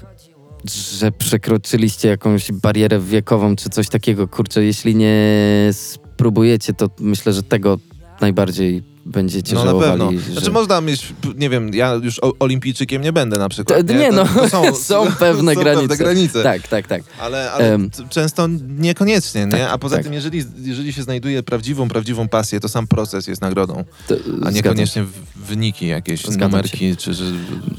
że 0.98 1.12
przekroczyliście 1.12 2.08
jakąś 2.08 2.52
barierę 2.52 3.00
wiekową 3.00 3.56
czy 3.56 3.70
coś 3.70 3.90
takiego. 3.90 4.28
Kurczę, 4.28 4.64
jeśli 4.64 4.96
nie 4.96 5.70
spróbujecie, 5.72 6.74
to 6.74 6.90
myślę, 7.00 7.34
że 7.34 7.44
tego 7.44 7.80
najbardziej 8.22 8.91
będziecie 9.06 9.56
No 9.56 9.60
na 9.60 9.66
żałowali. 9.72 10.00
pewno. 10.00 10.12
że- 10.22 10.32
Znaczy 10.34 10.52
można 10.52 10.82
mieć, 10.82 11.14
nie 11.36 11.50
wiem, 11.50 11.74
ja 11.74 11.94
już 11.94 12.20
o- 12.20 12.34
olimpijczykiem 12.40 13.02
nie 13.02 13.14
będę 13.14 13.38
na 13.40 13.50
przykład. 13.50 13.88
To- 13.88 13.94
nie, 13.94 14.10
To- 14.10 14.16
no, 14.16 14.48
to 14.50 14.76
są 14.76 15.04
pewne 15.20 15.54
są 15.56 15.62
granice. 15.62 15.88
Pewne 15.88 15.98
granice. 16.06 16.44
Tak, 16.44 16.68
tak, 16.68 16.88
tak. 16.88 17.04
Ale, 17.20 17.52
ale 17.52 17.78
t- 17.78 18.04
często 18.10 18.48
niekoniecznie, 18.78 19.46
nie? 19.46 19.52
Tak, 19.52 19.62
A 19.72 19.78
poza 19.78 19.96
tak. 19.96 20.04
tym, 20.06 20.14
jeżeli, 20.14 20.44
jeżeli 20.62 20.94
się 20.94 21.04
znajduje 21.04 21.44
prawdziwą, 21.44 21.88
prawdziwą 21.90 22.28
pasję, 22.28 22.60
to 22.60 22.70
sam 22.70 22.88
proces 22.88 23.28
jest 23.28 23.42
nagrodą, 23.42 23.84
To, 24.08 24.16
a 24.46 24.52
niekoniecznie 24.52 25.06
wyniki 25.36 25.88
jakieś, 25.88 26.22
Zgadzam 26.26 26.52
numerki, 26.52 26.96
czy 26.98 27.14
że 27.14 27.24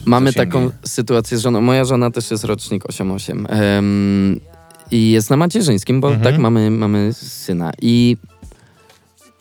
Mamy 0.04 0.32
taką 0.32 0.70
sytuację 0.84 1.38
z 1.38 1.40
żoną. 1.40 1.60
Moja 1.60 1.84
żona 1.84 2.10
też 2.10 2.30
jest 2.30 2.44
rocznik 2.44 2.86
88. 2.88 3.46
em, 3.50 4.40
I 4.90 5.10
jest 5.10 5.30
na 5.30 5.36
macierzyńskim, 5.36 6.00
bo 6.00 6.08
Mhm. 6.12 6.24
tak 6.24 6.38
mamy, 6.40 6.70
mamy 6.70 7.12
syna. 7.14 7.72
I 7.82 8.16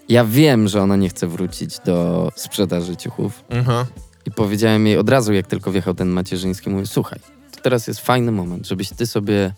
ja 0.10 0.26
wiem, 0.26 0.68
że 0.68 0.82
ona 0.82 0.96
nie 0.96 1.10
chce 1.10 1.28
wrócić 1.28 1.80
do 1.86 2.30
sprzedaży 2.36 2.98
ciuchów. 2.98 3.44
Mhm. 3.50 3.86
I 4.26 4.32
powiedziałem 4.32 4.88
jej 4.88 4.98
od 4.98 5.10
razu, 5.10 5.34
jak 5.34 5.48
tylko 5.48 5.72
wjechał 5.72 5.94
ten 5.94 6.10
macierzyński, 6.10 6.70
mówię, 6.70 6.86
słuchaj, 6.86 7.20
to 7.52 7.62
teraz 7.62 7.88
jest 7.88 8.00
fajny 8.00 8.32
moment, 8.32 8.68
żebyś 8.68 8.90
ty 8.90 9.08
sobie, 9.08 9.54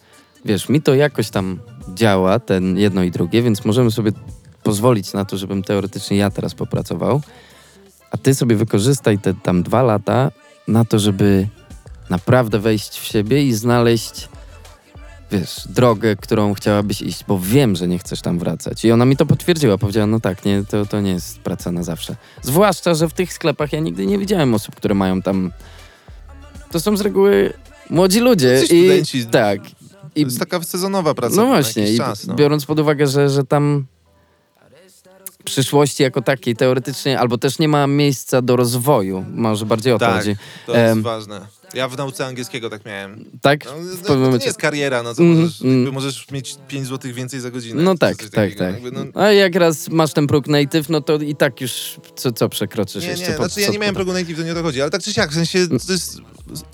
wiesz, 0.45 0.70
mi 0.70 0.82
to 0.82 0.95
jakoś 0.95 1.30
tam 1.30 1.60
działa, 1.95 2.40
ten 2.40 2.78
jedno 2.78 3.03
i 3.03 3.11
drugie, 3.11 3.41
więc 3.41 3.65
możemy 3.65 3.91
sobie 3.91 4.11
pozwolić 4.64 5.14
na 5.14 5.26
to, 5.26 5.38
żebym 5.38 5.64
teoretycznie 5.64 6.18
ja 6.18 6.30
teraz 6.30 6.53
popracował, 6.53 7.22
a 8.11 8.18
ty 8.18 8.36
sobie 8.36 8.56
wykorzystaj 8.56 9.20
te 9.20 9.34
tam 9.34 9.64
dwa 9.64 9.84
lata 9.84 10.32
na 10.68 10.86
to, 10.86 10.99
żeby 10.99 11.48
naprawdę 12.10 12.60
wejść 12.60 12.99
w 12.99 13.03
siebie 13.03 13.44
i 13.44 13.53
znaleźć, 13.53 14.30
wiesz, 15.39 15.68
drogę, 15.69 16.15
którą 16.15 16.53
chciałabyś 16.53 17.01
iść, 17.01 17.23
bo 17.27 17.39
wiem, 17.39 17.76
że 17.76 17.88
nie 17.88 17.99
chcesz 17.99 18.22
tam 18.22 18.39
wracać. 18.39 18.85
I 18.85 18.91
ona 18.91 19.05
mi 19.05 19.18
to 19.18 19.26
potwierdziła. 19.26 19.77
Powiedziała, 19.77 20.07
no 20.07 20.19
tak, 20.19 20.45
nie, 20.45 20.64
to, 20.69 20.85
to 20.85 21.01
nie 21.01 21.11
jest 21.11 21.39
praca 21.39 21.72
na 21.72 21.84
zawsze. 21.84 22.15
Zwłaszcza, 22.41 22.93
że 22.93 23.10
w 23.10 23.14
tych 23.14 23.34
sklepach 23.34 23.73
ja 23.73 23.80
nigdy 23.80 24.05
nie 24.05 24.18
widziałem 24.18 24.53
osób, 24.53 24.76
które 24.76 24.95
mają 24.95 25.22
tam... 25.22 25.51
To 26.72 26.80
są 26.80 26.97
z 26.97 27.01
reguły 27.01 27.53
młodzi 27.89 28.19
ludzie. 28.19 28.47
Jacyś 28.47 28.72
i 28.72 28.80
studenci. 28.80 29.26
Tak. 29.26 29.61
To 29.61 29.68
I, 30.15 30.22
jest 30.22 30.39
taka 30.39 30.64
sezonowa 30.64 31.14
praca 31.14 31.35
no 31.35 31.45
właśnie, 31.45 31.97
czas. 31.97 32.27
No. 32.27 32.34
biorąc 32.35 32.65
pod 32.65 32.80
uwagę, 32.80 33.07
że, 33.07 33.30
że 33.30 33.43
tam 33.43 33.85
przyszłości 35.43 36.03
jako 36.03 36.22
takiej 36.22 36.55
teoretycznie, 36.55 37.19
albo 37.19 37.38
też 37.38 37.60
nie 37.60 37.68
ma 37.68 37.88
miejsca 37.88 38.41
do 38.41 38.55
rozwoju, 38.55 39.26
może 39.34 39.65
bardziej 39.65 39.93
o 39.93 39.99
to 39.99 40.05
Tak, 40.05 40.15
chodzi. 40.18 40.35
to 40.65 40.72
jest 40.77 40.91
Em, 40.91 41.01
ważne. 41.01 41.41
Ja 41.74 41.88
w 41.88 41.98
nauce 41.98 42.26
angielskiego 42.26 42.70
tak 42.70 42.86
miałem. 42.86 43.26
Tak? 43.41 43.66
No, 43.66 43.72
W 43.72 43.76
no, 43.76 43.84
pewnym 43.86 44.04
to 44.06 44.14
nie 44.16 44.20
momencie. 44.20 44.45
jest 44.45 44.58
kariera, 44.60 45.04
no 45.04 45.16
co 45.16 45.24
Mhm, 45.24 45.41
możesz, 45.44 45.62
jakby 45.62 45.91
możesz 45.91 46.32
mieć 46.32 46.56
5 46.68 46.88
zł 46.88 47.14
więcej 47.14 47.40
za 47.40 47.52
godzinę. 47.52 47.84
No 47.84 47.98
tak, 47.98 48.18
tak, 48.18 48.30
takiego. 48.30 48.60
tak. 48.60 48.74
Jakby, 48.74 48.91
no, 48.91 49.22
A 49.22 49.32
jak 49.32 49.56
raz 49.56 49.90
masz 49.90 50.14
ten 50.14 50.28
próg 50.28 50.48
native, 50.48 50.90
no 50.90 51.02
to 51.02 51.16
i 51.18 51.36
tak 51.36 51.62
już 51.62 51.95
co, 52.16 52.32
co 52.32 52.50
przekroczysz 52.50 53.04
nie, 53.04 53.10
jeszcze? 53.10 53.28
nie, 53.32 53.38
po- 53.38 53.44
znaczy 53.50 53.62
ja 53.62 53.70
nie 53.70 53.80
miałem 53.80 53.95
progu 53.95 54.14
native, 54.14 54.38
to 54.38 54.44
nie 54.44 54.52
o 54.52 54.56
to 54.56 54.64
chodzi, 54.64 54.82
ale 54.82 54.91
tak 54.91 55.02
czy 55.04 55.14
siak, 55.14 55.32
w 55.32 55.34
sensie 55.34 55.68
to 55.88 55.91
jest, 55.94 56.18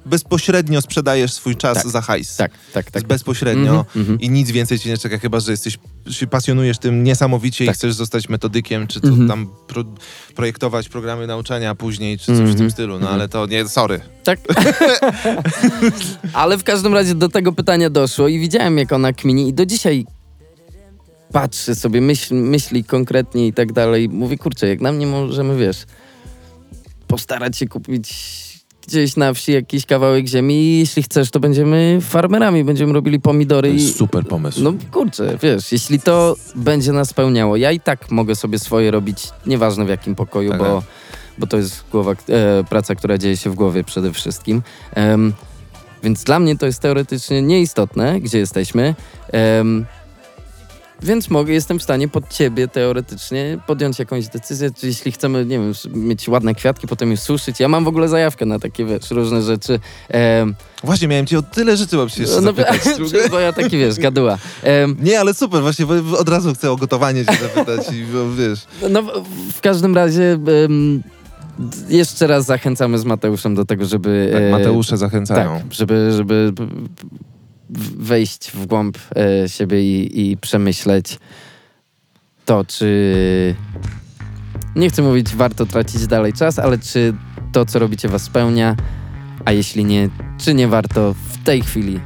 bezpośrednio 0.05 0.81
sprzedajesz 0.81 1.33
swój 1.33 1.55
czas 1.55 1.77
Tak, 1.77 1.87
za 1.87 2.01
hajs. 2.01 2.35
Tak, 2.37 2.51
tak, 2.73 2.91
tak. 2.91 3.03
bezpośrednio 3.07 3.71
Mhm, 3.79 3.85
mhm. 3.95 4.19
i 4.21 4.29
nic 4.29 4.51
więcej 4.51 4.79
cię 4.79 4.89
nie 4.89 4.97
czeka, 4.97 5.17
chyba 5.17 5.39
że 5.39 5.51
jesteś, 5.51 5.77
się 6.09 6.27
pasjonujesz 6.27 6.77
tym 6.77 7.03
niesamowicie 7.03 7.65
Tak. 7.65 7.75
i 7.75 7.77
chcesz 7.77 7.93
zostać 7.93 8.29
metodykiem, 8.29 8.87
czy 8.87 9.01
to 9.01 9.07
Mhm. 9.07 9.27
tam 9.27 9.47
pro, 9.67 9.83
projektować 10.35 10.89
programy 10.89 11.27
nauczania 11.27 11.75
później, 11.75 12.17
czy 12.17 12.25
coś 12.25 12.35
w 12.35 12.39
Mhm, 12.39 12.57
tym 12.57 12.71
stylu, 12.71 12.99
no 12.99 13.09
ale 13.09 13.29
to 13.29 13.45
nie, 13.45 13.67
sorry. 13.67 13.99
Tak. 14.29 14.39
Ale 16.33 16.57
w 16.57 16.63
każdym 16.63 16.93
razie 16.93 17.15
do 17.15 17.29
tego 17.29 17.51
pytania 17.51 17.89
doszło 17.89 18.27
i 18.27 18.39
widziałem, 18.39 18.77
jak 18.77 18.91
ona 18.91 19.13
kmini 19.13 19.47
i 19.47 19.53
do 19.53 19.65
dzisiaj 19.65 20.05
patrzy 21.31 21.75
sobie, 21.75 22.01
myśl, 22.01 22.35
myśli 22.35 22.83
konkretnie 22.83 23.47
i 23.47 23.53
tak 23.53 23.73
dalej. 23.73 24.09
Mówię, 24.09 24.37
kurczę, 24.37 24.67
jak 24.67 24.81
nam 24.81 24.99
nie 24.99 25.07
możemy, 25.07 25.57
wiesz, 25.57 25.83
postarać 27.07 27.57
się 27.57 27.67
kupić 27.67 28.39
gdzieś 28.87 29.15
na 29.15 29.33
wsi 29.33 29.51
jakiś 29.51 29.85
kawałek 29.85 30.27
ziemi 30.27 30.55
i 30.55 30.79
jeśli 30.79 31.03
chcesz, 31.03 31.31
to 31.31 31.39
będziemy 31.39 31.97
farmerami, 32.01 32.63
będziemy 32.63 32.93
robili 32.93 33.19
pomidory 33.19 33.73
i... 33.73 33.93
super 33.93 34.27
pomysł. 34.27 34.63
No 34.63 34.73
kurczę, 34.91 35.37
wiesz, 35.41 35.71
jeśli 35.71 35.99
to 35.99 36.35
będzie 36.55 36.91
nas 36.91 37.09
spełniało, 37.09 37.55
ja 37.55 37.71
i 37.71 37.79
tak 37.79 38.11
mogę 38.11 38.35
sobie 38.35 38.59
swoje 38.59 38.91
robić, 38.91 39.27
nieważne 39.45 39.85
w 39.85 39.89
jakim 39.89 40.15
pokoju, 40.15 40.49
Tak, 40.49 40.59
bo, 40.59 40.65
tak. 40.65 40.98
Bo 41.39 41.47
to 41.47 41.57
jest 41.57 41.83
głowa, 41.91 42.11
e, 42.11 42.63
praca, 42.63 42.95
która 42.95 43.17
dzieje 43.17 43.37
się 43.37 43.49
w 43.49 43.55
głowie 43.55 43.83
przede 43.83 44.13
wszystkim. 44.13 44.61
Więc 46.03 46.23
dla 46.23 46.39
mnie 46.39 46.57
to 46.57 46.65
jest 46.65 46.79
teoretycznie 46.79 47.41
nieistotne, 47.41 48.21
gdzie 48.21 48.39
jesteśmy. 48.39 48.95
Więc 51.01 51.29
mogę, 51.29 51.53
jestem 51.53 51.79
w 51.79 51.83
stanie 51.83 52.07
pod 52.07 52.29
ciebie 52.29 52.67
teoretycznie 52.67 53.59
podjąć 53.67 53.99
jakąś 53.99 54.27
decyzję, 54.27 54.71
jeśli 54.83 55.11
chcemy, 55.11 55.45
nie 55.45 55.59
wiem, 55.59 55.73
mieć 55.93 56.27
ładne 56.27 56.55
kwiatki, 56.55 56.87
potem 56.87 57.11
je 57.11 57.17
suszyć. 57.17 57.59
Ja 57.59 57.67
mam 57.67 57.83
w 57.83 57.87
ogóle 57.87 58.09
zajawkę 58.09 58.45
na 58.45 58.59
takie, 58.59 58.85
wiesz, 58.85 59.11
różne 59.11 59.41
rzeczy. 59.41 59.79
Właśnie, 60.83 61.07
miałem 61.07 61.25
cię 61.25 61.39
o 61.39 61.41
tyle 61.41 61.77
rzeczy 61.77 61.95
mam 61.95 62.09
się 62.09 62.21
jeszcze 62.21 62.41
no, 62.41 62.41
zapytać. 62.41 62.79
bo 63.31 63.39
ja 63.39 63.53
taki, 63.53 63.77
wiesz, 63.77 63.99
gaduła. 63.99 64.37
Nie, 65.01 65.19
ale 65.19 65.33
super, 65.33 65.61
właśnie 65.61 65.85
bo 65.85 66.17
od 66.17 66.29
razu 66.29 66.53
chcę 66.53 66.71
o 66.71 66.75
gotowanie 66.75 67.25
cię 67.25 67.37
zapytać 67.55 67.93
i 67.93 68.03
bo, 68.03 68.31
wiesz. 68.31 68.59
No, 68.89 69.03
w- 69.51 69.61
każdym 69.61 69.95
razie 69.95 70.37
jeszcze 71.89 72.27
raz 72.27 72.45
zachęcamy 72.45 72.97
z 72.97 73.05
Mateuszem 73.05 73.55
do 73.55 73.65
tego, 73.65 73.85
żeby... 73.85 74.29
Tak, 74.33 74.41
e, 74.41 74.51
Mateusze 74.51 74.97
zachęcają. 74.97 75.57
Tak, 75.57 75.73
żeby, 75.73 76.11
żeby 76.17 76.53
wejść 77.97 78.51
w 78.51 78.65
głąb 78.65 78.97
e, 79.15 79.49
siebie 79.49 79.81
i, 79.81 80.31
i 80.31 80.37
przemyśleć 80.37 81.19
to, 82.49 82.65
czy... 82.65 83.55
Nie 84.75 84.89
chcę 84.89 85.01
mówić, 85.01 85.35
warto 85.35 85.65
tracić 85.65 86.07
dalej 86.07 86.33
czas, 86.33 86.59
ale 86.59 86.77
czy 86.77 87.13
to, 87.51 87.65
co 87.65 87.79
robicie, 87.79 88.07
was 88.07 88.21
spełnia, 88.21 88.75
a 89.45 89.51
jeśli 89.51 89.85
nie, 89.85 90.09
czy 90.37 90.53
nie 90.53 90.67
warto 90.67 91.13
w 91.13 91.43
tej 91.43 91.61
chwili 91.61 91.99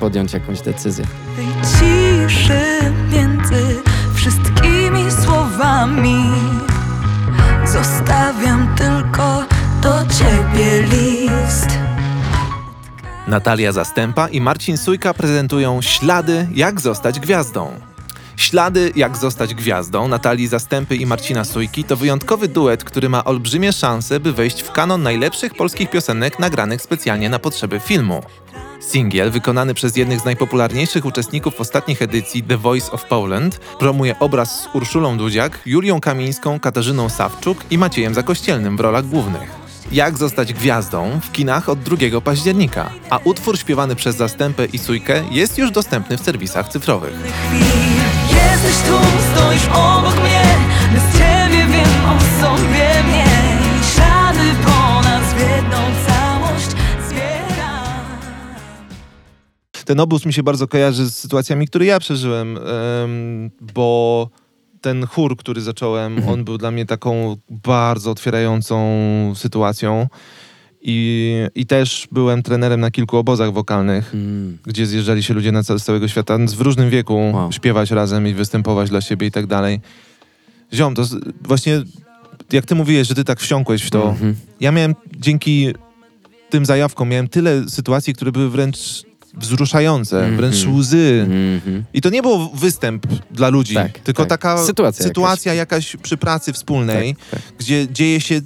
podjąć 0.00 0.32
jakąś 0.32 0.60
decyzję. 0.60 1.04
tej 1.36 1.46
ciszy 1.62 2.60
między 3.12 3.82
wszystkimi 4.14 5.10
słowami 5.24 6.14
Zostawiam 7.80 8.74
tylko 8.76 9.44
do 9.82 9.94
ciebie 10.18 10.82
list 10.82 11.68
Natalia 13.26 13.72
Zastępa 13.72 14.28
i 14.28 14.40
Marcin 14.40 14.76
Sujka 14.76 15.14
prezentują 15.14 15.82
Ślady, 15.82 16.48
jak 16.54 16.80
zostać 16.80 17.20
gwiazdą. 17.20 17.72
Ślady, 18.36 18.92
jak 18.96 19.16
zostać 19.16 19.54
gwiazdą 19.54 20.08
Natalii 20.08 20.46
Zastępy 20.46 20.96
i 20.96 21.06
Marcina 21.06 21.44
Sujki 21.44 21.84
to 21.84 21.96
wyjątkowy 21.96 22.48
duet, 22.48 22.84
który 22.84 23.08
ma 23.08 23.24
olbrzymie 23.24 23.72
szanse, 23.72 24.20
by 24.20 24.32
wejść 24.32 24.62
w 24.62 24.72
kanon 24.72 25.02
najlepszych 25.02 25.54
polskich 25.54 25.90
piosenek 25.90 26.38
nagranych 26.38 26.82
specjalnie 26.82 27.28
na 27.28 27.38
potrzeby 27.38 27.80
filmu. 27.80 28.22
Singiel, 28.90 29.30
wykonany 29.30 29.74
przez 29.74 29.96
jednych 29.96 30.20
z 30.20 30.24
najpopularniejszych 30.24 31.04
uczestników 31.04 31.60
ostatnich 31.60 32.02
edycji 32.02 32.42
The 32.42 32.56
Voice 32.56 32.92
of 32.92 33.04
Poland, 33.04 33.58
promuje 33.58 34.18
obraz 34.18 34.62
z 34.62 34.68
Urszulą 34.74 35.18
Dudziak, 35.18 35.58
Julią 35.66 36.00
Kamińską, 36.00 36.60
Katarzyną 36.60 37.08
Sawczuk 37.08 37.58
i 37.70 37.78
Maciejem 37.78 38.14
Zakościelnym 38.14 38.76
w 38.76 38.80
rolach 38.80 39.06
głównych. 39.06 39.50
Jak 39.92 40.18
zostać 40.18 40.52
gwiazdą 40.52 41.20
w 41.22 41.32
kinach 41.32 41.68
od 41.68 41.80
2 41.80 42.20
października, 42.20 42.90
a 43.10 43.18
utwór 43.24 43.58
śpiewany 43.58 43.96
przez 43.96 44.16
Zastępę 44.16 44.66
i 44.66 44.78
Sujkę 44.78 45.22
jest 45.30 45.58
już 45.58 45.70
dostępny 45.70 46.18
w 46.18 46.20
serwisach 46.20 46.68
cyfrowych. 46.68 47.14
Jesteś 48.28 48.76
tu, 48.88 48.98
stoisz 49.34 49.66
obok 49.66 50.20
mnie 50.20 50.44
Bez 50.92 51.12
ciebie 51.12 51.66
wiem 51.66 52.04
o 52.04 52.20
sobie 52.40 53.02
mniej 53.08 53.29
Ten 59.90 60.00
obóz 60.00 60.26
mi 60.26 60.32
się 60.32 60.42
bardzo 60.42 60.68
kojarzy 60.68 61.06
z 61.10 61.16
sytuacjami, 61.16 61.66
które 61.66 61.86
ja 61.86 61.98
przeżyłem, 62.00 62.56
em, 62.58 63.50
bo 63.74 64.28
ten 64.80 65.06
chór, 65.06 65.36
który 65.36 65.60
zacząłem, 65.60 66.28
on 66.28 66.44
był 66.44 66.58
dla 66.58 66.70
mnie 66.70 66.86
taką 66.86 67.36
bardzo 67.50 68.10
otwierającą 68.10 68.76
sytuacją. 69.36 70.06
I, 70.82 71.34
I 71.54 71.66
też 71.66 72.08
byłem 72.12 72.42
trenerem 72.42 72.80
na 72.80 72.90
kilku 72.90 73.16
obozach 73.16 73.52
wokalnych, 73.52 74.14
Mm. 74.14 74.58
gdzie 74.66 74.86
zjeżdżali 74.86 75.22
się 75.22 75.34
ludzie 75.34 75.52
na 75.52 75.62
z 75.62 75.84
całego 75.84 76.08
świata 76.08 76.38
w 76.38 76.60
różnym 76.60 76.90
wieku, 76.90 77.30
Wow. 77.34 77.52
śpiewać 77.52 77.90
razem 77.90 78.28
i 78.28 78.34
występować 78.34 78.90
dla 78.90 79.00
siebie 79.00 79.26
i 79.26 79.30
tak 79.30 79.46
dalej. 79.46 79.80
Ziom, 80.74 80.94
to 80.94 81.02
właśnie 81.42 81.82
jak 82.52 82.66
ty 82.66 82.74
mówiłeś, 82.74 83.08
że 83.08 83.14
ty 83.14 83.24
tak 83.24 83.40
wsiąkłeś 83.40 83.82
w 83.82 83.90
to, 83.90 84.08
Mhm. 84.08 84.34
ja 84.60 84.72
miałem 84.72 84.94
dzięki 85.16 85.68
tym 86.50 86.66
zajawkom, 86.66 87.08
miałem 87.08 87.28
tyle 87.28 87.68
sytuacji, 87.68 88.14
które 88.14 88.32
były 88.32 88.50
wręcz 88.50 89.09
wzruszające, 89.34 90.16
Mhm. 90.18 90.36
wręcz 90.36 90.66
łzy. 90.66 91.20
Mhm. 91.26 91.84
I 91.94 92.00
to 92.00 92.10
nie 92.10 92.22
był 92.22 92.50
występ 92.54 93.06
dla 93.30 93.48
ludzi, 93.48 93.74
Tak, 93.74 93.98
tylko 93.98 94.22
tak. 94.22 94.28
taka 94.40 94.64
Sytuacja 94.66 95.04
sytuacja 95.06 95.54
jakaś. 95.54 95.96
przy 95.96 96.16
pracy 96.16 96.52
wspólnej, 96.52 97.14
Tak, 97.16 97.40
tak. 97.40 97.52
gdzie 97.58 97.88
dzieje 97.92 98.20
się 98.20 98.40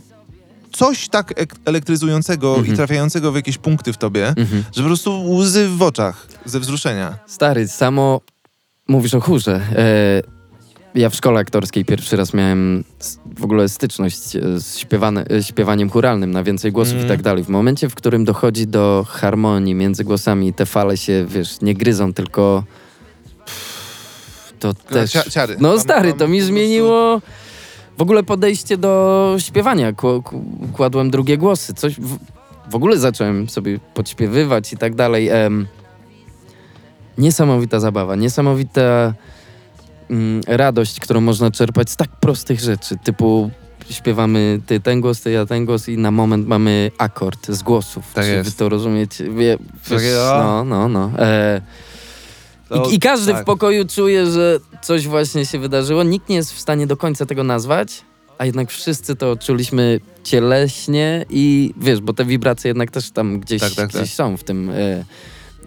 coś 0.73 1.09
tak 1.09 1.32
ek- 1.40 1.55
elektryzującego 1.65 2.55
Mhm. 2.56 2.74
i 2.74 2.77
trafiającego 2.77 3.32
w 3.32 3.36
jakieś 3.36 3.59
punkty 3.59 3.93
w 3.93 3.97
tobie, 3.97 4.28
Mhm. 4.28 4.65
że 4.77 4.82
po 4.82 4.86
prostu 4.89 5.31
łzy 5.31 5.69
w 5.69 5.82
oczach 5.82 6.27
ze 6.44 6.61
wzruszenia. 6.61 7.19
Stary, 7.27 7.69
samo 7.69 8.20
mówisz 8.89 9.15
o 9.15 9.20
chórze. 9.20 9.61
E, 9.77 10.23
ja 10.94 11.11
w 11.11 11.15
szkole 11.15 11.40
aktorskiej 11.40 11.85
pierwszy 11.85 12.16
raz 12.16 12.35
miałem 12.35 12.85
w 13.39 13.44
ogóle 13.44 13.69
styczność 13.69 14.36
e, 14.36 14.40
z 14.61 14.78
śpiewane, 14.78 15.24
e, 15.31 15.43
śpiewaniem 15.43 15.90
chóralnym 15.90 16.31
na 16.31 16.43
więcej 16.43 16.73
głosów 16.73 16.94
Mm. 16.94 17.05
i 17.06 17.09
tak 17.09 17.23
dalej. 17.23 17.44
W 17.44 17.48
momencie, 17.48 17.89
w 17.89 17.94
którym 17.94 18.24
dochodzi 18.24 18.66
do 18.66 19.06
harmonii 19.09 19.74
między 19.74 20.05
głosami, 20.05 20.52
te 20.55 20.66
fale 20.66 20.97
się, 20.97 21.27
wiesz, 21.28 21.61
nie 21.61 21.74
gryzą, 21.74 22.12
tylko 22.15 22.65
to 24.61 24.74
też... 24.74 25.11
Cia- 25.12 25.31
ciary. 25.31 25.56
No 25.61 25.81
stary, 25.81 26.12
to 26.12 26.28
mi 26.28 26.40
zmieniło 26.40 27.20
w 27.98 28.02
ogóle 28.02 28.23
podejście 28.23 28.77
do 28.77 29.35
śpiewania. 29.39 29.93
Kł- 29.93 30.23
kł- 30.23 30.73
kładłem 30.73 31.11
drugie 31.11 31.39
głosy. 31.39 31.74
Coś 31.74 32.01
w, 32.01 32.19
w 32.70 32.74
ogóle 32.74 32.98
zacząłem 32.98 33.48
sobie 33.48 33.78
podśpiewywać 33.94 34.73
i 34.73 34.77
tak 34.77 34.94
dalej. 34.94 35.28
Em, 35.28 35.66
niesamowita 37.19 37.81
zabawa, 37.81 38.16
niesamowita 38.16 39.15
mm, 40.14 40.40
radość, 40.46 41.00
którą 41.00 41.20
można 41.20 41.50
czerpać 41.50 41.90
z 41.90 41.96
tak 41.96 42.08
prostych 42.08 42.60
rzeczy, 42.60 42.96
typu 43.04 43.50
śpiewamy 43.90 44.60
ty 44.66 44.80
ten 44.80 45.00
głos, 45.00 45.20
ty 45.20 45.30
ja 45.30 45.46
ten 45.46 45.64
głos 45.64 45.88
i 45.88 45.98
na 45.98 46.10
moment 46.10 46.46
mamy 46.48 46.90
akord 46.98 47.46
z 47.48 47.62
głosów. 47.62 48.04
Tak 48.14 48.24
Czy 48.24 48.30
jest. 48.30 48.50
wy 48.50 48.56
to 48.56 48.68
rozumiecie? 48.68 49.30
Wie, 49.30 49.58
Takie, 49.88 50.14
no, 50.38 50.64
no, 50.64 50.88
no. 50.88 51.10
E, 51.18 51.60
To- 52.68 52.88
i, 52.90 52.94
I 52.94 52.98
każdy 53.00 53.32
tak. 53.32 53.42
w 53.42 53.44
pokoju 53.44 53.84
czuje, 53.84 54.26
że 54.30 54.58
coś 54.82 55.06
właśnie 55.08 55.46
się 55.46 55.58
wydarzyło. 55.58 56.02
Nikt 56.02 56.28
nie 56.28 56.36
jest 56.36 56.52
w 56.52 56.60
stanie 56.60 56.86
do 56.86 56.96
końca 56.96 57.26
tego 57.26 57.44
nazwać, 57.44 58.02
a 58.38 58.46
jednak 58.46 58.70
wszyscy 58.70 59.16
to 59.16 59.36
czuliśmy 59.36 60.00
cieleśnie 60.24 61.24
i 61.30 61.74
wiesz, 61.76 62.00
bo 62.00 62.12
te 62.12 62.24
wibracje 62.24 62.68
jednak 62.68 62.90
też 62.90 63.10
tam 63.10 63.40
gdzieś, 63.40 63.60
Tak, 63.60 63.72
tak, 63.74 63.88
gdzieś 63.88 64.00
tak. 64.00 64.08
są 64.08 64.36
w 64.36 64.44
tym, 64.44 64.70
e, 64.70 65.04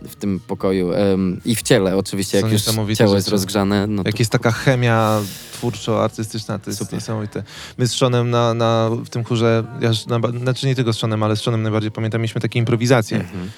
w 0.09 0.15
tym 0.15 0.39
pokoju 0.47 0.91
em, 0.93 1.41
i 1.45 1.55
w 1.55 1.61
ciele 1.61 1.97
oczywiście, 1.97 2.41
Są 2.41 2.47
jak 2.47 2.53
już 2.53 2.97
ciało 2.97 3.15
jest 3.15 3.27
rozgrzane. 3.27 3.87
No 3.87 4.03
to 4.03 4.09
Jak 4.09 4.19
jest 4.19 4.31
taka 4.31 4.51
chemia 4.51 5.19
twórczo-artystyczna, 5.61 6.59
to 6.59 6.69
jest 6.69 6.79
Super. 6.79 6.93
niesamowite. 6.93 7.43
My 7.77 7.87
z 7.87 7.95
Seanem 7.95 8.29
na, 8.29 8.53
na, 8.53 8.89
w 9.05 9.09
tym 9.09 9.23
chórze, 9.23 9.63
ja, 9.81 9.91
na, 10.07 10.39
znaczy 10.39 10.67
nie 10.67 10.75
tylko 10.75 10.93
z 10.93 10.97
Seanem, 10.99 11.23
ale 11.23 11.35
z 11.35 11.41
Seanem 11.41 11.63
najbardziej 11.63 11.91
pamiętam, 11.91 12.21
mieliśmy 12.21 12.41
takie 12.41 12.59
improwizacje. 12.59 13.17
Mhm. 13.19 13.49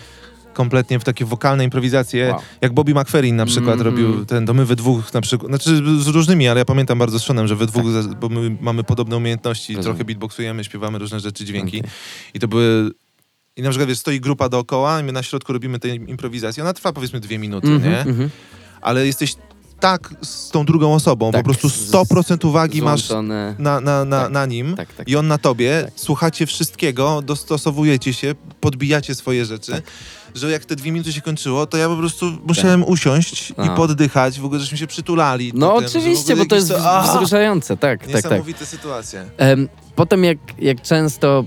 Kompletnie 0.53 0.99
w 0.99 1.03
takie 1.03 1.25
wokalne 1.25 1.63
improwizacje, 1.63 2.27
Wow. 2.29 2.39
jak 2.61 2.73
Bobby 2.73 2.93
McFerrin 2.93 3.35
na 3.35 3.45
przykład 3.45 3.73
Mhm. 3.77 3.85
robił 3.95 4.25
ten, 4.25 4.45
to 4.45 4.53
my 4.53 4.65
we 4.65 4.75
dwóch 4.75 5.13
na 5.13 5.21
przykład, 5.21 5.49
znaczy 5.49 5.81
z 6.03 6.07
różnymi, 6.07 6.47
ale 6.47 6.59
ja 6.59 6.65
pamiętam 6.65 6.99
bardzo 6.99 7.19
z 7.19 7.23
Seanem, 7.25 7.47
że 7.47 7.55
we 7.55 7.65
dwóch, 7.65 7.91
za- 7.91 8.03
bo 8.15 8.29
my 8.29 8.57
mamy 8.61 8.83
podobne 8.83 9.17
umiejętności, 9.17 9.75
Rozumiem. 9.75 9.95
trochę 9.95 10.05
beatboxujemy, 10.05 10.63
śpiewamy 10.63 10.99
różne 10.99 11.19
rzeczy, 11.19 11.45
dźwięki 11.45 11.79
Okej. 11.79 11.91
i 12.33 12.39
to 12.39 12.47
były... 12.47 12.91
I 13.59 13.61
na 13.61 13.69
przykład 13.69 13.89
wiesz, 13.89 13.97
stoi 13.99 14.19
grupa 14.19 14.49
dookoła 14.49 14.99
i 14.99 15.03
my 15.03 15.11
na 15.11 15.23
środku 15.23 15.53
robimy 15.53 15.79
tę 15.79 15.89
improwizację. 15.89 16.63
Ona 16.63 16.73
trwa 16.73 16.93
powiedzmy 16.93 17.19
dwie 17.19 17.39
minuty, 17.39 17.67
Mhm, 17.67 17.93
nie? 17.93 17.99
mhm. 17.99 18.29
ale 18.81 19.05
jesteś 19.07 19.35
tak 19.79 20.13
z 20.21 20.49
tą 20.49 20.65
drugą 20.65 20.93
osobą, 20.93 21.31
Tak, 21.31 21.41
po 21.45 21.49
prostu 21.49 21.69
z- 21.69 21.91
100% 21.91 22.45
uwagi 22.47 22.81
masz 22.81 23.09
na, 23.09 23.79
na, 23.81 24.05
na, 24.05 24.05
Tak, 24.23 24.31
na 24.31 24.45
nim 24.45 24.75
Tak, 24.75 24.93
tak. 24.93 25.09
i 25.09 25.15
on 25.15 25.27
na 25.27 25.37
tobie, 25.37 25.81
Tak. 25.85 25.93
słuchacie 25.95 26.45
wszystkiego, 26.45 27.21
dostosowujecie 27.21 28.13
się, 28.13 28.35
podbijacie 28.61 29.15
swoje 29.15 29.45
rzeczy, 29.45 29.71
Tak. 29.71 29.83
że 30.35 30.51
jak 30.51 30.65
te 30.65 30.75
dwie 30.75 30.91
minuty 30.91 31.13
się 31.13 31.21
kończyło, 31.21 31.65
to 31.65 31.77
ja 31.77 31.87
po 31.89 31.95
prostu 31.97 32.31
musiałem 32.47 32.83
usiąść 32.83 33.49
i 33.49 33.69
poddychać, 33.75 34.39
w 34.39 34.45
ogóle 34.45 34.59
żeśmy 34.61 34.77
się 34.77 34.87
przytulali. 34.87 35.51
No 35.55 35.81
w 35.81 35.85
oczywiście, 35.85 36.35
bo 36.35 36.45
to 36.45 36.55
jest 36.55 36.71
a, 36.71 37.01
wzruszające, 37.01 37.77
tak, 37.77 37.99
tak, 37.99 38.11
tak. 38.11 38.23
Niesamowite 38.23 38.65
sytuacje. 38.65 39.25
Em, 39.37 39.69
Potem 39.95 40.23
jak, 40.23 40.37
jak 40.59 40.81
często, 40.81 41.45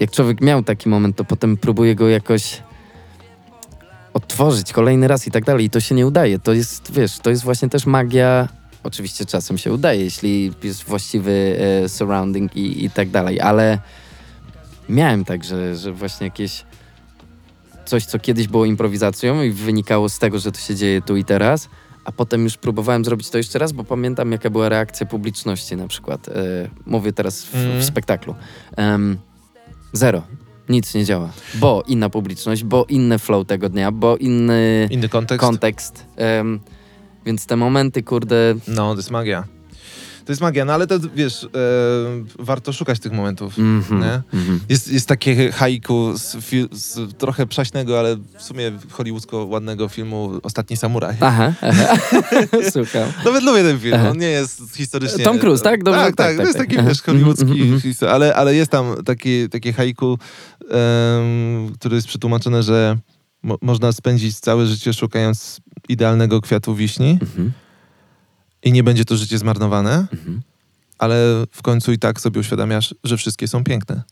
jak 0.00 0.10
człowiek 0.10 0.40
miał 0.40 0.62
taki 0.62 0.88
moment, 0.88 1.16
to 1.16 1.24
potem 1.24 1.56
próbuje 1.56 1.94
go 1.94 2.08
jakoś 2.08 2.62
odtworzyć 4.14 4.72
kolejny 4.72 5.08
raz 5.08 5.26
i 5.26 5.30
tak 5.30 5.44
dalej 5.44 5.64
i 5.64 5.70
to 5.70 5.80
się 5.80 5.94
nie 5.94 6.06
udaje. 6.06 6.38
To 6.38 6.52
jest, 6.52 6.92
wiesz, 6.92 7.18
to 7.18 7.30
jest 7.30 7.44
właśnie 7.44 7.68
też 7.68 7.86
magia. 7.86 8.48
Oczywiście 8.82 9.26
czasem 9.26 9.58
się 9.58 9.72
udaje, 9.72 10.04
jeśli 10.04 10.52
jest 10.62 10.84
właściwy 10.84 11.58
e, 11.84 11.88
surrounding 11.88 12.56
i, 12.56 12.84
i 12.84 12.90
tak 12.90 13.10
dalej, 13.10 13.40
ale 13.40 13.78
miałem 14.88 15.24
tak, 15.24 15.44
że, 15.44 15.76
że 15.76 15.92
właśnie 15.92 16.26
jakieś 16.26 16.64
coś, 17.84 18.04
co 18.04 18.18
kiedyś 18.18 18.48
było 18.48 18.64
improwizacją 18.64 19.42
i 19.42 19.50
wynikało 19.50 20.08
z 20.08 20.18
tego, 20.18 20.38
że 20.38 20.52
to 20.52 20.58
się 20.58 20.74
dzieje 20.74 21.02
tu 21.02 21.16
i 21.16 21.24
teraz, 21.24 21.68
a 22.04 22.12
potem 22.12 22.44
już 22.44 22.56
próbowałem 22.56 23.04
zrobić 23.04 23.30
to 23.30 23.38
jeszcze 23.38 23.58
raz, 23.58 23.72
bo 23.72 23.84
pamiętam, 23.84 24.32
jaka 24.32 24.50
była 24.50 24.68
reakcja 24.68 25.06
publiczności 25.06 25.76
na 25.76 25.88
przykład. 25.88 26.28
E, 26.28 26.32
mówię 26.86 27.12
teraz 27.12 27.44
w, 27.44 27.54
Mhm. 27.54 27.80
w 27.80 27.84
spektaklu. 27.84 28.34
Em, 28.76 29.18
zero. 29.92 30.22
Nic 30.68 30.94
nie 30.94 31.04
działa. 31.04 31.28
Bo 31.54 31.82
inna 31.86 32.10
publiczność, 32.10 32.64
bo 32.64 32.84
inny 32.88 33.18
flow 33.18 33.46
tego 33.46 33.68
dnia, 33.68 33.92
bo 33.92 34.16
inny 34.16 34.88
Inny 34.90 35.08
kontekst. 35.08 35.40
kontekst. 35.40 36.06
Em, 36.16 36.60
więc 37.26 37.46
te 37.46 37.56
momenty, 37.56 38.02
kurde, 38.02 38.54
no, 38.68 38.90
to 38.92 38.96
jest 38.98 39.10
magia. 39.10 39.44
To 40.28 40.32
jest 40.32 40.42
magia, 40.42 40.64
no 40.64 40.72
ale 40.72 40.86
to 40.86 41.00
wiesz, 41.14 41.44
e, 41.44 41.48
warto 42.38 42.72
szukać 42.72 43.00
tych 43.00 43.12
momentów. 43.12 43.58
mhm, 43.58 44.00
Nie? 44.00 44.38
mhm. 44.40 44.60
Jest, 44.68 44.92
jest 44.92 45.08
takie 45.08 45.52
haiku 45.52 46.12
z, 46.16 46.36
z 46.72 47.16
trochę 47.18 47.46
przaśnego, 47.46 47.98
ale 47.98 48.16
w 48.16 48.42
sumie 48.42 48.72
hollywoodzko 48.90 49.44
ładnego 49.44 49.88
filmu 49.88 50.40
Ostatni 50.42 50.76
Samuraj. 50.76 51.16
Aha, 51.20 51.52
aha. 51.60 51.96
słucham. 52.72 53.12
Nawet 53.24 53.42
lubię 53.42 53.62
ten 53.62 53.80
film, 53.80 53.94
Aha. 53.94 54.10
on 54.10 54.18
nie 54.18 54.26
jest 54.26 54.62
historycznie... 54.76 55.24
Tom 55.24 55.38
Cruise, 55.38 55.64
tak? 55.64 55.84
Dobrze, 55.84 56.00
tak, 56.00 56.14
tak, 56.14 56.16
tak, 56.16 56.26
tak, 56.26 56.36
to 56.36 56.42
jest 56.42 56.58
tak. 56.58 56.66
taki, 56.66 56.78
Aha. 56.78 56.88
wiesz, 56.88 57.02
hollywoodzki 57.02 57.44
Mhm, 57.44 57.72
mhm, 57.72 58.14
ale, 58.14 58.34
ale 58.34 58.54
jest 58.54 58.70
tam 58.70 58.94
taki, 59.04 59.48
takie 59.48 59.72
haiku, 59.72 60.06
um, 60.08 61.72
które 61.74 61.96
jest 61.96 62.08
przetłumaczone, 62.08 62.62
że 62.62 62.98
mo 63.42 63.58
można 63.62 63.92
spędzić 63.92 64.40
całe 64.40 64.66
życie 64.66 64.92
szukając 64.92 65.60
idealnego 65.88 66.40
kwiatu 66.40 66.74
wiśni 66.74 67.18
Mhm, 67.22 67.52
i 68.62 68.72
nie 68.72 68.82
będzie 68.82 69.04
to 69.04 69.16
życie 69.16 69.38
zmarnowane, 69.38 70.06
mhm. 70.12 70.40
ale 70.98 71.16
w 71.52 71.62
końcu 71.62 71.92
i 71.92 71.98
tak 71.98 72.20
sobie 72.20 72.40
uświadamiasz, 72.40 72.94
że 73.04 73.16
wszystkie 73.16 73.48
są 73.48 73.64
piękne. 73.64 74.02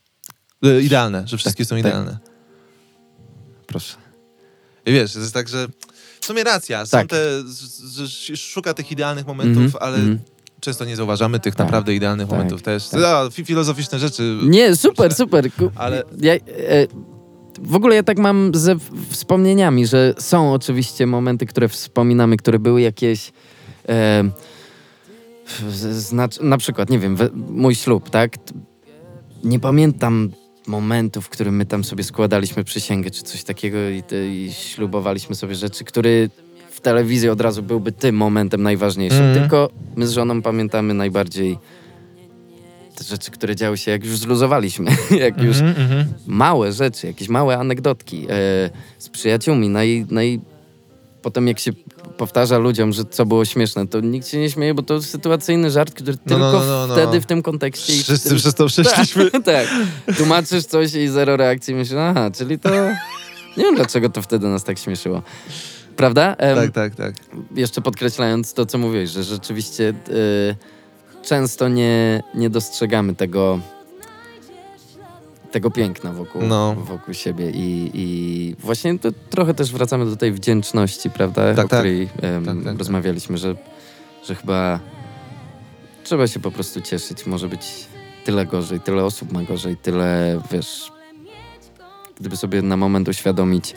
E, 0.64 0.80
idealne, 0.80 1.28
że 1.28 1.36
wszystkie 1.38 1.64
są 1.64 1.70
tak. 1.76 1.78
idealne. 1.78 2.18
Proszę. 3.66 3.96
I 4.86 4.92
wiesz, 4.92 5.12
to 5.12 5.18
jest 5.20 5.34
tak, 5.34 5.48
że 5.48 5.68
w 6.20 6.26
sumie 6.26 6.44
racja, 6.44 6.86
są 6.86 6.90
Tak. 6.98 7.06
te, 7.06 7.42
że 7.94 8.36
szuka 8.36 8.74
tych 8.74 8.92
idealnych 8.92 9.26
momentów, 9.26 9.62
Mhm, 9.64 9.82
ale 9.82 9.96
mhm. 9.96 10.18
często 10.60 10.84
nie 10.84 10.96
zauważamy 10.96 11.40
tych 11.40 11.54
Tak, 11.54 11.66
naprawdę 11.66 11.94
idealnych 11.94 12.26
tak, 12.28 12.38
momentów 12.38 12.62
też. 12.62 12.88
tak. 12.88 13.00
A, 13.02 13.30
fi- 13.30 13.44
filozoficzne 13.44 13.98
rzeczy. 13.98 14.38
Nie, 14.42 14.76
super, 14.76 14.96
Kurczę. 14.96 15.14
super. 15.16 15.50
Ale- 15.74 16.02
Ja, 16.20 16.32
e, 16.34 16.38
w 17.60 17.74
ogóle 17.74 17.94
ja 17.96 18.02
tak 18.02 18.18
mam 18.18 18.50
ze 18.54 18.76
wspomnieniami, 19.10 19.86
że 19.86 20.14
są 20.18 20.52
oczywiście 20.52 21.06
momenty, 21.06 21.46
które 21.46 21.68
wspominamy, 21.68 22.36
które 22.36 22.58
były 22.58 22.80
jakieś. 22.80 23.32
E, 23.88 24.24
z- 25.70 25.96
znacz, 25.96 26.40
na 26.40 26.58
przykład, 26.58 26.90
nie 26.90 26.98
wiem, 26.98 27.16
mój 27.48 27.74
ślub, 27.74 28.10
tak? 28.10 28.32
Nie 29.44 29.60
pamiętam 29.60 30.30
momentu, 30.66 31.22
w 31.22 31.28
którym 31.28 31.56
my 31.56 31.66
tam 31.66 31.84
sobie 31.84 32.04
składaliśmy 32.04 32.64
przysięgę 32.64 33.10
czy 33.10 33.22
coś 33.22 33.44
takiego 33.44 33.78
i, 33.90 34.02
i 34.32 34.52
ślubowaliśmy 34.52 35.34
sobie 35.34 35.54
rzeczy, 35.54 35.84
który 35.84 36.30
w 36.70 36.80
telewizji 36.80 37.28
od 37.28 37.40
razu 37.40 37.62
byłby 37.62 37.92
tym 37.92 38.16
momentem 38.16 38.62
najważniejszym. 38.62 39.18
Mhm. 39.22 39.40
Tylko 39.40 39.70
my 39.96 40.06
z 40.06 40.10
żoną 40.12 40.42
pamiętamy 40.42 40.94
najbardziej 40.94 41.58
te 42.96 43.04
rzeczy, 43.04 43.30
które 43.30 43.56
działy 43.56 43.76
się, 43.78 43.90
jak 43.90 44.04
już 44.04 44.18
zluzowaliśmy, 44.18 44.90
jak 45.26 45.42
już 45.42 45.56
Mhm, 45.60 45.76
mhm. 45.82 46.06
małe 46.26 46.72
rzeczy, 46.72 47.06
jakieś 47.06 47.28
małe 47.28 47.58
anegdotki 47.58 48.26
e, 48.30 48.70
z 48.98 49.08
przyjaciółmi. 49.08 49.68
Naj, 49.68 50.06
naj... 50.10 50.40
Potem 51.26 51.48
jak 51.48 51.58
się 51.58 51.72
powtarza 52.16 52.58
ludziom, 52.58 52.92
że 52.92 53.04
co 53.04 53.26
było 53.26 53.44
śmieszne, 53.44 53.86
to 53.86 54.00
nikt 54.00 54.28
się 54.28 54.38
nie 54.38 54.50
śmieje, 54.50 54.74
bo 54.74 54.82
to 54.82 55.02
sytuacyjny 55.02 55.70
żart, 55.70 55.94
który 55.94 56.12
No, 56.12 56.38
no, 56.38 56.50
tylko 56.52 56.66
no, 56.66 56.66
no, 56.66 56.86
no. 56.86 56.94
wtedy 56.94 57.20
w 57.20 57.26
tym 57.26 57.42
kontekście... 57.42 57.92
Wszyscy 57.92 58.28
tym... 58.28 58.38
przez 58.38 58.54
to 58.54 58.66
przeszliśmy. 58.66 59.30
Tak, 59.30 59.42
tak. 59.44 60.16
Tłumaczysz 60.16 60.64
coś 60.64 60.94
i 60.94 61.08
zero 61.08 61.36
reakcji. 61.36 61.74
Myślisz, 61.74 61.98
aha, 62.00 62.30
czyli 62.30 62.58
to... 62.58 62.70
Nie 63.56 63.64
wiem, 63.64 63.74
dlaczego 63.74 64.08
to 64.08 64.22
wtedy 64.22 64.48
nas 64.48 64.64
tak 64.64 64.78
śmieszyło. 64.78 65.22
Prawda? 65.96 66.36
Tak, 66.36 66.72
tak, 66.72 66.94
tak. 66.94 67.14
jeszcze 67.54 67.80
podkreślając 67.80 68.54
to, 68.54 68.66
co 68.66 68.78
mówiłeś, 68.78 69.10
że 69.10 69.24
rzeczywiście 69.24 69.94
y, 70.08 71.22
często 71.22 71.68
nie, 71.68 72.22
nie 72.34 72.50
dostrzegamy 72.50 73.14
tego, 73.14 73.60
tego 75.56 75.70
piękna 75.70 76.12
wokół, 76.12 76.42
No. 76.42 76.74
wokół 76.74 77.14
siebie 77.14 77.50
i, 77.50 77.90
i 77.94 78.54
właśnie 78.58 78.98
to 78.98 79.08
trochę 79.30 79.54
też 79.54 79.72
wracamy 79.72 80.04
do 80.04 80.16
tej 80.16 80.32
wdzięczności, 80.32 81.10
prawda, 81.10 81.54
Tak, 81.54 81.66
o 81.66 81.68
tak. 81.68 81.80
której 81.80 82.08
tak, 82.46 82.64
tak. 82.64 82.78
rozmawialiśmy, 82.78 83.38
że, 83.38 83.54
że 84.24 84.34
chyba 84.34 84.80
trzeba 86.04 86.26
się 86.26 86.40
po 86.40 86.50
prostu 86.50 86.80
cieszyć. 86.80 87.26
Może 87.26 87.48
być 87.48 87.86
tyle 88.24 88.46
gorzej, 88.46 88.80
tyle 88.80 89.04
osób 89.04 89.32
ma 89.32 89.42
gorzej, 89.42 89.76
tyle, 89.76 90.40
wiesz, 90.50 90.92
gdyby 92.20 92.36
sobie 92.36 92.62
na 92.62 92.76
moment 92.76 93.08
uświadomić, 93.08 93.74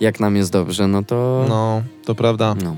jak 0.00 0.20
nam 0.20 0.36
jest 0.36 0.52
dobrze, 0.52 0.88
no 0.88 1.02
to... 1.02 1.46
No, 1.48 1.82
to 2.04 2.14
prawda. 2.14 2.54
no. 2.64 2.76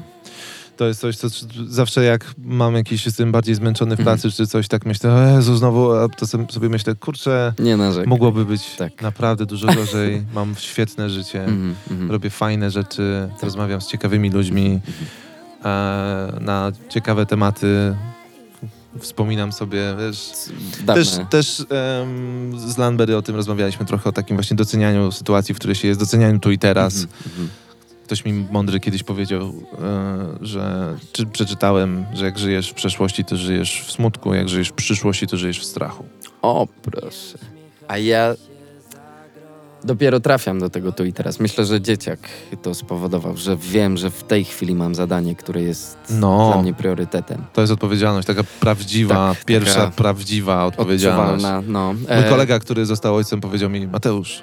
To 0.78 0.86
jest 0.86 1.00
coś, 1.00 1.16
co 1.16 1.28
zawsze 1.66 2.04
jak 2.04 2.34
mam 2.38 2.74
jakiś, 2.74 3.06
jestem 3.06 3.32
bardziej 3.32 3.54
zmęczony 3.54 3.96
w 3.96 4.00
Mhm. 4.00 4.16
pracy 4.18 4.36
czy 4.36 4.46
coś, 4.46 4.68
tak 4.68 4.86
myślę, 4.86 5.12
o 5.12 5.36
Jezu, 5.36 5.56
znowu, 5.56 5.92
a 5.92 6.08
to 6.08 6.26
sobie 6.26 6.68
myślę, 6.68 6.94
kurczę, 6.94 7.54
Nie 7.58 7.76
mogłoby 8.06 8.44
być 8.44 8.76
Tak. 8.76 9.02
naprawdę 9.02 9.46
dużo 9.46 9.66
gorzej. 9.66 10.22
Mam 10.34 10.54
świetne 10.58 11.10
życie. 11.10 11.44
Mhm, 11.44 11.74
mhm. 11.90 12.10
robię 12.10 12.30
fajne 12.30 12.70
rzeczy, 12.70 13.28
Tak. 13.34 13.42
rozmawiam 13.42 13.80
z 13.80 13.86
ciekawymi 13.86 14.30
ludźmi 14.30 14.80
e, 15.64 16.38
na 16.40 16.72
ciekawe 16.88 17.26
tematy. 17.26 17.96
Wspominam 18.98 19.52
sobie, 19.52 19.80
wiesz, 19.98 20.32
Dawne. 20.84 21.04
też, 21.04 21.18
też 21.30 21.60
em, 21.70 22.60
z 22.70 22.78
Landberry 22.78 23.16
o 23.16 23.22
tym 23.22 23.36
rozmawialiśmy 23.36 23.86
trochę, 23.86 24.10
o 24.10 24.12
takim 24.12 24.36
właśnie 24.36 24.56
docenianiu 24.56 25.12
sytuacji, 25.12 25.54
w 25.54 25.58
której 25.58 25.74
się 25.76 25.88
jest, 25.88 26.00
docenianiu 26.00 26.38
tu 26.38 26.50
i 26.50 26.58
teraz. 26.58 26.94
Mhm, 26.94 27.10
mhm. 27.26 27.48
Ktoś 28.08 28.24
mi 28.24 28.32
mądry 28.50 28.80
kiedyś 28.80 29.02
powiedział, 29.02 29.42
e, 29.42 30.38
że 30.40 30.96
czy 31.12 31.26
przeczytałem, 31.26 32.06
że 32.14 32.24
jak 32.24 32.38
żyjesz 32.38 32.70
w 32.70 32.74
przeszłości, 32.74 33.24
to 33.24 33.36
żyjesz 33.36 33.82
w 33.86 33.92
smutku, 33.92 34.34
jak 34.34 34.48
żyjesz 34.48 34.68
w 34.68 34.72
przyszłości, 34.72 35.26
to 35.26 35.36
żyjesz 35.36 35.60
w 35.60 35.64
strachu. 35.64 36.04
O, 36.42 36.66
proszę. 36.82 37.38
A 37.88 37.98
ja 37.98 38.34
dopiero 39.84 40.20
trafiam 40.20 40.58
do 40.58 40.70
tego 40.70 40.92
tu 40.92 41.04
i 41.04 41.12
teraz. 41.12 41.40
Myślę, 41.40 41.64
że 41.64 41.80
dzieciak 41.80 42.18
to 42.62 42.74
spowodował, 42.74 43.36
że 43.36 43.56
wiem, 43.56 43.96
że 43.96 44.10
w 44.10 44.24
tej 44.24 44.44
chwili 44.44 44.74
mam 44.74 44.94
zadanie, 44.94 45.34
które 45.34 45.62
jest 45.62 45.96
No. 46.10 46.50
dla 46.52 46.62
mnie 46.62 46.74
priorytetem. 46.74 47.44
To 47.52 47.60
jest 47.60 47.72
odpowiedzialność, 47.72 48.26
taka 48.26 48.42
prawdziwa, 48.60 49.34
Tak, 49.34 49.44
pierwsza 49.44 49.74
taka 49.74 49.90
prawdziwa 49.90 50.64
odpowiedzialność. 50.64 51.44
No. 51.66 51.92
Mój 51.92 52.04
E, 52.08 52.28
kolega, 52.28 52.58
który 52.58 52.86
został 52.86 53.14
ojcem, 53.14 53.40
powiedział 53.40 53.70
mi, 53.70 53.86
Mateusz, 53.86 54.42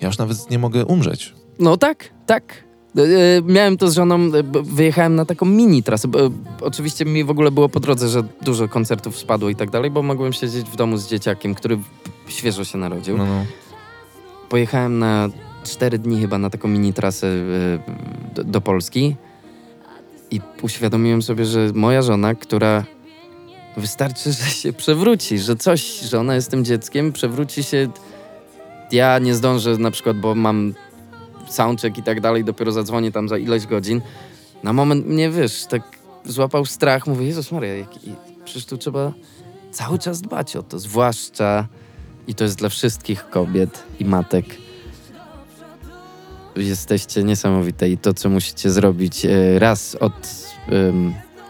ja 0.00 0.06
już 0.06 0.18
nawet 0.18 0.50
nie 0.50 0.58
mogę 0.58 0.84
umrzeć. 0.84 1.34
No 1.58 1.76
tak, 1.76 2.10
tak. 2.26 2.67
E, 3.02 3.42
Miałem 3.42 3.76
to 3.76 3.88
z 3.90 3.94
żoną, 3.94 4.16
e, 4.16 4.30
wyjechałem 4.62 5.14
na 5.14 5.24
taką 5.24 5.46
mini 5.46 5.82
trasę. 5.82 6.08
e, 6.08 6.30
Oczywiście 6.60 7.04
mi 7.04 7.24
w 7.24 7.30
ogóle 7.30 7.50
było 7.50 7.68
po 7.68 7.80
drodze, 7.80 8.08
że 8.08 8.22
dużo 8.42 8.68
koncertów 8.68 9.18
spadło 9.18 9.48
i 9.48 9.54
tak 9.56 9.70
dalej, 9.70 9.90
bo 9.90 10.02
mogłem 10.02 10.32
siedzieć 10.32 10.66
w 10.70 10.76
domu 10.76 10.96
z 10.96 11.08
dzieciakiem, 11.08 11.54
który 11.54 11.78
świeżo 12.28 12.64
się 12.64 12.78
narodził. 12.78 13.16
No, 13.18 13.26
no. 13.26 13.44
Pojechałem 14.48 14.98
na 14.98 15.28
cztery 15.64 15.98
dni 15.98 16.20
chyba 16.20 16.38
na 16.38 16.50
taką 16.50 16.68
mini 16.68 16.92
trasę 16.92 17.26
e, 17.26 18.34
do, 18.34 18.44
do 18.44 18.60
Polski 18.60 19.16
i 20.30 20.40
uświadomiłem 20.62 21.22
sobie, 21.22 21.44
że 21.44 21.70
moja 21.74 22.02
żona, 22.02 22.34
która 22.34 22.84
wystarczy, 23.76 24.32
że 24.32 24.44
się 24.44 24.72
przewróci, 24.72 25.38
że 25.38 25.56
coś, 25.56 26.00
że 26.00 26.20
ona 26.20 26.34
jest 26.34 26.50
tym 26.50 26.64
dzieckiem, 26.64 27.12
przewróci 27.12 27.62
się. 27.64 27.88
Ja 28.92 29.18
nie 29.18 29.34
zdążę 29.34 29.78
na 29.78 29.90
przykład, 29.90 30.16
bo 30.16 30.34
mam 30.34 30.74
soundcheck 31.50 31.98
i 31.98 32.02
tak 32.02 32.20
dalej, 32.20 32.44
dopiero 32.44 32.72
zadzwonię 32.72 33.12
tam 33.12 33.28
za 33.28 33.38
ileś 33.38 33.66
godzin. 33.66 34.00
Na 34.62 34.72
moment 34.72 35.06
mnie, 35.06 35.30
wiesz, 35.30 35.66
tak 35.66 35.82
złapał 36.24 36.64
strach, 36.64 37.06
mówię, 37.06 37.26
Jezus 37.26 37.52
Maria, 37.52 37.76
jak, 37.76 37.88
przecież 38.44 38.66
tu 38.66 38.78
trzeba 38.78 39.12
cały 39.70 39.98
czas 39.98 40.20
dbać 40.20 40.56
o 40.56 40.62
to, 40.62 40.78
zwłaszcza 40.78 41.68
i 42.26 42.34
to 42.34 42.44
jest 42.44 42.58
dla 42.58 42.68
wszystkich 42.68 43.30
kobiet 43.30 43.84
i 44.00 44.04
matek. 44.04 44.44
Jesteście 46.56 47.24
niesamowite 47.24 47.88
i 47.88 47.98
to, 47.98 48.14
co 48.14 48.28
musicie 48.28 48.70
zrobić 48.70 49.24
e, 49.24 49.58
raz 49.58 49.94
od 49.94 50.48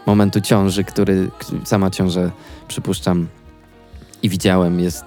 momentu 0.05 0.41
ciąży, 0.41 0.83
który 0.83 1.31
sama 1.65 1.89
ciąża, 1.89 2.31
przypuszczam, 2.67 3.27
i 4.23 4.29
widziałem, 4.29 4.79
jest 4.79 5.05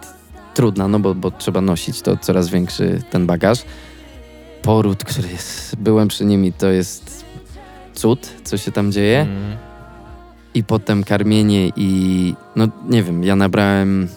trudna, 0.55 0.89
no 0.89 1.01
bo, 1.01 1.15
bo 1.15 1.31
trzeba 1.31 1.61
nosić 1.61 2.03
to 2.03 2.17
coraz 2.17 2.49
większy 2.49 3.03
ten 3.11 3.27
bagaż. 3.27 3.65
Poród, 4.63 5.05
który 5.05 5.29
jest, 5.29 5.77
byłem 5.77 6.09
przy 6.09 6.25
nim 6.25 6.45
i 6.45 6.53
to 6.53 6.71
jest 6.71 7.25
cud, 7.95 8.33
co 8.45 8.57
się 8.57 8.73
tam 8.73 8.93
dzieje. 8.93 9.21
Mm. 9.21 9.57
I 10.55 10.65
potem 10.65 11.05
karmienie 11.05 11.73
i 11.77 12.35
no 12.57 12.69
nie 12.89 13.03
wiem, 13.03 13.25
ja 13.25 13.37
nabrałem. 13.37 14.09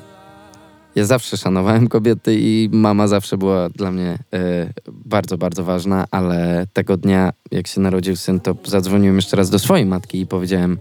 Ja 0.96 1.06
zawsze 1.06 1.38
szanowałem 1.38 1.88
kobiety 1.88 2.36
i 2.40 2.70
mama 2.72 3.08
zawsze 3.08 3.38
była 3.38 3.70
dla 3.70 3.92
mnie 3.92 4.20
e, 4.34 4.74
bardzo, 4.88 5.38
bardzo 5.38 5.64
ważna, 5.64 6.06
ale 6.12 6.68
tego 6.74 6.98
dnia, 6.98 7.34
jak 7.52 7.68
się 7.68 7.82
narodził 7.82 8.16
syn, 8.16 8.40
to 8.40 8.56
zadzwoniłem 8.66 9.16
jeszcze 9.16 9.38
raz 9.38 9.50
do 9.50 9.60
swojej 9.60 9.86
matki 9.86 10.20
i 10.20 10.28
powiedziałem: 10.28 10.80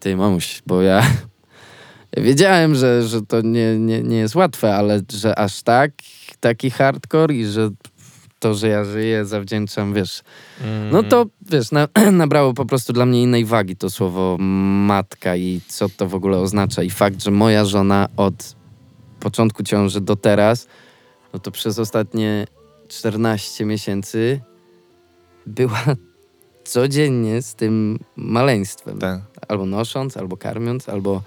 Ty, 0.00 0.16
mamuś, 0.16 0.62
bo 0.66 0.82
ja, 0.82 1.02
ja 2.16 2.22
wiedziałem, 2.28 2.74
że, 2.74 3.02
że 3.02 3.22
to 3.22 3.40
nie, 3.40 3.78
nie, 3.78 4.02
nie 4.02 4.16
jest 4.16 4.34
łatwe, 4.34 4.76
ale 4.76 5.00
że 5.12 5.38
aż 5.38 5.62
tak, 5.62 5.90
taki 6.40 6.70
hardcore 6.70 7.34
i 7.34 7.46
że 7.46 7.70
to, 8.44 8.54
że 8.54 8.68
ja 8.68 8.84
żyję, 8.84 9.24
zawdzięczam, 9.24 9.94
wiesz, 9.94 10.22
no 10.92 11.02
to 11.02 11.26
wiesz, 11.50 11.72
na, 11.72 11.88
nabrało 12.12 12.54
po 12.54 12.66
prostu 12.66 12.92
dla 12.92 13.06
mnie 13.06 13.22
innej 13.22 13.44
wagi 13.44 13.76
to 13.76 13.90
słowo 13.90 14.36
matka 14.38 15.36
i 15.36 15.60
co 15.68 15.88
to 15.88 16.08
w 16.08 16.14
ogóle 16.14 16.38
oznacza. 16.38 16.82
I 16.82 16.90
fakt, 16.90 17.22
że 17.22 17.30
moja 17.30 17.64
żona 17.64 18.08
od 18.16 18.56
początku 19.20 19.62
ciąży 19.62 20.00
do 20.00 20.16
teraz, 20.16 20.66
no 21.32 21.38
to 21.38 21.50
przez 21.50 21.78
ostatnie 21.78 22.46
14 22.88 23.64
miesięcy 23.64 24.40
była 25.46 25.84
codziennie 26.64 27.42
z 27.42 27.54
tym 27.54 27.98
maleństwem. 28.16 28.98
Tak. 28.98 29.20
Albo 29.48 29.66
nosząc, 29.66 30.16
albo 30.16 30.36
karmiąc, 30.36 30.88
albo 30.88 31.22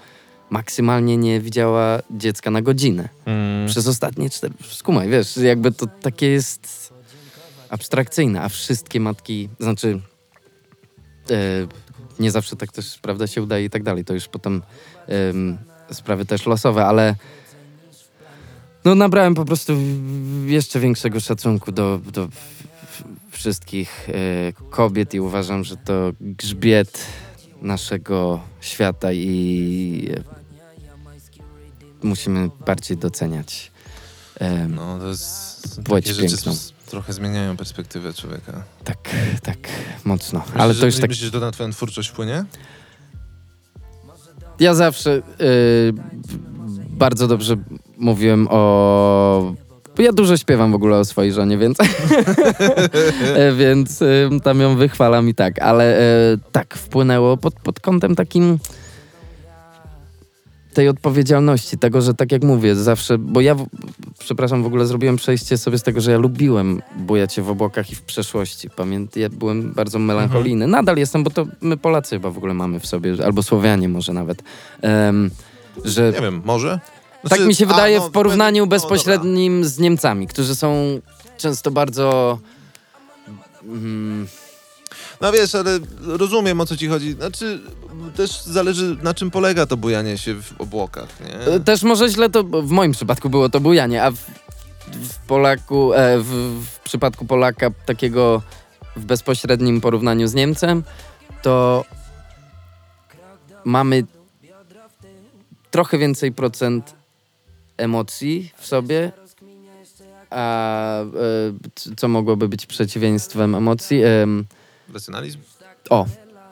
maksymalnie 0.50 1.16
nie 1.16 1.40
widziała 1.40 1.98
dziecka 2.10 2.50
na 2.50 2.62
godzinę 2.62 3.08
Mm. 3.26 3.68
przez 3.68 3.86
ostatnie 3.86 4.30
cztery... 4.30 4.54
Skumaj, 4.70 5.08
wiesz, 5.08 5.36
jakby 5.36 5.72
to 5.72 5.86
takie 5.86 6.26
jest 6.26 6.87
abstrakcyjne, 7.70 8.42
a 8.42 8.48
wszystkie 8.48 9.00
matki, 9.00 9.48
znaczy 9.60 10.00
e, 11.30 11.34
nie 12.18 12.30
zawsze 12.30 12.56
tak 12.56 12.72
też, 12.72 12.98
prawda, 12.98 13.26
się 13.26 13.42
udaje 13.42 13.64
i 13.64 13.70
tak 13.70 13.82
dalej. 13.82 14.04
To 14.04 14.14
już 14.14 14.28
potem 14.28 14.62
em, 15.06 15.58
sprawy 15.92 16.24
też 16.26 16.46
losowe, 16.46 16.86
ale 16.86 17.14
no 18.84 18.94
nabrałem 18.94 19.34
po 19.34 19.44
prostu 19.44 19.72
jeszcze 20.46 20.80
większego 20.80 21.20
szacunku 21.20 21.72
do, 21.72 22.00
do 22.12 22.28
wszystkich 23.30 24.08
e, 24.08 24.12
kobiet 24.70 25.14
i 25.14 25.20
uważam, 25.20 25.64
że 25.64 25.76
to 25.76 26.12
grzbiet 26.20 27.06
naszego 27.62 28.40
świata 28.60 29.12
i 29.12 30.10
e, 30.16 30.22
musimy 32.02 32.50
bardziej 32.66 32.96
doceniać. 32.96 33.70
em, 34.40 34.74
No, 34.74 34.98
to 34.98 35.08
jest... 35.08 35.80
Płeć 35.84 36.06
rzeczy 36.06 36.20
piękną. 36.36 36.52
s- 36.52 36.72
trochę 36.90 37.12
zmieniają 37.12 37.56
perspektywę 37.56 38.12
człowieka. 38.12 38.62
Tak, 38.84 38.98
tak, 39.42 39.58
mocno. 40.04 40.38
Myślisz, 40.38 40.60
Ale 40.60 40.74
to 40.74 40.86
już 40.86 40.96
tak. 40.96 41.10
Myślisz, 41.10 41.26
że 41.26 41.32
to 41.32 41.40
na 41.40 41.50
twoją 41.50 41.70
twórczość 41.70 42.08
wpłynie? 42.08 42.44
Ja 44.60 44.74
zawsze 44.74 45.16
y, 45.16 45.22
bardzo 46.90 47.28
dobrze 47.28 47.56
mówiłem 47.96 48.48
o. 48.50 49.54
Ja 49.98 50.12
dużo 50.12 50.36
śpiewam 50.36 50.72
w 50.72 50.74
ogóle 50.74 50.98
o 50.98 51.04
swojej 51.04 51.32
żonie, 51.32 51.58
więc. 51.58 51.78
E, 53.34 53.52
więc 53.52 54.02
y, 54.02 54.28
tam 54.44 54.60
ją 54.60 54.76
wychwalam 54.76 55.28
i 55.28 55.34
tak, 55.34 55.58
ale 55.58 56.00
y, 56.32 56.38
tak 56.52 56.74
wpłynęło 56.74 57.36
pod, 57.36 57.54
pod 57.54 57.80
kątem 57.80 58.16
takim 58.16 58.58
tej 60.74 60.88
odpowiedzialności, 60.88 61.78
tego, 61.78 62.02
że 62.02 62.14
tak 62.14 62.32
jak 62.32 62.44
mówię, 62.44 62.74
zawsze, 62.74 63.18
bo 63.18 63.40
ja, 63.40 63.56
przepraszam, 64.28 64.62
w 64.62 64.66
ogóle 64.66 64.86
zrobiłem 64.86 65.16
przejście 65.16 65.58
sobie 65.58 65.78
z 65.78 65.82
tego, 65.82 66.00
że 66.00 66.10
ja 66.10 66.18
lubiłem 66.18 66.82
bujać 66.96 67.34
się 67.34 67.42
w 67.42 67.50
obłokach 67.50 67.90
i 67.90 67.94
w 67.94 68.02
przeszłości. 68.02 68.70
Pamiętam, 68.70 69.22
ja 69.22 69.28
byłem 69.28 69.72
bardzo 69.72 69.98
melancholijny. 69.98 70.66
Nadal 70.66 70.96
jestem, 70.96 71.24
bo 71.24 71.30
to 71.30 71.46
my 71.60 71.76
Polacy 71.76 72.16
chyba 72.16 72.30
w 72.30 72.36
ogóle 72.36 72.54
mamy 72.54 72.80
w 72.80 72.86
sobie, 72.86 73.14
albo 73.24 73.42
Słowianie 73.42 73.88
może 73.88 74.12
nawet, 74.12 74.42
em, 74.82 75.30
że 75.84 76.12
Nie 76.14 76.20
wiem, 76.20 76.42
może? 76.44 76.80
tak 77.22 77.28
Znaczy- 77.28 77.46
mi 77.46 77.54
się 77.54 77.64
a, 77.64 77.68
wydaje 77.68 77.98
no, 77.98 78.08
w 78.08 78.10
porównaniu 78.10 78.62
no, 78.62 78.66
bezpośrednim 78.66 79.64
z 79.64 79.78
Niemcami, 79.78 80.26
którzy 80.26 80.54
są 80.54 81.00
często 81.36 81.70
bardzo... 81.70 82.38
Mm, 83.64 84.26
No 85.20 85.32
wiesz, 85.32 85.54
ale 85.54 85.78
rozumiem 86.00 86.60
o 86.60 86.66
co 86.66 86.76
ci 86.76 86.88
chodzi. 86.88 87.12
Znaczy, 87.12 87.60
też 88.16 88.42
zależy 88.42 88.96
na 89.02 89.14
czym 89.14 89.30
polega 89.30 89.66
to 89.66 89.76
bujanie 89.76 90.18
się 90.18 90.34
w 90.34 90.60
obłokach, 90.60 91.08
nie? 91.20 91.34
E, 91.54 91.60
Też 91.60 91.82
może 91.82 92.08
źle 92.08 92.30
to, 92.30 92.44
w 92.44 92.70
moim 92.70 92.92
przypadku 92.92 93.30
było 93.30 93.48
to 93.48 93.60
bujanie, 93.60 94.04
a 94.04 94.10
w, 94.10 94.16
w 94.92 95.18
Polaku, 95.26 95.92
e, 95.94 96.18
w, 96.18 96.24
w 96.64 96.80
przypadku 96.80 97.24
Polaka 97.26 97.70
takiego 97.86 98.42
w 98.96 99.04
bezpośrednim 99.04 99.80
porównaniu 99.80 100.28
z 100.28 100.34
Niemcem, 100.34 100.82
to 101.42 101.84
mamy 103.64 104.04
trochę 105.70 105.98
więcej 105.98 106.32
procent 106.32 106.94
emocji 107.76 108.52
w 108.58 108.66
sobie, 108.66 109.12
a 110.30 111.00
e, 111.02 111.94
co 111.96 112.08
mogłoby 112.08 112.48
być 112.48 112.66
przeciwieństwem 112.66 113.54
emocji? 113.54 114.02
Em, 114.02 114.44
Racjonalizm? 114.94 115.38
o, 115.90 116.06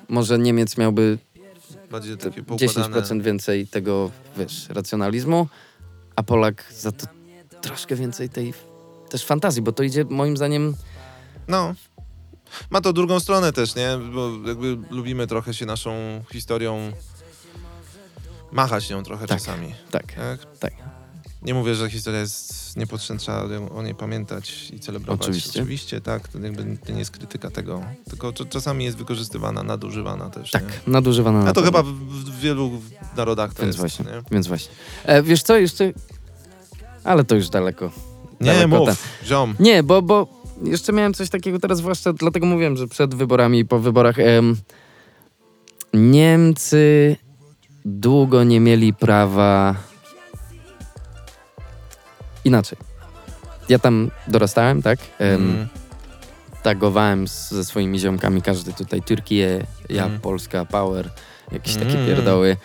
może 0.08 0.38
Niemiec 0.38 0.76
miałby 0.78 1.18
Bardziej 1.90 2.16
takie 2.16 2.42
poukładane. 2.42 3.00
10% 3.02 3.22
więcej 3.22 3.66
tego, 3.66 4.10
wiesz, 4.36 4.68
racjonalizmu, 4.68 5.48
a 6.16 6.22
Polak 6.22 6.64
za 6.72 6.92
to 6.92 7.06
troszkę 7.60 7.96
więcej 7.96 8.28
tej 8.28 8.54
też 9.08 9.24
fantazji, 9.24 9.62
bo 9.62 9.72
to 9.72 9.82
idzie 9.82 10.04
moim 10.04 10.36
zdaniem 10.36 10.74
No. 11.48 11.74
Ma 12.70 12.80
to 12.80 12.92
drugą 12.92 13.20
stronę 13.20 13.52
też, 13.52 13.74
nie? 13.74 13.98
Bo 14.14 14.30
jakby 14.48 14.78
lubimy 14.90 15.26
trochę 15.26 15.54
się 15.54 15.66
naszą 15.66 16.22
historią 16.32 16.92
machać 18.52 18.90
nią 18.90 19.02
trochę 19.02 19.26
Tak. 19.26 19.38
czasami. 19.38 19.74
tak, 19.90 20.12
Tak? 20.14 20.58
tak. 20.60 20.72
Nie 21.46 21.54
mówię, 21.54 21.74
że 21.74 21.90
historia 21.90 22.20
jest 22.20 22.76
niepotrzebna, 22.76 23.20
trzeba 23.20 23.42
o 23.74 23.82
niej 23.82 23.94
pamiętać 23.94 24.70
i 24.72 24.80
celebrować. 24.80 25.20
Oczywiście. 25.22 25.50
Oczywiście, 25.50 26.00
tak. 26.00 26.28
To, 26.28 26.38
jakby, 26.38 26.76
to 26.86 26.92
nie 26.92 26.98
jest 26.98 27.10
krytyka 27.10 27.50
tego. 27.50 27.82
Tylko 28.10 28.30
cz- 28.30 28.48
czasami 28.48 28.84
jest 28.84 28.96
wykorzystywana, 28.96 29.62
nadużywana 29.62 30.30
też. 30.30 30.50
Tak, 30.50 30.62
Nie? 30.62 30.92
nadużywana. 30.92 31.40
A 31.40 31.44
na 31.44 31.52
to 31.52 31.62
pewno. 31.62 31.78
chyba 31.82 31.90
w, 31.92 31.94
w 32.24 32.40
wielu 32.40 32.70
narodach 33.16 33.54
to 33.54 33.62
Więc 33.62 33.66
jest. 33.76 33.78
właśnie, 33.78 34.04
Nie, 34.04 34.22
więc 34.30 34.46
właśnie. 34.46 34.74
E, 35.04 35.22
wiesz 35.22 35.42
co, 35.42 35.56
jeszcze... 35.56 35.92
Ale 37.04 37.24
to 37.24 37.34
już 37.34 37.48
daleko. 37.48 37.90
nie 38.40 38.46
Daleko 38.46 38.68
mów, 38.68 38.86
ten. 38.88 38.96
ziom. 39.28 39.54
Nie, 39.60 39.82
bo, 39.82 40.02
bo 40.02 40.42
jeszcze 40.64 40.92
miałem 40.92 41.14
coś 41.14 41.30
takiego 41.30 41.58
teraz, 41.58 41.78
zwłaszcza 41.78 42.12
dlatego 42.12 42.46
mówiłem, 42.46 42.76
że 42.76 42.86
przed 42.88 43.14
wyborami 43.14 43.58
i 43.58 43.64
po 43.64 43.78
wyborach 43.78 44.18
em, 44.18 44.56
Niemcy 45.94 47.16
długo 47.84 48.44
nie 48.44 48.60
mieli 48.60 48.94
prawa 48.94 49.74
inaczej. 52.46 52.78
Ja 53.68 53.78
tam 53.78 54.10
dorastałem, 54.28 54.82
tak? 54.82 54.98
Mm. 55.18 55.66
Tagowałem 56.62 57.28
z, 57.28 57.50
ze 57.50 57.64
swoimi 57.64 57.98
ziomkami, 57.98 58.42
każdy 58.42 58.72
tutaj 58.72 59.02
Turkiję, 59.02 59.66
ja, 59.88 60.04
Mm. 60.06 60.20
Polska, 60.20 60.64
Power, 60.64 61.10
jakieś 61.52 61.74
takie 61.74 61.94
Mm. 61.98 62.06
pierdoły. 62.06 62.56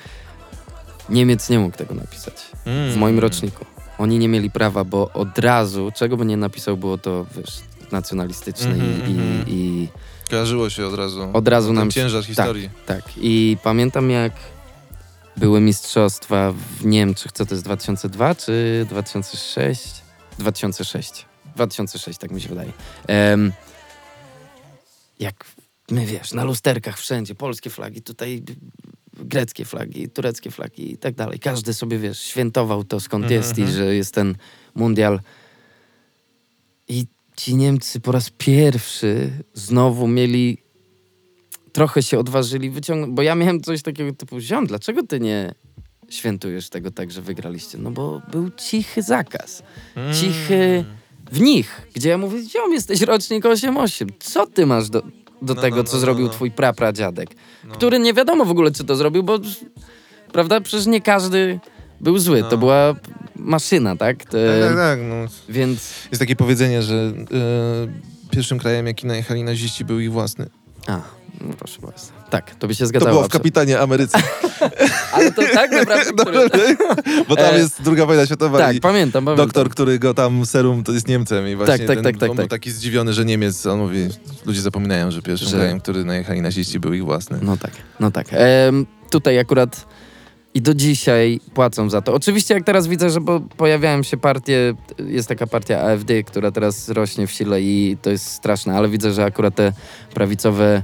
Niemiec 1.10 1.50
nie 1.50 1.60
mógł 1.60 1.78
tego 1.78 1.96
napisać 1.96 2.34
w 2.66 2.68
Mm. 2.68 2.98
moim 2.98 3.20
roczniku. 3.20 3.66
Oni 3.98 4.20
nie 4.20 4.28
mieli 4.28 4.52
prawa, 4.52 4.84
bo 4.84 5.10
od 5.14 5.40
razu, 5.40 5.92
czego 5.96 6.18
by 6.18 6.26
nie 6.26 6.38
napisał, 6.38 6.78
było 6.78 6.98
to, 6.98 7.26
wiesz, 7.38 7.60
nacjonalistyczny 7.92 8.72
Mhm, 8.72 8.92
i, 9.08 9.12
mhm. 9.12 9.48
i, 9.48 9.52
i 9.52 9.88
Kojarzyło 10.30 10.70
się 10.70 10.86
od 10.88 10.94
razu. 10.94 11.30
od 11.34 11.48
razu 11.48 11.68
Ten 11.68 11.76
nam... 11.76 11.92
ciężar 11.92 12.24
historii. 12.24 12.70
Tak, 12.86 13.02
i 13.18 13.58
pamiętam 13.64 14.10
jak 14.10 14.32
były 15.42 15.62
mistrzostwa 15.62 16.52
w 16.52 16.86
Niemczech, 16.86 17.32
co 17.32 17.46
to 17.46 17.56
jest 17.56 17.66
2002 17.66 18.36
czy 18.36 18.86
2006? 18.90 20.02
2006. 20.40 21.26
2006, 21.56 22.20
tak 22.20 22.32
mi 22.32 22.42
się 22.42 22.50
wydaje. 22.50 22.72
Em, 23.08 23.52
jak 25.20 25.46
my 25.92 26.06
wiesz, 26.06 26.34
na 26.34 26.44
lusterkach 26.44 27.00
wszędzie, 27.00 27.36
polskie 27.36 27.70
flagi, 27.70 28.02
tutaj 28.02 28.44
greckie 29.14 29.66
flagi, 29.66 30.10
tureckie 30.10 30.52
flagi 30.52 30.94
i 30.94 30.98
tak 30.98 31.16
dalej. 31.16 31.40
Każdy 31.40 31.74
sobie, 31.74 31.98
wiesz, 31.98 32.20
świętował 32.20 32.84
to 32.84 33.00
skąd 33.00 33.24
Mhm, 33.24 33.42
jest 33.42 33.58
i 33.58 33.62
mhm. 33.62 33.78
że 33.78 33.96
jest 33.96 34.14
ten 34.14 34.36
mundial. 34.76 35.20
I 36.88 37.06
ci 37.38 37.56
Niemcy 37.56 38.00
po 38.00 38.12
raz 38.12 38.30
pierwszy 38.38 39.32
znowu 39.54 40.08
mieli 40.08 40.58
trochę 41.74 42.04
się 42.04 42.20
odważyli 42.20 42.70
wyciągnąć, 42.70 43.14
bo 43.14 43.22
ja 43.22 43.36
miałem 43.36 43.62
coś 43.62 43.82
takiego 43.82 44.14
typu, 44.14 44.40
ziom, 44.40 44.68
dlaczego 44.68 45.04
ty 45.04 45.20
nie 45.20 45.54
świętujesz 46.10 46.70
tego 46.70 46.92
tak, 46.92 47.12
że 47.12 47.22
wygraliście? 47.22 47.78
No 47.78 47.92
bo 47.92 48.22
był 48.32 48.50
cichy 48.50 49.02
zakaz. 49.02 49.64
Mm. 49.96 50.14
Cichy 50.14 50.86
w 51.32 51.42
nich, 51.42 51.82
gdzie 51.94 52.10
ja 52.10 52.18
mówię, 52.18 52.44
ziom, 52.50 52.74
jesteś 52.74 53.02
rocznik 53.02 53.44
8-8, 53.44 54.08
co 54.20 54.48
ty 54.48 54.66
masz 54.66 54.90
do, 54.90 55.02
do 55.42 55.54
No, 55.54 55.62
tego, 55.62 55.78
no, 55.78 55.84
co 55.84 55.94
no, 55.94 56.00
zrobił 56.00 56.26
no. 56.26 56.32
twój 56.32 56.52
prapradziadek? 56.52 57.30
No. 57.64 57.74
Który 57.76 58.00
nie 58.00 58.14
wiadomo 58.14 58.46
w 58.46 58.52
ogóle, 58.52 58.72
czy 58.72 58.84
to 58.84 58.96
zrobił, 58.96 59.24
bo 59.24 59.40
prawda, 60.34 60.62
przecież 60.62 60.86
nie 60.88 61.02
każdy 61.02 61.60
był 62.02 62.20
zły, 62.20 62.42
No. 62.42 62.50
to 62.50 62.58
była 62.58 62.96
maszyna, 63.36 63.96
tak? 63.96 64.18
Tak, 64.18 64.32
Te, 64.32 64.62
tak, 64.68 64.76
tak. 64.76 65.00
No. 65.10 65.16
Więc, 65.50 65.94
Jest 66.12 66.20
takie 66.20 66.36
powiedzenie, 66.36 66.82
że 66.84 66.96
e, 68.26 68.30
pierwszym 68.32 68.60
krajem, 68.60 68.88
jaki 68.88 69.08
najechali 69.08 69.44
naziści, 69.44 69.86
był 69.86 70.00
ich 70.00 70.12
własny. 70.12 70.50
a, 70.88 71.02
no 71.42 71.54
proszę 71.58 71.82
bardzo. 71.82 72.06
Tak, 72.30 72.56
to 72.56 72.68
by 72.68 72.76
się 72.76 72.80
To 72.84 72.88
zgadzało. 72.88 73.12
było 73.12 73.24
w. 73.24 73.30
Kapitanie 73.32 73.80
Ameryce. 73.80 74.18
Ale 75.14 75.32
to 75.32 75.42
tak 75.54 75.72
naprawdę, 75.72 76.12
który... 76.26 76.78
Bo 77.30 77.36
tam 77.36 77.56
E, 77.56 77.58
jest 77.60 77.82
druga 77.82 78.06
wojna 78.06 78.26
światowa 78.26 78.58
Tak, 78.58 78.76
i 78.76 78.80
pamiętam, 78.80 79.26
pamiętam. 79.26 79.46
doktor, 79.48 79.70
który 79.70 80.00
go 80.00 80.14
tam 80.14 80.46
serum, 80.46 80.84
to 80.84 80.92
jest 80.92 81.08
Niemcem 81.08 81.48
i 81.48 81.56
właśnie 81.56 81.78
Tak, 81.78 81.88
tak, 81.88 81.96
ten, 81.96 82.04
tak, 82.04 82.18
tak, 82.18 82.30
on 82.30 82.36
był 82.36 82.46
tak. 82.46 82.52
taki 82.52 82.72
zdziwiony, 82.72 83.14
że 83.14 83.26
Niemiec, 83.26 83.66
on 83.66 83.80
mówi, 83.80 84.08
ludzie 84.46 84.62
zapominają, 84.62 85.12
że 85.12 85.22
pierwszym 85.22 85.48
Że- 85.50 85.58
krajem, 85.58 85.80
który 85.80 86.06
najechali 86.06 86.42
naziści, 86.42 86.80
był 86.80 86.94
ich 86.94 87.06
własny. 87.06 87.40
No 87.42 87.58
tak, 87.58 87.72
no 88.00 88.12
tak. 88.12 88.28
Em, 88.32 88.86
tutaj 89.10 89.40
akurat 89.40 89.86
i 90.54 90.62
do 90.62 90.74
dzisiaj 90.74 91.40
płacą 91.54 91.90
za 91.90 92.02
to. 92.02 92.14
Oczywiście 92.14 92.54
jak 92.54 92.64
teraz 92.64 92.88
widzę, 92.88 93.10
że 93.10 93.20
pojawiają 93.58 94.04
się 94.04 94.18
partie, 94.18 94.74
jest 95.08 95.30
taka 95.30 95.48
partia 95.48 95.82
AfD, 95.82 96.24
która 96.24 96.52
teraz 96.52 96.90
rośnie 96.90 97.28
w 97.28 97.32
sile 97.32 97.62
i 97.62 97.98
to 98.02 98.10
jest 98.10 98.26
straszne, 98.26 98.74
ale 98.76 98.90
widzę, 98.90 99.14
że 99.14 99.24
akurat 99.26 99.56
te 99.56 99.74
prawicowe 100.14 100.82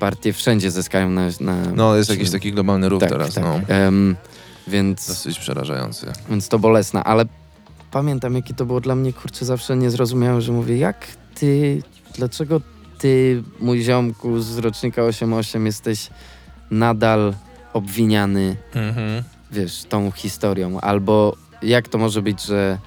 partie 0.00 0.32
wszędzie 0.32 0.70
zyskają 0.70 1.10
na... 1.10 1.28
na 1.40 1.56
No, 1.74 1.96
jest 1.96 2.10
jakiś 2.10 2.30
taki 2.30 2.52
globalny 2.52 2.88
ruch 2.88 3.00
tak, 3.00 3.10
teraz, 3.10 3.34
tak. 3.34 3.44
no. 3.44 3.60
Em, 3.68 4.16
więc, 4.68 5.08
Dosyć 5.08 5.38
przerażający. 5.38 6.06
więc 6.30 6.48
to 6.48 6.58
bolesne, 6.58 7.04
ale 7.04 7.24
pamiętam, 7.90 8.34
jakie 8.34 8.54
to 8.54 8.66
było 8.66 8.80
dla 8.80 8.94
mnie, 8.94 9.12
kurczę, 9.12 9.44
zawsze 9.44 9.76
niezrozumiałe, 9.76 10.40
że 10.40 10.52
mówię, 10.52 10.76
jak 10.78 11.06
ty, 11.34 11.82
dlaczego 12.14 12.60
ty, 12.98 13.42
mój 13.60 13.82
ziomku 13.82 14.40
z 14.40 14.58
rocznika 14.58 15.02
88, 15.02 15.66
jesteś 15.66 16.10
nadal 16.70 17.34
obwiniany, 17.72 18.56
Mhm. 18.74 19.22
wiesz, 19.52 19.84
tą 19.88 20.10
historią, 20.10 20.80
albo 20.80 21.36
jak 21.62 21.88
to 21.88 21.98
może 21.98 22.22
być, 22.22 22.42
że 22.44 22.78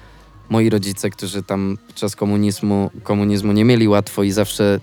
moi 0.48 0.70
rodzice, 0.70 1.10
którzy 1.10 1.42
tam 1.42 1.78
podczas 1.86 2.16
komunizmu, 2.16 2.90
komunizmu 3.02 3.52
nie 3.52 3.64
mieli 3.64 3.88
łatwo 3.88 4.22
i 4.22 4.30
zawsze 4.30 4.80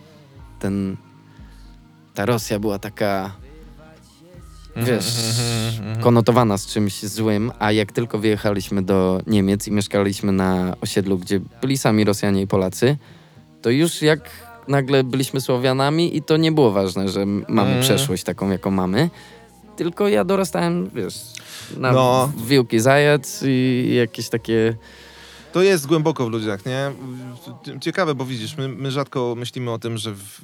ten, 0.60 0.98
ta 2.16 2.26
Rosja 2.26 2.60
była 2.60 2.80
taka 2.80 3.32
wiesz, 4.76 5.14
Mhm. 5.80 6.02
konotowana 6.04 6.58
z 6.58 6.66
czymś 6.68 7.02
złym, 7.04 7.52
a 7.60 7.72
jak 7.72 7.92
tylko 7.92 8.20
wyjechaliśmy 8.20 8.82
do 8.82 9.22
Niemiec 9.28 9.68
i 9.68 9.72
mieszkaliśmy 9.72 10.32
na 10.32 10.76
osiedlu, 10.82 11.18
gdzie 11.18 11.40
byli 11.62 11.78
sami 11.78 12.04
Rosjanie 12.04 12.42
i 12.42 12.48
Polacy, 12.48 12.98
to 13.62 13.70
już 13.70 14.02
jak 14.02 14.30
nagle 14.68 15.04
byliśmy 15.04 15.42
Słowianami 15.42 16.18
i 16.18 16.22
to 16.24 16.38
nie 16.38 16.52
było 16.52 16.72
ważne, 16.72 17.10
że 17.10 17.26
mamy 17.26 17.62
Mhm. 17.62 17.82
przeszłość 17.82 18.24
taką, 18.24 18.50
jaką 18.52 18.72
mamy, 18.72 19.10
tylko 19.76 20.08
ja 20.08 20.24
dorastałem, 20.24 20.90
wiesz, 20.96 21.16
na 21.78 21.92
No. 21.92 22.32
wiłki 22.48 22.80
zajac 22.80 23.44
i 23.48 23.92
jakieś 23.96 24.30
takie... 24.30 24.76
To 25.54 25.62
jest 25.62 25.88
głęboko 25.88 26.26
w 26.26 26.30
ludziach, 26.30 26.66
nie? 26.66 26.92
Ciekawe, 27.82 28.16
bo 28.16 28.26
widzisz, 28.26 28.58
my, 28.58 28.68
my 28.68 28.92
rzadko 28.92 29.36
myślimy 29.38 29.72
o 29.72 29.80
tym, 29.80 29.98
że 29.98 30.12
w, 30.16 30.42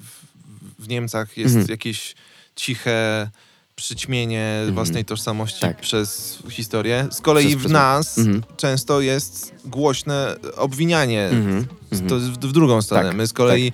w, 0.79 0.87
Niemcach 0.87 1.37
jest 1.37 1.55
Mhm. 1.55 1.71
jakieś 1.71 2.15
ciche 2.55 3.29
przyćmienie 3.75 4.53
własnej 4.71 5.05
tożsamości 5.05 5.61
Tak. 5.61 5.81
przez 5.81 6.39
historię. 6.49 7.07
Z 7.11 7.21
kolei 7.21 7.47
Przez 7.47 7.61
w 7.61 7.71
nas 7.71 8.17
Mhm. 8.17 8.43
często 8.57 9.01
jest 9.01 9.53
głośne 9.65 10.35
obwinianie. 10.55 11.23
Mhm. 11.25 11.65
To 11.89 11.95
Mhm. 12.15 12.21
w, 12.21 12.37
w 12.37 12.51
drugą 12.51 12.81
stronę. 12.81 13.07
Tak, 13.07 13.17
My 13.17 13.27
z 13.27 13.33
kolei... 13.33 13.71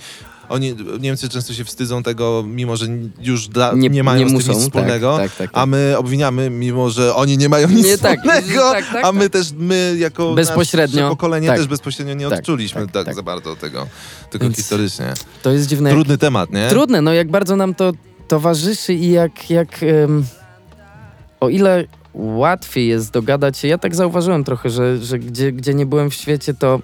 Oni, 0.50 0.76
Niemcy 1.00 1.30
często 1.30 1.54
się 1.54 1.64
wstydzą 1.66 2.04
tego, 2.04 2.44
mimo 2.48 2.76
że 2.78 2.86
już 3.20 3.48
dla, 3.48 3.74
Nie- 3.74 3.90
nie, 3.90 4.04
mają 4.04 4.20
nie 4.20 4.26
z 4.26 4.28
tym 4.28 4.36
muszą, 4.36 4.48
nic 4.48 4.58
tak, 4.58 4.64
wspólnego, 4.68 5.18
tak, 5.18 5.36
tak, 5.36 5.52
tak. 5.52 5.62
a 5.62 5.66
my 5.66 5.96
obwiniamy, 5.98 6.50
mimo 6.50 6.90
że 6.90 7.16
oni 7.16 7.38
nie 7.38 7.50
mają 7.50 7.68
nic 7.70 8.00
tak, 8.02 8.20
wspólnego, 8.20 8.72
tak, 8.72 8.86
tak, 8.94 9.06
a 9.06 9.12
my 9.12 9.24
tak. 9.24 9.32
też, 9.32 9.52
my 9.58 9.96
jako 10.00 10.34
Bezpośrednio, 10.34 11.10
pokolenie 11.10 11.48
tak. 11.48 11.58
też 11.58 11.68
bezpośrednio 11.68 12.14
nie 12.14 12.30
Tak, 12.30 12.40
odczuliśmy 12.40 12.82
tak, 12.82 12.92
tak, 12.92 13.06
tak. 13.06 13.16
za 13.16 13.24
bardzo 13.24 13.56
tego, 13.56 13.88
tylko 14.30 14.46
Więc- 14.46 14.56
historycznie. 14.58 15.14
To 15.44 15.52
jest 15.52 15.68
dziwne. 15.68 15.90
jak- 15.90 15.96
Trudny 15.98 16.18
temat, 16.18 16.52
nie? 16.52 16.68
Trudne, 16.70 17.02
no 17.02 17.14
jak 17.14 17.32
bardzo 17.32 17.56
nam 17.56 17.76
to 17.76 17.92
towarzyszy 18.28 18.94
i 18.94 19.12
jak, 19.12 19.50
jak 19.50 19.80
o 21.40 21.50
ile 21.50 21.84
łatwiej 22.14 22.88
jest 22.88 23.12
dogadać 23.12 23.58
się, 23.58 23.68
ja 23.68 23.78
tak 23.78 23.96
zauważyłem 23.96 24.44
trochę, 24.44 24.70
że, 24.70 24.98
że 24.98 25.20
gdzie, 25.20 25.52
gdzie 25.52 25.74
nie 25.74 25.86
byłem 25.86 26.10
w 26.10 26.14
świecie, 26.14 26.54
to 26.54 26.80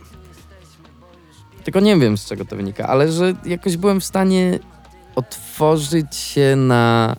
tylko 1.64 1.80
nie 1.80 1.98
wiem 1.98 2.18
z 2.18 2.26
czego 2.26 2.46
to 2.46 2.56
wynika, 2.56 2.88
ale 2.88 3.12
że 3.12 3.34
jakoś 3.46 3.78
byłem 3.78 4.00
w 4.02 4.06
stanie 4.06 4.60
otworzyć 5.16 6.16
się 6.16 6.56
na, 6.56 7.16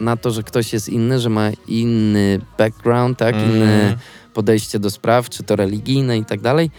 na 0.00 0.16
to, 0.16 0.30
że 0.30 0.42
ktoś 0.42 0.72
jest 0.72 0.88
inny, 0.88 1.20
że 1.20 1.28
ma 1.30 1.50
inny 1.68 2.40
background, 2.58 3.18
tak, 3.18 3.34
Mm. 3.34 3.50
inne 3.50 3.96
podejście 4.34 4.78
do 4.78 4.90
spraw, 4.90 5.28
czy 5.30 5.42
to 5.42 5.56
religijne 5.56 6.18
i 6.18 6.24
tak 6.24 6.40
dalej. 6.40 6.70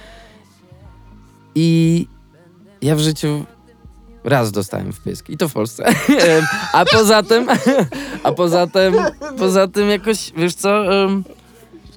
I 1.55 2.07
ja 2.81 2.95
w 2.95 2.99
życiu 2.99 3.45
raz 4.23 4.51
dostałem 4.51 4.93
w 4.93 4.99
pysk 4.99 5.29
i 5.29 5.37
to 5.37 5.49
w 5.49 5.53
Polsce. 5.53 5.85
A 6.73 6.85
poza 6.85 7.23
tym, 7.23 7.47
a 8.23 8.31
poza 8.31 8.67
tym, 8.67 8.95
poza 9.37 9.67
tym 9.67 9.89
jakoś, 9.89 10.31
wiesz 10.37 10.53
co, 10.55 11.03
em, 11.03 11.23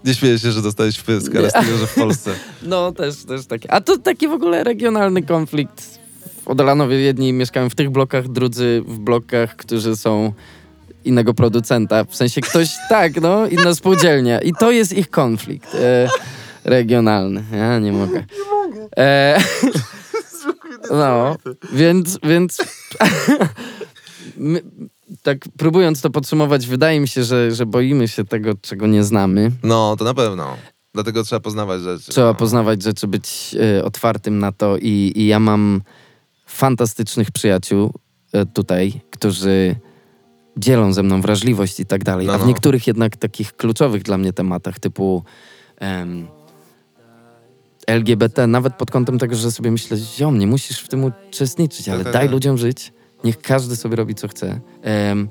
Nie 0.04 0.14
śmieję 0.14 0.38
się, 0.38 0.52
że 0.52 0.62
dostałeś 0.62 0.96
w 0.96 1.04
pysk, 1.04 1.36
ale 1.36 1.50
z 1.50 1.52
tego, 1.52 1.78
że 1.78 1.86
w 1.86 1.94
Polsce. 1.94 2.30
no 2.62 2.92
też, 2.92 3.24
też 3.24 3.46
takie. 3.46 3.72
A 3.72 3.80
to 3.80 3.98
taki 3.98 4.28
w 4.28 4.32
ogóle 4.32 4.64
regionalny 4.64 5.22
konflikt. 5.22 6.00
Odolanowie 6.46 6.96
jedni 6.96 7.32
mieszkają 7.32 7.70
w 7.70 7.74
tych 7.74 7.90
blokach, 7.90 8.28
drudzy 8.28 8.82
w 8.86 8.98
blokach, 8.98 9.56
którzy 9.56 9.96
są 9.96 10.32
innego 11.04 11.34
producenta. 11.34 12.04
W 12.04 12.16
sensie 12.16 12.40
ktoś, 12.40 12.68
tak, 12.88 13.20
no, 13.20 13.46
inna 13.46 13.74
spółdzielnia. 13.74 14.40
I 14.40 14.52
to 14.52 14.70
jest 14.70 14.92
ich 14.92 15.10
konflikt 15.10 15.74
e, 15.74 16.08
regionalny. 16.64 17.44
Ja 17.52 17.78
nie 17.78 17.92
mogę. 17.92 18.24
Nie 18.38 18.50
mogę. 18.50 18.88
E, 18.96 19.40
no, 20.90 21.36
więc, 21.72 22.18
więc 22.22 22.58
my, 24.36 24.62
tak 25.22 25.38
próbując 25.58 26.00
to 26.00 26.10
podsumować, 26.10 26.66
wydaje 26.66 27.00
mi 27.00 27.08
się, 27.08 27.24
że, 27.24 27.52
że 27.52 27.66
boimy 27.66 28.08
się 28.08 28.24
tego, 28.24 28.52
czego 28.60 28.86
nie 28.86 29.04
znamy. 29.04 29.52
No, 29.62 29.96
to 29.98 30.04
na 30.04 30.14
pewno. 30.14 30.56
Dlatego 30.94 31.24
trzeba 31.24 31.40
poznawać 31.40 31.80
rzeczy. 31.80 32.10
Trzeba 32.10 32.26
no. 32.26 32.34
poznawać 32.34 32.82
rzeczy, 32.82 33.06
być 33.06 33.56
e, 33.78 33.84
otwartym 33.84 34.38
na 34.38 34.52
to 34.52 34.76
i, 34.76 35.12
i 35.16 35.26
ja 35.26 35.40
mam 35.40 35.82
fantastycznych 36.46 37.30
przyjaciół 37.30 37.92
e, 38.32 38.46
tutaj, 38.46 39.00
którzy 39.10 39.76
dzielą 40.56 40.92
ze 40.92 41.02
mną 41.02 41.20
wrażliwość 41.20 41.80
i 41.80 41.86
tak 41.86 42.04
dalej, 42.04 42.26
No, 42.26 42.32
a 42.32 42.38
w 42.38 42.40
no. 42.40 42.46
niektórych 42.46 42.86
jednak 42.86 43.16
takich 43.16 43.56
kluczowych 43.56 44.02
dla 44.02 44.18
mnie 44.18 44.32
tematach 44.32 44.78
typu 44.78 45.24
em, 45.76 46.26
LGBT, 47.86 48.46
nawet 48.46 48.74
pod 48.74 48.90
kątem 48.90 49.18
tego, 49.18 49.36
że 49.36 49.52
sobie 49.52 49.70
myślę, 49.70 49.96
ziom, 49.96 50.38
nie 50.38 50.46
musisz 50.46 50.80
w 50.80 50.88
tym 50.88 51.04
uczestniczyć, 51.04 51.88
ale 51.88 52.04
tak, 52.04 52.12
daj 52.12 52.22
tak. 52.22 52.32
ludziom 52.32 52.58
żyć, 52.58 52.92
niech 53.24 53.38
każdy 53.38 53.76
sobie 53.76 53.96
robi 53.96 54.14
co 54.14 54.28
chce. 54.28 54.60
Em, 54.82 55.28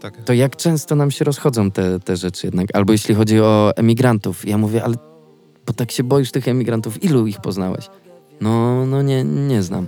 Tak. 0.00 0.24
to 0.24 0.32
jak 0.32 0.56
często 0.56 0.94
nam 0.96 1.10
się 1.10 1.24
rozchodzą 1.24 1.70
te, 1.70 2.00
te 2.00 2.16
rzeczy 2.16 2.46
jednak. 2.46 2.66
Albo 2.76 2.92
jeśli 2.92 3.14
chodzi 3.14 3.40
o 3.40 3.72
emigrantów. 3.76 4.48
Ja 4.48 4.58
mówię, 4.58 4.84
ale 4.84 4.94
bo 5.66 5.72
tak 5.72 5.90
się 5.90 6.04
boisz 6.04 6.30
tych 6.30 6.48
emigrantów, 6.48 7.04
ilu 7.04 7.26
ich 7.26 7.40
poznałeś? 7.40 7.84
No, 8.40 8.86
no 8.86 9.02
nie, 9.02 9.24
nie 9.24 9.62
znam. 9.62 9.86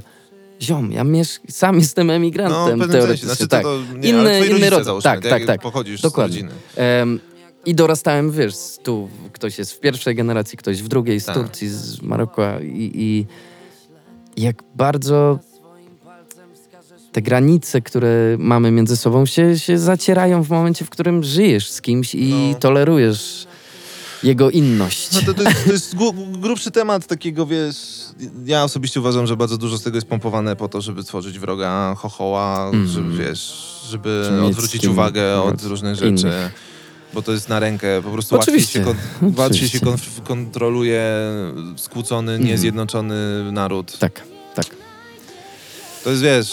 Ziom, 0.63 0.93
ja 0.93 1.05
miesz... 1.05 1.41
sam 1.51 1.79
jestem 1.79 2.07
No, 2.07 2.13
emigrantem 2.13 2.79
sensie. 2.79 2.93
teoretycznie. 2.93 3.27
Znaczy, 3.29 3.49
tak. 3.49 3.63
to, 3.63 3.79
to 3.93 3.99
nie, 3.99 4.13
Inny- 4.13 4.57
inny 4.57 4.71
rodzaj. 4.71 5.03
Tak, 5.03 5.23
tak, 5.23 5.47
tak. 5.47 5.61
Pochodzisz 5.61 6.01
Dokładnie. 6.01 6.39
z 6.39 6.43
rodziny. 6.43 6.61
Em, 6.77 7.21
I 7.67 7.75
dorastałem, 7.75 8.31
wiesz, 8.31 8.55
tu 8.83 9.09
ktoś 9.33 9.59
jest 9.59 9.73
w 9.73 9.81
pierwszej 9.81 10.15
generacji, 10.15 10.59
ktoś 10.59 10.83
w 10.83 10.89
drugiej, 10.89 11.21
z 11.21 11.25
Tak. 11.25 11.35
Turcji, 11.35 11.69
z 11.69 12.03
Maroka 12.03 12.61
i, 12.61 12.91
i 12.95 13.27
jak 14.43 14.63
bardzo 14.75 15.39
te 17.13 17.23
granice, 17.23 17.81
które 17.83 18.37
mamy 18.39 18.71
między 18.71 18.97
sobą, 18.97 19.27
się, 19.27 19.59
się 19.59 19.79
zacierają 19.79 20.43
w 20.45 20.49
momencie, 20.51 20.85
w 20.85 20.91
którym 20.91 21.23
żyjesz 21.25 21.71
z 21.71 21.81
kimś 21.81 22.15
i 22.15 22.35
No. 22.53 22.59
tolerujesz 22.59 23.47
jego 24.23 24.51
inność. 24.51 25.09
No 25.13 25.21
to, 25.27 25.35
to, 25.35 25.43
jest, 25.43 25.65
to 25.67 25.73
jest 25.73 25.97
gru- 25.97 26.39
grubszy 26.41 26.71
temat 26.71 27.07
takiego, 27.07 27.47
wiesz, 27.47 27.77
ja 28.45 28.65
osobiście 28.65 29.01
uważam, 29.01 29.27
że 29.27 29.37
bardzo 29.37 29.59
dużo 29.59 29.79
z 29.79 29.83
tego 29.83 29.97
jest 29.97 30.07
pompowane 30.07 30.57
po 30.57 30.69
to, 30.69 30.81
żeby 30.81 31.05
tworzyć 31.05 31.39
wroga, 31.39 31.95
chochoła, 31.99 32.65
Mhm. 32.67 32.87
żeby, 32.89 33.25
wiesz, 33.25 33.55
żeby 33.91 34.29
mieć 34.43 34.51
odwrócić 34.51 34.87
uwagę 34.87 35.43
od 35.43 35.63
różnych 35.63 36.03
Innych. 36.03 36.19
rzeczy. 36.19 36.33
Bo 37.15 37.23
to 37.23 37.33
jest 37.33 37.49
na 37.49 37.61
rękę, 37.61 38.03
po 38.03 38.11
prostu 38.11 38.35
łatwiej 38.35 38.55
Oczywiście. 38.55 38.79
się, 38.79 38.85
kon- 38.85 39.35
łatwiej 39.37 39.69
się 39.69 39.79
konf- 39.79 40.23
kontroluje 40.25 41.05
skłócony, 41.77 42.33
Mhm. 42.33 42.51
niezjednoczony 42.51 43.53
naród. 43.53 43.99
Tak, 43.99 44.23
tak. 44.55 44.67
To 46.05 46.11
jest, 46.11 46.23
wiesz, 46.23 46.53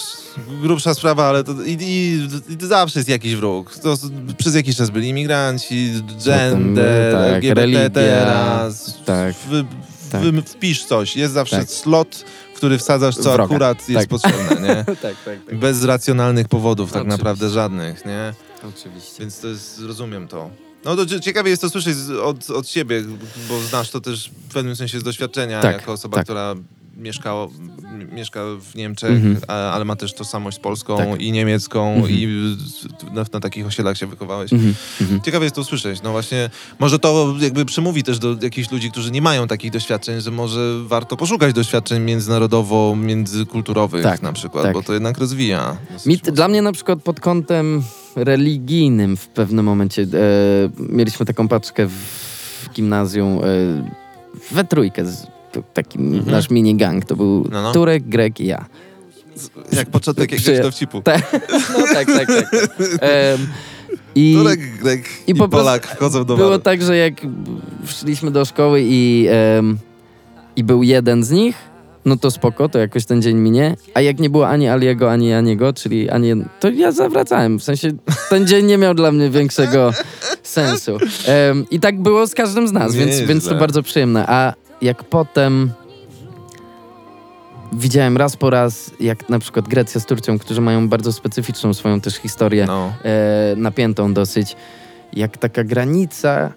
grubsza 0.61 0.93
sprawa, 0.93 1.25
ale 1.25 1.43
to 1.43 1.51
i, 1.65 1.77
i, 1.81 2.27
i 2.53 2.65
zawsze 2.67 2.99
jest 2.99 3.09
jakiś 3.09 3.35
wróg. 3.35 3.75
To, 3.75 3.97
przez 4.37 4.55
jakiś 4.55 4.75
czas 4.75 4.89
byli 4.89 5.09
imigranci, 5.09 5.91
gender, 6.25 7.13
tak, 7.13 7.23
LGBT 7.33 7.61
religia, 7.61 7.89
teraz. 7.89 8.97
tak, 9.05 9.35
Wy, 9.49 9.65
tak. 10.11 10.21
wy, 10.21 10.41
wpisz 10.41 10.85
coś. 10.85 11.15
Jest 11.15 11.33
zawsze 11.33 11.57
Tak. 11.57 11.69
slot, 11.69 12.25
w 12.53 12.57
który 12.57 12.77
wsadzasz, 12.77 13.15
co 13.15 13.21
Wroga. 13.33 13.43
akurat 13.43 13.89
jest 13.89 14.01
Tak. 14.01 14.09
potrzebne, 14.09 14.67
nie? 14.67 14.83
tak, 15.01 15.15
tak, 15.25 15.55
Bez 15.59 15.83
racjonalnych 15.83 16.47
powodów 16.47 16.91
tak 16.91 17.01
Oczywiście. 17.01 17.17
naprawdę 17.17 17.49
żadnych, 17.49 18.05
nie? 18.05 18.33
Oczywiście. 18.69 19.19
Więc 19.19 19.39
to 19.39 19.47
jest, 19.47 19.79
rozumiem 19.87 20.27
to. 20.27 20.49
No 20.85 20.95
to 20.95 21.05
cie- 21.05 21.19
ciekawie 21.21 21.49
jest 21.49 21.61
to 21.61 21.69
słyszeć 21.69 21.95
od, 22.23 22.49
od 22.49 22.67
siebie, 22.67 23.03
bo 23.49 23.59
znasz 23.59 23.89
to 23.89 24.01
też 24.01 24.29
w 24.49 24.53
pewnym 24.53 24.75
sensie 24.75 24.99
z 24.99 25.03
doświadczenia, 25.03 25.61
Tak, 25.61 25.75
jako 25.75 25.91
osoba, 25.91 26.15
tak. 26.15 26.23
która 26.25 26.55
mieszkała, 26.99 27.43
m- 27.45 28.09
mieszka 28.15 28.39
w 28.61 28.75
Niemczech, 28.75 29.11
Mhm. 29.11 29.37
a, 29.47 29.53
ale 29.53 29.85
ma 29.85 29.95
też 29.95 30.13
tożsamość 30.13 30.57
z 30.57 30.59
polską 30.59 30.97
Tak. 30.97 31.21
i 31.21 31.31
niemiecką 31.31 31.93
Mhm. 31.93 32.13
i 32.13 32.27
z- 32.67 33.03
na, 33.13 33.25
na 33.33 33.39
takich 33.39 33.65
osiedlach 33.65 33.97
się 33.97 34.07
wychowałeś. 34.07 34.53
Mhm, 34.53 34.73
mhm. 35.01 35.21
Ciekawe 35.21 35.45
jest 35.45 35.55
to 35.55 35.61
usłyszeć. 35.61 36.01
No 36.01 36.11
właśnie, 36.11 36.49
może 36.79 36.99
to 36.99 37.35
jakby 37.39 37.65
przemówi 37.65 38.03
też 38.03 38.19
do 38.19 38.35
jakichś 38.41 38.71
ludzi, 38.71 38.91
którzy 38.91 39.11
nie 39.11 39.21
mają 39.21 39.47
takich 39.47 39.71
doświadczeń, 39.71 40.21
że 40.21 40.31
może 40.31 40.59
warto 40.83 41.17
poszukać 41.17 41.53
doświadczeń 41.53 42.03
międzynarodowo, 42.03 42.95
międzykulturowych 42.95 44.03
Tak, 44.03 44.21
na 44.21 44.33
przykład, 44.33 44.63
tak. 44.63 44.73
bo 44.73 44.83
to 44.83 44.93
jednak 44.93 45.17
rozwija. 45.17 45.77
Mi, 46.05 46.17
dla 46.17 46.47
mnie 46.47 46.61
na 46.61 46.71
przykład 46.71 47.01
pod 47.03 47.19
kątem 47.19 47.83
religijnym 48.15 49.17
w 49.17 49.27
pewnym 49.27 49.65
momencie 49.65 50.01
e, 50.01 50.07
mieliśmy 50.79 51.25
taką 51.25 51.47
paczkę 51.47 51.85
w, 51.87 51.91
w 52.63 52.69
gimnazjum 52.73 53.39
e, 53.43 53.43
we 54.51 54.63
trójkę, 54.63 55.05
z, 55.05 55.27
t- 55.51 55.63
taki 55.73 55.99
Mhm. 55.99 56.31
nasz 56.31 56.49
mini 56.49 56.75
gang. 56.75 57.05
To 57.05 57.15
był 57.15 57.47
No, 57.51 57.61
no. 57.61 57.71
Turek, 57.71 58.03
Grek 58.03 58.39
i 58.39 58.45
ja. 58.45 58.65
Jak 59.73 59.89
początek 59.89 60.31
jakiegoś 60.31 60.59
dowcipu. 60.59 61.01
Tak, 61.09 61.31
no 61.77 61.85
tak, 61.93 62.07
tak, 62.07 62.27
tak. 62.27 62.45
Em, 63.01 63.47
I 64.15 64.33
Turek, 64.37 64.59
Grek 64.81 65.05
i, 65.27 65.31
i 65.31 65.35
po 65.35 65.49
Polak 65.49 65.87
wchodzą 65.87 66.25
do 66.25 66.35
było 66.37 66.49
baru. 66.49 66.61
tak, 66.61 66.81
że 66.81 66.97
jak 66.97 67.13
szliśmy 67.85 68.31
do 68.31 68.45
szkoły 68.45 68.81
i, 68.83 69.27
em, 69.29 69.77
i 70.55 70.63
był 70.63 70.83
jeden 70.83 71.23
z 71.23 71.31
nich, 71.31 71.55
no 72.05 72.17
to 72.17 72.31
spoko, 72.31 72.69
to 72.69 72.79
jakoś 72.79 73.05
ten 73.05 73.21
dzień 73.21 73.37
minie. 73.37 73.75
A 73.93 74.01
jak 74.01 74.19
nie 74.19 74.29
było 74.29 74.47
ani 74.47 74.67
Aliego, 74.69 75.11
ani 75.11 75.33
Aniego, 75.33 75.73
czyli 75.73 76.09
ani... 76.09 76.33
to 76.59 76.69
ja 76.69 76.91
zawracałem. 76.91 77.59
W 77.59 77.63
sensie 77.63 77.91
ten 78.29 78.47
dzień 78.47 78.65
nie 78.65 78.77
miał 78.77 78.93
dla 78.93 79.11
mnie 79.11 79.29
większego 79.29 79.91
sensu. 80.43 80.97
Em, 81.27 81.65
I 81.71 81.79
tak 81.79 82.01
było 82.01 82.27
z 82.27 82.35
każdym 82.35 82.67
z 82.67 82.71
nas, 82.71 82.95
więc, 82.95 83.19
więc 83.19 83.45
to 83.49 83.55
bardzo 83.55 83.83
przyjemne. 83.83 84.25
A 84.27 84.53
jak 84.81 85.03
potem 85.03 85.71
widziałem 87.73 88.17
raz 88.17 88.35
po 88.37 88.49
raz, 88.49 88.91
jak 88.99 89.29
na 89.29 89.39
przykład 89.39 89.67
Grecja 89.67 90.01
z 90.01 90.05
Turcją, 90.05 90.39
którzy 90.39 90.61
mają 90.61 90.89
bardzo 90.89 91.13
specyficzną 91.13 91.73
swoją 91.73 92.01
też 92.01 92.15
historię, 92.15 92.65
No. 92.65 92.93
e, 93.05 93.55
napiętą 93.57 94.13
dosyć. 94.13 94.55
Jak 95.13 95.37
taka 95.37 95.63
granica, 95.63 96.51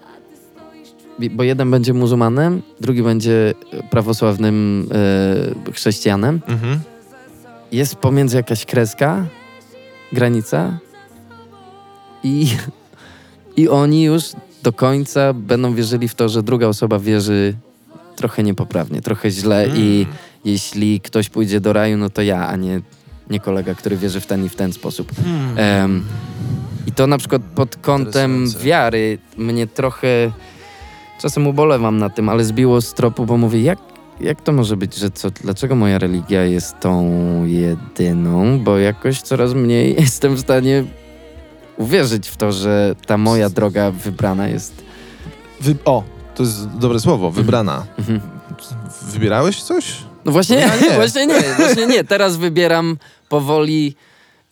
bo 1.31 1.43
jeden 1.43 1.71
będzie 1.71 1.95
muzułmanem, 1.95 2.63
drugi 2.81 3.03
będzie 3.03 3.55
prawosławnym 3.91 4.89
e, 5.69 5.73
chrześcijanem. 5.73 6.41
Mhm. 6.49 6.81
Jest 7.73 7.97
pomiędzy 7.97 8.37
jakaś 8.37 8.65
kreska, 8.67 9.27
granica 10.13 10.79
i, 12.25 12.47
i 13.57 13.69
oni 13.69 14.03
już 14.03 14.23
do 14.63 14.73
końca 14.73 15.33
będą 15.33 15.75
wierzyli 15.75 16.09
w 16.09 16.15
to, 16.15 16.29
że 16.29 16.43
druga 16.43 16.67
osoba 16.67 16.99
wierzy 16.99 17.55
trochę 18.23 18.43
niepoprawnie, 18.43 19.01
trochę 19.03 19.31
źle 19.31 19.69
i 19.75 20.07
Mm. 20.07 20.17
jeśli 20.45 21.01
ktoś 21.01 21.29
pójdzie 21.29 21.61
do 21.61 21.73
raju, 21.73 21.99
no 21.99 22.11
to 22.11 22.23
ja, 22.23 22.49
a 22.49 22.57
nie, 22.57 22.81
nie 23.31 23.41
kolega, 23.41 23.75
który 23.75 23.97
wierzy 23.97 24.21
w 24.21 24.27
ten 24.27 24.45
i 24.45 24.49
w 24.49 24.57
ten 24.57 24.73
sposób. 24.73 25.13
Hmm. 25.25 25.59
Em, 25.59 26.05
I 26.87 26.93
to 26.93 27.07
na 27.07 27.19
przykład 27.19 27.43
pod 27.55 27.77
kątem 27.77 28.47
wiary 28.61 29.19
mnie 29.37 29.67
trochę 29.67 30.31
czasem 31.21 31.47
ubolewam 31.47 31.99
na 31.99 32.11
tym, 32.11 32.29
ale 32.29 32.45
zbiło 32.45 32.81
z 32.81 32.95
tropu, 32.95 33.27
bo 33.27 33.37
mówię, 33.37 33.63
jak, 33.63 33.79
jak 34.21 34.41
to 34.41 34.53
może 34.53 34.77
być, 34.77 34.95
że 34.95 35.11
co, 35.11 35.31
dlaczego 35.31 35.75
moja 35.77 35.99
religia 35.99 36.45
jest 36.45 36.81
tą 36.81 37.11
jedyną, 37.45 38.59
bo 38.59 38.79
jakoś 38.79 39.23
coraz 39.23 39.55
mniej 39.55 39.97
jestem 40.01 40.35
w 40.35 40.41
stanie 40.41 40.85
uwierzyć 41.77 42.29
w 42.29 42.37
to, 42.37 42.53
że 42.53 42.95
ta 43.07 43.19
moja 43.19 43.51
droga 43.51 43.91
wybrana 43.91 44.49
jest. 44.49 44.85
Wy... 45.61 45.77
O, 45.85 46.03
to 46.35 46.43
jest 46.43 46.69
dobre 46.69 47.01
słowo, 47.01 47.31
wybrana. 47.31 47.87
Mhm. 47.99 48.21
Wybierałeś 49.03 49.63
coś? 49.63 49.95
No 50.25 50.33
właśnie, 50.33 50.57
Ja 50.57 50.77
nie. 50.77 50.91
właśnie 50.91 51.27
nie, 51.27 51.41
właśnie 51.57 51.87
nie. 51.87 52.05
Teraz 52.05 52.37
wybieram 52.37 52.97
powoli 53.29 53.95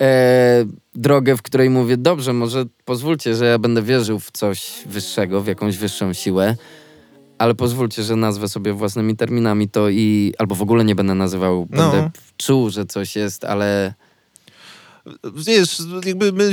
e, 0.00 0.64
drogę, 0.94 1.36
w 1.36 1.42
której 1.42 1.70
mówię, 1.70 1.96
dobrze, 1.96 2.32
może 2.32 2.64
pozwólcie, 2.84 3.34
że 3.34 3.44
ja 3.46 3.58
będę 3.58 3.82
wierzył 3.82 4.20
w 4.20 4.30
coś 4.30 4.72
wyższego, 4.86 5.40
w 5.40 5.46
jakąś 5.46 5.76
wyższą 5.76 6.12
siłę, 6.12 6.56
ale 7.38 7.54
pozwólcie, 7.54 8.02
że 8.02 8.16
nazwę 8.16 8.48
sobie 8.48 8.72
własnymi 8.72 9.16
terminami 9.16 9.68
to 9.68 9.88
i, 9.88 10.34
albo 10.38 10.54
w 10.54 10.62
ogóle 10.62 10.84
nie 10.84 10.94
będę 10.94 11.14
nazywał, 11.14 11.66
No. 11.70 11.90
będę 11.90 12.10
czuł, 12.36 12.70
że 12.70 12.86
coś 12.86 13.16
jest, 13.16 13.44
ale 13.44 13.94
Wiesz, 15.34 15.82
jakby 16.06 16.32
my, 16.32 16.52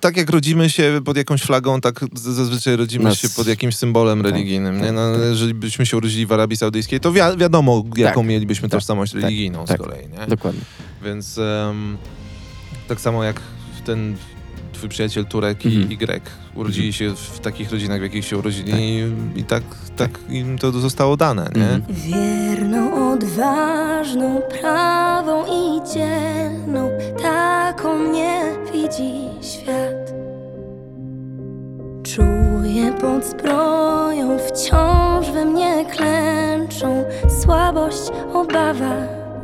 tak 0.00 0.16
jak 0.16 0.30
rodzimy 0.30 0.70
się 0.70 1.00
pod 1.04 1.16
jakąś 1.16 1.42
flagą, 1.42 1.80
tak 1.80 2.00
zazwyczaj 2.14 2.76
rodzimy 2.76 3.04
Nas- 3.04 3.18
się 3.18 3.28
pod 3.28 3.46
jakimś 3.46 3.76
symbolem 3.76 4.22
Tak, 4.22 4.32
religijnym. 4.32 4.76
nie? 4.78 4.84
tak, 4.84 4.92
No, 4.94 5.12
tak. 5.12 5.20
Jeżeli 5.30 5.54
byśmy 5.54 5.86
się 5.86 5.96
urodzili 5.96 6.26
w 6.26 6.32
Arabii 6.32 6.56
Saudyjskiej, 6.56 7.00
to 7.00 7.12
wi- 7.12 7.20
wiadomo, 7.38 7.84
jaką 7.96 8.20
Tak, 8.20 8.28
mielibyśmy 8.28 8.68
tak, 8.68 8.80
tożsamość 8.80 9.12
tak, 9.12 9.22
religijną 9.22 9.64
tak. 9.64 9.78
z 9.78 9.82
kolei. 9.82 10.08
Nie? 10.08 10.26
dokładnie. 10.26 10.60
Więc 11.04 11.38
em, 11.38 11.96
tak 12.88 13.00
samo 13.00 13.24
jak 13.24 13.40
ten 13.84 14.16
twój 14.82 14.88
przyjaciel 14.90 15.24
Turek 15.26 15.66
Mhm. 15.66 15.90
i, 15.90 15.94
i 15.94 15.96
Grek 15.96 16.22
urodzili 16.54 16.92
się 16.92 17.14
w 17.16 17.40
takich 17.40 17.70
rodzinach, 17.72 18.00
w 18.00 18.02
jakich 18.02 18.24
się 18.24 18.38
urodzili 18.38 18.70
Tak. 18.72 18.80
i, 18.80 19.02
i 19.36 19.44
tak, 19.44 19.62
tak 19.96 20.10
im 20.30 20.58
to 20.58 20.72
zostało 20.72 21.16
dane, 21.16 21.50
nie? 21.56 21.62
Mhm. 21.70 21.82
Wierną, 21.90 23.12
odważną, 23.12 24.40
prawą 24.60 25.44
i 25.46 25.92
dzielną, 25.94 26.90
taką 27.22 27.98
mnie 27.98 28.40
widzi 28.72 29.12
świat. 29.42 30.12
Czuję 32.04 32.92
pod 33.00 33.24
zbroją, 33.26 34.38
wciąż 34.38 35.30
we 35.30 35.44
mnie 35.44 35.84
klęczą 35.84 37.04
słabość, 37.42 38.02
obawa, 38.32 38.96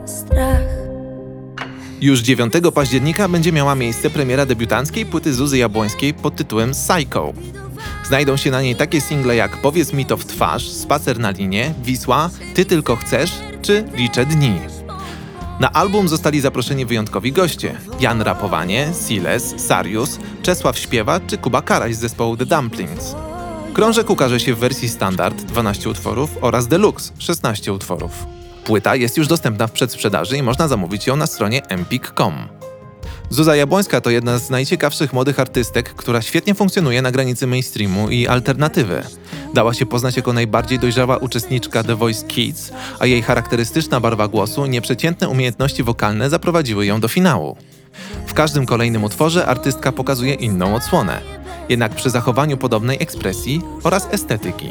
strach. 0.07 0.88
Już 2.01 2.21
9 2.21 2.53
października 2.75 3.29
będzie 3.29 3.53
miała 3.53 3.75
miejsce 3.75 4.11
premiera 4.11 4.47
debiutanckiej 4.47 5.07
płyty 5.07 5.35
Zuzy 5.35 5.59
Jabłońskiej 5.59 6.15
pod 6.15 6.37
tytułem 6.37 6.71
Psycho. 6.73 7.33
Znajdą 8.05 8.37
się 8.37 8.51
na 8.51 8.63
niej 8.63 8.77
takie 8.77 9.01
single 9.01 9.37
jak 9.37 9.57
Powiedz 9.57 9.93
mi 9.93 10.07
to 10.07 10.17
w 10.17 10.25
twarz, 10.25 10.69
Spacer 10.69 11.19
na 11.19 11.31
linie, 11.31 11.75
Wisła, 11.83 12.31
Ty 12.55 12.65
tylko 12.65 12.97
chcesz 12.97 13.31
czy 13.63 13.85
Liczę 13.95 14.27
dni. 14.27 14.61
Na 15.61 15.73
album 15.73 16.09
zostali 16.09 16.41
zaproszeni 16.41 16.87
wyjątkowi 16.87 17.33
goście: 17.33 17.75
Jan 18.01 18.23
Rapowanie, 18.23 18.89
Siles, 19.07 19.55
Sarius, 19.67 20.19
Czesław 20.43 20.79
Śpiewa 20.79 21.21
czy 21.21 21.39
Kuba 21.39 21.63
Karaś 21.63 21.95
z 21.95 21.99
zespołu 22.01 22.37
The 22.37 22.47
Dumplings. 22.47 23.15
Krążek 23.75 24.11
ukaże 24.11 24.41
się 24.41 24.55
w 24.55 24.59
wersji 24.59 24.89
standard 24.89 25.43
12 25.43 25.91
utworów 25.91 26.31
oraz 26.41 26.69
deluxe 26.69 27.13
16 27.19 27.73
utworów. 27.73 28.38
Płyta 28.69 28.97
jest 28.97 29.17
już 29.17 29.27
dostępna 29.27 29.67
w 29.67 29.73
przedsprzedaży 29.73 30.37
i 30.37 30.43
można 30.43 30.69
zamówić 30.69 31.07
ją 31.07 31.17
na 31.17 31.27
stronie 31.27 31.67
empik.com. 31.67 32.49
Zuza 33.31 33.57
Jabłońska 33.57 34.01
to 34.01 34.11
jedna 34.11 34.39
z 34.39 34.51
najciekawszych 34.51 35.13
młodych 35.13 35.41
artystek, 35.41 35.95
która 35.95 36.23
świetnie 36.23 36.55
funkcjonuje 36.55 37.03
na 37.03 37.11
granicy 37.11 37.47
mainstreamu 37.47 38.09
i 38.09 38.27
alternatywy. 38.27 39.03
Dała 39.55 39.75
się 39.75 39.87
poznać 39.87 40.17
jako 40.17 40.33
najbardziej 40.33 40.79
dojrzała 40.79 41.17
uczestniczka 41.17 41.85
The 41.85 41.97
Voice 41.97 42.27
Kids, 42.27 42.73
a 42.99 43.07
jej 43.07 43.23
charakterystyczna 43.23 44.01
barwa 44.01 44.29
głosu 44.29 44.67
i 44.67 44.71
nieprzeciętne 44.71 45.29
umiejętności 45.29 45.83
wokalne 45.83 46.31
zaprowadziły 46.31 46.87
ją 46.87 47.01
do 47.01 47.09
finału. 47.09 47.57
W 48.27 48.35
każdym 48.35 48.67
kolejnym 48.67 49.05
utworze 49.05 49.47
artystka 49.47 49.93
pokazuje 49.93 50.35
inną 50.35 50.75
odsłonę, 50.75 51.21
jednak 51.69 51.95
przy 51.95 52.11
zachowaniu 52.11 52.57
podobnej 52.57 52.97
ekspresji 53.01 53.63
oraz 53.83 54.09
estetyki. 54.11 54.69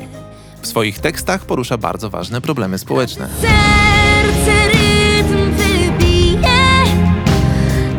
W 0.61 0.67
swoich 0.67 0.99
tekstach 0.99 1.45
porusza 1.45 1.77
bardzo 1.77 2.09
ważne 2.09 2.41
problemy 2.41 2.77
społeczne. 2.77 3.27
Serce 3.41 4.67
rytm 4.67 5.51
wybije 5.51 6.83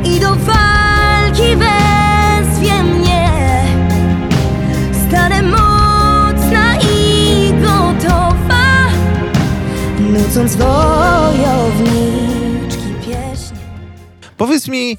i 0.05 0.21
do 0.21 0.35
walki 0.35 1.57
wezwie 1.57 2.83
mnie. 2.83 3.29
Stanę 5.09 5.43
mocna 5.43 6.79
i 6.81 7.53
gotowa, 7.63 8.89
nucąc 10.01 10.57
wojowniczki 10.57 11.49
pieśń. 13.07 13.55
Powiedz 14.37 14.69
mi, 14.69 14.99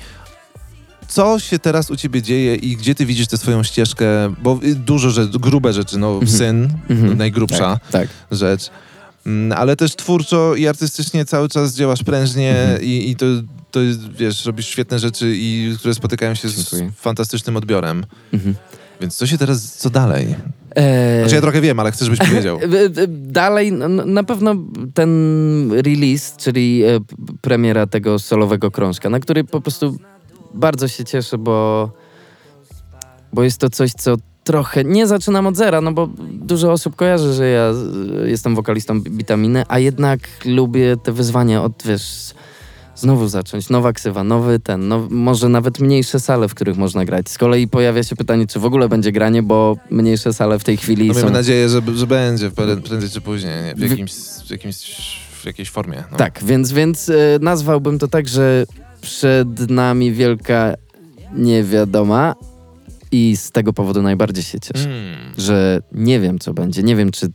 co 1.10 1.40
się 1.40 1.60
teraz 1.60 1.92
u 1.92 1.96
ciebie 1.96 2.22
dzieje 2.22 2.56
i 2.56 2.78
gdzie 2.78 2.96
ty 2.96 3.06
widzisz 3.06 3.28
tę 3.28 3.38
swoją 3.38 3.64
ścieżkę, 3.64 4.06
bo 4.44 4.60
y, 4.64 4.76
dużo 4.76 5.10
rzeczy, 5.10 5.40
grube 5.40 5.74
rzeczy, 5.74 5.98
no 5.98 6.20
syn, 6.26 6.70
Mhm. 6.90 7.18
najgrubsza 7.18 7.58
Tak, 7.80 7.92
tak. 7.92 8.08
rzecz, 8.32 8.70
Mm, 9.26 9.58
ale 9.58 9.76
też 9.76 9.96
twórczo 9.96 10.56
i 10.56 10.68
artystycznie 10.68 11.26
cały 11.26 11.50
czas 11.50 11.76
działasz 11.76 12.04
prężnie 12.04 12.58
Mhm. 12.62 12.82
i, 12.84 13.10
i 13.10 13.16
to, 13.16 13.26
to 13.72 13.80
wiesz, 14.18 14.46
robisz 14.46 14.68
świetne 14.68 15.00
rzeczy, 15.00 15.34
i, 15.36 15.76
które 15.80 15.94
spotykają 15.94 16.36
się 16.36 16.50
z 16.50 16.56
Dziękuję. 16.56 16.92
fantastycznym 16.96 17.58
odbiorem. 17.58 18.06
Mhm. 18.34 18.56
Więc 19.02 19.16
co 19.16 19.28
się 19.28 19.38
teraz, 19.38 19.76
co 19.76 19.90
dalej? 19.90 20.36
Eee, 20.76 21.20
Znaczy 21.22 21.36
ja 21.36 21.42
trochę 21.42 21.62
wiem, 21.62 21.80
ale 21.80 21.92
chcę, 21.92 22.06
żebyś 22.06 22.20
powiedział. 22.30 22.58
E, 22.58 23.02
e, 23.02 23.08
Dalej, 23.08 23.72
na 24.06 24.24
pewno 24.24 24.56
ten 24.94 25.10
release, 25.72 26.38
czyli 26.38 26.84
e, 26.84 27.00
premiera 27.42 27.88
tego 27.88 28.20
solowego 28.20 28.72
krążka, 28.72 29.10
na 29.10 29.20
który 29.20 29.44
po 29.44 29.62
prostu 29.62 29.98
bardzo 30.54 30.88
się 30.88 31.06
cieszę, 31.06 31.38
bo, 31.38 31.90
bo 33.34 33.44
jest 33.44 33.58
to 33.58 33.70
coś, 33.70 33.92
co 33.92 34.16
trochę, 34.44 34.84
nie 34.84 35.08
zaczynam 35.08 35.48
od 35.48 35.56
zera, 35.56 35.82
no 35.82 35.92
bo 35.92 36.10
dużo 36.32 36.72
osób 36.72 36.96
kojarzy, 36.96 37.34
że 37.34 37.50
ja 37.50 37.72
jestem 38.26 38.56
wokalistą 38.56 39.02
Bitaminy, 39.02 39.64
a 39.68 39.80
jednak 39.80 40.20
lubię 40.46 40.98
te 40.98 41.12
wyzwania 41.12 41.64
od, 41.64 41.84
wiesz, 41.86 42.34
znowu 42.96 43.28
zacząć, 43.28 43.70
nowa 43.70 43.94
ksywa, 43.94 44.24
nowy 44.24 44.60
ten, 44.60 44.94
może 45.10 45.50
nawet 45.50 45.80
mniejsze 45.80 46.20
sale, 46.20 46.48
w 46.48 46.54
których 46.56 46.78
można 46.78 47.06
grać. 47.06 47.30
Z 47.30 47.38
kolei 47.38 47.68
pojawia 47.68 48.04
się 48.04 48.16
pytanie, 48.16 48.48
czy 48.48 48.60
w 48.60 48.66
ogóle 48.66 48.90
będzie 48.90 49.12
granie, 49.12 49.44
bo 49.44 49.78
mniejsze 49.90 50.34
sale 50.34 50.60
w 50.60 50.64
tej 50.64 50.78
chwili 50.78 51.08
No, 51.08 51.14
są... 51.14 51.20
miejmy 51.20 51.32
nadzieję, 51.32 51.70
że, 51.70 51.82
że 51.96 52.08
będzie 52.08 52.50
prę- 52.50 52.82
prędzej 52.82 53.10
czy 53.10 53.22
później, 53.22 53.64
nie? 53.64 53.76
W, 53.76 53.90
jakimś, 53.90 54.12
w, 54.48 54.50
jakimś, 54.52 54.76
w 55.42 55.46
jakiejś 55.46 55.70
formie. 55.70 56.04
No. 56.12 56.18
Tak, 56.18 56.44
więc, 56.44 56.72
więc 56.72 57.10
e, 57.10 57.14
nazwałbym 57.42 58.00
to 58.00 58.08
tak, 58.08 58.28
że 58.28 58.66
przed 59.02 59.70
nami 59.70 60.12
wielka 60.14 60.74
niewiadoma 61.36 62.36
i 63.12 63.38
z 63.38 63.52
tego 63.52 63.74
powodu 63.74 64.02
najbardziej 64.02 64.44
się 64.44 64.60
cieszę, 64.60 64.90
Mm. 64.90 65.34
że 65.38 65.82
nie 65.92 66.20
wiem, 66.20 66.40
co 66.40 66.54
będzie. 66.54 66.84
Nie 66.84 66.96
wiem, 66.96 67.12
czy 67.12 67.28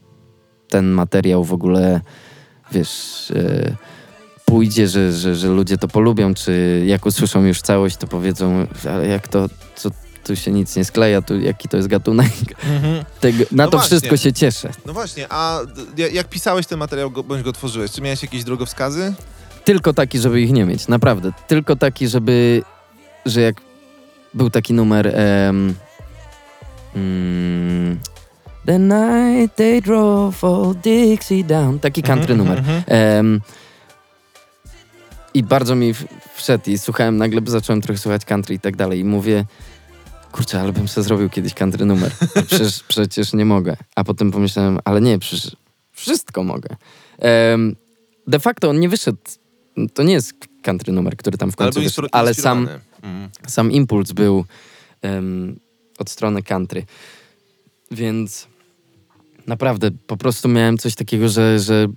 ten 0.69 0.87
materiał 0.91 1.45
w 1.45 1.53
ogóle, 1.53 2.01
wiesz, 2.73 3.31
e, 3.37 3.77
pójdzie, 4.45 4.89
że, 4.89 5.13
że, 5.13 5.35
że 5.35 5.49
ludzie 5.49 5.79
to 5.79 5.89
polubią, 5.89 6.35
czy 6.35 6.83
jak 6.87 7.07
usłyszą 7.07 7.45
już 7.45 7.63
całość, 7.63 7.97
to 7.97 8.07
powiedzą, 8.07 8.67
ale 8.91 9.07
jak 9.07 9.29
to, 9.29 9.49
co, 9.77 9.91
tu 10.25 10.37
się 10.37 10.51
nic 10.51 10.77
nie 10.77 10.85
skleja, 10.85 11.23
tu 11.23 11.41
jaki 11.41 11.69
to 11.69 11.77
jest 11.77 11.89
gatunek. 11.89 12.31
Mhm. 12.75 13.05
Tego, 13.21 13.45
na 13.53 13.65
No 13.65 13.71
to 13.71 13.77
właśnie. 13.77 13.87
wszystko 13.87 14.17
się 14.17 14.33
cieszę. 14.33 14.71
No 14.87 14.93
właśnie, 14.93 15.27
a 15.31 15.61
jak- 16.13 16.29
pisałeś 16.29 16.67
ten 16.67 16.79
materiał, 16.79 17.11
bądź 17.11 17.43
go 17.43 17.53
tworzyłeś, 17.53 17.91
czy 17.91 18.01
miałeś 18.03 18.23
jakieś 18.23 18.45
drogowskazy? 18.45 19.15
Tylko 19.65 19.93
taki, 19.93 20.19
żeby 20.19 20.41
ich 20.41 20.53
nie 20.53 20.65
mieć, 20.65 20.89
naprawdę. 20.89 21.33
Tylko 21.47 21.77
taki, 21.77 22.09
żeby, 22.09 22.63
że 23.27 23.41
jak 23.41 23.57
był 24.35 24.51
taki 24.51 24.75
numer 24.75 25.07
em, 25.07 25.75
mm, 26.97 27.99
The 28.67 28.79
night 28.79 29.57
they 29.57 29.81
drove 29.81 30.45
all 30.45 30.75
Dixie 30.75 31.45
down, 31.45 31.79
taki 31.79 32.03
country 32.03 32.37
numer. 32.37 32.59
Mhm. 32.59 32.83
Em, 32.87 33.41
I 35.35 35.43
bardzo 35.43 35.75
mi 35.75 35.95
wszedł 36.35 36.71
i 36.71 36.79
słuchałem, 36.79 37.17
nagle 37.17 37.41
zacząłem 37.47 37.83
trochę 37.83 37.99
słuchać 37.99 38.25
country 38.25 38.55
i 38.55 38.61
tak 38.61 38.77
dalej 38.77 38.99
i 38.99 39.05
mówię, 39.05 39.45
kurczę, 40.33 40.61
ale 40.61 40.73
bym 40.73 40.89
sobie 40.89 41.05
zrobił 41.05 41.31
kiedyś 41.31 41.55
country 41.55 41.85
numer. 41.85 42.13
Przecież, 42.47 42.83
przecież 42.89 43.33
nie 43.33 43.45
mogę. 43.45 43.77
A 43.97 44.05
potem 44.05 44.31
pomyślałem, 44.31 44.79
ale 44.85 45.01
nie, 45.01 45.19
przecież 45.19 45.57
wszystko 45.93 46.45
mogę. 46.45 46.77
Em, 47.19 47.77
de 48.27 48.39
facto 48.39 48.71
on 48.71 48.81
nie 48.81 48.89
wyszedł, 48.89 49.19
to 49.95 50.03
nie 50.03 50.13
jest 50.13 50.35
country 50.63 50.93
numer, 50.93 51.17
który 51.17 51.39
tam 51.39 51.53
w 51.53 51.55
Ale 51.59 51.67
końcu 51.67 51.81
był 51.81 51.89
wyszedł, 51.89 52.09
ale 52.13 52.35
sam. 52.35 52.69
Mhm. 53.03 53.31
sam 53.47 53.73
impuls 53.73 54.13
był 54.13 54.45
em, 55.03 55.57
od 55.99 56.11
strony 56.11 56.43
country. 56.43 56.85
Więc 57.91 58.49
naprawdę 59.47 59.91
po 60.07 60.17
prostu 60.17 60.49
miałem 60.49 60.79
coś 60.79 60.95
takiego, 60.95 61.29
że, 61.29 61.59
że 61.59 61.89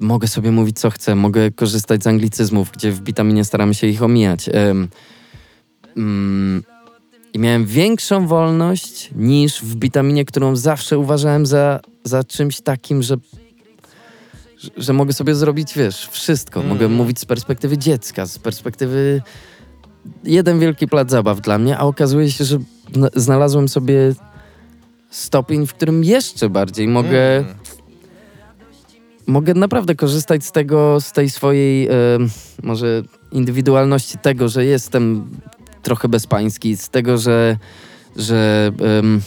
mogę 0.00 0.28
sobie 0.28 0.50
mówić 0.50 0.78
co 0.78 0.90
chcę, 0.90 1.14
mogę 1.14 1.50
korzystać 1.50 2.02
z 2.02 2.06
anglicyzmów, 2.06 2.70
gdzie 2.72 2.92
w 2.92 3.00
Bitaminie 3.00 3.44
staramy 3.44 3.74
się 3.74 3.86
ich 3.86 4.02
omijać. 4.02 4.48
Em, 4.52 4.88
mm, 5.96 6.62
I 7.32 7.38
miałem 7.38 7.66
większą 7.66 8.26
wolność 8.26 9.10
niż 9.16 9.62
w 9.62 9.76
Bitaminie, 9.76 10.24
którą 10.24 10.56
zawsze 10.56 10.98
uważałem 10.98 11.46
za, 11.46 11.80
za 12.04 12.24
czymś 12.24 12.60
takim, 12.60 13.02
że, 13.02 13.16
że, 14.76 14.92
mogę 14.92 15.12
sobie 15.12 15.34
zrobić, 15.34 15.74
wiesz, 15.74 16.08
wszystko. 16.08 16.62
Mogę 16.62 16.88
mówić 16.88 17.20
z 17.20 17.24
perspektywy 17.24 17.78
dziecka, 17.78 18.26
z 18.26 18.38
perspektywy 18.38 19.22
jeden 20.24 20.58
wielki 20.60 20.88
plac 20.88 21.10
zabaw 21.10 21.40
dla 21.40 21.58
mnie, 21.58 21.78
a 21.78 21.80
okazuje 21.80 22.30
się, 22.30 22.44
że 22.44 22.58
zna- 22.94 23.08
znalazłem 23.16 23.68
sobie 23.68 24.14
stopień, 25.10 25.66
w 25.66 25.74
którym 25.74 26.04
jeszcze 26.04 26.48
bardziej 26.50 26.88
mogę, 26.88 27.36
Mm. 27.36 27.54
mogę 29.26 29.54
naprawdę 29.54 29.94
korzystać 29.94 30.44
z 30.44 30.52
tego, 30.52 31.00
z 31.00 31.12
tej 31.12 31.30
swojej 31.30 31.88
em, 31.88 32.28
może 32.62 33.02
indywidualności, 33.32 34.18
tego, 34.18 34.48
że 34.48 34.64
jestem 34.64 35.30
trochę 35.82 36.08
bezpański, 36.08 36.76
z 36.76 36.88
tego, 36.88 37.18
że, 37.18 37.56
że 38.16 38.70
em, 38.98 39.20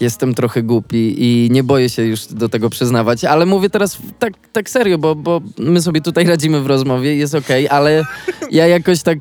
jestem 0.00 0.34
trochę 0.34 0.62
głupi 0.62 1.14
i 1.18 1.48
nie 1.50 1.62
boję 1.64 1.88
się 1.88 2.02
już 2.04 2.26
do 2.26 2.48
tego 2.48 2.70
przyznawać, 2.70 3.24
ale 3.24 3.46
mówię 3.46 3.70
teraz 3.70 3.98
tak, 4.18 4.32
tak 4.52 4.70
serio, 4.70 4.98
bo, 4.98 5.14
bo 5.14 5.40
my 5.58 5.82
sobie 5.82 6.00
tutaj 6.00 6.26
radzimy 6.26 6.60
w 6.60 6.66
rozmowie, 6.66 7.16
jest 7.16 7.34
okej, 7.34 7.68
ale 7.68 8.04
ja 8.50 8.66
jakoś 8.66 9.02
tak 9.02 9.18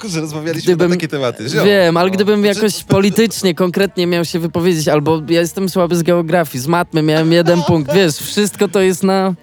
Kurczę, 0.00 0.20
rozmawialiśmy 0.20 0.72
Gdybym- 0.76 0.88
na 0.90 0.96
takie 0.96 1.08
tematy. 1.08 1.44
Wiem, 1.64 1.96
ale 1.96 2.08
No. 2.08 2.14
gdybym 2.14 2.40
Znaczy- 2.40 2.56
jakoś 2.58 2.84
politycznie, 2.84 3.54
konkretnie 3.54 4.06
miał 4.06 4.24
się 4.24 4.38
wypowiedzieć, 4.38 4.88
albo 4.88 5.22
ja 5.28 5.40
jestem 5.40 5.68
słaby 5.68 5.96
z 5.96 6.02
geografii, 6.02 6.62
z 6.62 6.66
matmy 6.66 7.02
miałem 7.02 7.32
jeden 7.32 7.62
punkt, 7.62 7.94
wiesz, 7.94 8.16
wszystko 8.16 8.68
to 8.68 8.80
jest 8.80 9.02
na... 9.02 9.34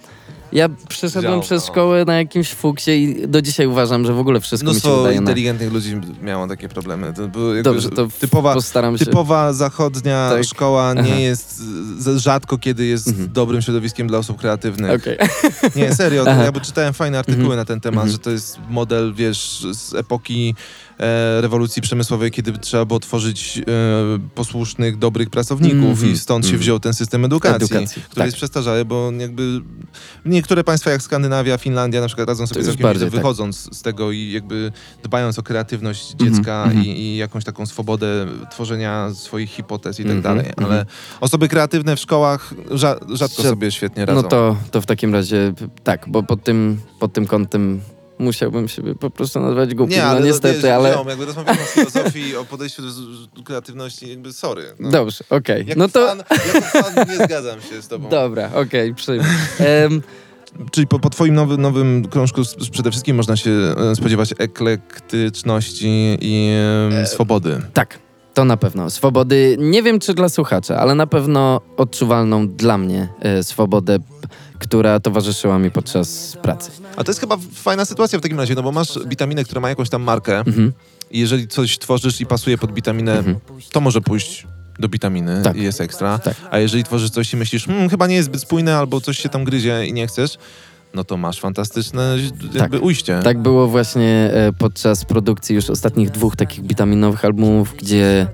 Ja 0.52 0.70
przeszedłem 0.90 1.42
przez 1.42 1.64
no. 1.68 1.72
szkołę 1.72 2.06
na 2.06 2.18
jakimś 2.18 2.54
fuksie 2.54 2.92
i 2.92 3.28
do 3.28 3.42
dzisiaj 3.42 3.68
uważam, 3.68 4.06
że 4.06 4.14
w 4.14 4.20
ogóle 4.20 4.40
wszystko 4.40 4.70
mi 4.70 4.74
się 4.74 4.88
Mnóstwo 4.88 4.98
wydaje 4.98 5.16
na... 5.16 5.22
inteligentnych 5.22 5.74
ludzi 5.74 5.96
miało 6.22 6.48
takie 6.48 6.70
problemy. 6.70 7.14
To 7.14 7.28
było 7.28 7.48
jakby, 7.56 7.64
Dobrze, 7.64 7.90
to 7.90 8.08
typowa, 8.20 8.54
postaram 8.54 8.98
się... 8.98 9.06
typowa 9.06 9.54
zachodnia 9.54 10.30
Tak. 10.30 10.44
szkoła 10.44 10.94
nie 10.94 11.00
Aha. 11.02 11.16
jest, 11.16 11.58
z- 12.00 12.18
rzadko 12.22 12.58
kiedy 12.58 12.86
jest 12.86 13.08
Mhm. 13.08 13.30
dobrym 13.34 13.62
środowiskiem 13.62 14.08
dla 14.08 14.18
osób 14.18 14.38
kreatywnych. 14.40 15.02
Okej. 15.02 15.18
Nie, 15.76 15.96
serio, 15.96 16.26
to 16.26 16.32
Aha. 16.32 16.44
ja 16.44 16.52
czytałem 16.60 16.94
fajne 16.94 17.20
artykuły 17.20 17.44
Mhm. 17.46 17.58
na 17.60 17.66
ten 17.66 17.80
temat, 17.82 18.04
Mhm. 18.04 18.12
że 18.12 18.20
to 18.20 18.30
jest 18.32 18.60
model, 18.70 19.14
wiesz, 19.14 19.66
z 19.72 19.94
epoki 19.96 20.56
rewolucji 21.42 21.82
przemysłowej, 21.82 22.32
kiedy 22.32 22.52
trzeba 22.54 22.86
było 22.86 23.00
tworzyć 23.00 23.58
e, 23.58 23.62
posłusznych, 24.36 24.98
dobrych 24.98 25.30
pracowników 25.30 25.90
Mhm. 25.90 26.12
i 26.12 26.18
stąd 26.18 26.46
się 26.46 26.50
Mhm. 26.50 26.62
wziął 26.62 26.80
ten 26.80 26.94
system 26.94 27.26
edukacji, 27.26 27.56
Edukacji, 27.76 28.02
który 28.02 28.16
tak. 28.16 28.26
jest 28.26 28.38
przestarzały, 28.38 28.86
bo 28.86 29.12
jakby 29.18 29.62
niektóre 30.26 30.64
państwa 30.64 30.92
jak 30.92 31.02
Skandynawia, 31.02 31.58
Finlandia 31.58 32.02
na 32.02 32.08
przykład 32.08 32.28
radzą 32.30 32.48
sobie 32.48 32.64
całkiem 32.64 32.84
bardziej 32.84 33.08
tak. 33.08 33.16
wychodząc 33.16 33.76
z 33.78 33.82
tego 33.82 34.12
i 34.12 34.32
jakby 34.32 34.72
dbając 35.04 35.40
o 35.40 35.44
kreatywność 35.44 36.12
Mhm, 36.12 36.34
dziecka 36.34 36.64
mhm. 36.64 36.86
i, 36.86 36.90
i 36.90 37.18
jakąś 37.18 37.44
taką 37.44 37.66
swobodę 37.66 38.26
tworzenia 38.52 39.10
swoich 39.14 39.50
hipotez 39.50 40.00
i 40.00 40.04
tak 40.04 40.12
Mhm, 40.12 40.36
dalej, 40.36 40.46
mhm. 40.58 40.66
ale 40.72 40.86
osoby 41.22 41.48
kreatywne 41.48 41.96
w 41.96 42.00
szkołach 42.00 42.54
rza, 42.72 42.96
rzadko 43.14 43.42
Rzad- 43.44 43.50
sobie 43.50 43.72
świetnie 43.72 44.06
radzą. 44.06 44.22
No 44.22 44.28
to, 44.28 44.58
to 44.72 44.82
w 44.82 44.86
takim 44.86 45.14
razie 45.14 45.54
tak, 45.84 46.06
bo 46.10 46.24
pod 46.24 46.44
tym, 46.44 46.80
pod 47.00 47.14
tym 47.14 47.26
kątem 47.28 47.82
musiałbym 48.20 48.68
się 48.68 48.82
po 48.96 49.10
prostu 49.10 49.40
nazwać 49.40 49.76
głupim, 49.76 49.96
Nie, 49.96 50.04
ale 50.04 50.20
no 50.20 50.26
niestety, 50.26 50.62
wiesz, 50.62 50.72
ale... 50.72 50.94
Ziom, 50.94 51.08
jakby 51.08 51.26
rozmawiamy 51.26 51.62
o 51.62 51.66
filozofii, 51.66 52.36
o 52.36 52.46
podejściu 52.46 52.82
do 52.82 53.44
kreatywności, 53.44 54.10
jakby 54.10 54.34
sorry. 54.34 54.64
No. 54.80 54.92
Dobrze, 54.92 55.24
okej. 55.30 55.66
Jako, 55.68 55.80
No 55.80 55.90
to... 55.90 56.08
fan, 56.08 56.24
jako 56.54 56.62
fan 56.62 57.08
nie 57.10 57.26
zgadzam 57.26 57.62
się 57.62 57.82
z 57.82 57.88
tobą. 57.88 58.10
Dobra, 58.10 58.52
okej, 58.56 58.96
przyjmę. 58.96 59.26
Em, 59.60 60.02
Czyli 60.72 60.88
po, 60.88 61.00
po 61.00 61.10
twoim 61.10 61.34
nowy, 61.34 61.58
nowym 61.58 62.08
krążku 62.08 62.42
przede 62.72 62.92
wszystkim 62.92 63.16
można 63.16 63.38
się 63.38 63.52
e, 63.52 63.96
spodziewać 63.96 64.34
eklektyczności 64.38 66.18
i 66.22 66.52
e, 67.02 67.06
swobody. 67.06 67.62
Tak, 67.74 68.00
to 68.38 68.46
na 68.46 68.58
pewno. 68.58 68.90
Swobody, 68.90 69.56
nie 69.60 69.84
wiem 69.84 70.00
czy 70.00 70.14
dla 70.14 70.30
słuchacza, 70.30 70.78
ale 70.80 70.96
na 70.96 71.08
pewno 71.08 71.62
odczuwalną 71.78 72.48
dla 72.48 72.78
mnie 72.78 73.10
e, 73.22 73.44
swobodę, 73.44 73.98
która 74.60 75.00
towarzyszyła 75.00 75.60
mi 75.60 75.72
podczas 75.72 76.38
pracy. 76.42 76.72
A 76.96 77.04
to 77.04 77.10
jest 77.12 77.20
chyba 77.20 77.38
fajna 77.54 77.86
sytuacja 77.86 78.20
w 78.20 78.22
takim 78.22 78.40
razie, 78.40 78.56
no 78.56 78.64
bo 78.64 78.72
masz 78.72 79.00
witaminę, 79.08 79.44
która 79.44 79.62
ma 79.62 79.70
jakąś 79.70 79.90
tam 79.90 80.02
markę 80.04 80.40
Mhm. 80.40 80.74
i 81.12 81.20
jeżeli 81.20 81.48
coś 81.48 81.78
tworzysz 81.80 82.22
i 82.22 82.26
pasuje 82.26 82.58
pod 82.58 82.74
witaminę, 82.74 83.18
Mhm. 83.18 83.38
to 83.72 83.82
może 83.82 84.02
pójść 84.02 84.48
do 84.80 84.90
witaminy 84.90 85.42
Tak. 85.44 85.56
i 85.58 85.64
jest 85.64 85.82
ekstra. 85.82 86.20
Tak. 86.20 86.36
A 86.52 86.60
jeżeli 86.60 86.84
tworzysz 86.84 87.10
coś 87.10 87.34
i 87.34 87.38
myślisz, 87.38 87.66
hmm, 87.66 87.90
chyba 87.90 88.08
nie 88.08 88.16
jest 88.16 88.26
zbyt 88.30 88.42
spójne 88.42 88.78
albo 88.78 89.02
coś 89.02 89.18
się 89.20 89.30
tam 89.30 89.44
gryzie 89.44 89.86
i 89.86 89.94
nie 89.94 90.08
chcesz, 90.08 90.38
no 90.94 91.04
to 91.04 91.18
masz 91.18 91.40
fantastyczne 91.40 92.16
jakby 92.54 92.80
ujście. 92.80 93.20
Tak 93.24 93.40
było 93.42 93.68
właśnie 93.68 94.30
e, 94.34 94.54
podczas 94.54 95.06
produkcji 95.06 95.56
już 95.56 95.70
ostatnich 95.70 96.10
dwóch 96.12 96.36
takich 96.36 96.68
witaminowych 96.68 97.26
albumów, 97.26 97.74
gdzie 97.78 98.28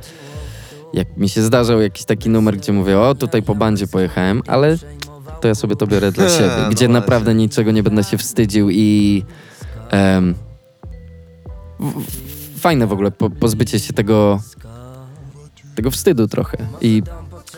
jak 0.94 1.18
mi 1.18 1.30
się 1.30 1.42
zdarzał 1.42 1.82
jakiś 1.82 2.06
taki 2.06 2.30
numer, 2.30 2.58
gdzie 2.58 2.74
mówię, 2.74 3.00
o 3.00 3.16
tutaj 3.16 3.42
po 3.44 3.56
bandzie 3.56 3.88
pojechałem, 3.88 4.42
ale 4.48 4.78
to 5.42 5.48
ja 5.48 5.56
sobie 5.56 5.76
to 5.76 5.88
biorę 5.88 6.12
dla 6.12 6.30
siebie, 6.38 6.48
No 6.58 6.64
gdzie 6.64 6.64
właśnie. 6.76 6.88
naprawdę 6.88 7.36
niczego 7.36 7.72
nie 7.72 7.84
będę 7.84 8.04
się 8.04 8.18
wstydził 8.18 8.70
i 8.70 9.24
w- 11.80 12.60
fajne 12.60 12.88
w 12.88 12.94
ogóle 12.94 13.12
po, 13.12 13.30
pozbycie 13.30 13.80
się 13.80 13.94
tego 13.94 14.40
tego 15.76 15.92
wstydu 15.92 16.28
trochę 16.28 16.58
i 16.82 17.04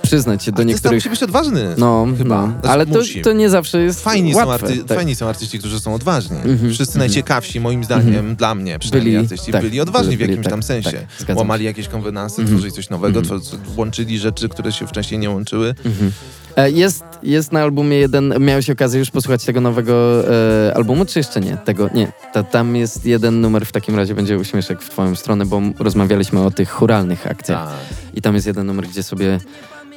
przyznać 0.06 0.44
się 0.44 0.52
do 0.52 0.56
Artysta 0.58 0.74
niektórych... 0.74 0.98
musi 0.98 1.10
być 1.10 1.24
odważny. 1.24 1.76
No, 1.78 2.08
chyba. 2.18 2.42
no. 2.42 2.52
Znaczy, 2.52 2.70
ale 2.70 2.86
to, 2.86 3.00
to 3.24 3.34
nie 3.34 3.50
zawsze 3.50 3.82
jest 3.82 4.04
Fajni 4.04 4.34
są, 4.34 4.48
łatwe. 4.48 4.68
arty- 4.68 4.84
tak. 4.84 4.98
fajni 4.98 5.16
są 5.16 5.28
artyści, 5.28 5.60
którzy 5.60 5.80
są 5.80 5.94
odważni. 5.94 6.38
Mhm, 6.38 6.58
Wszyscy 6.74 6.84
mhm. 6.94 7.00
najciekawsi, 7.00 7.60
moim 7.60 7.84
zdaniem, 7.84 8.36
dla 8.36 8.56
mnie 8.56 8.80
przynajmniej 8.80 9.14
Byli, 9.14 9.26
artyści, 9.26 9.52
tak, 9.52 9.62
byli 9.62 9.82
odważni 9.82 10.18
byli, 10.18 10.18
w 10.18 10.30
jakimś 10.30 10.44
tak, 10.44 10.52
tam 10.52 10.64
sensie. 10.64 10.92
tak, 11.28 11.38
Łamali 11.38 11.66
jakieś 11.66 11.88
konwenansy, 11.88 12.42
Mhm. 12.42 12.58
tworzyli 12.58 12.74
coś 12.74 12.90
nowego, 12.90 13.20
Mhm. 13.20 13.40
twor- 13.40 13.58
łączyli 13.78 14.20
rzeczy, 14.20 14.50
które 14.50 14.72
się 14.72 14.88
wcześniej 14.88 15.20
nie 15.20 15.30
łączyły. 15.30 15.76
Mhm. 15.86 16.12
E, 16.56 16.72
Jest, 16.72 17.04
jest 17.24 17.52
na 17.52 17.62
albumie 17.62 17.98
jeden, 17.98 18.34
miałeś 18.40 18.70
okazję 18.70 19.00
już 19.00 19.12
posłuchać 19.12 19.44
tego 19.46 19.62
nowego 19.62 20.24
e, 20.68 20.76
albumu, 20.76 21.06
czy 21.06 21.20
jeszcze 21.20 21.42
nie? 21.42 21.58
Tego, 21.58 21.90
nie, 21.94 22.12
ta, 22.34 22.44
tam 22.44 22.76
jest 22.76 23.06
jeden 23.06 23.42
numer, 23.42 23.66
w 23.66 23.72
takim 23.72 23.96
razie 23.96 24.16
będzie 24.16 24.38
uśmieszek 24.38 24.82
w 24.82 24.90
twoją 24.90 25.16
stronę, 25.16 25.46
bo 25.46 25.62
rozmawialiśmy 25.80 26.42
o 26.42 26.52
tych 26.52 26.70
churalnych 26.70 27.28
akcjach. 27.28 27.70
I 28.14 28.22
tam 28.22 28.36
jest 28.36 28.48
jeden 28.48 28.68
numer, 28.68 28.88
gdzie 28.88 29.04
sobie 29.04 29.40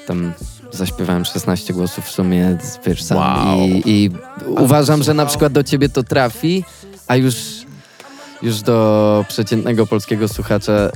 tam 0.09 0.33
zaśpiewałem 0.73 1.25
16 1.25 1.75
głosów 1.75 2.05
w 2.05 2.11
sumie, 2.11 2.59
wiesz, 2.87 3.03
sam. 3.03 3.19
Wow. 3.19 3.59
I, 3.59 3.83
i 3.87 4.11
uważam, 4.47 5.03
że 5.03 5.15
na 5.15 5.27
przykład 5.27 5.53
do 5.53 5.63
ciebie 5.63 5.89
to 5.89 6.03
trafi, 6.03 6.65
a 7.07 7.17
już, 7.17 7.37
już 8.43 8.61
do 8.61 9.25
przeciętnego 9.29 9.87
polskiego 9.87 10.29
słuchacza, 10.29 10.73
e, 10.73 10.91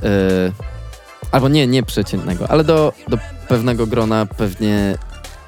albo 1.31 1.49
nie, 1.49 1.67
nie 1.67 1.83
przeciętnego, 1.83 2.51
ale 2.51 2.63
do, 2.63 2.93
do 3.07 3.17
pewnego 3.47 3.87
grona 3.87 4.25
pewnie 4.25 4.97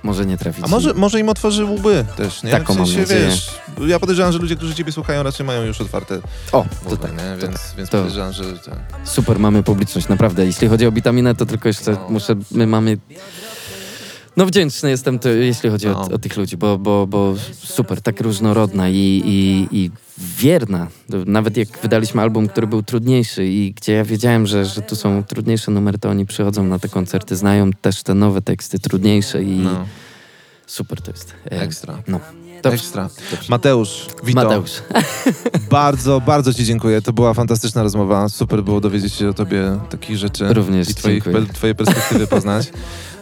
może 0.03 0.25
nie 0.25 0.37
trafić. 0.37 0.65
A 0.65 0.67
może, 0.67 0.93
może 0.93 1.19
im 1.19 1.29
otworzy 1.29 1.65
łby 1.65 2.05
też, 2.17 2.43
nie? 2.43 2.51
Taką 2.51 2.73
w 2.73 2.77
mam 2.77 2.85
sensie, 2.87 3.01
nadzieję. 3.01 3.25
wiesz, 3.27 3.51
ja 3.87 3.99
podejrzewam, 3.99 4.31
że 4.31 4.39
ludzie, 4.39 4.55
którzy 4.55 4.75
ciebie 4.75 4.91
słuchają, 4.91 5.23
raczej 5.23 5.45
mają 5.45 5.63
już 5.63 5.81
otwarte 5.81 6.19
O, 6.51 6.65
to 6.89 6.97
tak. 6.97 7.11
nie? 7.11 7.37
Więc, 7.41 7.73
więc 7.77 7.89
To- 7.89 7.97
podejrzewam, 7.97 8.33
że 8.33 8.43
ten... 8.43 8.73
Super, 9.03 9.39
mamy 9.39 9.63
publiczność, 9.63 10.07
naprawdę. 10.07 10.45
Jeśli 10.45 10.67
chodzi 10.67 10.87
o 10.87 10.91
witaminę, 10.91 11.35
to 11.35 11.45
tylko 11.45 11.67
jeszcze 11.67 11.91
No. 11.91 12.05
muszę, 12.09 12.35
my 12.51 12.67
mamy... 12.67 12.97
No 14.37 14.45
wdzięczny 14.45 14.89
jestem, 14.89 15.19
to, 15.19 15.29
jeśli 15.29 15.69
chodzi 15.69 15.87
No. 15.87 16.01
o, 16.01 16.11
o 16.11 16.17
tych 16.17 16.37
ludzi, 16.37 16.57
bo, 16.57 16.77
bo, 16.77 17.07
bo 17.07 17.33
super, 17.63 18.01
tak 18.01 18.21
różnorodna 18.21 18.89
i, 18.89 19.21
i, 19.25 19.67
i 19.77 19.91
wierna. 20.37 20.87
Nawet 21.25 21.57
jak 21.57 21.67
wydaliśmy 21.81 22.21
album, 22.21 22.47
który 22.47 22.67
był 22.67 22.83
trudniejszy 22.83 23.45
i 23.45 23.73
gdzie 23.73 23.93
ja 23.93 24.03
wiedziałem, 24.05 24.47
że, 24.47 24.65
że 24.65 24.81
tu 24.81 24.95
są 24.95 25.23
trudniejsze 25.23 25.71
numery, 25.71 25.97
to 25.97 26.09
oni 26.09 26.25
przychodzą 26.25 26.63
na 26.63 26.79
te 26.79 26.89
koncerty, 26.89 27.35
znają 27.35 27.71
też 27.73 28.03
te 28.03 28.13
nowe 28.13 28.41
teksty, 28.41 28.79
trudniejsze 28.79 29.43
i 29.43 29.49
No, 29.57 29.85
super 30.67 31.01
to 31.01 31.11
jest. 31.11 31.33
E, 31.51 31.61
ekstra. 31.61 31.97
No. 32.07 32.19
Dobrze. 32.63 32.77
Ekstra. 32.79 33.09
Dobrze. 33.31 33.45
Mateusz, 33.49 34.05
Wito, 34.23 34.43
Mateusz. 34.43 34.71
bardzo, 35.69 36.21
bardzo 36.21 36.53
ci 36.53 36.65
dziękuję. 36.65 37.01
To 37.01 37.13
była 37.13 37.33
fantastyczna 37.33 37.83
rozmowa. 37.83 38.29
Super 38.29 38.63
było 38.63 38.81
dowiedzieć 38.81 39.13
się 39.13 39.29
o 39.29 39.33
tobie 39.33 39.79
takich 39.89 40.17
rzeczy. 40.17 40.53
Również 40.53 40.89
I 40.89 40.95
twoich, 40.95 41.23
dziękuję. 41.23 41.45
twoje 41.53 41.75
perspektywy 41.75 42.27
poznać. 42.27 42.71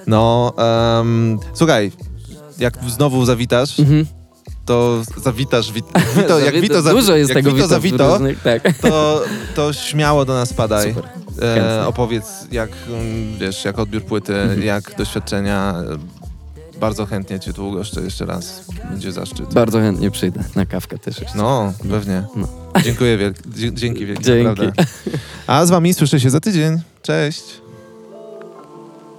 No, 0.07 0.53
em, 0.99 1.39
słuchaj, 1.53 1.91
jak 2.59 2.77
znowu 2.88 3.25
zawitasz, 3.25 3.80
Mhm. 3.80 4.05
to 4.65 5.01
zawitasz, 5.23 5.71
wit, 5.71 5.85
Wito, 6.17 6.39
jak 6.39 6.61
Wito, 6.61 6.81
za, 6.81 6.91
Dużo 6.91 7.15
jest 7.15 7.30
jak 7.30 7.38
tego 7.38 7.51
Wito 7.51 7.67
za 7.67 7.80
Wito 7.80 7.95
w 7.97 7.97
Wito, 7.97 8.13
różnych- 8.13 8.41
tak. 8.41 8.77
to, 8.81 9.23
to 9.55 9.73
śmiało 9.73 10.25
do 10.25 10.34
nas 10.34 10.53
padaj. 10.53 10.95
E, 11.41 11.88
opowiedz, 11.88 12.25
jak, 12.51 12.69
mm, 12.89 13.38
wiesz, 13.39 13.65
jak 13.65 13.80
odbiór 13.80 14.03
płyty, 14.03 14.35
Mhm. 14.35 14.63
jak 14.63 14.95
doświadczenia. 14.97 15.75
Bardzo 16.80 17.05
chętnie 17.05 17.39
cię 17.39 17.53
tu 17.53 17.67
ugoszczę 17.69 18.01
jeszcze 18.01 18.25
raz. 18.25 18.65
Będzie 18.89 19.11
zaszczyt. 19.11 19.53
Bardzo 19.53 19.80
chętnie 19.80 20.11
przyjdę 20.11 20.43
na 20.55 20.65
kawkę 20.65 20.97
też 20.97 21.19
jeszcze. 21.21 21.38
No, 21.38 21.73
pewnie. 21.89 22.23
No. 22.35 22.47
Dziękuję 22.84 23.17
wielkie. 23.17 23.41
Dzięki 23.73 24.05
wielkie, 24.05 24.23
Dzięki. 24.23 24.43
naprawdę. 24.43 24.84
A 25.47 25.65
z 25.65 25.69
wami 25.69 25.93
słyszę 25.93 26.19
się 26.19 26.30
za 26.30 26.39
tydzień. 26.39 26.80
Cześć. 27.01 27.43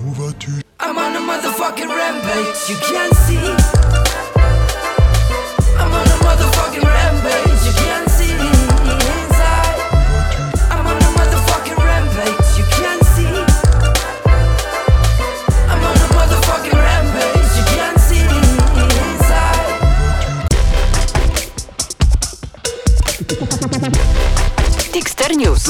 I'm 0.06 0.98
on 0.98 1.16
a 1.16 1.18
motherfucking 1.18 1.88
rampage, 1.88 2.68
you 2.68 2.76
can't 2.76 3.14
see. 3.24 3.38
I'm 5.80 5.92
on 5.92 6.06
a 6.06 6.16
motherfucking 6.20 6.84
rampage, 6.84 7.64
you 7.64 7.72
can't 7.72 8.10
see 8.10 8.36
inside. 8.84 9.80
I'm 10.70 10.86
on 10.86 10.98
a 10.98 11.08
motherfucking 11.16 11.78
rampage, 11.80 12.58
you 12.58 12.64
can't 12.76 13.04
see. 13.14 13.32
I'm 15.72 15.82
on 15.82 15.96
a 15.96 16.08
motherfucking 16.12 16.78
rampage, 16.84 17.56
you 17.56 17.64
can't 17.72 17.98
see 17.98 18.28
inside. 19.00 19.64
News. 25.34 25.64